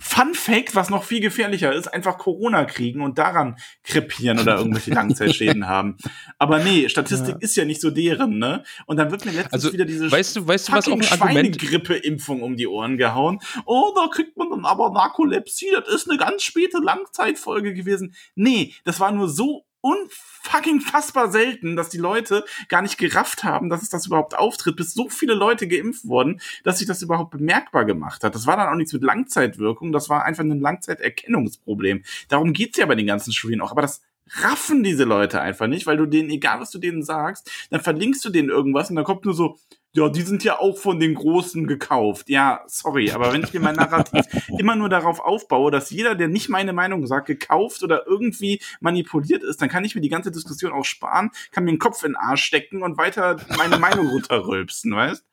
Fun 0.00 0.34
Fact, 0.34 0.76
was 0.76 0.90
noch 0.90 1.02
viel 1.02 1.20
gefährlicher 1.20 1.72
ist, 1.72 1.88
einfach 1.88 2.18
Corona 2.18 2.64
kriegen 2.64 3.00
und 3.02 3.18
daran 3.18 3.56
krepieren 3.82 4.38
oder 4.38 4.56
irgendwelche 4.58 4.92
Langzeitschäden 4.92 5.66
haben. 5.66 5.96
Aber 6.38 6.62
nee, 6.62 6.88
Statistik 6.88 7.34
Ja. 7.34 7.38
ist 7.40 7.56
ja 7.56 7.64
nicht 7.64 7.80
so 7.80 7.90
deren, 7.90 8.38
ne? 8.38 8.62
Und 8.86 8.96
dann 8.98 9.10
wird 9.10 9.24
mir 9.24 9.32
letztens 9.32 9.52
Also, 9.52 9.72
wieder 9.72 9.84
diese 9.84 10.10
weißt 10.10 10.36
du, 10.36 10.46
weißt 10.46 10.68
du, 10.68 10.72
was 10.72 10.86
auch 10.86 10.90
fucking 10.90 11.02
ein 11.04 11.20
Argument 11.20 11.60
Schweinegrippe-Impfung 11.60 12.42
um 12.42 12.56
die 12.56 12.68
Ohren 12.68 12.96
gehauen. 12.96 13.40
Oh, 13.66 13.92
da 13.96 14.06
kriegt 14.06 14.36
man 14.36 14.50
dann 14.50 14.64
aber 14.64 14.90
Narkolepsie, 14.90 15.70
das 15.72 15.88
ist 15.92 16.08
eine 16.08 16.18
ganz 16.18 16.42
späte 16.42 16.78
Langzeitfolge 16.78 17.74
gewesen. 17.74 18.14
Nee, 18.36 18.74
das 18.84 19.00
war 19.00 19.10
nur 19.10 19.28
so 19.28 19.64
unfucking 19.80 20.80
fassbar 20.80 21.30
selten, 21.30 21.76
dass 21.76 21.88
die 21.88 21.98
Leute 21.98 22.44
gar 22.68 22.82
nicht 22.82 22.98
gerafft 22.98 23.44
haben, 23.44 23.68
dass 23.68 23.82
es 23.82 23.90
das 23.90 24.06
überhaupt 24.06 24.36
auftritt, 24.36 24.76
bis 24.76 24.92
so 24.94 25.08
viele 25.08 25.34
Leute 25.34 25.68
geimpft 25.68 26.06
wurden, 26.06 26.40
dass 26.64 26.78
sich 26.78 26.86
das 26.86 27.02
überhaupt 27.02 27.30
bemerkbar 27.30 27.84
gemacht 27.84 28.24
hat. 28.24 28.34
Das 28.34 28.46
war 28.46 28.56
dann 28.56 28.68
auch 28.68 28.76
nichts 28.76 28.92
mit 28.92 29.02
Langzeitwirkung, 29.02 29.92
das 29.92 30.08
war 30.08 30.24
einfach 30.24 30.44
ein 30.44 30.60
Langzeiterkennungsproblem. 30.60 32.02
Darum 32.28 32.52
geht's 32.52 32.78
ja 32.78 32.86
bei 32.86 32.94
den 32.94 33.06
ganzen 33.06 33.32
Studien 33.32 33.60
auch, 33.60 33.70
aber 33.70 33.82
das 33.82 34.02
raffen 34.42 34.82
diese 34.82 35.04
Leute 35.04 35.40
einfach 35.40 35.66
nicht, 35.66 35.86
weil 35.86 35.96
du 35.96 36.06
denen, 36.06 36.30
egal 36.30 36.60
was 36.60 36.70
du 36.70 36.78
denen 36.78 37.02
sagst, 37.02 37.50
dann 37.70 37.80
verlinkst 37.80 38.24
du 38.24 38.30
denen 38.30 38.48
irgendwas 38.48 38.90
und 38.90 38.96
dann 38.96 39.04
kommt 39.04 39.24
nur 39.24 39.34
so, 39.34 39.56
ja, 39.94 40.08
die 40.08 40.22
sind 40.22 40.44
ja 40.44 40.58
auch 40.58 40.76
von 40.76 41.00
den 41.00 41.14
Großen 41.14 41.66
gekauft. 41.66 42.28
Ja, 42.28 42.62
sorry, 42.66 43.10
aber 43.10 43.32
wenn 43.32 43.42
ich 43.42 43.52
mir 43.54 43.60
mein 43.60 43.74
Narrativ 43.74 44.24
immer 44.58 44.76
nur 44.76 44.88
darauf 44.88 45.18
aufbaue, 45.18 45.70
dass 45.70 45.90
jeder, 45.90 46.14
der 46.14 46.28
nicht 46.28 46.48
meine 46.48 46.72
Meinung 46.72 47.06
sagt, 47.06 47.26
gekauft 47.26 47.82
oder 47.82 48.06
irgendwie 48.06 48.60
manipuliert 48.80 49.42
ist, 49.42 49.60
dann 49.62 49.68
kann 49.68 49.84
ich 49.84 49.94
mir 49.94 50.00
die 50.00 50.10
ganze 50.10 50.30
Diskussion 50.30 50.72
auch 50.72 50.84
sparen, 50.84 51.30
kann 51.50 51.64
mir 51.64 51.72
den 51.72 51.78
Kopf 51.78 52.04
in 52.04 52.12
den 52.12 52.16
Arsch 52.16 52.44
stecken 52.44 52.82
und 52.82 52.98
weiter 52.98 53.38
meine 53.56 53.78
Meinung 53.80 54.08
runterrülpsen, 54.08 54.94
weißt? 54.94 55.24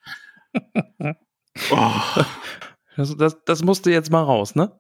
Oh, 1.72 1.92
Das, 2.98 3.16
das, 3.16 3.38
das 3.46 3.64
musste 3.64 3.90
jetzt 3.90 4.12
mal 4.12 4.22
raus, 4.24 4.56
ne? 4.56 4.78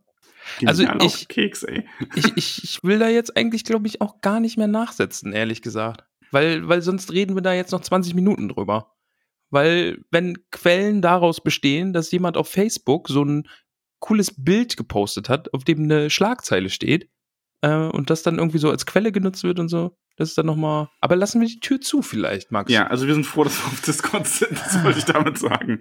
Also 0.65 0.83
genial 0.83 1.01
auf 1.01 1.21
ich- 1.21 1.27
Keks, 1.27 1.63
ey. 1.63 1.87
Ich, 2.15 2.37
ich, 2.37 2.63
ich 2.63 2.83
will 2.83 2.99
da 2.99 3.09
jetzt 3.09 3.35
eigentlich, 3.37 3.63
glaube 3.63 3.87
ich, 3.87 4.01
auch 4.01 4.21
gar 4.21 4.39
nicht 4.39 4.57
mehr 4.57 4.67
nachsetzen, 4.67 5.33
ehrlich 5.33 5.61
gesagt. 5.61 6.03
Weil, 6.31 6.67
weil 6.67 6.81
sonst 6.81 7.11
reden 7.13 7.35
wir 7.35 7.41
da 7.41 7.53
jetzt 7.53 7.71
noch 7.71 7.81
20 7.81 8.13
Minuten 8.15 8.49
drüber. 8.49 8.93
Weil, 9.49 10.03
wenn 10.11 10.37
Quellen 10.51 11.01
daraus 11.01 11.41
bestehen, 11.41 11.93
dass 11.93 12.11
jemand 12.11 12.35
auf 12.35 12.49
Facebook 12.49 13.07
so 13.07 13.23
ein 13.23 13.47
cooles 13.99 14.33
Bild 14.35 14.75
gepostet 14.75 15.29
hat, 15.29 15.53
auf 15.53 15.63
dem 15.63 15.83
eine 15.83 16.09
Schlagzeile 16.09 16.69
steht, 16.69 17.09
äh, 17.61 17.87
und 17.87 18.09
das 18.09 18.23
dann 18.23 18.37
irgendwie 18.37 18.57
so 18.57 18.69
als 18.69 18.85
Quelle 18.85 19.11
genutzt 19.11 19.43
wird 19.43 19.59
und 19.59 19.69
so, 19.69 19.97
das 20.17 20.29
ist 20.29 20.37
dann 20.37 20.45
nochmal. 20.45 20.87
Aber 21.01 21.15
lassen 21.15 21.41
wir 21.41 21.47
die 21.47 21.59
Tür 21.59 21.81
zu, 21.81 22.01
vielleicht, 22.01 22.51
Max. 22.51 22.71
Ja, 22.71 22.87
also 22.87 23.07
wir 23.07 23.13
sind 23.13 23.25
froh, 23.25 23.43
dass 23.43 23.57
wir 23.61 23.67
auf 23.67 23.81
Discord 23.81 24.27
sind, 24.27 24.51
das 24.51 24.83
wollte 24.83 24.99
ich 24.99 25.05
damit 25.05 25.37
sagen. 25.37 25.79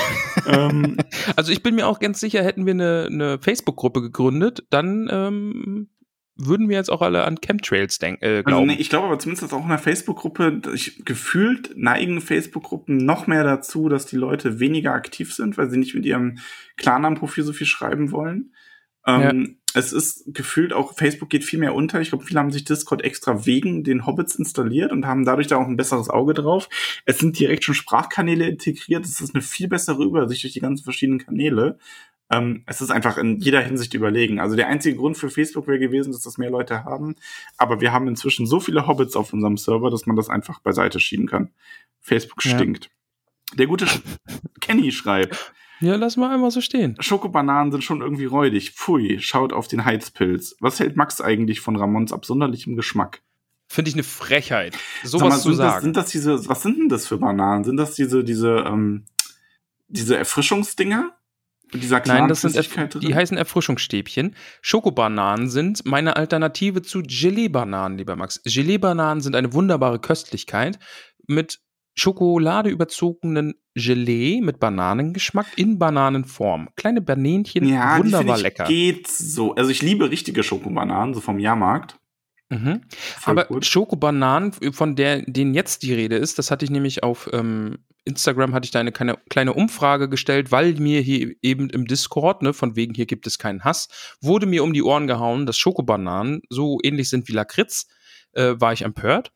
ähm, 0.46 0.96
Also 1.36 1.52
ich 1.52 1.62
bin 1.62 1.74
mir 1.74 1.86
auch 1.86 2.00
ganz 2.00 2.20
sicher, 2.20 2.42
hätten 2.42 2.66
wir 2.66 2.72
eine, 2.72 3.08
eine 3.10 3.38
Facebook-Gruppe 3.38 4.00
gegründet, 4.00 4.64
dann 4.70 5.08
ähm, 5.10 5.88
würden 6.36 6.68
wir 6.68 6.76
jetzt 6.76 6.90
auch 6.90 7.02
alle 7.02 7.24
an 7.24 7.40
Chemtrails 7.40 7.98
denken, 7.98 8.24
äh, 8.24 8.28
Also 8.28 8.42
glauben. 8.44 8.66
nee, 8.66 8.76
ich 8.78 8.88
glaube 8.90 9.06
aber 9.06 9.18
zumindest 9.18 9.44
dass 9.44 9.52
auch 9.52 9.62
in 9.62 9.68
der 9.68 9.78
Facebook-Gruppe, 9.78 10.60
gefühlt 11.04 11.72
neigen 11.76 12.20
Facebook-Gruppen 12.20 12.96
noch 12.96 13.26
mehr 13.26 13.44
dazu, 13.44 13.88
dass 13.88 14.06
die 14.06 14.16
Leute 14.16 14.58
weniger 14.60 14.92
aktiv 14.92 15.32
sind, 15.34 15.56
weil 15.58 15.70
sie 15.70 15.78
nicht 15.78 15.94
mit 15.94 16.04
ihrem 16.04 16.38
Klarnamen-Profil 16.76 17.44
so 17.44 17.52
viel 17.52 17.66
schreiben 17.66 18.10
wollen. 18.10 18.52
Ähm, 19.06 19.58
Es 19.74 19.92
ist 19.92 20.24
gefühlt 20.28 20.72
auch, 20.72 20.94
Facebook 20.94 21.28
geht 21.30 21.44
viel 21.44 21.58
mehr 21.58 21.74
unter. 21.74 22.00
Ich 22.00 22.10
glaube, 22.10 22.24
viele 22.24 22.38
haben 22.38 22.52
sich 22.52 22.64
Discord 22.64 23.02
extra 23.02 23.44
wegen 23.44 23.82
den 23.82 24.06
Hobbits 24.06 24.36
installiert 24.36 24.92
und 24.92 25.04
haben 25.04 25.24
dadurch 25.24 25.48
da 25.48 25.56
auch 25.56 25.66
ein 25.66 25.76
besseres 25.76 26.08
Auge 26.08 26.32
drauf. 26.32 26.68
Es 27.04 27.18
sind 27.18 27.38
direkt 27.38 27.64
schon 27.64 27.74
Sprachkanäle 27.74 28.46
integriert. 28.48 29.04
Es 29.04 29.20
ist 29.20 29.34
eine 29.34 29.42
viel 29.42 29.66
bessere 29.68 30.04
Übersicht 30.04 30.44
durch 30.44 30.52
die 30.52 30.60
ganzen 30.60 30.84
verschiedenen 30.84 31.18
Kanäle. 31.18 31.78
Ähm, 32.30 32.62
es 32.66 32.80
ist 32.80 32.90
einfach 32.90 33.18
in 33.18 33.40
jeder 33.40 33.60
Hinsicht 33.60 33.92
überlegen. 33.94 34.38
Also 34.40 34.54
der 34.56 34.68
einzige 34.68 34.96
Grund 34.96 35.18
für 35.18 35.28
Facebook 35.28 35.66
wäre 35.66 35.78
gewesen, 35.80 36.12
dass 36.12 36.22
das 36.22 36.38
mehr 36.38 36.50
Leute 36.50 36.84
haben. 36.84 37.16
Aber 37.58 37.80
wir 37.80 37.92
haben 37.92 38.06
inzwischen 38.08 38.46
so 38.46 38.60
viele 38.60 38.86
Hobbits 38.86 39.16
auf 39.16 39.32
unserem 39.32 39.56
Server, 39.56 39.90
dass 39.90 40.06
man 40.06 40.14
das 40.16 40.30
einfach 40.30 40.60
beiseite 40.60 41.00
schieben 41.00 41.26
kann. 41.26 41.50
Facebook 42.00 42.44
Ja. 42.44 42.52
stinkt. 42.56 42.90
Der 43.58 43.66
gute 43.66 43.86
Sch 43.86 44.00
Kenny 44.60 44.90
schreibt, 44.92 45.52
Ja, 45.80 45.96
lass 45.96 46.16
mal 46.16 46.32
einmal 46.32 46.50
so 46.50 46.60
stehen. 46.60 46.96
Schokobananen 47.00 47.72
sind 47.72 47.82
schon 47.82 48.00
irgendwie 48.00 48.26
räudig. 48.26 48.72
Pfui, 48.72 49.18
schaut 49.20 49.52
auf 49.52 49.68
den 49.68 49.84
Heizpilz. 49.84 50.56
Was 50.60 50.80
hält 50.80 50.96
Max 50.96 51.20
eigentlich 51.20 51.60
von 51.60 51.76
Ramons 51.76 52.12
absonderlichem 52.12 52.76
Geschmack? 52.76 53.22
Finde 53.66 53.88
ich 53.88 53.94
eine 53.94 54.04
Frechheit, 54.04 54.76
sowas 55.02 55.28
mal, 55.28 55.36
zu 55.36 55.50
sind, 55.50 55.58
das, 55.58 55.72
sagen. 55.72 55.82
sind 55.82 55.96
das 55.96 56.10
diese, 56.10 56.48
was 56.48 56.62
sind 56.62 56.78
denn 56.78 56.88
das 56.88 57.06
für 57.06 57.18
Bananen? 57.18 57.64
Sind 57.64 57.76
das 57.76 57.94
diese, 57.94 58.22
diese, 58.22 58.64
ähm, 58.66 59.06
diese 59.88 60.16
Erfrischungsdinger? 60.16 61.12
Mit 61.72 61.82
dieser 61.82 62.00
Nein, 62.06 62.28
das 62.28 62.42
sind 62.42 62.54
Erf 62.54 62.68
drin? 62.68 63.00
die 63.00 63.14
heißen 63.14 63.36
Erfrischungsstäbchen. 63.36 64.36
Schokobananen 64.60 65.48
sind 65.48 65.84
meine 65.86 66.16
Alternative 66.16 66.82
zu 66.82 67.02
Gelee-Bananen, 67.02 67.98
lieber 67.98 68.14
Max. 68.14 68.40
Gelee-Bananen 68.44 69.20
sind 69.20 69.34
eine 69.34 69.52
wunderbare 69.54 69.98
Köstlichkeit 69.98 70.78
mit 71.26 71.63
Schokolade 71.94 72.70
überzogenen 72.70 73.54
Gelee 73.74 74.40
mit 74.40 74.58
Bananengeschmack 74.58 75.46
in 75.56 75.78
Bananenform. 75.78 76.68
Kleine 76.76 77.00
Banänchen, 77.00 77.66
ja, 77.66 77.98
wunderbar 77.98 78.36
ich, 78.36 78.42
lecker. 78.42 78.64
geht 78.64 79.06
so. 79.06 79.54
Also 79.54 79.70
ich 79.70 79.82
liebe 79.82 80.10
richtige 80.10 80.42
Schokobananen, 80.42 81.14
so 81.14 81.20
vom 81.20 81.38
Jahrmarkt. 81.38 81.98
Mhm. 82.50 82.82
Aber 83.24 83.46
gut. 83.46 83.64
Schokobananen, 83.64 84.52
von 84.72 84.96
der, 84.96 85.22
denen 85.22 85.54
jetzt 85.54 85.82
die 85.82 85.94
Rede 85.94 86.16
ist, 86.16 86.38
das 86.38 86.50
hatte 86.50 86.64
ich 86.64 86.70
nämlich 86.70 87.02
auf 87.02 87.28
ähm, 87.32 87.78
Instagram, 88.04 88.54
hatte 88.54 88.66
ich 88.66 88.70
da 88.70 88.80
eine 88.80 88.92
kleine, 88.92 89.16
kleine 89.30 89.54
Umfrage 89.54 90.08
gestellt, 90.08 90.52
weil 90.52 90.74
mir 90.74 91.00
hier 91.00 91.34
eben 91.42 91.70
im 91.70 91.86
Discord, 91.86 92.42
ne, 92.42 92.52
von 92.52 92.76
wegen 92.76 92.94
hier 92.94 93.06
gibt 93.06 93.26
es 93.26 93.38
keinen 93.38 93.64
Hass, 93.64 93.88
wurde 94.20 94.46
mir 94.46 94.62
um 94.62 94.72
die 94.72 94.82
Ohren 94.82 95.06
gehauen, 95.06 95.46
dass 95.46 95.56
Schokobananen 95.56 96.42
so 96.48 96.78
ähnlich 96.82 97.08
sind 97.08 97.28
wie 97.28 97.32
Lakritz, 97.32 97.86
äh, 98.32 98.54
war 98.58 98.72
ich 98.72 98.82
empört 98.82 99.32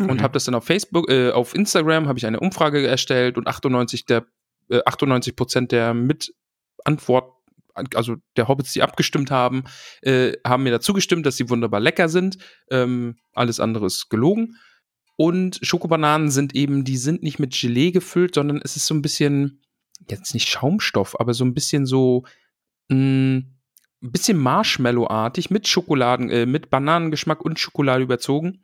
und 0.00 0.10
Okay. 0.10 0.22
habe 0.22 0.32
das 0.32 0.44
dann 0.44 0.54
auf 0.54 0.64
Facebook, 0.64 1.10
äh, 1.10 1.30
auf 1.30 1.54
Instagram 1.54 2.08
habe 2.08 2.18
ich 2.18 2.26
eine 2.26 2.40
Umfrage 2.40 2.86
erstellt 2.86 3.36
und 3.36 3.46
98 3.46 4.04
der 4.06 4.26
äh, 4.70 4.80
98 4.84 5.36
Prozent 5.36 5.72
der 5.72 5.94
mit 5.94 6.34
Antwort 6.84 7.32
also 7.94 8.16
der 8.36 8.48
Hobbits, 8.48 8.72
die 8.72 8.82
abgestimmt 8.82 9.30
haben, 9.30 9.62
äh, 10.02 10.32
haben 10.44 10.64
mir 10.64 10.72
dazu 10.72 10.92
gestimmt, 10.92 11.26
dass 11.26 11.36
sie 11.36 11.48
wunderbar 11.48 11.78
lecker 11.78 12.08
sind. 12.08 12.38
Ähm, 12.70 13.18
alles 13.34 13.60
andere 13.60 13.86
ist 13.86 14.08
gelogen. 14.10 14.56
Und 15.16 15.58
Schokobananen 15.62 16.30
sind 16.30 16.54
eben, 16.54 16.84
die 16.84 16.96
sind 16.96 17.22
nicht 17.22 17.38
mit 17.38 17.58
Gelee 17.58 17.90
gefüllt, 17.90 18.34
sondern 18.34 18.60
es 18.62 18.76
ist 18.76 18.86
so 18.86 18.94
ein 18.94 19.02
bisschen, 19.02 19.62
jetzt 20.08 20.34
nicht 20.34 20.48
Schaumstoff, 20.48 21.18
aber 21.18 21.34
so 21.34 21.44
ein 21.44 21.54
bisschen 21.54 21.86
so, 21.86 22.24
mh, 22.88 22.96
mm, 22.96 23.36
ein 24.00 24.12
bisschen 24.12 24.38
Marshmallow-artig 24.38 25.50
mit 25.50 25.66
Schokoladen, 25.66 26.30
äh, 26.30 26.46
mit 26.46 26.70
Bananengeschmack 26.70 27.44
und 27.44 27.58
Schokolade 27.58 28.04
überzogen. 28.04 28.62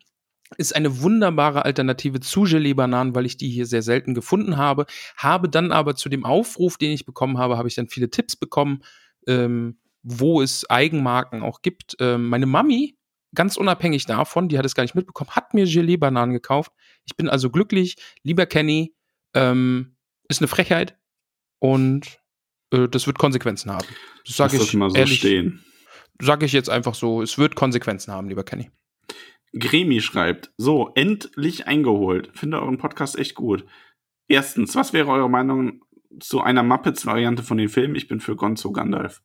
Ist 0.59 0.77
eine 0.77 1.01
wunderbare 1.01 1.65
Alternative 1.65 2.21
zu 2.21 2.43
Gelee-Bananen, 2.43 3.15
weil 3.15 3.27
ich 3.27 3.37
die 3.37 3.49
hier 3.49 3.67
sehr 3.67 3.83
selten 3.83 4.15
gefunden 4.15 4.57
habe. 4.57 4.87
Habe 5.17 5.49
dann 5.49 5.73
aber 5.73 5.97
zu 5.97 6.09
dem 6.09 6.25
Aufruf, 6.25 6.77
den 6.77 6.93
ich 6.93 7.07
bekommen 7.07 7.39
habe, 7.39 7.57
habe 7.57 7.69
ich 7.69 7.75
dann 7.75 7.89
viele 7.89 8.11
Tipps 8.11 8.37
bekommen, 8.37 8.83
ähm, 9.27 9.79
wo 10.03 10.43
es 10.43 10.69
Eigenmarken 10.69 11.43
auch 11.43 11.63
gibt. 11.63 11.97
Ähm, 11.99 12.29
meine 12.29 12.47
Mami, 12.47 12.97
ganz 13.35 13.57
unabhängig 13.57 14.07
davon, 14.07 14.49
die 14.49 14.59
hat 14.59 14.67
es 14.67 14.75
gar 14.75 14.85
nicht 14.85 14.95
mitbekommen, 14.95 15.31
hat 15.31 15.55
mir 15.55 15.65
Gelee-Bananen 15.65 16.35
gekauft. 16.35 16.73
Ich 17.07 17.17
bin 17.17 17.29
also 17.29 17.51
glücklich. 17.51 17.97
Lieber 18.23 18.47
Kenny, 18.47 18.95
ähm, 19.35 19.97
ist 20.29 20.41
eine 20.41 20.49
Frechheit 20.49 20.97
und 21.59 22.19
äh, 22.71 22.89
das 22.89 23.07
wird 23.07 23.19
Konsequenzen 23.19 23.71
haben. 23.71 23.87
Das 24.27 24.37
sage 24.37 24.57
ich 24.57 24.75
mal 24.75 24.91
so 24.91 24.97
ehrlich. 24.97 25.19
stehen. 25.19 25.65
Sage 26.21 26.47
ich 26.47 26.53
jetzt 26.53 26.71
einfach 26.71 26.95
so, 26.95 27.23
es 27.23 27.39
wird 27.39 27.57
Konsequenzen 27.57 28.13
haben, 28.13 28.29
lieber 28.29 28.45
Kenny. 28.45 28.71
Gremi 29.59 30.01
schreibt, 30.01 30.53
so, 30.57 30.91
endlich 30.95 31.67
eingeholt. 31.67 32.31
Finde 32.35 32.61
euren 32.61 32.79
Podcast 32.79 33.19
echt 33.19 33.35
gut. 33.35 33.65
Erstens, 34.29 34.75
was 34.75 34.93
wäre 34.93 35.09
eure 35.09 35.31
Meinung 35.31 35.83
zu 36.21 36.41
einer 36.41 36.63
Muppets-Variante 36.63 37.43
von 37.43 37.59
den 37.59 37.69
Filmen? 37.69 37.95
Ich 37.95 38.09
bin 38.09 38.21
für 38.21 38.37
Gonzo 38.37 38.73
Gandalf. 38.73 39.23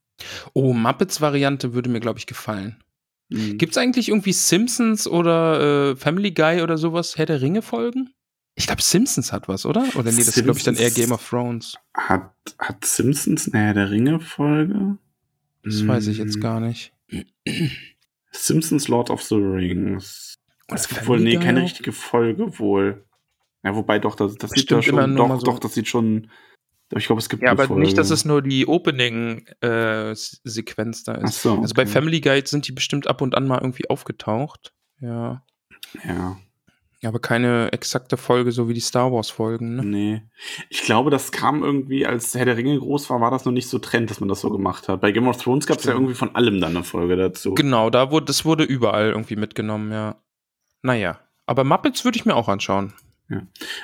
Oh, 0.54 0.74
Muppets-Variante 0.74 1.74
würde 1.74 1.90
mir, 1.90 2.00
glaube 2.00 2.20
ich, 2.20 2.28
gefallen. 2.28 2.84
Mhm. 3.30 3.58
Gibt 3.58 3.72
es 3.74 3.78
eigentlich 3.78 4.10
irgendwie 4.10 4.34
Simpsons 4.34 5.08
oder 5.08 5.92
äh, 5.92 5.96
Family 5.96 6.32
Guy 6.32 6.62
oder 6.62 6.78
sowas 6.78 7.18
Herr 7.18 7.26
der 7.26 7.42
Ringe-Folgen? 7.42 8.10
Ich 8.56 8.68
glaube, 8.68 8.82
Simpsons 8.82 9.32
hat 9.32 9.48
was, 9.48 9.66
oder? 9.66 9.84
Oder 9.96 10.12
nee, 10.12 10.18
das 10.18 10.36
ist, 10.36 10.44
glaube 10.44 10.60
ich, 10.60 10.66
dann 10.66 10.76
eher 10.76 10.92
Game 10.92 11.12
of 11.12 11.28
Thrones. 11.28 11.76
Hat, 11.96 12.34
hat 12.58 12.84
Simpsons 12.84 13.52
eine 13.54 13.64
Herr 13.64 13.74
der 13.74 13.90
Ringe-Folge? 13.90 14.98
Das 15.64 15.88
weiß 15.88 16.08
ich 16.08 16.18
jetzt 16.18 16.42
gar 16.42 16.60
nicht. 16.60 16.92
Simpsons 18.32 18.88
Lord 18.88 19.10
of 19.10 19.22
the 19.24 19.36
Rings. 19.36 20.36
Das 20.68 20.82
ist 20.82 20.88
Family 20.92 21.08
wohl, 21.08 21.20
nee, 21.22 21.38
keine 21.38 21.64
richtige 21.64 21.92
Folge 21.92 22.60
wohl. 22.60 23.06
Ja, 23.64 23.76
wobei 23.76 24.00
doch, 24.00 24.16
das, 24.16 24.36
das 24.36 24.52
sieht 24.52 24.70
ja 24.72 24.78
immer 24.80 25.02
schon, 25.04 25.16
doch, 25.16 25.40
so- 25.40 25.46
doch, 25.46 25.60
das 25.60 25.74
sieht 25.74 25.88
schon, 25.88 26.30
ich 26.96 27.06
glaube, 27.08 27.20
es 27.20 27.28
gibt 27.30 27.42
Ja, 27.44 27.50
eine 27.50 27.60
aber 27.60 27.68
Folge. 27.68 27.82
nicht, 27.82 27.98
dass 27.98 28.10
es 28.12 28.24
nur 28.26 28.42
die 28.42 28.66
Opening-Sequenz 29.62 31.04
da 31.04 31.20
Ach 31.22 31.30
ist. 31.30 31.42
so, 31.42 31.60
Also 31.60 31.74
bei 31.74 31.84
okay. 31.84 31.92
Family 31.92 32.22
Guide 32.22 32.48
sind 32.48 32.68
die 32.68 32.72
bestimmt 32.72 33.08
ab 33.08 33.22
und 33.22 33.36
an 33.36 33.48
mal 33.48 33.60
irgendwie 33.60 33.90
aufgetaucht. 33.90 34.74
Ja. 35.02 35.44
Ja, 36.04 36.38
Aber 37.04 37.20
keine 37.20 37.72
exakte 37.72 38.18
Folge, 38.18 38.52
so 38.52 38.68
wie 38.68 38.74
die 38.74 38.82
Star 38.82 39.12
Wars-Folgen, 39.12 39.76
ne? 39.76 39.86
nee. 39.86 40.22
Ich 40.70 40.82
glaube, 40.82 41.10
das 41.10 41.32
kam 41.32 41.64
irgendwie, 41.64 42.06
als 42.06 42.36
Herr 42.36 42.44
der 42.44 42.58
Ringe 42.58 42.78
groß 42.78 43.10
war, 43.10 43.22
war 43.22 43.32
das 43.32 43.46
noch 43.46 43.54
nicht 43.54 43.70
so 43.70 43.80
Trend, 43.80 44.10
dass 44.10 44.20
man 44.20 44.28
das 44.28 44.42
so 44.42 44.50
gemacht 44.50 44.90
hat. 44.90 45.00
Bei 45.00 45.12
Game 45.12 45.28
of 45.28 45.42
Thrones 45.42 45.66
gab 45.66 45.78
es 45.78 45.86
ja 45.86 45.94
irgendwie 45.94 46.14
von 46.14 46.36
allem 46.36 46.60
dann 46.60 46.76
eine 46.76 46.84
Folge 46.84 47.16
dazu. 47.16 47.54
Genau, 47.54 47.90
da 47.90 48.12
wurde, 48.12 48.26
das 48.26 48.44
wurde 48.44 48.66
überall 48.66 49.12
irgendwie 49.12 49.38
mitgenommen, 49.38 49.92
ja. 49.94 50.22
Naja. 50.82 51.20
Aber 51.46 51.64
Muppets 51.64 52.04
würde 52.04 52.18
ich 52.18 52.26
mir 52.26 52.36
auch 52.36 52.50
anschauen. 52.50 52.94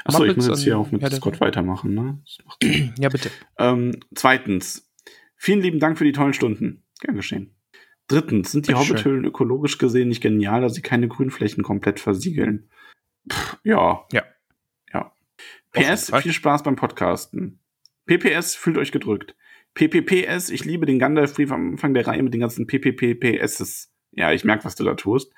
Achso, 0.03 0.25
ich 0.25 0.35
muss 0.35 0.45
Muppets 0.45 0.47
jetzt 0.47 0.63
hier 0.63 0.77
auch 0.77 0.91
mit 0.91 1.13
Scott 1.13 1.39
weitermachen, 1.39 1.93
ne? 1.93 2.21
Ja, 2.99 3.09
bitte. 3.09 3.29
Ähm, 3.57 3.93
zweitens, 4.13 4.91
vielen 5.37 5.61
lieben 5.61 5.79
Dank 5.79 5.97
für 5.97 6.03
die 6.03 6.11
tollen 6.11 6.33
Stunden. 6.33 6.83
Gern 6.99 7.15
geschehen. 7.15 7.55
Drittens, 8.07 8.51
sind 8.51 8.67
die. 8.67 8.75
Hobbithöhlen 8.75 9.23
ökologisch 9.25 9.77
gesehen 9.77 10.09
nicht 10.09 10.21
genial, 10.21 10.61
da 10.61 10.69
sie 10.69 10.81
keine 10.81 11.07
Grünflächen 11.07 11.63
komplett 11.63 11.99
versiegeln? 11.99 12.69
Pff, 13.31 13.57
ja. 13.63 14.05
Ja. 14.11 14.23
Ja. 14.93 15.11
PS, 15.71 16.11
viel 16.21 16.33
Spaß 16.33 16.63
beim 16.63 16.75
Podcasten. 16.75 17.59
PPS, 18.05 18.55
fühlt 18.55 18.77
euch 18.77 18.91
gedrückt. 18.91 19.35
PPPS, 19.73 20.49
ich 20.49 20.63
liebe 20.63 20.85
den 20.85 20.99
Gandalf-Brief 20.99 21.51
am 21.51 21.71
Anfang 21.71 21.93
der 21.93 22.07
Reihe 22.07 22.23
mit 22.23 22.33
den 22.33 22.41
ganzen 22.41 22.65
PPPPSs. 22.67 23.91
Ja, 24.11 24.31
ich 24.31 24.45
merke, 24.45 24.63
was 24.63 24.75
du 24.75 24.85
da 24.85 24.93
tust. 24.93 25.33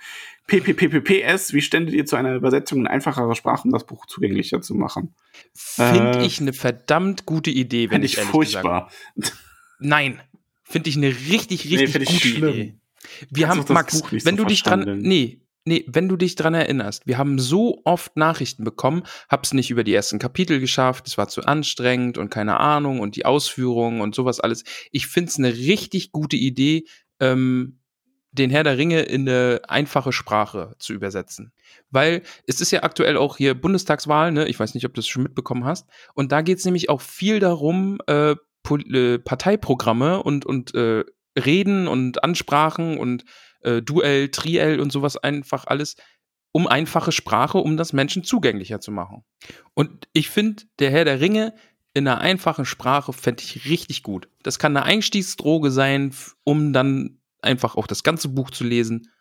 PPPPS, 0.45 1.53
wie 1.53 1.61
ständet 1.61 1.95
ihr 1.95 2.05
zu 2.05 2.15
einer 2.15 2.35
Übersetzung 2.35 2.79
in 2.79 2.87
einfacherer 2.87 3.33
Sprache, 3.35 3.63
um 3.65 3.71
das 3.71 3.85
Buch 3.85 4.05
zugänglicher 4.05 4.61
zu 4.61 4.75
machen? 4.75 5.15
Finde 5.55 6.19
Äh, 6.19 6.25
ich 6.25 6.39
eine 6.39 6.53
verdammt 6.53 7.25
gute 7.25 7.49
Idee, 7.49 7.89
wenn 7.89 8.03
ich 8.03 8.17
ich 8.17 8.23
furchtbar. 8.23 8.91
Gesagt. 9.15 9.37
Nein. 9.79 10.21
Finde 10.63 10.89
ich 10.89 10.97
eine 10.97 11.07
richtig, 11.07 11.65
Nee, 11.65 11.77
richtig 11.85 12.25
ich 12.25 12.35
gute. 12.35 12.49
Idee. 12.49 12.75
Wir 13.31 13.47
Kannst 13.47 13.69
haben, 13.69 13.73
Max, 13.73 14.03
wenn 14.11 14.37
so 14.37 14.43
du 14.43 14.45
dich 14.45 14.63
dran, 14.63 14.99
nee, 14.99 15.39
nee, 15.67 15.85
wenn 15.87 16.09
du 16.09 16.15
dich 16.15 16.35
dran 16.35 16.53
erinnerst, 16.53 17.05
wir 17.05 17.17
haben 17.17 17.37
so 17.37 17.81
oft 17.83 18.15
Nachrichten 18.15 18.63
bekommen, 18.63 19.03
hab's 19.29 19.53
nicht 19.53 19.69
über 19.69 19.83
die 19.83 19.93
ersten 19.93 20.17
Kapitel 20.17 20.59
geschafft, 20.59 21.07
es 21.07 21.17
war 21.17 21.27
zu 21.27 21.43
anstrengend 21.43 22.17
und 22.17 22.29
keine 22.29 22.59
Ahnung 22.59 22.99
und 22.99 23.15
die 23.15 23.25
Ausführungen 23.25 24.01
und 24.01 24.15
sowas 24.15 24.39
alles. 24.39 24.63
Ich 24.91 25.07
find's 25.07 25.37
eine 25.37 25.53
richtig 25.53 26.11
gute 26.11 26.37
Idee, 26.37 26.85
ähm, 27.19 27.79
den 28.31 28.49
Herr 28.49 28.63
der 28.63 28.77
Ringe 28.77 29.01
in 29.01 29.27
eine 29.27 29.61
einfache 29.67 30.13
Sprache 30.13 30.75
zu 30.79 30.93
übersetzen. 30.93 31.53
Weil 31.89 32.21
es 32.45 32.61
ist 32.61 32.71
ja 32.71 32.83
aktuell 32.83 33.17
auch 33.17 33.37
hier 33.37 33.59
Bundestagswahl, 33.59 34.31
ne? 34.31 34.47
Ich 34.47 34.59
weiß 34.59 34.73
nicht, 34.73 34.85
ob 34.85 34.93
du 34.93 34.99
das 34.99 35.07
schon 35.07 35.23
mitbekommen 35.23 35.65
hast. 35.65 35.87
Und 36.13 36.31
da 36.31 36.41
geht's 36.41 36.65
nämlich 36.65 36.89
auch 36.89 37.01
viel 37.01 37.39
darum, 37.39 37.97
äh, 38.07 38.35
äh, 38.69 39.19
Parteiprogramme 39.19 40.21
und, 40.21 40.45
und 40.45 40.75
äh, 40.75 41.03
Reden 41.37 41.87
und 41.87 42.23
Ansprachen 42.23 42.97
und 42.97 43.23
äh, 43.61 43.81
Duell, 43.81 44.29
Triell 44.29 44.79
und 44.79 44.91
sowas 44.91 45.17
einfach 45.17 45.65
alles 45.67 45.95
um 46.53 46.65
einfache 46.65 47.11
Sprache, 47.11 47.59
um 47.59 47.77
das 47.77 47.93
Menschen 47.93 48.23
zugänglicher 48.23 48.79
zu 48.79 48.91
machen. 48.91 49.23
Und 49.73 50.07
ich 50.13 50.29
finde, 50.29 50.63
der 50.79 50.89
Herr 50.91 51.05
der 51.05 51.19
Ringe 51.19 51.53
in 51.93 52.07
einer 52.07 52.19
einfachen 52.19 52.65
Sprache 52.65 53.13
fände 53.13 53.43
ich 53.43 53.65
richtig 53.69 54.01
gut. 54.03 54.27
Das 54.43 54.57
kann 54.59 54.75
eine 54.75 54.85
Einstiegsdroge 54.85 55.69
sein, 55.71 56.13
um 56.43 56.73
dann 56.73 57.19
einfach 57.41 57.75
auch 57.75 57.85
das 57.87 58.03
ganze 58.03 58.29
Buch 58.29 58.49
zu 58.49 58.63
lesen. 58.63 59.11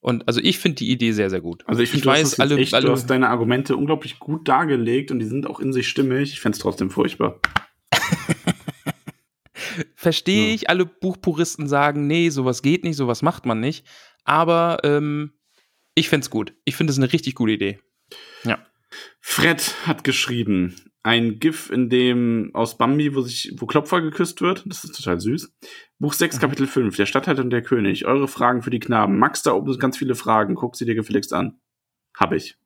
Und 0.00 0.26
also 0.26 0.40
ich 0.40 0.58
finde 0.58 0.76
die 0.76 0.90
Idee 0.90 1.12
sehr, 1.12 1.30
sehr 1.30 1.40
gut. 1.40 1.62
Also 1.66 1.80
ich 1.82 1.90
finde, 1.90 2.02
Ich 2.04 2.06
weiß, 2.12 2.40
alle- 2.40 2.56
echt, 2.56 2.74
alle- 2.74 2.86
du 2.86 2.92
hast 2.92 3.06
deine 3.08 3.28
Argumente 3.28 3.76
unglaublich 3.76 4.18
gut 4.18 4.48
dargelegt 4.48 5.10
und 5.10 5.18
die 5.20 5.26
sind 5.26 5.46
auch 5.46 5.60
in 5.60 5.72
sich 5.72 5.88
stimmig. 5.88 6.32
Ich 6.32 6.40
fände 6.40 6.56
es 6.56 6.60
trotzdem 6.62 6.90
furchtbar. 6.90 7.38
Verstehe 9.94 10.48
Ja. 10.48 10.54
ich, 10.54 10.68
alle 10.70 10.86
Buchpuristen 10.86 11.68
sagen, 11.68 12.06
nee, 12.06 12.28
sowas 12.30 12.62
geht 12.62 12.84
nicht, 12.84 12.96
sowas 12.96 13.22
macht 13.22 13.46
man 13.46 13.60
nicht. 13.60 13.86
Aber 14.24 14.78
ähm, 14.84 15.32
ich 15.94 16.08
find's 16.08 16.30
gut. 16.30 16.54
Ich 16.64 16.76
finde 16.76 16.92
es 16.92 16.98
eine 16.98 17.12
richtig 17.12 17.34
gute 17.34 17.52
Idee. 17.52 17.78
Fred 19.20 19.74
hat 19.86 20.04
geschrieben, 20.04 20.76
ein 21.02 21.38
GIF, 21.40 21.70
in 21.70 21.88
dem 21.88 22.50
aus 22.52 22.76
Bambi, 22.76 23.14
wo 23.14 23.22
sich, 23.22 23.54
wo 23.56 23.64
Klopfer 23.66 24.02
geküsst 24.02 24.42
wird. 24.42 24.64
Das 24.66 24.84
ist 24.84 24.94
total 24.94 25.18
süß. 25.18 25.50
Buch 25.98 26.12
6, 26.12 26.36
Mhm. 26.36 26.40
Kapitel 26.40 26.66
5, 26.66 26.96
der 26.96 27.06
Stadthalter 27.06 27.42
und 27.42 27.50
der 27.50 27.62
König. 27.62 28.04
Eure 28.04 28.28
Fragen 28.28 28.60
für 28.62 28.68
die 28.70 28.80
Knaben. 28.80 29.18
Max, 29.18 29.42
da 29.42 29.52
oben 29.52 29.70
sind 29.72 29.80
ganz 29.80 29.96
viele 29.96 30.14
Fragen. 30.14 30.54
Guck 30.56 30.76
sie 30.76 30.84
dir 30.84 30.94
gefälligst 30.94 31.32
an. 31.32 31.58
Hab 32.14 32.32
ich. 32.32 32.56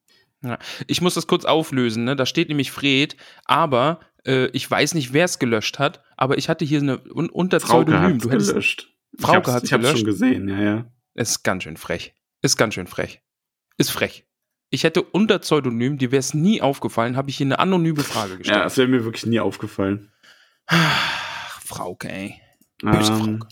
Ich 0.89 1.01
muss 1.01 1.15
das 1.15 1.27
kurz 1.29 1.45
auflösen, 1.45 2.05
ne? 2.05 2.15
Da 2.17 2.27
steht 2.27 2.49
nämlich 2.49 2.71
Fred, 2.73 3.17
aber 3.45 4.01
äh, 4.27 4.47
ich 4.49 4.71
weiß 4.71 4.95
nicht, 4.95 5.13
wer 5.13 5.25
es 5.25 5.39
gelöscht 5.39 5.79
hat, 5.79 6.03
aber 6.17 6.37
ich 6.39 6.49
hatte 6.49 6.65
hier 6.65 6.81
eine 6.81 7.01
un 7.15 7.29
unter 7.31 7.61
Frauke 7.61 7.87
Pseudonym. 7.93 8.19
Du 8.19 8.31
hättest, 8.31 8.51
gelöscht. 8.51 8.93
Frauke 9.19 9.31
ich 9.31 9.37
hab's, 9.47 9.53
hat's 9.55 9.65
ich 9.65 9.73
hab's 9.73 9.83
gelöscht? 9.83 9.99
schon 9.99 10.07
gesehen, 10.07 10.49
ja, 10.49 10.61
ja. 10.63 10.87
ist 11.15 11.43
ganz 11.43 11.63
schön 11.63 11.77
frech. 11.77 12.15
Ist 12.43 12.57
ganz 12.57 12.75
schön 12.75 12.87
frech. 12.87 13.23
Ist 13.79 13.91
frech. 13.91 14.25
Ich 14.71 14.85
hätte 14.85 15.03
unter 15.03 15.39
Pseudonym, 15.39 15.97
dir 15.97 16.11
wäre 16.11 16.21
es 16.21 16.35
nie 16.35 16.61
aufgefallen, 16.61 17.17
habe 17.17 17.31
ich 17.31 17.37
hier 17.37 17.47
eine 17.47 17.59
anonyme 17.61 18.03
Frage 18.03 18.33
Ja, 18.33 18.39
gestellt. 18.39 18.65
das 18.65 18.77
wäre 18.77 18.89
mir 18.89 19.05
wirklich 19.05 19.25
nie 19.27 19.39
aufgefallen. 19.41 20.11
Ach, 20.67 21.61
Frauke, 21.63 22.11
ey. 22.11 22.41
Böse 22.83 23.13
Ähm, 23.13 23.39
Frauke. 23.39 23.49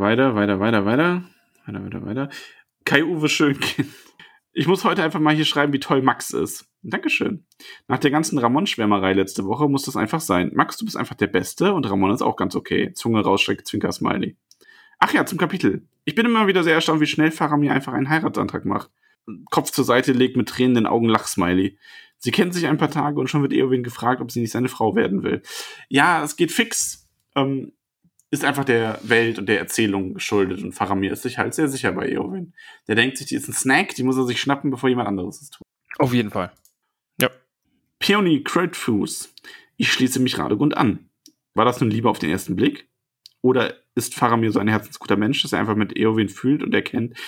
weiter, 0.00 0.34
weiter, 0.34 0.60
weiter, 0.60 0.84
weiter. 0.84 1.24
Weiter, 1.66 1.84
weiter, 1.84 2.06
weiter. 2.06 2.28
Kai-Uwe 2.84 3.28
Schönkind. 3.28 3.88
Ich 4.52 4.66
muss 4.66 4.84
heute 4.84 5.02
einfach 5.02 5.20
mal 5.20 5.34
hier 5.34 5.44
schreiben, 5.44 5.72
wie 5.72 5.80
toll 5.80 6.00
Max 6.00 6.30
ist. 6.30 6.66
Dankeschön. 6.90 7.44
Nach 7.88 7.98
der 7.98 8.10
ganzen 8.10 8.38
Ramon-Schwärmerei 8.38 9.12
letzte 9.12 9.44
Woche 9.44 9.68
muss 9.68 9.84
das 9.84 9.96
einfach 9.96 10.20
sein. 10.20 10.50
Max, 10.54 10.76
du 10.76 10.84
bist 10.84 10.96
einfach 10.96 11.16
der 11.16 11.26
Beste 11.26 11.74
und 11.74 11.88
Ramon 11.88 12.12
ist 12.12 12.22
auch 12.22 12.36
ganz 12.36 12.54
okay. 12.54 12.92
Zunge 12.94 13.22
rausstreckt, 13.22 13.66
Zwinker-Smiley. 13.66 14.36
Ach 14.98 15.12
ja, 15.12 15.26
zum 15.26 15.38
Kapitel. 15.38 15.82
Ich 16.04 16.14
bin 16.14 16.26
immer 16.26 16.46
wieder 16.46 16.64
sehr 16.64 16.74
erstaunt, 16.74 17.00
wie 17.00 17.06
schnell 17.06 17.30
Farah 17.30 17.56
mir 17.56 17.72
einfach 17.72 17.92
einen 17.92 18.08
Heiratsantrag 18.08 18.64
macht. 18.64 18.90
Kopf 19.50 19.70
zur 19.70 19.84
Seite 19.84 20.12
legt 20.12 20.36
mit 20.36 20.48
tränenden 20.48 20.86
Augen 20.86 21.08
Lachsmiley. 21.08 21.76
Sie 22.18 22.30
kennen 22.30 22.52
sich 22.52 22.66
ein 22.66 22.78
paar 22.78 22.90
Tage 22.90 23.20
und 23.20 23.28
schon 23.28 23.42
wird 23.42 23.52
Eowyn 23.52 23.82
gefragt, 23.82 24.20
ob 24.20 24.30
sie 24.30 24.40
nicht 24.40 24.52
seine 24.52 24.68
Frau 24.68 24.94
werden 24.94 25.22
will. 25.22 25.42
Ja, 25.88 26.22
es 26.22 26.36
geht 26.36 26.52
fix. 26.52 27.06
Ähm, 27.34 27.72
ist 28.30 28.44
einfach 28.44 28.64
der 28.64 28.98
Welt 29.02 29.38
und 29.38 29.48
der 29.48 29.58
Erzählung 29.58 30.14
geschuldet 30.14 30.62
und 30.62 30.72
Faramir 30.72 31.12
ist 31.12 31.22
sich 31.22 31.38
halt 31.38 31.54
sehr 31.54 31.68
sicher 31.68 31.92
bei 31.92 32.08
Eowyn. 32.08 32.54
Der 32.88 32.96
denkt 32.96 33.18
sich, 33.18 33.28
die 33.28 33.36
ist 33.36 33.48
ein 33.48 33.52
Snack, 33.52 33.94
die 33.94 34.02
muss 34.02 34.16
er 34.16 34.24
sich 34.24 34.40
schnappen, 34.40 34.70
bevor 34.70 34.88
jemand 34.88 35.08
anderes 35.08 35.42
es 35.42 35.50
tut. 35.50 35.62
Auf 35.98 36.12
jeden 36.12 36.30
Fall. 36.30 36.52
Peony 38.06 38.44
Crowdfuß. 38.44 39.34
Ich 39.78 39.92
schließe 39.92 40.20
mich 40.20 40.38
Radegund 40.38 40.76
an. 40.76 41.10
War 41.54 41.64
das 41.64 41.80
nun 41.80 41.90
Liebe 41.90 42.08
auf 42.08 42.20
den 42.20 42.30
ersten 42.30 42.54
Blick? 42.54 42.88
Oder 43.42 43.74
ist 43.96 44.14
Faramir 44.14 44.52
so 44.52 44.60
ein 44.60 44.68
herzensguter 44.68 45.16
Mensch, 45.16 45.42
dass 45.42 45.52
er 45.52 45.58
einfach 45.58 45.74
mit 45.74 45.98
Eowyn 45.98 46.28
fühlt 46.28 46.62
und 46.62 46.72
erkennt, 46.72 47.18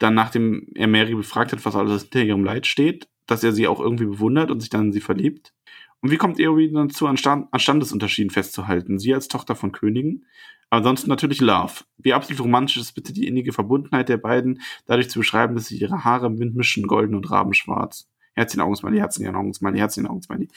dann 0.00 0.14
nachdem 0.14 0.66
er 0.74 0.88
Mary 0.88 1.14
befragt 1.14 1.52
hat, 1.52 1.64
was 1.64 1.76
alles 1.76 2.02
hinter 2.02 2.24
ihrem 2.24 2.42
Leid 2.42 2.66
steht, 2.66 3.06
dass 3.26 3.44
er 3.44 3.52
sie 3.52 3.68
auch 3.68 3.78
irgendwie 3.78 4.06
bewundert 4.06 4.50
und 4.50 4.58
sich 4.58 4.70
dann 4.70 4.86
in 4.86 4.92
sie 4.92 5.00
verliebt? 5.00 5.54
Und 6.00 6.10
wie 6.10 6.16
kommt 6.16 6.40
Eowyn 6.40 6.74
dazu, 6.74 7.06
an, 7.06 7.16
an 7.24 7.60
Standesunterschieden 7.60 8.30
festzuhalten? 8.30 8.98
Sie 8.98 9.14
als 9.14 9.28
Tochter 9.28 9.54
von 9.54 9.70
Königen, 9.70 10.26
ansonsten 10.68 11.10
natürlich 11.10 11.40
Love. 11.40 11.84
Wie 11.96 12.12
absolut 12.12 12.42
romantisch 12.42 12.78
ist 12.78 12.94
bitte 12.94 13.12
die 13.12 13.28
innige 13.28 13.52
Verbundenheit 13.52 14.08
der 14.08 14.16
beiden, 14.16 14.62
dadurch 14.86 15.10
zu 15.10 15.20
beschreiben, 15.20 15.54
dass 15.54 15.66
sich 15.66 15.80
ihre 15.80 16.02
Haare 16.02 16.26
im 16.26 16.40
Wind 16.40 16.56
mischen, 16.56 16.88
golden 16.88 17.14
und 17.14 17.30
rabenschwarz. 17.30 18.08
Herzchen 18.34 18.60
Augensmiley, 18.60 18.98
Herzchen 18.98 19.34
Augensmiley, 19.34 19.78
Herzchen 19.78 20.06
Augensmiley. 20.06 20.48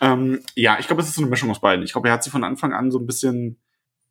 Ähm, 0.00 0.40
ja, 0.54 0.78
ich 0.78 0.86
glaube, 0.86 1.02
es 1.02 1.08
ist 1.08 1.16
so 1.16 1.22
eine 1.22 1.30
Mischung 1.30 1.50
aus 1.50 1.60
beiden. 1.60 1.84
Ich 1.84 1.92
glaube, 1.92 2.08
er 2.08 2.14
hat 2.14 2.24
sie 2.24 2.30
von 2.30 2.44
Anfang 2.44 2.72
an 2.72 2.90
so 2.90 2.98
ein 2.98 3.06
bisschen 3.06 3.58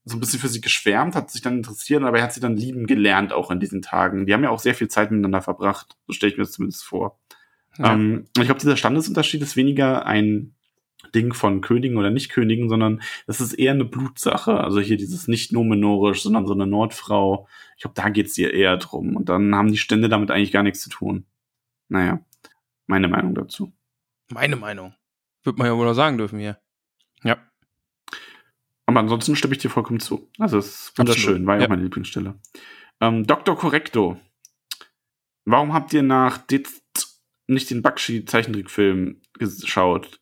so 0.08 0.16
ein 0.16 0.20
bisschen 0.22 0.40
für 0.40 0.48
sie 0.48 0.62
geschwärmt, 0.62 1.16
hat 1.16 1.30
sich 1.30 1.42
dann 1.42 1.58
interessiert, 1.58 2.04
aber 2.04 2.18
er 2.18 2.24
hat 2.24 2.34
sie 2.34 2.40
dann 2.40 2.56
lieben 2.56 2.88
gelernt 2.88 3.34
auch 3.34 3.52
in 3.52 3.60
diesen 3.60 3.82
Tagen. 3.82 4.26
Die 4.26 4.34
haben 4.34 4.44
ja 4.44 4.50
auch 4.52 4.60
sehr 4.60 4.74
viel 4.74 4.88
Zeit 4.88 5.12
miteinander 5.12 5.42
verbracht. 5.42 5.98
So 6.08 6.14
stelle 6.14 6.32
ich 6.32 6.38
mir 6.38 6.46
das 6.46 6.54
zumindest 6.54 6.86
vor. 6.86 7.20
Ja. 7.78 7.94
Ähm, 7.94 8.26
ich 8.38 8.46
glaube, 8.46 8.60
dieser 8.60 8.78
Standesunterschied 8.78 9.42
ist 9.42 9.58
weniger 9.58 10.06
ein 10.06 10.56
Ding 11.14 11.34
von 11.34 11.62
Königen 11.62 11.98
oder 11.98 12.10
Nicht-Königen, 12.10 12.70
sondern 12.70 13.02
das 13.28 13.42
ist 13.42 13.54
eher 13.54 13.74
eine 13.74 13.86
Blutsache. 13.86 14.60
Also 14.60 14.80
hier 14.80 14.98
dieses 14.98 15.28
nicht 15.28 15.52
nominorisch, 15.52 16.24
sondern 16.24 16.46
so 16.46 16.54
eine 16.54 16.68
Nordfrau. 16.68 17.48
Ich 17.76 17.84
glaube, 17.84 17.96
da 17.96 18.10
geht's 18.10 18.38
ihr 18.38 18.54
eher 18.54 18.78
drum. 18.78 19.16
Und 19.16 19.30
dann 19.30 19.54
haben 19.56 19.72
die 19.72 19.78
Stände 19.78 20.10
damit 20.10 20.32
eigentlich 20.32 20.52
gar 20.52 20.64
nichts 20.64 20.82
zu 20.82 20.90
tun. 20.90 21.26
Naja, 21.90 22.20
meine 22.88 23.08
Meinung 23.08 23.36
dazu. 23.36 23.72
Meine 24.32 24.56
Meinung. 24.56 24.96
Wird 25.44 25.58
man 25.58 25.68
ja 25.68 25.78
wohl 25.78 25.86
noch 25.86 25.94
sagen 25.94 26.18
dürfen 26.18 26.40
hier. 26.40 26.60
Ja. 27.24 27.38
Aber 28.86 29.00
ansonsten 29.00 29.36
stimme 29.36 29.54
ich 29.54 29.60
dir 29.60 29.70
vollkommen 29.70 30.00
zu. 30.00 30.30
Also 30.40 30.58
es 30.58 30.68
ist 30.68 30.98
wunderschön, 30.98 31.30
Absolut. 31.30 31.48
war 31.48 31.56
ja, 31.56 31.62
ja 31.62 31.66
auch 31.66 31.70
meine 31.70 31.84
Lieblingsstelle. 31.84 32.40
Ähm, 33.02 33.28
Dr. 33.28 33.58
Correcto. 33.58 34.20
Warum 35.46 35.74
habt 35.74 35.94
ihr 35.94 36.04
nach 36.04 36.38
Ditz 36.38 36.82
nicht 37.48 37.70
den 37.70 37.82
Bakshi-Zeichentrickfilm 37.82 39.22
geschaut? 39.34 40.20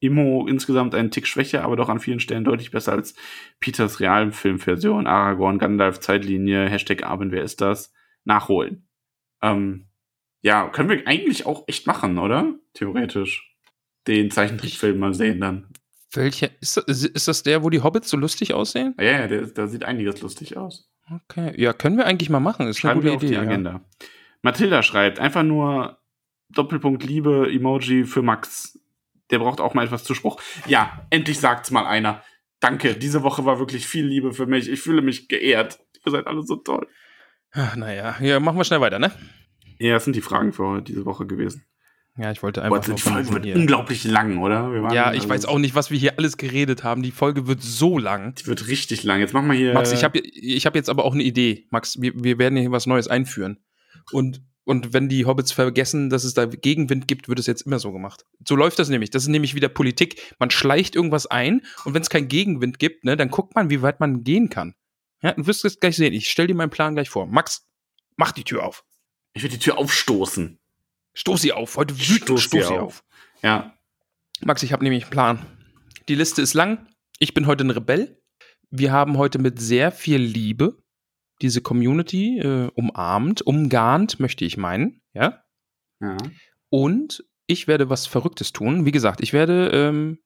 Immo 0.00 0.46
insgesamt 0.46 0.94
einen 0.94 1.10
Tick 1.10 1.26
schwächer, 1.26 1.64
aber 1.64 1.74
doch 1.74 1.88
an 1.88 1.98
vielen 1.98 2.20
Stellen 2.20 2.44
deutlich 2.44 2.70
besser 2.70 2.92
als 2.92 3.14
Peters 3.58 3.98
Realfilmversion. 3.98 5.08
Aragorn, 5.08 5.58
Gandalf, 5.58 5.98
Zeitlinie, 5.98 6.68
Hashtag 6.68 7.02
Abend, 7.02 7.32
wer 7.32 7.42
ist 7.42 7.60
das? 7.60 7.92
Nachholen. 8.24 8.88
Ähm, 9.42 9.87
ja, 10.42 10.68
können 10.68 10.88
wir 10.88 11.06
eigentlich 11.06 11.46
auch 11.46 11.64
echt 11.66 11.86
machen, 11.86 12.18
oder? 12.18 12.54
Theoretisch. 12.74 13.54
Den 14.06 14.30
Zeichentrickfilm 14.30 14.98
mal 14.98 15.14
sehen 15.14 15.40
dann. 15.40 15.68
Welcher? 16.12 16.48
Ist 16.60 16.76
das, 16.76 17.04
ist 17.04 17.28
das 17.28 17.42
der, 17.42 17.62
wo 17.62 17.70
die 17.70 17.82
Hobbits 17.82 18.08
so 18.08 18.16
lustig 18.16 18.54
aussehen? 18.54 18.94
Ja, 18.98 19.20
ja, 19.20 19.26
der, 19.26 19.42
da 19.46 19.66
sieht 19.66 19.84
einiges 19.84 20.22
lustig 20.22 20.56
aus. 20.56 20.90
Okay, 21.10 21.52
ja, 21.60 21.72
können 21.72 21.98
wir 21.98 22.06
eigentlich 22.06 22.30
mal 22.30 22.40
machen. 22.40 22.68
Ist 22.68 22.78
Schreiben 22.78 23.00
eine 23.00 23.10
gute 23.10 23.12
wir 23.12 23.16
auf 23.16 23.22
Idee, 23.22 23.34
die 23.34 23.38
Agenda. 23.38 23.70
Ja. 23.72 23.80
Mathilda 24.42 24.82
schreibt 24.82 25.18
einfach 25.18 25.42
nur 25.42 25.98
Doppelpunkt 26.50 27.04
Liebe 27.04 27.50
Emoji 27.52 28.04
für 28.04 28.22
Max 28.22 28.78
der 29.30 29.38
braucht 29.38 29.60
auch 29.60 29.74
mal 29.74 29.84
etwas 29.84 30.04
Zuspruch. 30.04 30.40
Ja, 30.66 31.06
endlich 31.10 31.38
sagt's 31.38 31.70
mal 31.70 31.86
einer. 31.86 32.22
Danke, 32.60 32.94
diese 32.94 33.22
Woche 33.22 33.44
war 33.44 33.58
wirklich 33.58 33.86
viel 33.86 34.06
Liebe 34.06 34.32
für 34.32 34.46
mich. 34.46 34.68
Ich 34.68 34.80
fühle 34.80 35.02
mich 35.02 35.28
geehrt. 35.28 35.78
Ihr 36.04 36.12
seid 36.12 36.26
alle 36.26 36.42
so 36.42 36.56
toll. 36.56 36.88
Ach, 37.52 37.76
naja, 37.76 38.16
ja, 38.20 38.40
machen 38.40 38.58
wir 38.58 38.64
schnell 38.64 38.80
weiter, 38.80 38.98
ne? 38.98 39.12
Ja, 39.78 39.94
das 39.94 40.04
sind 40.04 40.16
die 40.16 40.20
Fragen 40.20 40.52
für 40.52 40.66
heute, 40.66 40.84
diese 40.84 41.04
Woche 41.04 41.26
gewesen. 41.26 41.64
Ja, 42.16 42.32
ich 42.32 42.42
wollte 42.42 42.62
einfach. 42.62 42.84
Boah, 42.84 42.94
die 42.94 43.00
Folge 43.00 43.32
wird 43.32 43.44
hier. 43.44 43.54
unglaublich 43.54 44.02
lang, 44.02 44.38
oder? 44.38 44.72
ja, 44.92 45.12
ich 45.12 45.20
also 45.20 45.28
weiß 45.28 45.44
auch 45.46 45.58
nicht, 45.58 45.76
was 45.76 45.92
wir 45.92 45.98
hier 45.98 46.18
alles 46.18 46.36
geredet 46.36 46.82
haben. 46.82 47.04
Die 47.04 47.12
Folge 47.12 47.46
wird 47.46 47.62
so 47.62 47.96
lang. 47.96 48.34
Die 48.34 48.46
wird 48.48 48.66
richtig 48.66 49.04
lang. 49.04 49.20
Jetzt 49.20 49.34
machen 49.34 49.48
wir 49.48 49.56
hier. 49.56 49.72
Max, 49.72 49.92
ich 49.92 50.02
habe 50.02 50.18
ich 50.18 50.66
hab 50.66 50.74
jetzt 50.74 50.90
aber 50.90 51.04
auch 51.04 51.14
eine 51.14 51.22
Idee. 51.22 51.66
Max, 51.70 52.00
wir, 52.02 52.12
wir 52.16 52.38
werden 52.38 52.58
hier 52.58 52.72
was 52.72 52.86
Neues 52.86 53.06
einführen. 53.06 53.58
Und 54.10 54.42
und 54.64 54.92
wenn 54.92 55.08
die 55.08 55.24
Hobbits 55.24 55.50
vergessen, 55.50 56.10
dass 56.10 56.24
es 56.24 56.34
da 56.34 56.44
Gegenwind 56.44 57.08
gibt, 57.08 57.26
wird 57.30 57.38
es 57.38 57.46
jetzt 57.46 57.62
immer 57.62 57.78
so 57.78 57.90
gemacht. 57.90 58.26
So 58.46 58.54
läuft 58.54 58.78
das 58.78 58.90
nämlich. 58.90 59.08
Das 59.08 59.22
ist 59.22 59.28
nämlich 59.28 59.54
wieder 59.54 59.70
Politik. 59.70 60.34
Man 60.38 60.50
schleicht 60.50 60.94
irgendwas 60.94 61.26
ein 61.26 61.62
und 61.86 61.94
wenn 61.94 62.02
es 62.02 62.10
keinen 62.10 62.28
Gegenwind 62.28 62.78
gibt, 62.78 63.02
ne, 63.02 63.16
dann 63.16 63.30
guckt 63.30 63.54
man, 63.54 63.70
wie 63.70 63.80
weit 63.80 63.98
man 63.98 64.24
gehen 64.24 64.50
kann. 64.50 64.74
Ja, 65.22 65.32
du 65.32 65.46
wirst 65.46 65.64
es 65.64 65.80
gleich 65.80 65.96
sehen. 65.96 66.12
Ich 66.12 66.28
stell 66.28 66.48
dir 66.48 66.54
meinen 66.54 66.68
Plan 66.68 66.94
gleich 66.94 67.08
vor. 67.08 67.26
Max, 67.26 67.66
mach 68.18 68.32
die 68.32 68.44
Tür 68.44 68.62
auf. 68.62 68.84
Ich 69.34 69.42
will 69.42 69.50
die 69.50 69.58
Tür 69.58 69.78
aufstoßen. 69.78 70.58
Stoß 71.14 71.42
sie 71.42 71.52
auf. 71.52 71.76
Heute 71.76 71.98
wütend 71.98 72.22
stoß, 72.22 72.42
stoß 72.42 72.68
sie 72.68 72.74
auf. 72.74 72.80
auf. 72.80 73.04
Ja. 73.42 73.74
Max, 74.40 74.62
ich 74.62 74.72
habe 74.72 74.84
nämlich 74.84 75.04
einen 75.04 75.10
Plan. 75.10 75.46
Die 76.08 76.14
Liste 76.14 76.42
ist 76.42 76.54
lang. 76.54 76.86
Ich 77.18 77.34
bin 77.34 77.46
heute 77.46 77.64
ein 77.64 77.70
Rebell. 77.70 78.20
Wir 78.70 78.92
haben 78.92 79.18
heute 79.18 79.38
mit 79.38 79.60
sehr 79.60 79.90
viel 79.90 80.20
Liebe 80.20 80.78
diese 81.42 81.60
Community 81.60 82.38
äh, 82.38 82.70
umarmt, 82.74 83.42
umgarnt, 83.42 84.20
möchte 84.20 84.44
ich 84.44 84.56
meinen, 84.56 85.00
ja. 85.14 85.42
Ja. 86.00 86.16
Und 86.70 87.24
ich 87.46 87.68
werde 87.68 87.88
was 87.88 88.06
Verrücktes 88.06 88.52
tun. 88.52 88.84
Wie 88.84 88.92
gesagt, 88.92 89.20
ich 89.22 89.32
werde 89.32 89.70
ähm, 89.72 90.18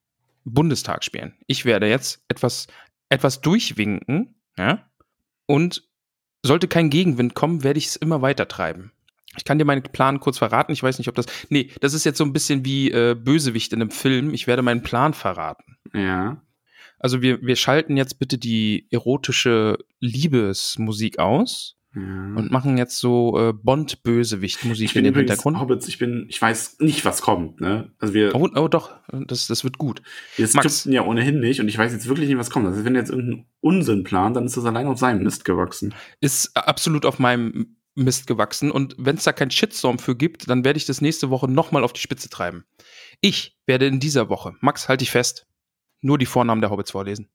Bundestag 0.44 1.04
spielen. 1.04 1.36
Ich 1.46 1.64
werde 1.64 1.88
jetzt 1.88 2.24
etwas, 2.28 2.66
etwas 3.08 3.40
durchwinken, 3.40 4.34
ja. 4.56 4.90
Und 5.46 5.88
sollte 6.42 6.68
kein 6.68 6.90
Gegenwind 6.90 7.34
kommen, 7.34 7.64
werde 7.64 7.78
ich 7.78 7.86
es 7.86 7.96
immer 7.96 8.22
weiter 8.22 8.48
treiben. 8.48 8.92
Ich 9.36 9.44
kann 9.44 9.58
dir 9.58 9.64
meinen 9.64 9.82
Plan 9.82 10.20
kurz 10.20 10.38
verraten. 10.38 10.72
Ich 10.72 10.82
weiß 10.82 10.98
nicht, 10.98 11.08
ob 11.08 11.14
das. 11.14 11.26
Nee, 11.48 11.70
das 11.80 11.94
ist 11.94 12.04
jetzt 12.04 12.18
so 12.18 12.24
ein 12.24 12.34
bisschen 12.34 12.64
wie 12.64 12.90
äh, 12.90 13.14
Bösewicht 13.14 13.72
in 13.72 13.80
einem 13.80 13.90
Film. 13.90 14.34
Ich 14.34 14.46
werde 14.46 14.62
meinen 14.62 14.82
Plan 14.82 15.14
verraten. 15.14 15.78
Ja. 15.94 16.42
Also 16.98 17.22
wir, 17.22 17.40
wir 17.42 17.56
schalten 17.56 17.96
jetzt 17.96 18.18
bitte 18.18 18.38
die 18.38 18.86
erotische 18.90 19.78
Liebesmusik 20.00 21.18
aus 21.18 21.76
ja. 21.94 22.00
und 22.36 22.50
machen 22.50 22.78
jetzt 22.78 22.98
so 22.98 23.38
äh, 23.38 23.52
Bond-Bösewicht-Musik 23.52 24.96
in 24.96 25.04
den 25.04 25.14
Hintergrund. 25.14 25.60
Hobbits, 25.60 25.88
ich 25.88 25.98
bin, 25.98 26.26
ich 26.28 26.40
weiß 26.40 26.78
nicht, 26.80 27.04
was 27.04 27.22
kommt, 27.22 27.60
ne? 27.60 27.90
Also 27.98 28.14
wir. 28.14 28.34
Oh, 28.34 28.48
oh 28.54 28.68
doch, 28.68 28.94
das, 29.26 29.46
das 29.46 29.64
wird 29.64 29.78
gut. 29.78 30.02
Wir 30.36 30.48
skripten 30.48 30.92
ja 30.92 31.04
ohnehin 31.04 31.40
nicht 31.40 31.60
und 31.60 31.68
ich 31.68 31.76
weiß 31.76 31.92
jetzt 31.92 32.08
wirklich 32.08 32.28
nicht, 32.28 32.38
was 32.38 32.50
kommt. 32.50 32.66
Also 32.66 32.84
wenn 32.84 32.94
jetzt 32.94 33.10
irgendein 33.10 33.46
Unsinn 33.60 34.04
plant, 34.04 34.36
dann 34.36 34.46
ist 34.46 34.56
das 34.56 34.64
allein 34.64 34.86
auf 34.86 34.98
seinem 34.98 35.22
Mist 35.22 35.44
gewachsen. 35.44 35.94
Ist 36.20 36.56
absolut 36.56 37.04
auf 37.04 37.18
meinem 37.18 37.76
Mist 37.94 38.26
gewachsen 38.26 38.70
und 38.70 38.94
wenn 38.98 39.16
es 39.16 39.24
da 39.24 39.32
keinen 39.32 39.50
Shitstorm 39.50 39.98
für 39.98 40.16
gibt, 40.16 40.48
dann 40.48 40.64
werde 40.64 40.78
ich 40.78 40.86
das 40.86 41.02
nächste 41.02 41.28
Woche 41.28 41.50
nochmal 41.50 41.84
auf 41.84 41.92
die 41.92 42.00
Spitze 42.00 42.30
treiben. 42.30 42.64
Ich 43.20 43.58
werde 43.66 43.86
in 43.86 44.00
dieser 44.00 44.30
Woche, 44.30 44.54
Max, 44.60 44.88
halte 44.88 45.04
ich 45.04 45.10
fest, 45.10 45.46
nur 46.00 46.16
die 46.16 46.26
Vornamen 46.26 46.62
der 46.62 46.70
Hobbits 46.70 46.92
vorlesen. 46.92 47.28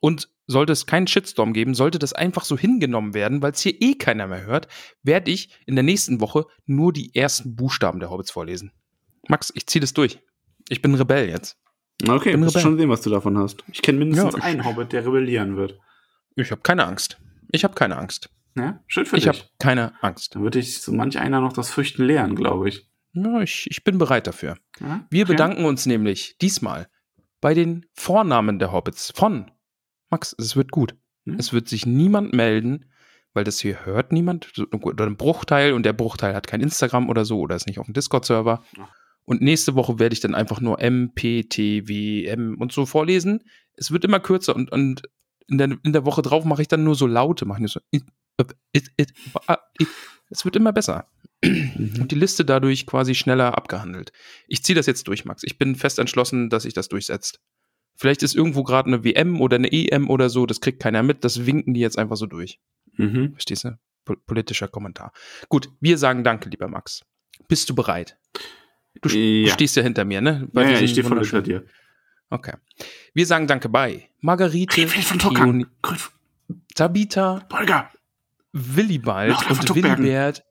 Und 0.00 0.28
sollte 0.46 0.72
es 0.72 0.86
keinen 0.86 1.06
Shitstorm 1.06 1.52
geben, 1.52 1.74
sollte 1.74 1.98
das 1.98 2.12
einfach 2.12 2.44
so 2.44 2.58
hingenommen 2.58 3.14
werden, 3.14 3.42
weil 3.42 3.52
es 3.52 3.60
hier 3.60 3.80
eh 3.80 3.94
keiner 3.94 4.26
mehr 4.26 4.44
hört, 4.44 4.68
werde 5.02 5.30
ich 5.30 5.48
in 5.66 5.74
der 5.74 5.84
nächsten 5.84 6.20
Woche 6.20 6.46
nur 6.66 6.92
die 6.92 7.14
ersten 7.14 7.56
Buchstaben 7.56 8.00
der 8.00 8.10
Hobbits 8.10 8.30
vorlesen. 8.30 8.72
Max, 9.28 9.52
ich 9.54 9.66
ziehe 9.66 9.80
das 9.80 9.94
durch. 9.94 10.20
Ich 10.68 10.82
bin 10.82 10.94
Rebell 10.94 11.28
jetzt. 11.28 11.56
Okay, 12.06 12.32
ich 12.32 12.36
muss 12.36 12.60
schon 12.60 12.76
sehen, 12.76 12.90
was 12.90 13.02
du 13.02 13.10
davon 13.10 13.38
hast. 13.38 13.64
Ich 13.72 13.80
kenne 13.80 13.98
mindestens 13.98 14.34
ja, 14.34 14.38
ich, 14.38 14.44
einen 14.44 14.64
Hobbit, 14.64 14.92
der 14.92 15.06
rebellieren 15.06 15.56
wird. 15.56 15.78
Ich 16.36 16.50
habe 16.50 16.60
keine 16.62 16.86
Angst. 16.86 17.18
Ich 17.52 17.64
habe 17.64 17.74
keine 17.74 17.96
Angst. 17.96 18.30
Ja, 18.56 18.80
schön 18.86 19.06
für 19.06 19.16
ich 19.16 19.24
dich. 19.24 19.32
Ich 19.32 19.38
habe 19.40 19.50
keine 19.58 19.92
Angst. 20.02 20.34
Dann 20.34 20.42
würde 20.42 20.58
ich 20.58 20.80
so 20.80 20.92
manch 20.92 21.18
einer 21.18 21.40
noch 21.40 21.52
das 21.52 21.70
Fürchten 21.70 22.04
lernen, 22.04 22.34
glaube 22.34 22.68
ich. 22.68 22.88
Ja, 23.12 23.40
ich, 23.40 23.68
ich 23.70 23.84
bin 23.84 23.98
bereit 23.98 24.26
dafür. 24.26 24.56
Ja, 24.80 24.96
okay. 24.96 25.04
Wir 25.10 25.24
bedanken 25.26 25.64
uns 25.64 25.86
nämlich 25.86 26.36
diesmal 26.38 26.88
bei 27.40 27.54
den 27.54 27.86
Vornamen 27.94 28.58
der 28.58 28.72
Hobbits 28.72 29.12
von. 29.14 29.50
Max, 30.14 30.32
es 30.38 30.54
wird 30.54 30.70
gut. 30.70 30.94
Hm? 31.26 31.36
Es 31.40 31.52
wird 31.52 31.68
sich 31.68 31.86
niemand 31.86 32.32
melden, 32.32 32.86
weil 33.32 33.42
das 33.42 33.58
hier 33.58 33.84
hört 33.84 34.12
niemand. 34.12 34.52
Oder 34.72 35.06
ein 35.06 35.16
Bruchteil 35.16 35.72
und 35.72 35.84
der 35.84 35.92
Bruchteil 35.92 36.36
hat 36.36 36.46
kein 36.46 36.60
Instagram 36.60 37.08
oder 37.08 37.24
so 37.24 37.40
oder 37.40 37.56
ist 37.56 37.66
nicht 37.66 37.80
auf 37.80 37.86
dem 37.86 37.94
Discord-Server. 37.94 38.62
Und 39.24 39.40
nächste 39.40 39.74
Woche 39.74 39.98
werde 39.98 40.12
ich 40.12 40.20
dann 40.20 40.36
einfach 40.36 40.60
nur 40.60 40.80
M, 40.80 41.10
P, 41.16 41.42
T, 41.42 41.88
W, 41.88 42.26
M 42.26 42.56
und 42.60 42.70
so 42.70 42.86
vorlesen. 42.86 43.42
Es 43.74 43.90
wird 43.90 44.04
immer 44.04 44.20
kürzer 44.20 44.54
und, 44.54 44.70
und 44.70 45.02
in, 45.48 45.58
der, 45.58 45.76
in 45.82 45.92
der 45.92 46.04
Woche 46.04 46.22
drauf 46.22 46.44
mache 46.44 46.62
ich 46.62 46.68
dann 46.68 46.84
nur 46.84 46.94
so 46.94 47.08
Laute, 47.08 47.44
mache 47.44 47.64
ich 47.64 47.72
so. 47.72 47.80
Es 50.30 50.44
wird 50.44 50.54
immer 50.54 50.72
besser. 50.72 51.08
Mhm. 51.44 51.96
und 52.00 52.10
die 52.10 52.16
Liste 52.16 52.44
dadurch 52.44 52.86
quasi 52.86 53.14
schneller 53.14 53.56
abgehandelt. 53.56 54.12
Ich 54.46 54.62
ziehe 54.62 54.76
das 54.76 54.86
jetzt 54.86 55.08
durch, 55.08 55.24
Max. 55.24 55.42
Ich 55.42 55.58
bin 55.58 55.74
fest 55.74 55.98
entschlossen, 55.98 56.50
dass 56.50 56.62
sich 56.62 56.74
das 56.74 56.88
durchsetzt. 56.88 57.40
Vielleicht 57.96 58.22
ist 58.22 58.34
irgendwo 58.34 58.64
gerade 58.64 58.88
eine 58.88 59.04
WM 59.04 59.40
oder 59.40 59.56
eine 59.56 59.72
EM 59.72 60.10
oder 60.10 60.28
so, 60.28 60.46
das 60.46 60.60
kriegt 60.60 60.80
keiner 60.80 61.02
mit, 61.02 61.24
das 61.24 61.46
winken 61.46 61.74
die 61.74 61.80
jetzt 61.80 61.98
einfach 61.98 62.16
so 62.16 62.26
durch. 62.26 62.58
Mhm. 62.96 63.32
Verstehst 63.32 63.64
du? 63.64 63.78
Po 64.04 64.14
politischer 64.26 64.68
Kommentar. 64.68 65.12
Gut, 65.48 65.70
wir 65.80 65.96
sagen 65.96 66.24
Danke, 66.24 66.48
lieber 66.48 66.68
Max. 66.68 67.04
Bist 67.48 67.70
du 67.70 67.74
bereit? 67.74 68.18
Du, 69.00 69.08
ja. 69.08 69.46
du 69.46 69.52
stehst 69.52 69.76
ja 69.76 69.82
hinter 69.82 70.04
mir, 70.04 70.20
ne? 70.20 70.48
Bei 70.52 70.64
ja, 70.64 70.70
ja, 70.70 70.80
ich 70.80 70.90
stehe 70.90 71.06
voll 71.06 71.20
hinter 71.20 71.42
dir. 71.42 71.64
Okay. 72.30 72.54
Wir 73.12 73.26
sagen 73.26 73.46
Danke 73.46 73.68
bei 73.68 74.08
Margarete, 74.20 74.84
Leoni, 74.84 75.66
Tabita, 76.74 77.40
Bolger, 77.48 77.90
Willibald 78.52 79.50
und 79.50 79.74
Willibert, 79.74 80.44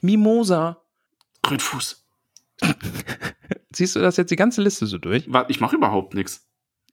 Mimosa. 0.00 0.82
Grünfuß. 1.42 2.04
Siehst 3.74 3.96
du 3.96 4.00
das 4.00 4.16
jetzt 4.16 4.30
die 4.30 4.36
ganze 4.36 4.62
Liste 4.62 4.86
so 4.86 4.98
durch? 4.98 5.28
Ich 5.48 5.60
mache 5.60 5.76
überhaupt 5.76 6.14
nichts. 6.14 6.46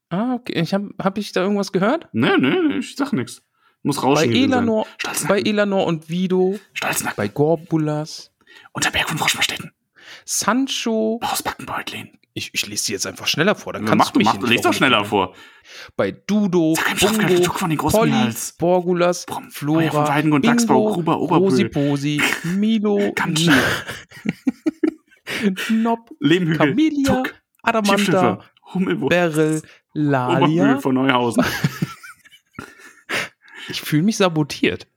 Ah, 0.10 0.36
okay. 0.36 0.60
Ich 0.62 0.74
hab, 0.74 0.84
hab 1.02 1.18
ich 1.18 1.32
da 1.32 1.42
irgendwas 1.42 1.72
gehört? 1.72 2.08
Nee, 2.14 2.38
nee, 2.38 2.78
ich 2.78 2.96
sag 2.96 3.14
nichts. 3.14 3.42
Muss 3.84 3.98
Bei 3.98 4.02
Rauschen 4.02 4.34
sein. 4.34 4.36
Elanor, 4.36 4.88
bei 5.28 5.40
Elanor 5.42 5.86
und 5.88 6.10
Vido, 6.10 6.60
Stolznacken. 6.74 7.16
bei 7.16 7.28
Gorbulas, 7.30 8.32
Unterberg 8.74 9.08
von 9.08 9.18
Froschmarstetten. 9.18 9.72
Sancho. 10.26 11.20
Haus 11.24 11.44
Backenbeutlin. 11.44 12.10
Ich, 12.34 12.52
ich 12.54 12.68
lese 12.68 12.84
sie 12.86 12.94
jetzt 12.94 13.08
einfach 13.08 13.28
schneller 13.28 13.56
vor. 13.56 13.74
Dann 13.74 13.84
Ja, 13.84 13.90
kannst 13.90 14.06
mach, 14.08 14.12
du 14.12 14.20
mich 14.20 14.26
mach, 14.28 14.38
nicht 14.38 14.50
lies 14.50 14.62
doch 14.62 14.74
schneller 14.74 15.06
vor. 15.06 15.34
Bei 15.96 16.12
Dudo, 16.12 16.74
Bungo, 17.00 17.52
von 17.54 17.70
den 17.70 17.78
großen 17.78 18.00
Polly, 18.00 18.12
Hals. 18.12 18.54
Borgulas, 18.58 19.26
Brom, 19.26 19.50
Flora, 19.50 20.08
Weidengrund, 20.08 20.46
Dachsbau, 20.46 20.96
Bingo, 20.96 21.14
Gruber. 21.14 21.38
Rosi 21.38 21.66
Posi, 21.70 22.22
Milo, 22.44 23.12
Gamschi. 23.16 23.52
Nob, 25.70 26.10
Lehmhügel. 26.20 26.58
Camellia, 26.58 27.16
Tuck. 27.16 27.34
Adamanta. 27.64 28.40
Hummelwurst. 28.74 29.10
Beryl, 29.10 29.62
Lalia. 29.94 30.64
Oberbühl 30.64 30.82
von 30.82 30.96
Neuhausen. 30.96 31.44
Ich 33.70 33.82
fühle 33.82 34.04
mich 34.04 34.18
sabotiert. 34.18 34.88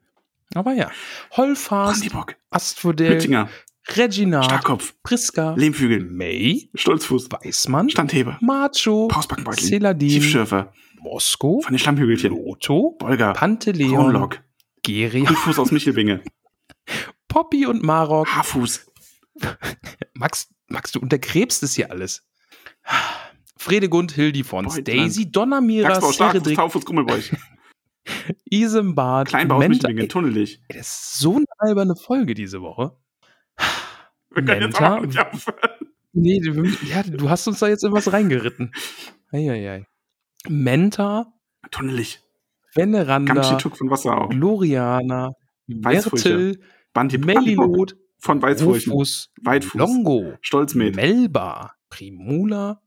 Aber 0.54 0.72
ja. 0.72 0.90
Holfast. 1.32 2.08
Asphodel, 2.50 3.16
Hüttinger. 3.16 3.48
Reginald, 3.88 4.44
Starkkopf. 4.46 4.94
Priska, 5.02 5.54
Lehmhügel. 5.56 6.04
May, 6.04 6.70
Stolzfuß. 6.74 7.30
Weißmann, 7.30 7.90
Standheber. 7.90 8.38
Macho, 8.40 9.08
Pausbackenbeutlin. 9.08 9.68
Celadin, 9.68 10.08
Tiefschürfer. 10.08 10.72
Mosko, 11.00 11.60
Von 11.60 11.72
den 11.72 11.78
Schlammhügelchen. 11.78 12.30
Loto, 12.30 12.96
Bolger. 12.98 13.32
Panteleon, 13.32 13.94
Kronlock. 13.94 14.40
Geria, 14.82 15.32
Fuß 15.32 15.58
aus 15.58 15.72
Michelbinge. 15.72 16.22
Poppy 17.28 17.66
und 17.66 17.82
Marok. 17.82 18.28
Haarfuß. 18.28 18.86
Max, 20.14 20.48
Max, 20.68 20.92
du 20.92 21.00
untergräbst 21.00 21.62
es 21.62 21.74
hier 21.74 21.90
alles. 21.90 22.24
Fredegund, 23.62 24.12
Hildifons, 24.12 24.74
Beutland. 24.76 24.88
Daisy, 24.88 25.30
Donnermira, 25.30 26.00
Seredrik, 26.00 26.56
Taufuß, 26.56 26.84
Grummelbeuch. 26.84 27.32
Isembad, 28.50 29.28
Kleinbau 29.28 29.58
Menta. 29.58 29.88
Tunnelig. 30.08 30.60
Ey, 30.68 30.78
Das 30.78 30.88
ist 30.88 31.18
so 31.20 31.36
eine 31.36 31.44
alberne 31.58 31.94
Folge 31.94 32.34
diese 32.34 32.60
Woche. 32.60 32.96
Wir 34.34 34.44
können 34.44 34.62
jetzt 34.62 34.80
Menta. 34.80 34.96
aber 34.96 35.06
nicht 35.06 35.18
aufhören. 35.18 35.56
Nee, 36.12 36.40
du, 36.40 36.64
ja, 36.86 37.02
du 37.04 37.30
hast 37.30 37.46
uns 37.46 37.60
da 37.60 37.68
jetzt 37.68 37.84
in 37.84 37.92
was 37.92 38.12
reingeritten. 38.12 38.72
Eieiei. 39.30 39.86
Menta, 40.48 41.32
Tunnelig. 41.70 42.20
Veneranda, 42.74 43.58
von 43.58 43.90
Wasserau. 43.90 44.28
Gloriana, 44.28 45.32
Weißfurche. 45.68 46.28
Myrtle, 46.28 46.60
Bandi 46.92 47.18
Melilot, 47.18 47.96
von 48.18 48.42
Weißfurchen. 48.42 48.92
Rufus, 48.92 49.32
Weitfuß. 49.42 49.74
Longo, 49.78 50.34
Stolzmed. 50.40 50.96
Melba, 50.96 51.72
Primula, 51.88 52.81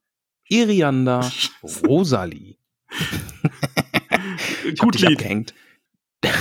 Irianda, 0.49 1.30
Rosalie. 1.88 2.57
Ich 2.91 4.81
hab 4.81 4.91
dich 4.91 5.01
Gutlied. 5.01 5.11
abgehängt. 5.19 5.53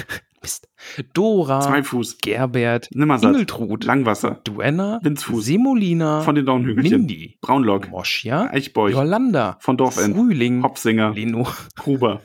Mist. 0.43 0.69
Dora, 1.15 1.61
Zweifuß. 1.63 2.19
Gerbert, 2.19 2.89
Nimmersatt. 2.93 3.33
Ingeltrud, 3.33 3.85
Langwasser. 3.85 4.41
Duenna, 4.45 5.01
Winzfuß. 5.03 5.45
Semolina, 5.45 6.21
Von 6.21 6.35
den 6.35 6.45
Dornhügelchen. 6.47 6.99
Mindy, 7.01 7.39
Braunlock. 7.41 7.89
Moschia, 7.91 8.51
Eichbeuch. 8.51 8.93
Yolanda, 8.93 9.57
Von 9.61 9.77
Dorfend. 9.79 10.15
Frühling, 10.15 10.63
Hopsinger. 10.63 11.13
Leno, 11.15 11.49
Huber. 11.87 12.21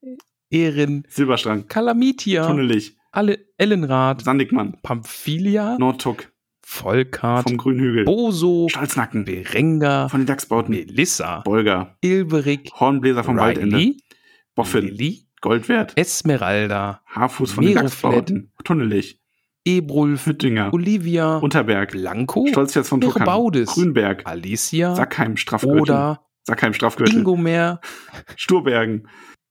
Erin, 0.50 1.04
Silberstrang. 1.08 1.66
Kalamitia, 1.66 2.46
Tunnelig. 2.46 2.96
alle 3.10 3.40
Ellenrad, 3.58 4.22
Sandigmann. 4.22 4.76
Pamphilia, 4.82 5.76
Nordtuck. 5.78 6.32
Volkart, 6.66 7.48
Vom 7.48 7.56
Grünhügel. 7.58 8.04
Boso, 8.04 8.68
Stolznacken. 8.68 9.24
Berenga, 9.24 10.08
Von 10.08 10.20
den 10.20 10.26
Dachsbauten. 10.26 10.74
Melissa, 10.74 11.40
Bolger. 11.40 11.96
Ilberik, 12.00 12.70
Hornbläser 12.78 13.22
vom 13.24 13.36
Waldende. 13.36 13.76
Riley, 13.76 14.02
Boffin. 14.54 14.82
Lilly, 14.86 15.26
Goldwert. 15.40 15.92
Esmeralda, 15.96 17.02
Haarfuß 17.06 17.52
von 17.52 17.64
den 17.64 17.74
Meroflett. 17.74 17.92
Dachsbauten. 17.92 18.52
Tunnelig. 18.64 19.20
Ebrulf, 19.66 20.26
Hüttinger. 20.26 20.72
Olivia, 20.74 21.36
Unterberg. 21.38 21.92
Blanco, 21.92 22.46
Stolzfest 22.48 22.88
von 22.88 23.00
Tuckern. 23.00 23.22
Mirbaudis, 23.22 23.70
Grünberg. 23.70 24.22
Alicia, 24.26 24.94
Sackheim. 24.94 25.36
Strafgürtel. 25.36 25.80
Oda, 25.80 26.20
Sackheim. 26.42 26.74
Strafgürtel. 26.74 27.18
Ingomer, 27.18 27.80
Sturbergen. 28.36 29.08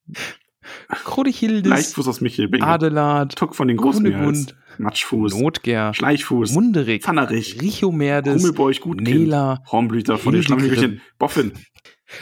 Krodichildes, 0.89 1.69
Leichtfuß 1.69 2.07
aus 2.07 2.21
Michelbinge. 2.21 2.65
Adelard, 2.65 3.35
Tuck 3.35 3.55
von 3.55 3.67
den 3.67 3.77
Großmeers. 3.77 4.47
Matschfuß. 4.77 5.37
Notger, 5.37 5.93
Schleichfuß. 5.93 6.51
Munderig, 6.53 7.03
Pfannerich. 7.03 7.61
Richomerdes, 7.61 8.41
Hummelbeuch. 8.41 8.81
Gutkind. 8.81 9.07
Nela. 9.07 9.63
Hornblüter 9.71 10.17
von 10.17 10.33
den. 10.33 10.43
Schlammhügelchen. 10.43 11.01
Boffin. 11.19 11.53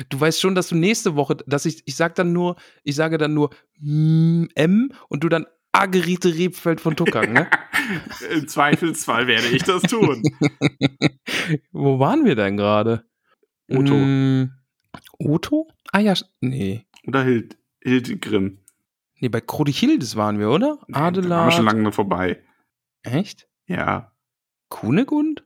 Du 0.09 0.19
weißt 0.19 0.39
schon, 0.39 0.55
dass 0.55 0.69
du 0.69 0.76
nächste 0.76 1.15
Woche, 1.15 1.38
dass 1.45 1.65
ich, 1.65 1.84
ich 1.85 1.95
sag 1.95 2.15
dann 2.15 2.34
nur, 2.34 2.55
ich 2.84 2.95
sage 2.95 3.18
dann 3.18 3.34
nur 3.34 3.49
M 3.80 4.89
und 5.09 5.23
du 5.23 5.30
dann 5.30 5.45
Agerite 5.73 6.35
Rebfeld 6.35 6.81
von 6.81 6.95
Tuckang, 6.95 7.34
ne? 7.34 7.49
Im 8.31 8.47
Zweifelsfall 8.47 9.27
werde 9.27 9.47
ich 9.47 9.63
das 9.63 9.81
tun. 9.84 10.22
Wo 11.72 11.99
waren 11.99 12.26
wir 12.26 12.35
denn 12.35 12.57
gerade? 12.57 13.05
Otto. 13.69 13.95
Mm, 13.95 14.51
Otto? 15.18 15.68
Ah 15.91 15.99
ja, 15.99 16.13
nee. 16.41 16.85
Oder 17.07 17.23
Hild, 17.23 17.57
Hildegrim. 17.83 18.59
Nee, 19.19 19.29
bei 19.29 19.41
Krodichildes 19.41 20.15
waren 20.15 20.39
wir, 20.39 20.49
oder? 20.49 20.79
Da 20.87 20.99
waren 21.01 21.15
wir 21.15 21.51
schon 21.51 21.65
lange 21.65 21.91
vorbei. 21.91 22.41
Echt? 23.03 23.47
Ja. 23.67 24.11
Kunegund? 24.69 25.43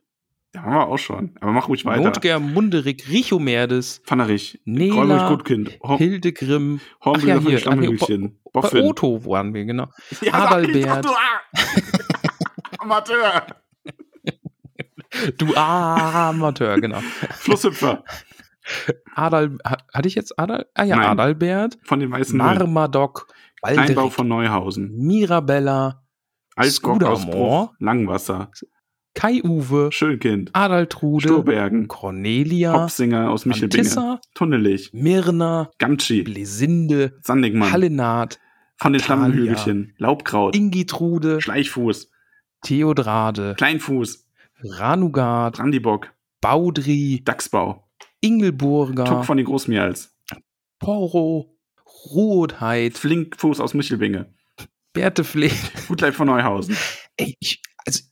Da 0.52 0.64
waren 0.64 0.72
wir 0.72 0.86
auch 0.88 0.98
schon. 0.98 1.36
Aber 1.40 1.52
mach 1.52 1.68
ruhig 1.68 1.84
weiter. 1.84 2.02
Notger, 2.02 2.40
Munderig, 2.40 3.08
Richomerdes, 3.10 4.00
Pfannerich. 4.06 4.60
Nela, 4.64 5.28
Gutkind. 5.28 5.78
Hor 5.82 5.98
Hildegrim. 5.98 6.80
Hornblüter 7.04 7.36
Ach 7.36 7.50
ja, 7.50 7.60
von 7.60 7.80
den 7.80 7.96
hier. 7.98 8.32
Ach 8.54 8.72
nee. 8.72 8.80
Bei. 8.80 8.82
Otto 8.82 9.24
waren 9.26 9.52
wir, 9.52 9.64
genau. 9.66 9.88
Ja, 10.22 10.32
Adalbert. 10.32 11.04
sag 11.04 11.14
ich 11.54 11.84
du 12.72 12.78
Amateur. 12.78 13.46
Du 15.36 15.54
Amateur, 15.54 16.80
genau. 16.80 17.00
Flusshüpfer. 17.32 18.02
Adal, 19.14 19.56
ha- 19.64 19.78
hatte 19.92 20.08
ich 20.08 20.14
jetzt 20.14 20.38
Adal? 20.38 20.66
Ah 20.74 20.84
ja, 20.84 20.96
Nein. 20.96 21.06
Adalbert, 21.06 21.78
Von 21.84 22.00
den 22.00 22.10
weißen. 22.10 22.36
Marmadoc, 22.36 23.28
Kleinbau 23.62 24.10
von 24.10 24.28
Neuhausen. 24.28 24.92
Mirabella. 24.96 26.02
Bruch. 26.56 27.74
Langwasser. 27.78 28.50
Kai-Uwe, 29.14 29.90
Schönkind. 29.92 30.50
Adaltrude, 30.52 31.28
Sturbergen. 31.28 31.88
Cornelia, 31.88 32.82
Hopsinger 32.82 33.30
aus 33.30 33.46
Michelbinge. 33.46 34.20
Tunnelig. 34.34 34.90
Mirna, 34.92 35.70
Gamschi. 35.78 36.22
Blesinde, 36.22 37.18
Sandigmann. 37.22 37.72
Hallenat, 37.72 38.38
Von 38.76 38.92
den 38.92 39.00
Atalia. 39.02 39.24
Schlammhügelchen. 39.26 39.94
Laubkraut. 39.96 40.54
Ingitrude, 40.54 41.40
Schleichfuß. 41.40 42.10
Theodrade, 42.62 43.54
Kleinfuß. 43.56 44.26
Ranugard, 44.62 45.56
Brandibock. 45.56 46.12
Baudry, 46.42 47.22
Dachsbau. 47.24 47.85
Ingelburger, 48.20 49.04
Tuck 49.04 49.24
von 49.24 49.36
den 49.36 49.46
Großmials. 49.46 50.16
Porro, 50.78 51.56
Ruotheit, 52.14 52.98
Flinkfuß 52.98 53.60
aus 53.60 53.74
Michelbinge. 53.74 54.32
Bertefleet. 54.92 55.54
Gutleib 55.88 56.14
von 56.14 56.26
Neuhausen. 56.26 56.76
Ey, 57.16 57.34
ich, 57.40 57.62
also, 57.86 58.02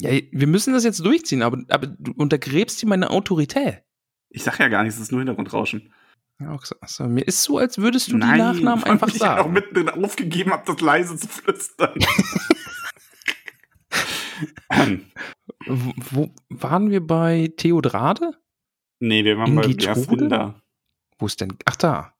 ja, 0.00 0.10
wir 0.32 0.46
müssen 0.46 0.72
das 0.74 0.84
jetzt 0.84 1.04
durchziehen, 1.04 1.42
aber, 1.42 1.62
aber 1.68 1.86
du 1.86 2.12
untergräbst 2.12 2.80
hier 2.80 2.88
meine 2.88 3.10
Autorität. 3.10 3.82
Ich 4.30 4.42
sag 4.42 4.58
ja 4.58 4.68
gar 4.68 4.82
nichts, 4.82 4.96
das 4.96 5.04
ist 5.08 5.12
nur 5.12 5.20
Hintergrundrauschen. 5.20 5.92
Ja, 6.40 6.50
auch 6.50 6.64
so- 6.86 7.04
mir 7.04 7.26
ist 7.26 7.42
so, 7.42 7.58
als 7.58 7.78
würdest 7.78 8.08
du 8.08 8.12
die 8.14 8.18
Nachnamen 8.18 8.82
weil 8.84 8.90
einfach 8.92 9.08
ich 9.08 9.14
auch 9.16 9.18
sagen. 9.18 9.52
mittendrin 9.52 9.88
aufgegeben 10.04 10.50
habe, 10.52 10.64
das 10.66 10.80
leise 10.80 11.16
zu 11.16 11.28
flüstern. 11.28 11.94
Ähm, 14.70 15.04
wo 15.66 16.34
waren 16.48 16.90
wir 16.90 17.06
bei 17.06 17.52
Theodrade? 17.56 18.32
Nee, 19.08 19.24
wir 19.24 19.38
waren 19.38 19.54
bei 19.54 19.62
Ingitrude? 19.64 19.94
Gerstwinder. 19.94 20.62
Wo 21.18 21.26
ist 21.26 21.40
denn? 21.40 21.56
Ach, 21.64 21.76
da. 21.76 22.12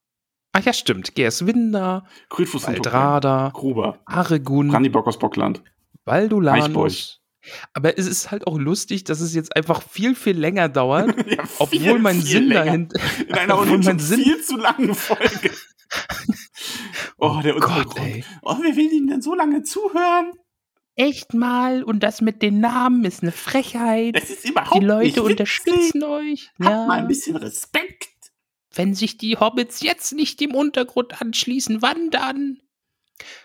Ach 0.52 0.64
ja, 0.64 0.72
stimmt. 0.72 1.14
Und 2.68 2.74
Waldrada, 2.76 3.50
Gruber. 3.52 3.98
Aregun, 4.06 4.68
Brandibock 4.68 5.06
aus 5.08 5.18
Bockland. 5.18 5.62
Eichbeuch. 6.64 7.18
Aber 7.74 7.98
es 7.98 8.06
ist 8.06 8.30
halt 8.30 8.46
auch 8.46 8.58
lustig, 8.58 9.04
dass 9.04 9.20
es 9.20 9.34
jetzt 9.34 9.54
einfach 9.56 9.82
viel, 9.82 10.14
viel 10.14 10.38
länger 10.38 10.68
dauert, 10.68 11.14
Ja, 11.30 11.42
obwohl 11.58 11.78
viel, 11.78 11.98
mein 11.98 12.16
viel 12.16 12.24
Sinn 12.26 12.48
länger. 12.48 12.64
dahinter. 12.64 13.00
In 13.28 13.34
einer 13.34 13.54
obwohl 13.58 13.78
mein 13.78 13.98
Sinn. 13.98 14.20
viel 14.20 14.40
zu 14.42 14.56
langen 14.56 14.94
Folge. 14.94 15.50
Oh, 17.18 17.40
der 17.42 17.54
Gott, 17.54 17.86
Untergrund. 17.86 17.98
ey. 18.00 18.24
Oh, 18.42 18.56
wer 18.60 18.74
will 18.76 18.90
Ihnen 18.92 19.06
denn 19.06 19.22
so 19.22 19.34
lange 19.34 19.62
zuhören? 19.62 20.32
Echt 20.96 21.34
mal, 21.34 21.82
und 21.82 22.00
das 22.04 22.20
mit 22.20 22.40
den 22.42 22.60
Namen 22.60 23.04
ist 23.04 23.22
eine 23.22 23.32
Frechheit. 23.32 24.14
Das 24.16 24.30
ist 24.30 24.48
überhaupt 24.48 24.74
Die 24.76 24.78
nicht 24.80 24.88
Leute 24.88 25.06
witzig. 25.08 25.22
unterstützen 25.24 26.02
euch. 26.04 26.50
Habt 26.62 26.88
mal 26.88 27.00
ein 27.00 27.08
bisschen 27.08 27.36
Respekt. 27.36 28.08
Wenn 28.72 28.94
sich 28.94 29.18
die 29.18 29.36
Hobbits 29.36 29.82
jetzt 29.82 30.12
nicht 30.12 30.40
dem 30.40 30.54
Untergrund 30.54 31.20
anschließen, 31.20 31.82
wann 31.82 32.10
dann? 32.10 32.58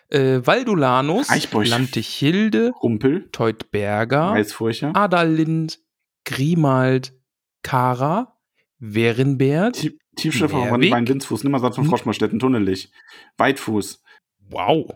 Äh, 0.09 0.41
Valdolanus, 0.45 1.29
Eichbeuch. 1.29 1.67
Lantichilde, 1.67 2.71
Rumpel, 2.81 3.29
Teutberger, 3.31 4.31
Weißfurcher, 4.31 4.95
Adalind, 4.95 5.79
Grimald, 6.25 7.13
Kara, 7.61 8.39
Werenbert. 8.79 9.75
Tie- 9.75 9.97
Tiefschiffer 10.15 10.49
von 10.67 10.79
Meerweg. 10.79 10.91
Bein 10.91 11.05
Linzfuß, 11.05 11.43
Nimmersatt 11.43 11.75
von 11.75 11.83
Hm. 11.83 11.89
Froschmarstetten, 11.91 12.39
Tunnelig, 12.39 12.91
Weitfuß, 13.37 14.01
Wow. 14.49 14.95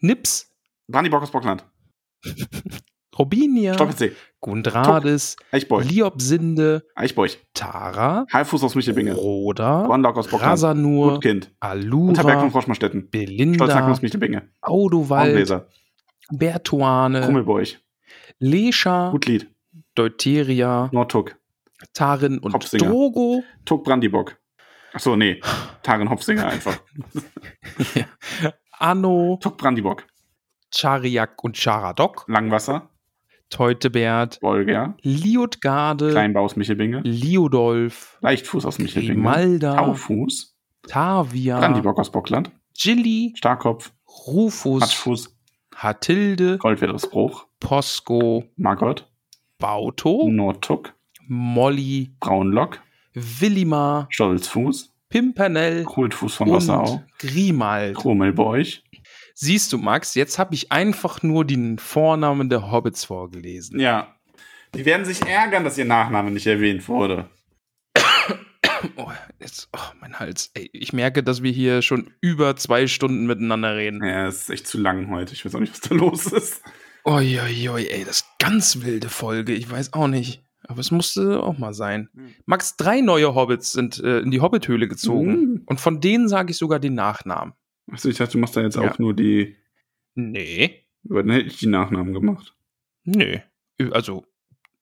Nips, 0.00 0.50
Brandybock 0.88 1.22
aus 1.22 1.30
Bockland. 1.30 1.64
Robinia. 3.18 3.76
Gundrades. 4.40 5.36
Liobsinde, 5.52 6.86
Eichbeuch. 6.94 7.38
Tara, 7.54 8.26
Halbfuß 8.32 8.62
aus 8.62 8.74
Michelbinge. 8.74 9.14
Roda, 9.14 9.86
Bornlock 9.86 10.18
aus 10.18 10.28
Bockland. 10.28 10.52
Rasanur, 10.52 11.14
Gutkind. 11.14 11.50
Unterberg 11.60 12.16
von 12.16 12.26
Alura, 12.28 12.50
Froschmarstetten. 12.50 13.08
Belinda, 13.10 13.90
aus 13.90 14.02
Michelbinge. 14.02 14.50
Audowald. 14.60 15.64
Bertuane, 16.30 17.22
Krummelbeuch. 17.22 17.78
Lescha, 18.38 19.10
Gutlied. 19.10 19.48
Deuteria, 19.94 20.90
Nordtuck. 20.92 21.36
Tarin 21.94 22.38
und 22.38 22.54
Hopsinger. 22.54 22.88
Drogo. 22.88 23.42
Tuck 23.64 23.84
Brandybock. 23.84 24.36
Achso, 24.92 25.16
nee. 25.16 25.40
Tarin 25.82 26.10
Hopsinger 26.10 26.46
einfach. 26.48 26.78
Anno, 28.78 29.38
Tuck 29.42 29.56
Brandybock. 29.56 30.04
Chariak 30.76 31.42
und 31.42 31.56
Charadok, 31.56 32.26
Langwasser. 32.28 32.90
Teutebert, 33.48 34.40
Bolger. 34.40 34.96
Liutgarde, 35.02 36.10
Kleinbau 36.10 36.44
aus 36.44 36.56
Michelbinge. 36.56 37.00
Liudolf, 37.04 38.18
Leichtfuß 38.20 38.66
aus 38.66 38.78
Michelbinge. 38.78 39.14
Grimalda, 39.14 39.76
Taufuß. 39.76 40.54
Tavia, 40.88 41.58
Brandybock 41.60 41.98
aus 41.98 42.12
Bockland. 42.12 42.50
Gilly, 42.78 43.32
Starkopf. 43.36 43.92
Rufus, 44.26 44.82
Hatschfuß. 44.82 45.36
Hatilde, 45.74 46.58
Goldwettersbruch. 46.58 47.46
Posko, 47.60 48.44
Margot. 48.56 49.08
Bauto, 49.58 50.28
Nordtuck. 50.28 50.94
Molly, 51.26 52.14
Braunlock. 52.20 52.80
Willimar, 53.14 54.06
Stolzfuß. 54.10 54.92
Pimpernell 55.08 55.84
Kultfuß 55.84 56.34
von 56.34 56.50
Wasserau. 56.50 57.02
Grimald. 57.18 57.96
Krummelbeuch. 57.96 58.82
Siehst 59.38 59.70
du, 59.74 59.76
Max, 59.76 60.14
jetzt 60.14 60.38
habe 60.38 60.54
ich 60.54 60.72
einfach 60.72 61.22
nur 61.22 61.44
den 61.44 61.78
Vornamen 61.78 62.48
der 62.48 62.72
Hobbits 62.72 63.04
vorgelesen. 63.04 63.78
Ja. 63.78 64.16
Die 64.74 64.86
werden 64.86 65.04
sich 65.04 65.20
ärgern, 65.26 65.62
dass 65.62 65.76
ihr 65.76 65.84
Nachname 65.84 66.30
nicht 66.30 66.46
erwähnt 66.46 66.88
wurde. 66.88 67.28
Oh, 68.96 69.10
jetzt, 69.40 69.70
oh, 69.74 69.94
mein 70.00 70.18
Hals. 70.18 70.50
Ey, 70.52 70.68
ich 70.72 70.92
merke, 70.92 71.22
dass 71.22 71.42
wir 71.42 71.50
hier 71.50 71.80
schon 71.80 72.10
über 72.20 72.56
zwei 72.56 72.86
Stunden 72.86 73.26
miteinander 73.26 73.74
reden. 73.74 74.04
Ja, 74.04 74.26
es 74.26 74.42
ist 74.42 74.50
echt 74.50 74.66
zu 74.66 74.78
lang 74.78 75.10
heute. 75.10 75.32
Ich 75.32 75.44
weiß 75.44 75.54
auch 75.54 75.60
nicht, 75.60 75.72
was 75.72 75.80
da 75.80 75.94
los 75.94 76.26
ist. 76.26 76.62
Uiuiui, 77.06 77.88
ey, 77.88 78.04
das 78.04 78.18
ist 78.18 78.26
ganz 78.38 78.82
wilde 78.82 79.08
Folge. 79.08 79.54
Ich 79.54 79.68
weiß 79.70 79.94
auch 79.94 80.08
nicht. 80.08 80.44
Aber 80.68 80.80
es 80.80 80.90
musste 80.90 81.42
auch 81.42 81.56
mal 81.56 81.72
sein. 81.72 82.10
Hm. 82.14 82.34
Max, 82.44 82.76
drei 82.76 83.00
neue 83.00 83.34
Hobbits 83.34 83.72
sind 83.72 83.98
äh, 83.98 84.18
in 84.18 84.30
die 84.30 84.42
Hobbithöhle 84.42 84.88
gezogen. 84.88 85.30
Mhm. 85.30 85.62
Und 85.64 85.80
von 85.80 86.00
denen 86.02 86.28
sage 86.28 86.50
ich 86.50 86.58
sogar 86.58 86.78
den 86.78 86.94
Nachnamen. 86.94 87.54
Achso, 87.90 88.08
ich 88.08 88.16
dachte, 88.16 88.32
du 88.32 88.38
machst 88.38 88.56
da 88.56 88.62
jetzt 88.62 88.76
Ja. 88.76 88.90
auch 88.90 88.98
nur 88.98 89.14
die. 89.14 89.56
Nee. 90.14 90.84
Dann 91.04 91.30
hätte 91.30 91.46
ich 91.46 91.58
die 91.58 91.66
Nachnamen 91.68 92.12
gemacht. 92.12 92.54
Nee. 93.04 93.42
Also, 93.92 94.24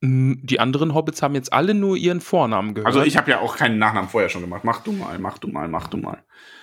die 0.02 0.60
anderen 0.60 0.94
Hobbits 0.94 1.22
haben 1.22 1.34
jetzt 1.34 1.52
alle 1.52 1.72
nur 1.74 1.96
ihren 1.96 2.20
Vornamen 2.20 2.74
gehört. 2.74 2.86
Also 2.86 3.02
ich 3.02 3.16
habe 3.16 3.30
ja 3.30 3.40
auch 3.40 3.56
keinen 3.56 3.78
Nachnamen 3.78 4.10
vorher 4.10 4.28
schon 4.28 4.42
gemacht. 4.42 4.62
Mach 4.64 4.82
du 4.82 4.92
mal, 4.92 5.18
mach 5.18 5.38
du 5.38 5.48
mal, 5.48 5.66
mach 5.68 5.88
du 5.88 5.96
mal. 5.96 6.22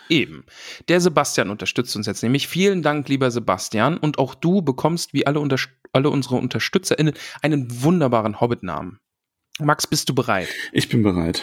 Eben. 0.10 0.46
Der 0.90 1.02
Sebastian 1.02 1.50
unterstützt 1.50 1.96
uns 1.96 2.06
jetzt 2.06 2.22
nämlich. 2.22 2.48
Vielen 2.48 2.84
Dank, 2.84 3.10
lieber 3.10 3.32
Sebastian. 3.32 3.98
Und 3.98 4.20
auch 4.20 4.36
du 4.36 4.62
bekommst, 4.62 5.14
wie 5.14 5.26
alle, 5.26 5.40
Unterst 5.40 5.70
alle 5.92 6.10
unsere 6.10 6.36
UnterstützerInnen, 6.36 7.14
einen 7.42 7.82
wunderbaren 7.84 8.40
Hobbit-Namen. 8.40 9.00
Max, 9.60 9.88
bist 9.88 10.08
du 10.10 10.14
bereit? 10.16 10.50
Ich 10.72 10.90
bin 10.90 11.02
bereit. 11.02 11.42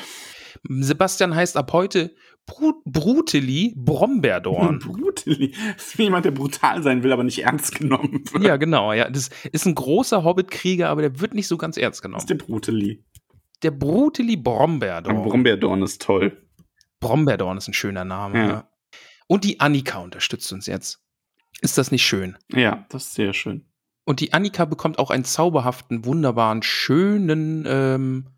Sebastian 0.68 1.34
heißt 1.34 1.56
ab 1.56 1.72
heute 1.72 2.14
Bru 2.48 2.72
Bruteli 2.84 3.74
Brombeerdorn. 3.76 4.78
Brutally. 4.84 5.54
Das 5.76 5.86
ist 5.88 5.98
wie 5.98 6.04
jemand, 6.04 6.24
der 6.24 6.30
brutal 6.32 6.82
sein 6.82 7.02
will, 7.02 7.12
aber 7.12 7.22
nicht 7.22 7.44
ernst 7.44 7.74
genommen 7.76 8.24
wird. 8.32 8.42
ja, 8.42 8.56
genau. 8.56 8.92
Ja, 8.92 9.08
das 9.08 9.30
ist 9.52 9.66
ein 9.66 9.74
großer 9.74 10.24
Hobbit-Krieger, 10.24 10.88
aber 10.88 11.02
der 11.02 11.20
wird 11.20 11.34
nicht 11.34 11.46
so 11.46 11.56
ganz 11.56 11.76
ernst 11.76 11.98
Das 11.98 12.02
genommen. 12.02 12.20
ist 12.20 12.30
der 12.30 12.34
Brutally. 12.36 13.04
Der 13.62 13.70
Bruteli 13.70 14.36
Brombeerdorn. 14.36 15.22
Brombeerdorn 15.22 15.82
ist 15.82 16.02
toll. 16.02 16.42
Brombeerdorn 17.00 17.58
ist 17.58 17.68
ein 17.68 17.74
schöner 17.74 18.04
Name. 18.04 18.38
Ja. 18.38 18.48
Ja. 18.48 18.68
Und 19.26 19.44
die 19.44 19.60
Annika 19.60 19.98
unterstützt 19.98 20.52
uns 20.52 20.66
jetzt. 20.66 21.04
Ist 21.60 21.76
das 21.76 21.90
nicht 21.90 22.04
schön? 22.06 22.38
Ja, 22.52 22.86
das 22.88 23.04
ist 23.06 23.14
sehr 23.14 23.32
schön. 23.34 23.66
Und 24.04 24.20
die 24.20 24.32
Annika 24.32 24.64
bekommt 24.64 24.98
auch 24.98 25.10
einen 25.10 25.24
zauberhaften, 25.24 26.04
wunderbaren, 26.06 26.62
schönen 26.62 27.64
ähm, 27.68 28.28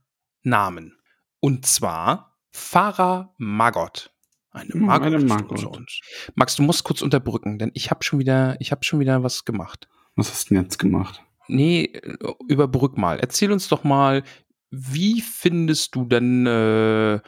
Namen. 0.43 0.97
Und 1.39 1.65
zwar 1.65 2.30
Farah 2.61 3.35
Maggot. 3.39 4.13
Eine 4.53 4.73
Hm, 4.73 4.89
eine 4.91 5.19
Maggot. 5.21 5.65
unter 5.65 5.71
uns. 5.79 6.01
Max, 6.35 6.57
du 6.57 6.63
musst 6.63 6.85
kurz 6.85 7.03
unterbrücken, 7.03 7.59
denn 7.59 7.71
ich 7.75 7.91
habe 7.91 8.05
schon 8.05 8.19
wieder, 8.19 8.57
ich 8.61 8.71
habe 8.73 8.85
schon 8.85 9.01
wieder 9.01 9.23
was 9.23 9.45
gemacht. 9.45 9.89
Was 10.17 10.31
hast 10.31 10.51
du 10.51 10.55
denn 10.55 10.65
jetzt 10.65 10.79
gemacht? 10.79 11.23
Nee, 11.49 11.85
äh, 11.85 12.17
überbrück 12.49 12.97
mal. 12.99 13.19
Erzähl 13.19 13.53
uns 13.53 13.69
doch 13.69 13.85
mal, 13.85 14.23
wie 14.71 15.21
findest 15.21 15.95
du 15.95 16.05
denn 16.05 16.47
äh, 16.47 17.21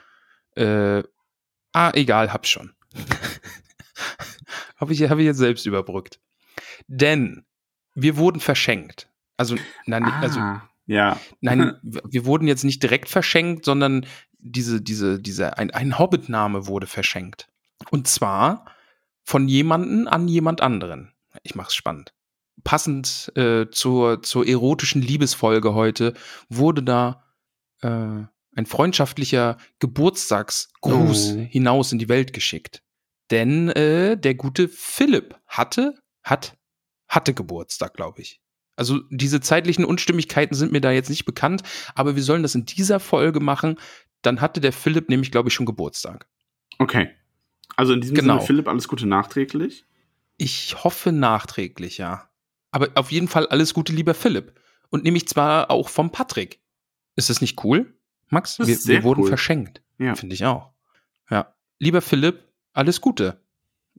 äh, 0.56 1.02
Ah, 1.72 1.90
egal, 1.94 2.32
hab 2.32 2.46
schon. 2.46 2.72
habe 4.76 4.92
ich, 4.92 5.02
hab 5.08 5.18
ich 5.18 5.24
jetzt 5.24 5.38
selbst 5.38 5.64
überbrückt. 5.66 6.20
Denn 6.86 7.46
wir 7.94 8.16
wurden 8.16 8.40
verschenkt. 8.40 9.08
Also, 9.36 9.56
nein, 9.86 10.04
also 10.04 10.38
ah, 10.40 10.68
ja. 10.86 11.18
Nein, 11.40 11.76
wir 11.82 12.26
wurden 12.26 12.46
jetzt 12.46 12.64
nicht 12.64 12.82
direkt 12.82 13.08
verschenkt, 13.08 13.64
sondern 13.64 14.06
diese, 14.42 14.80
diese, 14.82 15.18
diese, 15.20 15.56
ein, 15.58 15.70
ein 15.70 15.98
Hobbit-Name 15.98 16.66
wurde 16.66 16.86
verschenkt. 16.86 17.48
Und 17.90 18.08
zwar 18.08 18.66
von 19.24 19.48
jemanden 19.48 20.08
an 20.08 20.28
jemand 20.28 20.60
anderen. 20.60 21.12
Ich 21.42 21.54
mach's 21.54 21.74
spannend. 21.74 22.12
Passend 22.64 23.32
äh, 23.36 23.70
zur, 23.70 24.22
zur 24.22 24.46
erotischen 24.46 25.00
Liebesfolge 25.00 25.74
heute 25.74 26.14
wurde 26.48 26.82
da 26.82 27.24
äh, 27.80 27.88
ein 27.88 28.66
freundschaftlicher 28.66 29.56
Geburtstagsgruß 29.78 31.34
Oh. 31.34 31.40
hinaus 31.48 31.92
in 31.92 31.98
die 31.98 32.08
Welt 32.08 32.32
geschickt. 32.32 32.82
Denn 33.30 33.70
äh, 33.70 34.16
der 34.18 34.34
gute 34.34 34.68
Philipp 34.68 35.36
hatte, 35.46 35.94
hat, 36.22 36.56
hatte 37.08 37.32
Geburtstag, 37.32 37.94
glaube 37.94 38.20
ich. 38.20 38.40
Also 38.76 39.00
diese 39.10 39.40
zeitlichen 39.40 39.84
Unstimmigkeiten 39.84 40.54
sind 40.54 40.72
mir 40.72 40.80
da 40.80 40.90
jetzt 40.90 41.10
nicht 41.10 41.24
bekannt, 41.24 41.62
aber 41.94 42.16
wir 42.16 42.22
sollen 42.22 42.42
das 42.42 42.54
in 42.54 42.64
dieser 42.66 43.00
Folge 43.00 43.40
machen. 43.40 43.78
Dann 44.22 44.40
hatte 44.40 44.60
der 44.60 44.72
Philipp 44.72 45.08
nämlich, 45.08 45.30
glaube 45.30 45.48
ich, 45.48 45.54
schon 45.54 45.66
Geburtstag. 45.66 46.28
Okay. 46.78 47.10
Also 47.76 47.92
in 47.92 48.00
diesem 48.00 48.16
Genau. 48.16 48.34
Sinne, 48.34 48.46
Philipp, 48.46 48.68
alles 48.68 48.88
Gute 48.88 49.06
nachträglich. 49.06 49.84
Ich 50.36 50.82
hoffe 50.84 51.12
nachträglich, 51.12 51.98
ja. 51.98 52.28
Aber 52.70 52.88
auf 52.94 53.12
jeden 53.12 53.28
Fall 53.28 53.46
alles 53.46 53.74
Gute, 53.74 53.92
lieber 53.92 54.14
Philipp. 54.14 54.58
Und 54.90 55.04
nämlich 55.04 55.28
zwar 55.28 55.70
auch 55.70 55.88
vom 55.88 56.10
Patrick. 56.10 56.60
Ist 57.16 57.30
das 57.30 57.40
nicht 57.40 57.62
cool, 57.64 57.94
Max? 58.28 58.58
Wir, 58.58 58.66
wir 58.66 59.02
wurden 59.02 59.22
cool. 59.22 59.28
verschenkt. 59.28 59.82
Ja. 59.98 60.14
Finde 60.14 60.34
ich 60.34 60.44
auch. 60.44 60.72
Ja. 61.30 61.54
Lieber 61.78 62.00
Philipp, 62.00 62.44
alles 62.72 63.00
Gute. 63.00 63.40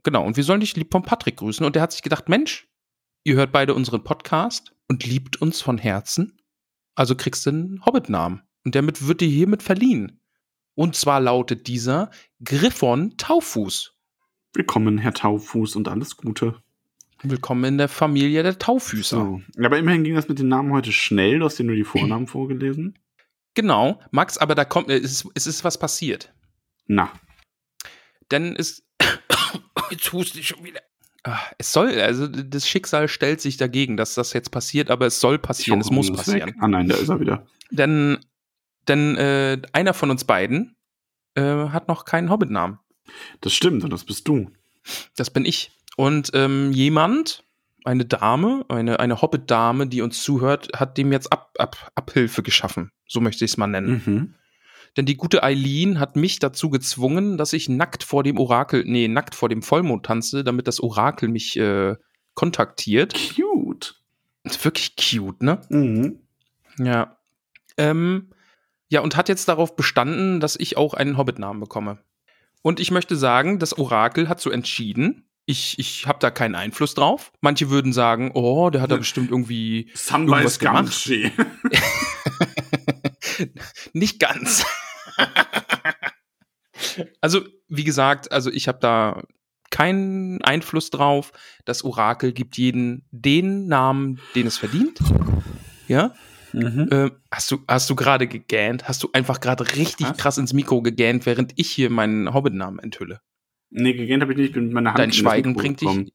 Genau. 0.04 0.26
Und 0.26 0.38
wir 0.38 0.44
sollen 0.44 0.60
dich 0.60 0.76
lieb 0.76 0.91
vom 0.91 1.04
Patrick 1.04 1.38
grüßen. 1.38 1.66
Und 1.66 1.76
der 1.76 1.82
hat 1.82 1.91
sich 1.91 2.02
gedacht, 2.02 2.30
Mensch, 2.30 2.68
ihr 3.24 3.36
hört 3.36 3.52
beide 3.52 3.74
unseren 3.74 4.04
Podcast 4.04 4.74
und 4.88 5.06
liebt 5.06 5.41
uns 5.41 5.62
von 5.62 5.78
Herzen. 5.78 6.41
Also 6.95 7.16
kriegst 7.16 7.45
du 7.45 7.52
einen 7.52 7.86
Hobbit-Namen. 7.86 8.41
Und 8.65 8.76
damit 8.76 9.07
wird 9.07 9.22
dir 9.22 9.27
hiermit 9.27 9.64
verliehen. 9.64 10.19
Und 10.76 10.95
zwar 10.95 11.19
lautet 11.19 11.68
dieser 11.68 12.10
Griffon 12.44 13.15
Taufuß. 13.18 13.94
Willkommen, 14.53 14.98
Herr 14.98 15.14
Taufuß, 15.14 15.76
und 15.76 15.88
alles 15.88 16.18
Gute. 16.18 16.61
Willkommen 17.22 17.64
in 17.65 17.77
der 17.77 17.90
Familie 17.90 18.44
der 18.44 18.57
Taufüßer. 18.57 19.18
So. 19.18 19.41
Aber 19.64 19.77
immerhin 19.77 20.03
ging 20.03 20.15
das 20.15 20.27
mit 20.27 20.40
den 20.40 20.48
Namen 20.48 20.72
heute 20.72 20.91
schnell. 20.91 21.40
Du 21.40 21.45
hast 21.45 21.57
dir 21.57 21.64
nur 21.64 21.76
die 21.76 21.84
Vornamen 21.84 22.27
vorgelesen. 22.27 22.99
Genau, 23.56 23.99
Max, 24.11 24.38
aber 24.38 24.56
da 24.56 24.65
kommt, 24.65 24.90
äh, 24.90 24.98
es 24.98 25.11
ist, 25.23 25.27
es 25.35 25.48
ist 25.48 25.64
was 25.64 25.77
passiert. 25.77 26.34
Na, 26.88 27.11
Denn 28.31 28.56
es. 28.56 28.84
Jetzt 29.91 30.11
huste 30.11 30.40
ich 30.40 30.48
schon 30.48 30.64
wieder. 30.64 30.81
Ah, 31.23 31.40
Es 31.57 31.72
soll, 31.72 31.99
also 32.02 32.27
das 32.27 32.68
Schicksal 32.68 33.07
stellt 33.07 33.40
sich 33.41 33.56
dagegen, 33.57 33.95
dass 33.95 34.15
das 34.15 34.34
jetzt 34.34 34.49
passiert, 34.52 34.90
aber 34.91 35.06
es 35.06 35.19
soll 35.22 35.40
passieren, 35.40 35.80
es 35.80 35.90
muss 35.91 36.10
er 36.10 36.15
passieren. 36.15 36.49
weg. 36.49 36.56
Ah 36.60 36.68
nein, 36.68 36.88
da 36.90 36.95
ist 36.95 37.07
er 37.10 37.19
wieder. 37.19 37.45
Denn, 37.69 38.18
denn 38.88 39.16
äh, 39.16 39.62
einer 39.72 39.94
von 39.94 40.10
uns 40.10 40.24
beiden 40.26 40.76
äh, 41.36 41.42
hat 41.42 41.88
noch 41.88 42.06
keinen 42.06 42.30
Hobbit-Namen. 42.30 42.80
Das 43.42 43.54
stimmt, 43.54 43.84
und 43.84 43.92
das 43.92 44.04
bist 44.04 44.28
du. 44.28 44.50
Das 45.16 45.30
bin 45.30 45.46
ich. 45.46 45.72
Und 45.96 46.32
ähm, 46.34 46.72
jemand, 46.72 47.44
eine 47.86 48.06
Dame, 48.06 48.66
eine, 48.70 49.00
eine 49.00 49.22
Hobbit-Dame, 49.22 49.88
die 49.88 50.02
uns 50.02 50.24
zuhört, 50.24 50.70
hat 50.76 50.98
dem 50.98 51.12
jetzt 51.12 51.32
Ab, 51.32 51.54
Ab, 51.58 51.92
Abhilfe 51.96 52.44
geschaffen. 52.44 52.92
So 53.08 53.22
möchte 53.22 53.46
ich 53.46 53.52
es 53.52 53.58
mal 53.58 53.68
nennen. 53.68 54.02
Mhm. 54.06 54.36
Denn 54.96 55.06
die 55.06 55.18
gute 55.18 55.44
Eileen 55.44 56.00
hat 56.00 56.16
mich 56.16 56.40
dazu 56.40 56.70
gezwungen, 56.70 57.38
dass 57.38 57.54
ich 57.54 57.68
nackt 57.68 58.04
vor 58.04 58.24
dem 58.24 58.38
Orakel, 58.38 58.84
nee, 58.86 59.08
nackt 59.08 59.34
vor 59.34 59.50
dem 59.50 59.64
Vollmond 59.64 60.06
tanze, 60.06 60.44
damit 60.44 60.68
das 60.68 60.80
Orakel 60.82 61.30
mich 61.30 61.58
äh, 61.58 61.96
kontaktiert. 62.36 63.14
Cute. 63.14 63.96
Ist 64.44 64.64
wirklich 64.64 64.96
cute, 64.96 65.42
ne? 65.42 65.62
Mhm. 65.70 66.20
Ja. 66.78 67.18
Ähm, 67.78 68.30
ja, 68.94 69.02
und 69.02 69.18
hat 69.18 69.28
jetzt 69.28 69.48
darauf 69.48 69.76
bestanden, 69.76 70.40
dass 70.40 70.56
ich 70.56 70.78
auch 70.78 70.94
einen 70.94 71.18
Hobbit-Namen 71.18 71.60
bekomme. 71.60 71.98
Und 72.61 72.80
ich 72.80 72.91
möchte 72.91 73.15
sagen, 73.15 73.57
das 73.57 73.76
Orakel 73.76 74.30
hat 74.30 74.40
so 74.40 74.52
entschieden, 74.52 75.28
Ich, 75.45 75.80
ich 75.80 76.06
habe 76.06 76.20
da 76.20 76.30
keinen 76.30 76.53
Einfluss 76.53 76.94
drauf. 76.94 77.32
Manche 77.41 77.72
würden 77.72 77.91
sagen, 77.91 78.32
oh, 78.36 78.70
der 78.70 78.82
hat 78.82 78.91
da 78.91 78.98
bestimmt 78.98 79.32
irgendwie 79.32 79.90
Sunrise 79.95 80.32
irgendwas 80.32 80.60
gemacht. 80.60 81.10
Nicht 83.94 84.20
ganz. 84.20 84.64
also, 87.20 87.41
wie 87.68 87.84
gesagt, 87.84 88.32
also 88.32 88.52
ich 88.52 88.68
habe 88.68 88.78
da 88.80 89.24
keinen 89.72 90.40
Einfluss 90.44 90.91
drauf. 90.91 91.32
Das 91.65 91.84
Orakel 91.84 92.32
gibt 92.32 92.57
jeden 92.57 93.07
den 93.10 93.68
Namen, 93.68 94.20
den 94.36 94.45
es 94.45 94.60
verdient. 94.60 94.99
Ja? 95.88 96.14
Mhm. 96.54 96.88
Äh, 96.92 97.12
hast 97.32 97.52
du, 97.52 97.60
hast 97.68 97.90
du 97.90 97.96
gerade 97.96 98.28
gegähnt? 98.28 98.88
Hast 98.88 99.02
du 99.04 99.10
einfach 99.14 99.40
gerade 99.40 99.76
richtig 99.76 100.08
Was? 100.08 100.18
krass 100.18 100.38
ins 100.38 100.54
Mikro 100.54 100.82
gegähnt, 100.82 101.26
während 101.26 101.54
ich 101.56 101.72
hier 101.72 101.90
meinen 101.90 102.34
Hobbit-Namen 102.34 102.80
enthülle? 102.80 103.22
Nee, 103.72 103.94
gegähnt 103.94 104.22
habe 104.22 104.34
ich 104.34 104.38
nicht, 104.38 104.48
ich 104.50 104.54
bin 104.54 104.66
mit 104.66 104.74
meiner 104.74 104.92
Hand 104.92 105.00
Dein 105.00 105.06
in 105.06 105.10
das 105.12 105.18
Schweigen 105.18 105.50
Mikro 105.50 105.62
bringt 105.62 105.80
gekommen. 105.80 106.06
dich. 106.06 106.14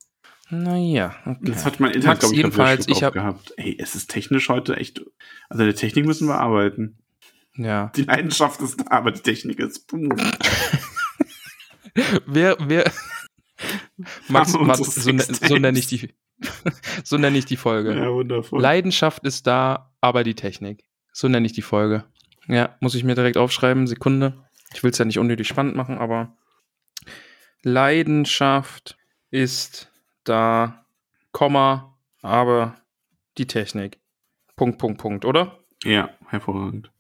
Naja, 0.51 1.15
okay. 1.27 1.39
Das 1.43 1.65
hat 1.66 1.78
mein 1.81 1.90
Internet, 1.93 2.20
glaube 2.20 2.35
ich, 2.35 2.39
jedenfalls, 2.40 2.89
ich 2.89 3.02
hab- 3.02 3.12
gehabt. 3.12 3.52
Ey, 3.59 3.77
es 3.78 3.94
ist 3.94 4.09
technisch 4.10 4.48
heute 4.48 4.77
echt. 4.77 5.05
Also 5.51 5.65
der 5.65 5.74
Technik 5.74 6.06
müssen 6.06 6.27
wir 6.28 6.39
arbeiten. 6.39 6.98
Ja. 7.56 7.90
Die 7.97 8.02
Leidenschaft 8.02 8.60
ist 8.62 8.81
da, 8.81 8.85
aber 8.90 9.10
die 9.10 9.20
Technik 9.20 9.59
ist. 9.59 9.93
Wer, 12.27 12.56
wer. 12.60 12.90
Max, 14.28 14.52
Max 14.52 14.78
so, 14.94 15.10
ne- 15.10 15.20
so 15.23 15.56
nenne 15.56 15.78
ich 15.78 15.89
die. 15.89 16.10
so 17.05 17.19
nenne 17.19 17.39
ich 17.39 17.44
die 17.44 17.56
Folge. 17.56 17.94
Ja, 17.94 18.12
wundervoll. 18.12 18.60
Leidenschaft 18.60 19.24
ist 19.24 19.47
da, 19.47 19.93
aber 20.01 20.24
die 20.24 20.35
Technik. 20.35 20.85
So 21.12 21.28
nenne 21.28 21.47
ich 21.47 21.52
die 21.52 21.62
Folge. 21.62 22.05
Ja, 22.47 22.77
muss 22.81 22.94
ich 22.94 23.05
mir 23.05 23.15
direkt 23.15 23.36
aufschreiben. 23.36 23.86
Sekunde. 23.86 24.44
Ich 24.74 24.82
will 24.82 24.90
es 24.90 24.98
ja 24.98 25.05
nicht 25.05 25.19
unnötig 25.19 25.48
spannend 25.48 25.77
machen, 25.77 25.98
aber 25.98 26.36
Leidenschaft 27.62 28.97
ist 29.31 29.90
da, 30.24 30.85
Komma, 31.32 31.98
aber 32.23 32.77
die 33.36 33.47
Technik. 33.47 33.98
Punkt, 34.56 34.78
Punkt, 34.78 35.01
Punkt, 35.01 35.24
oder? 35.24 35.59
Ja, 35.85 36.10
hervorragend. 36.28 36.90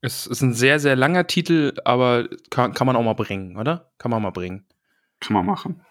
Es 0.00 0.26
ist 0.26 0.42
ein 0.42 0.54
sehr, 0.54 0.78
sehr 0.78 0.94
langer 0.94 1.26
Titel, 1.26 1.74
aber 1.84 2.28
kann, 2.50 2.72
kann 2.72 2.86
man 2.86 2.96
auch 2.96 3.02
mal 3.02 3.14
bringen, 3.14 3.56
oder? 3.56 3.90
Kann 3.98 4.10
man 4.10 4.22
mal 4.22 4.30
bringen. 4.30 4.66
Kann 5.20 5.34
man 5.34 5.46
machen. 5.46 5.84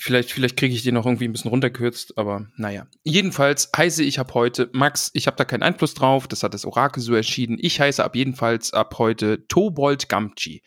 Vielleicht, 0.00 0.30
vielleicht 0.30 0.56
kriege 0.56 0.72
ich 0.74 0.84
den 0.84 0.94
noch 0.94 1.04
irgendwie 1.06 1.26
ein 1.26 1.32
bisschen 1.32 1.50
runterkürzt, 1.50 2.16
aber 2.18 2.46
naja. 2.56 2.86
Jedenfalls 3.02 3.68
heiße 3.76 4.04
ich 4.04 4.20
ab 4.20 4.32
heute, 4.34 4.70
Max, 4.72 5.10
ich 5.12 5.26
habe 5.26 5.36
da 5.36 5.44
keinen 5.44 5.64
Einfluss 5.64 5.94
drauf, 5.94 6.28
das 6.28 6.44
hat 6.44 6.54
das 6.54 6.64
Orakel 6.64 7.02
so 7.02 7.14
entschieden. 7.16 7.56
Ich 7.60 7.80
heiße 7.80 8.04
ab 8.04 8.14
jedenfalls 8.14 8.72
ab 8.72 8.94
heute 8.98 9.44
Tobold 9.48 10.08
Gamgee. 10.08 10.62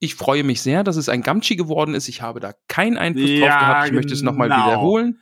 Ich 0.00 0.16
freue 0.16 0.44
mich 0.44 0.60
sehr, 0.60 0.84
dass 0.84 0.96
es 0.96 1.08
ein 1.08 1.22
Gamgee 1.22 1.56
geworden 1.56 1.94
ist. 1.94 2.08
Ich 2.08 2.20
habe 2.20 2.40
da 2.40 2.52
keinen 2.68 2.98
Einfluss 2.98 3.30
drauf 3.30 3.38
Ja, 3.38 3.58
gehabt. 3.60 3.86
Ich 3.86 3.92
möchte 3.94 4.12
es 4.12 4.20
nochmal 4.20 4.48
genau. 4.50 4.66
wiederholen. 4.66 5.18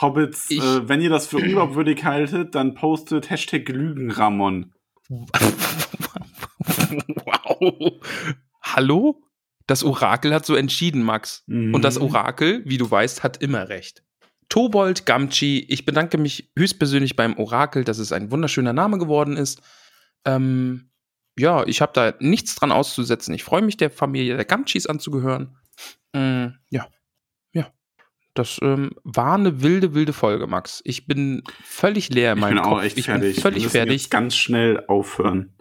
Hobbits, 0.00 0.50
Ich- 0.50 0.62
äh, 0.62 0.86
wenn 0.88 1.00
ihr 1.00 1.08
das 1.10 1.26
für 1.26 1.38
unglaubwürdig 1.38 2.04
haltet, 2.04 2.54
dann 2.54 2.74
postet 2.74 3.30
Hashtag 3.30 3.68
Lügenramon. 3.70 4.74
wow. 7.24 7.92
Hallo? 8.62 9.22
Das 9.68 9.84
Orakel 9.84 10.34
hat 10.34 10.46
so 10.46 10.56
entschieden, 10.56 11.02
Max. 11.02 11.44
Mhm. 11.46 11.74
Und 11.74 11.84
das 11.84 11.98
Orakel, 11.98 12.62
wie 12.64 12.78
du 12.78 12.90
weißt, 12.90 13.22
hat 13.22 13.40
immer 13.40 13.68
recht. 13.68 14.02
Tobold 14.48 15.04
Gamgee, 15.04 15.58
ich 15.68 15.84
bedanke 15.84 16.16
mich 16.16 16.50
höchstpersönlich 16.58 17.16
beim 17.16 17.36
Orakel, 17.36 17.84
dass 17.84 17.98
es 17.98 18.10
ein 18.10 18.30
wunderschöner 18.30 18.72
Name 18.72 18.96
geworden 18.96 19.36
ist. 19.36 19.60
Ähm, 20.24 20.90
ja, 21.38 21.66
ich 21.66 21.82
habe 21.82 21.92
da 21.94 22.14
nichts 22.18 22.54
dran 22.54 22.72
auszusetzen. 22.72 23.34
Ich 23.34 23.44
freue 23.44 23.60
mich, 23.60 23.76
der 23.76 23.90
Familie 23.90 24.36
der 24.36 24.46
Gamgees 24.46 24.86
anzugehören. 24.86 25.54
Mm, 26.14 26.46
ja, 26.70 26.88
ja. 27.52 27.70
Das 28.32 28.58
ähm, 28.62 28.92
war 29.04 29.34
eine 29.34 29.60
wilde, 29.60 29.92
wilde 29.92 30.14
Folge, 30.14 30.46
Max. 30.46 30.80
Ich 30.84 31.06
bin 31.06 31.42
völlig 31.62 32.08
leer 32.08 32.32
in 32.32 32.38
Ich 32.38 32.40
meinem 32.40 32.54
bin 32.54 32.62
Kopf. 32.64 32.72
auch 32.72 32.82
echt 32.82 32.96
ich 32.96 33.04
fertig. 33.04 33.34
bin 33.34 33.42
völlig 33.42 33.56
wir 33.58 33.64
müssen 33.64 33.72
fertig. 33.72 34.02
Jetzt 34.02 34.10
ganz 34.10 34.34
schnell 34.34 34.82
aufhören. 34.88 35.52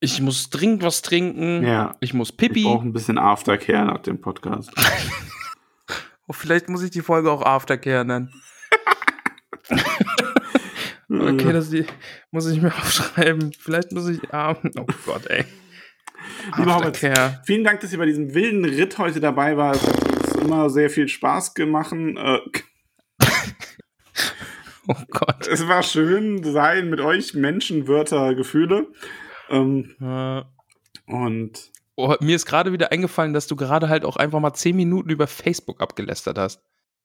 Ich 0.00 0.20
muss 0.20 0.50
dringend 0.50 0.82
was 0.82 1.02
trinken. 1.02 1.64
Ja. 1.64 1.94
Ich 2.00 2.12
muss 2.14 2.30
Ich 2.30 2.36
Pipi. 2.36 2.64
brauche 2.64 2.86
ein 2.86 2.92
bisschen 2.92 3.18
Aftercare 3.18 3.86
nach 3.86 3.98
dem 4.02 4.20
Podcast. 4.20 4.70
Oh, 6.28 6.32
vielleicht 6.32 6.68
muss 6.68 6.82
ich 6.82 6.90
die 6.90 7.02
Folge 7.02 7.30
auch 7.30 7.42
Aftercare 7.42 8.04
nennen. 8.04 8.32
Okay, 11.08 11.52
das 11.52 11.70
die, 11.70 11.86
muss 12.32 12.48
ich 12.50 12.60
mir 12.60 12.68
aufschreiben. 12.76 13.52
Vielleicht 13.56 13.92
muss 13.92 14.08
ich. 14.08 14.18
Ah, 14.34 14.56
oh 14.76 14.86
Gott, 15.06 15.26
ey. 15.28 15.44
Lieber 16.56 16.74
Aftercare. 16.74 17.40
Vielen 17.46 17.62
Dank, 17.62 17.78
dass 17.78 17.92
ihr 17.92 17.98
bei 17.98 18.06
diesem 18.06 18.34
wilden 18.34 18.64
Ritt 18.64 18.98
heute 18.98 19.20
dabei 19.20 19.56
wart. 19.56 19.76
Es 19.76 19.86
hat 19.86 20.08
uns 20.10 20.32
immer 20.44 20.68
sehr 20.68 20.90
viel 20.90 21.06
Spaß 21.06 21.54
gemacht. 21.54 21.92
Äh, 21.92 22.38
Oh 24.88 24.94
Gott. 25.10 25.46
es 25.48 25.66
war 25.66 25.82
schön 25.82 26.42
sein 26.44 26.90
mit 26.90 27.00
euch, 27.00 27.34
Menschen, 27.34 27.86
Wörter, 27.88 28.34
Gefühle. 28.36 28.86
Ähm, 29.50 29.94
Äh, 30.00 30.42
und 31.06 31.72
Oh, 31.98 32.14
mir 32.20 32.36
ist 32.36 32.44
gerade 32.44 32.72
wieder 32.72 32.92
eingefallen, 32.92 33.32
dass 33.32 33.46
du 33.46 33.56
gerade 33.56 33.88
halt 33.88 34.04
auch 34.04 34.16
einfach 34.16 34.38
mal 34.40 34.52
zehn 34.52 34.76
Minuten 34.76 35.08
über 35.08 35.26
Facebook 35.26 35.80
abgelästert 35.80 36.36
hast. 36.36 36.60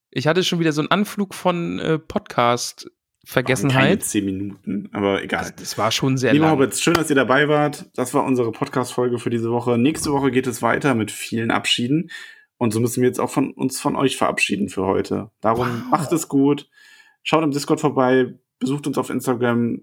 Ich 0.09 0.27
hatte 0.27 0.43
schon 0.43 0.59
wieder 0.59 0.73
so 0.73 0.81
einen 0.81 0.91
Anflug 0.91 1.33
von 1.33 1.79
äh, 1.79 1.83
keine 1.83 1.99
Podcast-Vergessenheit. 1.99 4.03
zehn 4.03 4.25
Minuten, 4.25 4.89
aber 4.91 5.23
egal. 5.23 5.43
Das, 5.43 5.55
das 5.55 5.77
war 5.77 5.91
schon 5.91 6.17
sehr 6.17 6.33
Lieber 6.33 6.47
lang. 6.47 6.55
Hobbits, 6.55 6.81
schön, 6.81 6.95
dass 6.95 7.09
ihr 7.09 7.15
dabei 7.15 7.47
wart. 7.47 7.85
Das 7.95 8.13
war 8.13 8.23
unsere 8.25 8.51
Podcast-Folge 8.51 9.19
für 9.19 9.29
diese 9.29 9.51
Woche. 9.51 9.77
Nächste 9.77 10.11
Woche 10.11 10.31
geht 10.31 10.47
es 10.47 10.61
weiter 10.61 10.93
mit 10.95 11.11
vielen 11.11 11.51
Abschieden. 11.51 12.09
Und 12.57 12.73
so 12.73 12.79
müssen 12.81 13.01
wir 13.01 13.07
jetzt 13.07 13.19
auch 13.19 13.29
von 13.29 13.51
uns 13.51 13.79
von 13.79 13.95
euch 13.95 14.17
verabschieden 14.17 14.67
für 14.69 14.85
heute. 14.85 15.31
Darum 15.39 15.67
Wow. 15.83 15.91
macht 15.91 16.11
es 16.11 16.27
gut. 16.27 16.69
Schaut 17.23 17.43
im 17.43 17.51
Discord 17.51 17.79
vorbei, 17.79 18.33
besucht 18.59 18.87
uns 18.87 18.97
auf 18.97 19.09
Instagram, 19.09 19.81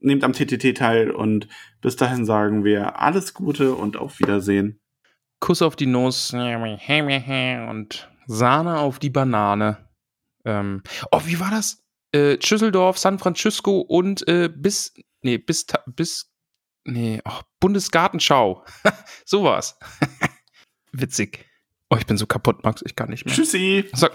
nehmt 0.00 0.24
am 0.24 0.32
TTT 0.32 0.76
teil 0.76 1.10
und 1.10 1.48
bis 1.80 1.96
dahin 1.96 2.24
sagen 2.24 2.64
wir 2.64 3.00
alles 3.00 3.34
Gute 3.34 3.74
und 3.74 3.96
auf 3.96 4.18
Wiedersehen. 4.18 4.80
Kuss 5.40 5.62
auf 5.62 5.76
die 5.76 5.86
Nuss 5.86 6.32
und 6.34 8.10
Sahne 8.26 8.78
auf 8.78 8.98
die 8.98 9.10
Banane. 9.10 9.88
Ähm, 10.44 10.82
oh, 11.10 11.20
wie 11.24 11.40
war 11.40 11.50
das? 11.50 11.82
Äh, 12.12 12.38
Schüsseldorf, 12.42 12.98
San 12.98 13.18
Francisco 13.18 13.80
und 13.80 14.26
äh, 14.28 14.50
bis, 14.52 14.94
nee, 15.22 15.38
bis, 15.38 15.66
bis, 15.86 16.30
nee, 16.84 17.20
oh, 17.24 17.40
Bundesgartenschau. 17.60 18.64
so 19.24 19.44
war's. 19.44 19.78
Witzig. 20.92 21.46
Oh, 21.88 21.96
ich 21.96 22.06
bin 22.06 22.16
so 22.16 22.26
kaputt, 22.26 22.62
Max, 22.64 22.82
ich 22.84 22.96
kann 22.96 23.10
nicht 23.10 23.24
mehr. 23.24 23.34
Tschüssi. 23.34 23.88
Sag, 23.92 24.12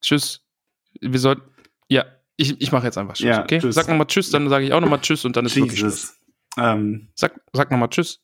tschüss. 0.00 0.46
Wir 1.00 1.18
sollten, 1.18 1.42
ja, 1.88 2.04
ich, 2.36 2.60
ich 2.60 2.72
mache 2.72 2.84
jetzt 2.86 2.98
einfach 2.98 3.14
Tschüss, 3.14 3.26
Ja, 3.26 3.42
okay? 3.42 3.60
tschüss. 3.60 3.74
Sag 3.74 3.88
nochmal 3.88 4.06
Tschüss, 4.06 4.30
dann 4.30 4.48
sage 4.48 4.64
ich 4.64 4.72
auch 4.72 4.80
nochmal 4.80 5.00
Tschüss 5.00 5.24
und 5.24 5.36
dann 5.36 5.46
ist 5.46 5.56
wirklich 5.56 5.78
Schluss. 5.78 5.92
Jesus. 5.94 6.20
Ähm, 6.56 7.08
Sag, 7.14 7.40
sag 7.52 7.70
nochmal 7.70 7.88
Tschüss. 7.88 8.20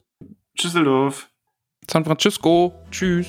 Tschüsseldorf. 0.58 1.28
San 1.90 2.04
Francisco, 2.04 2.74
Tschüss. 2.90 3.28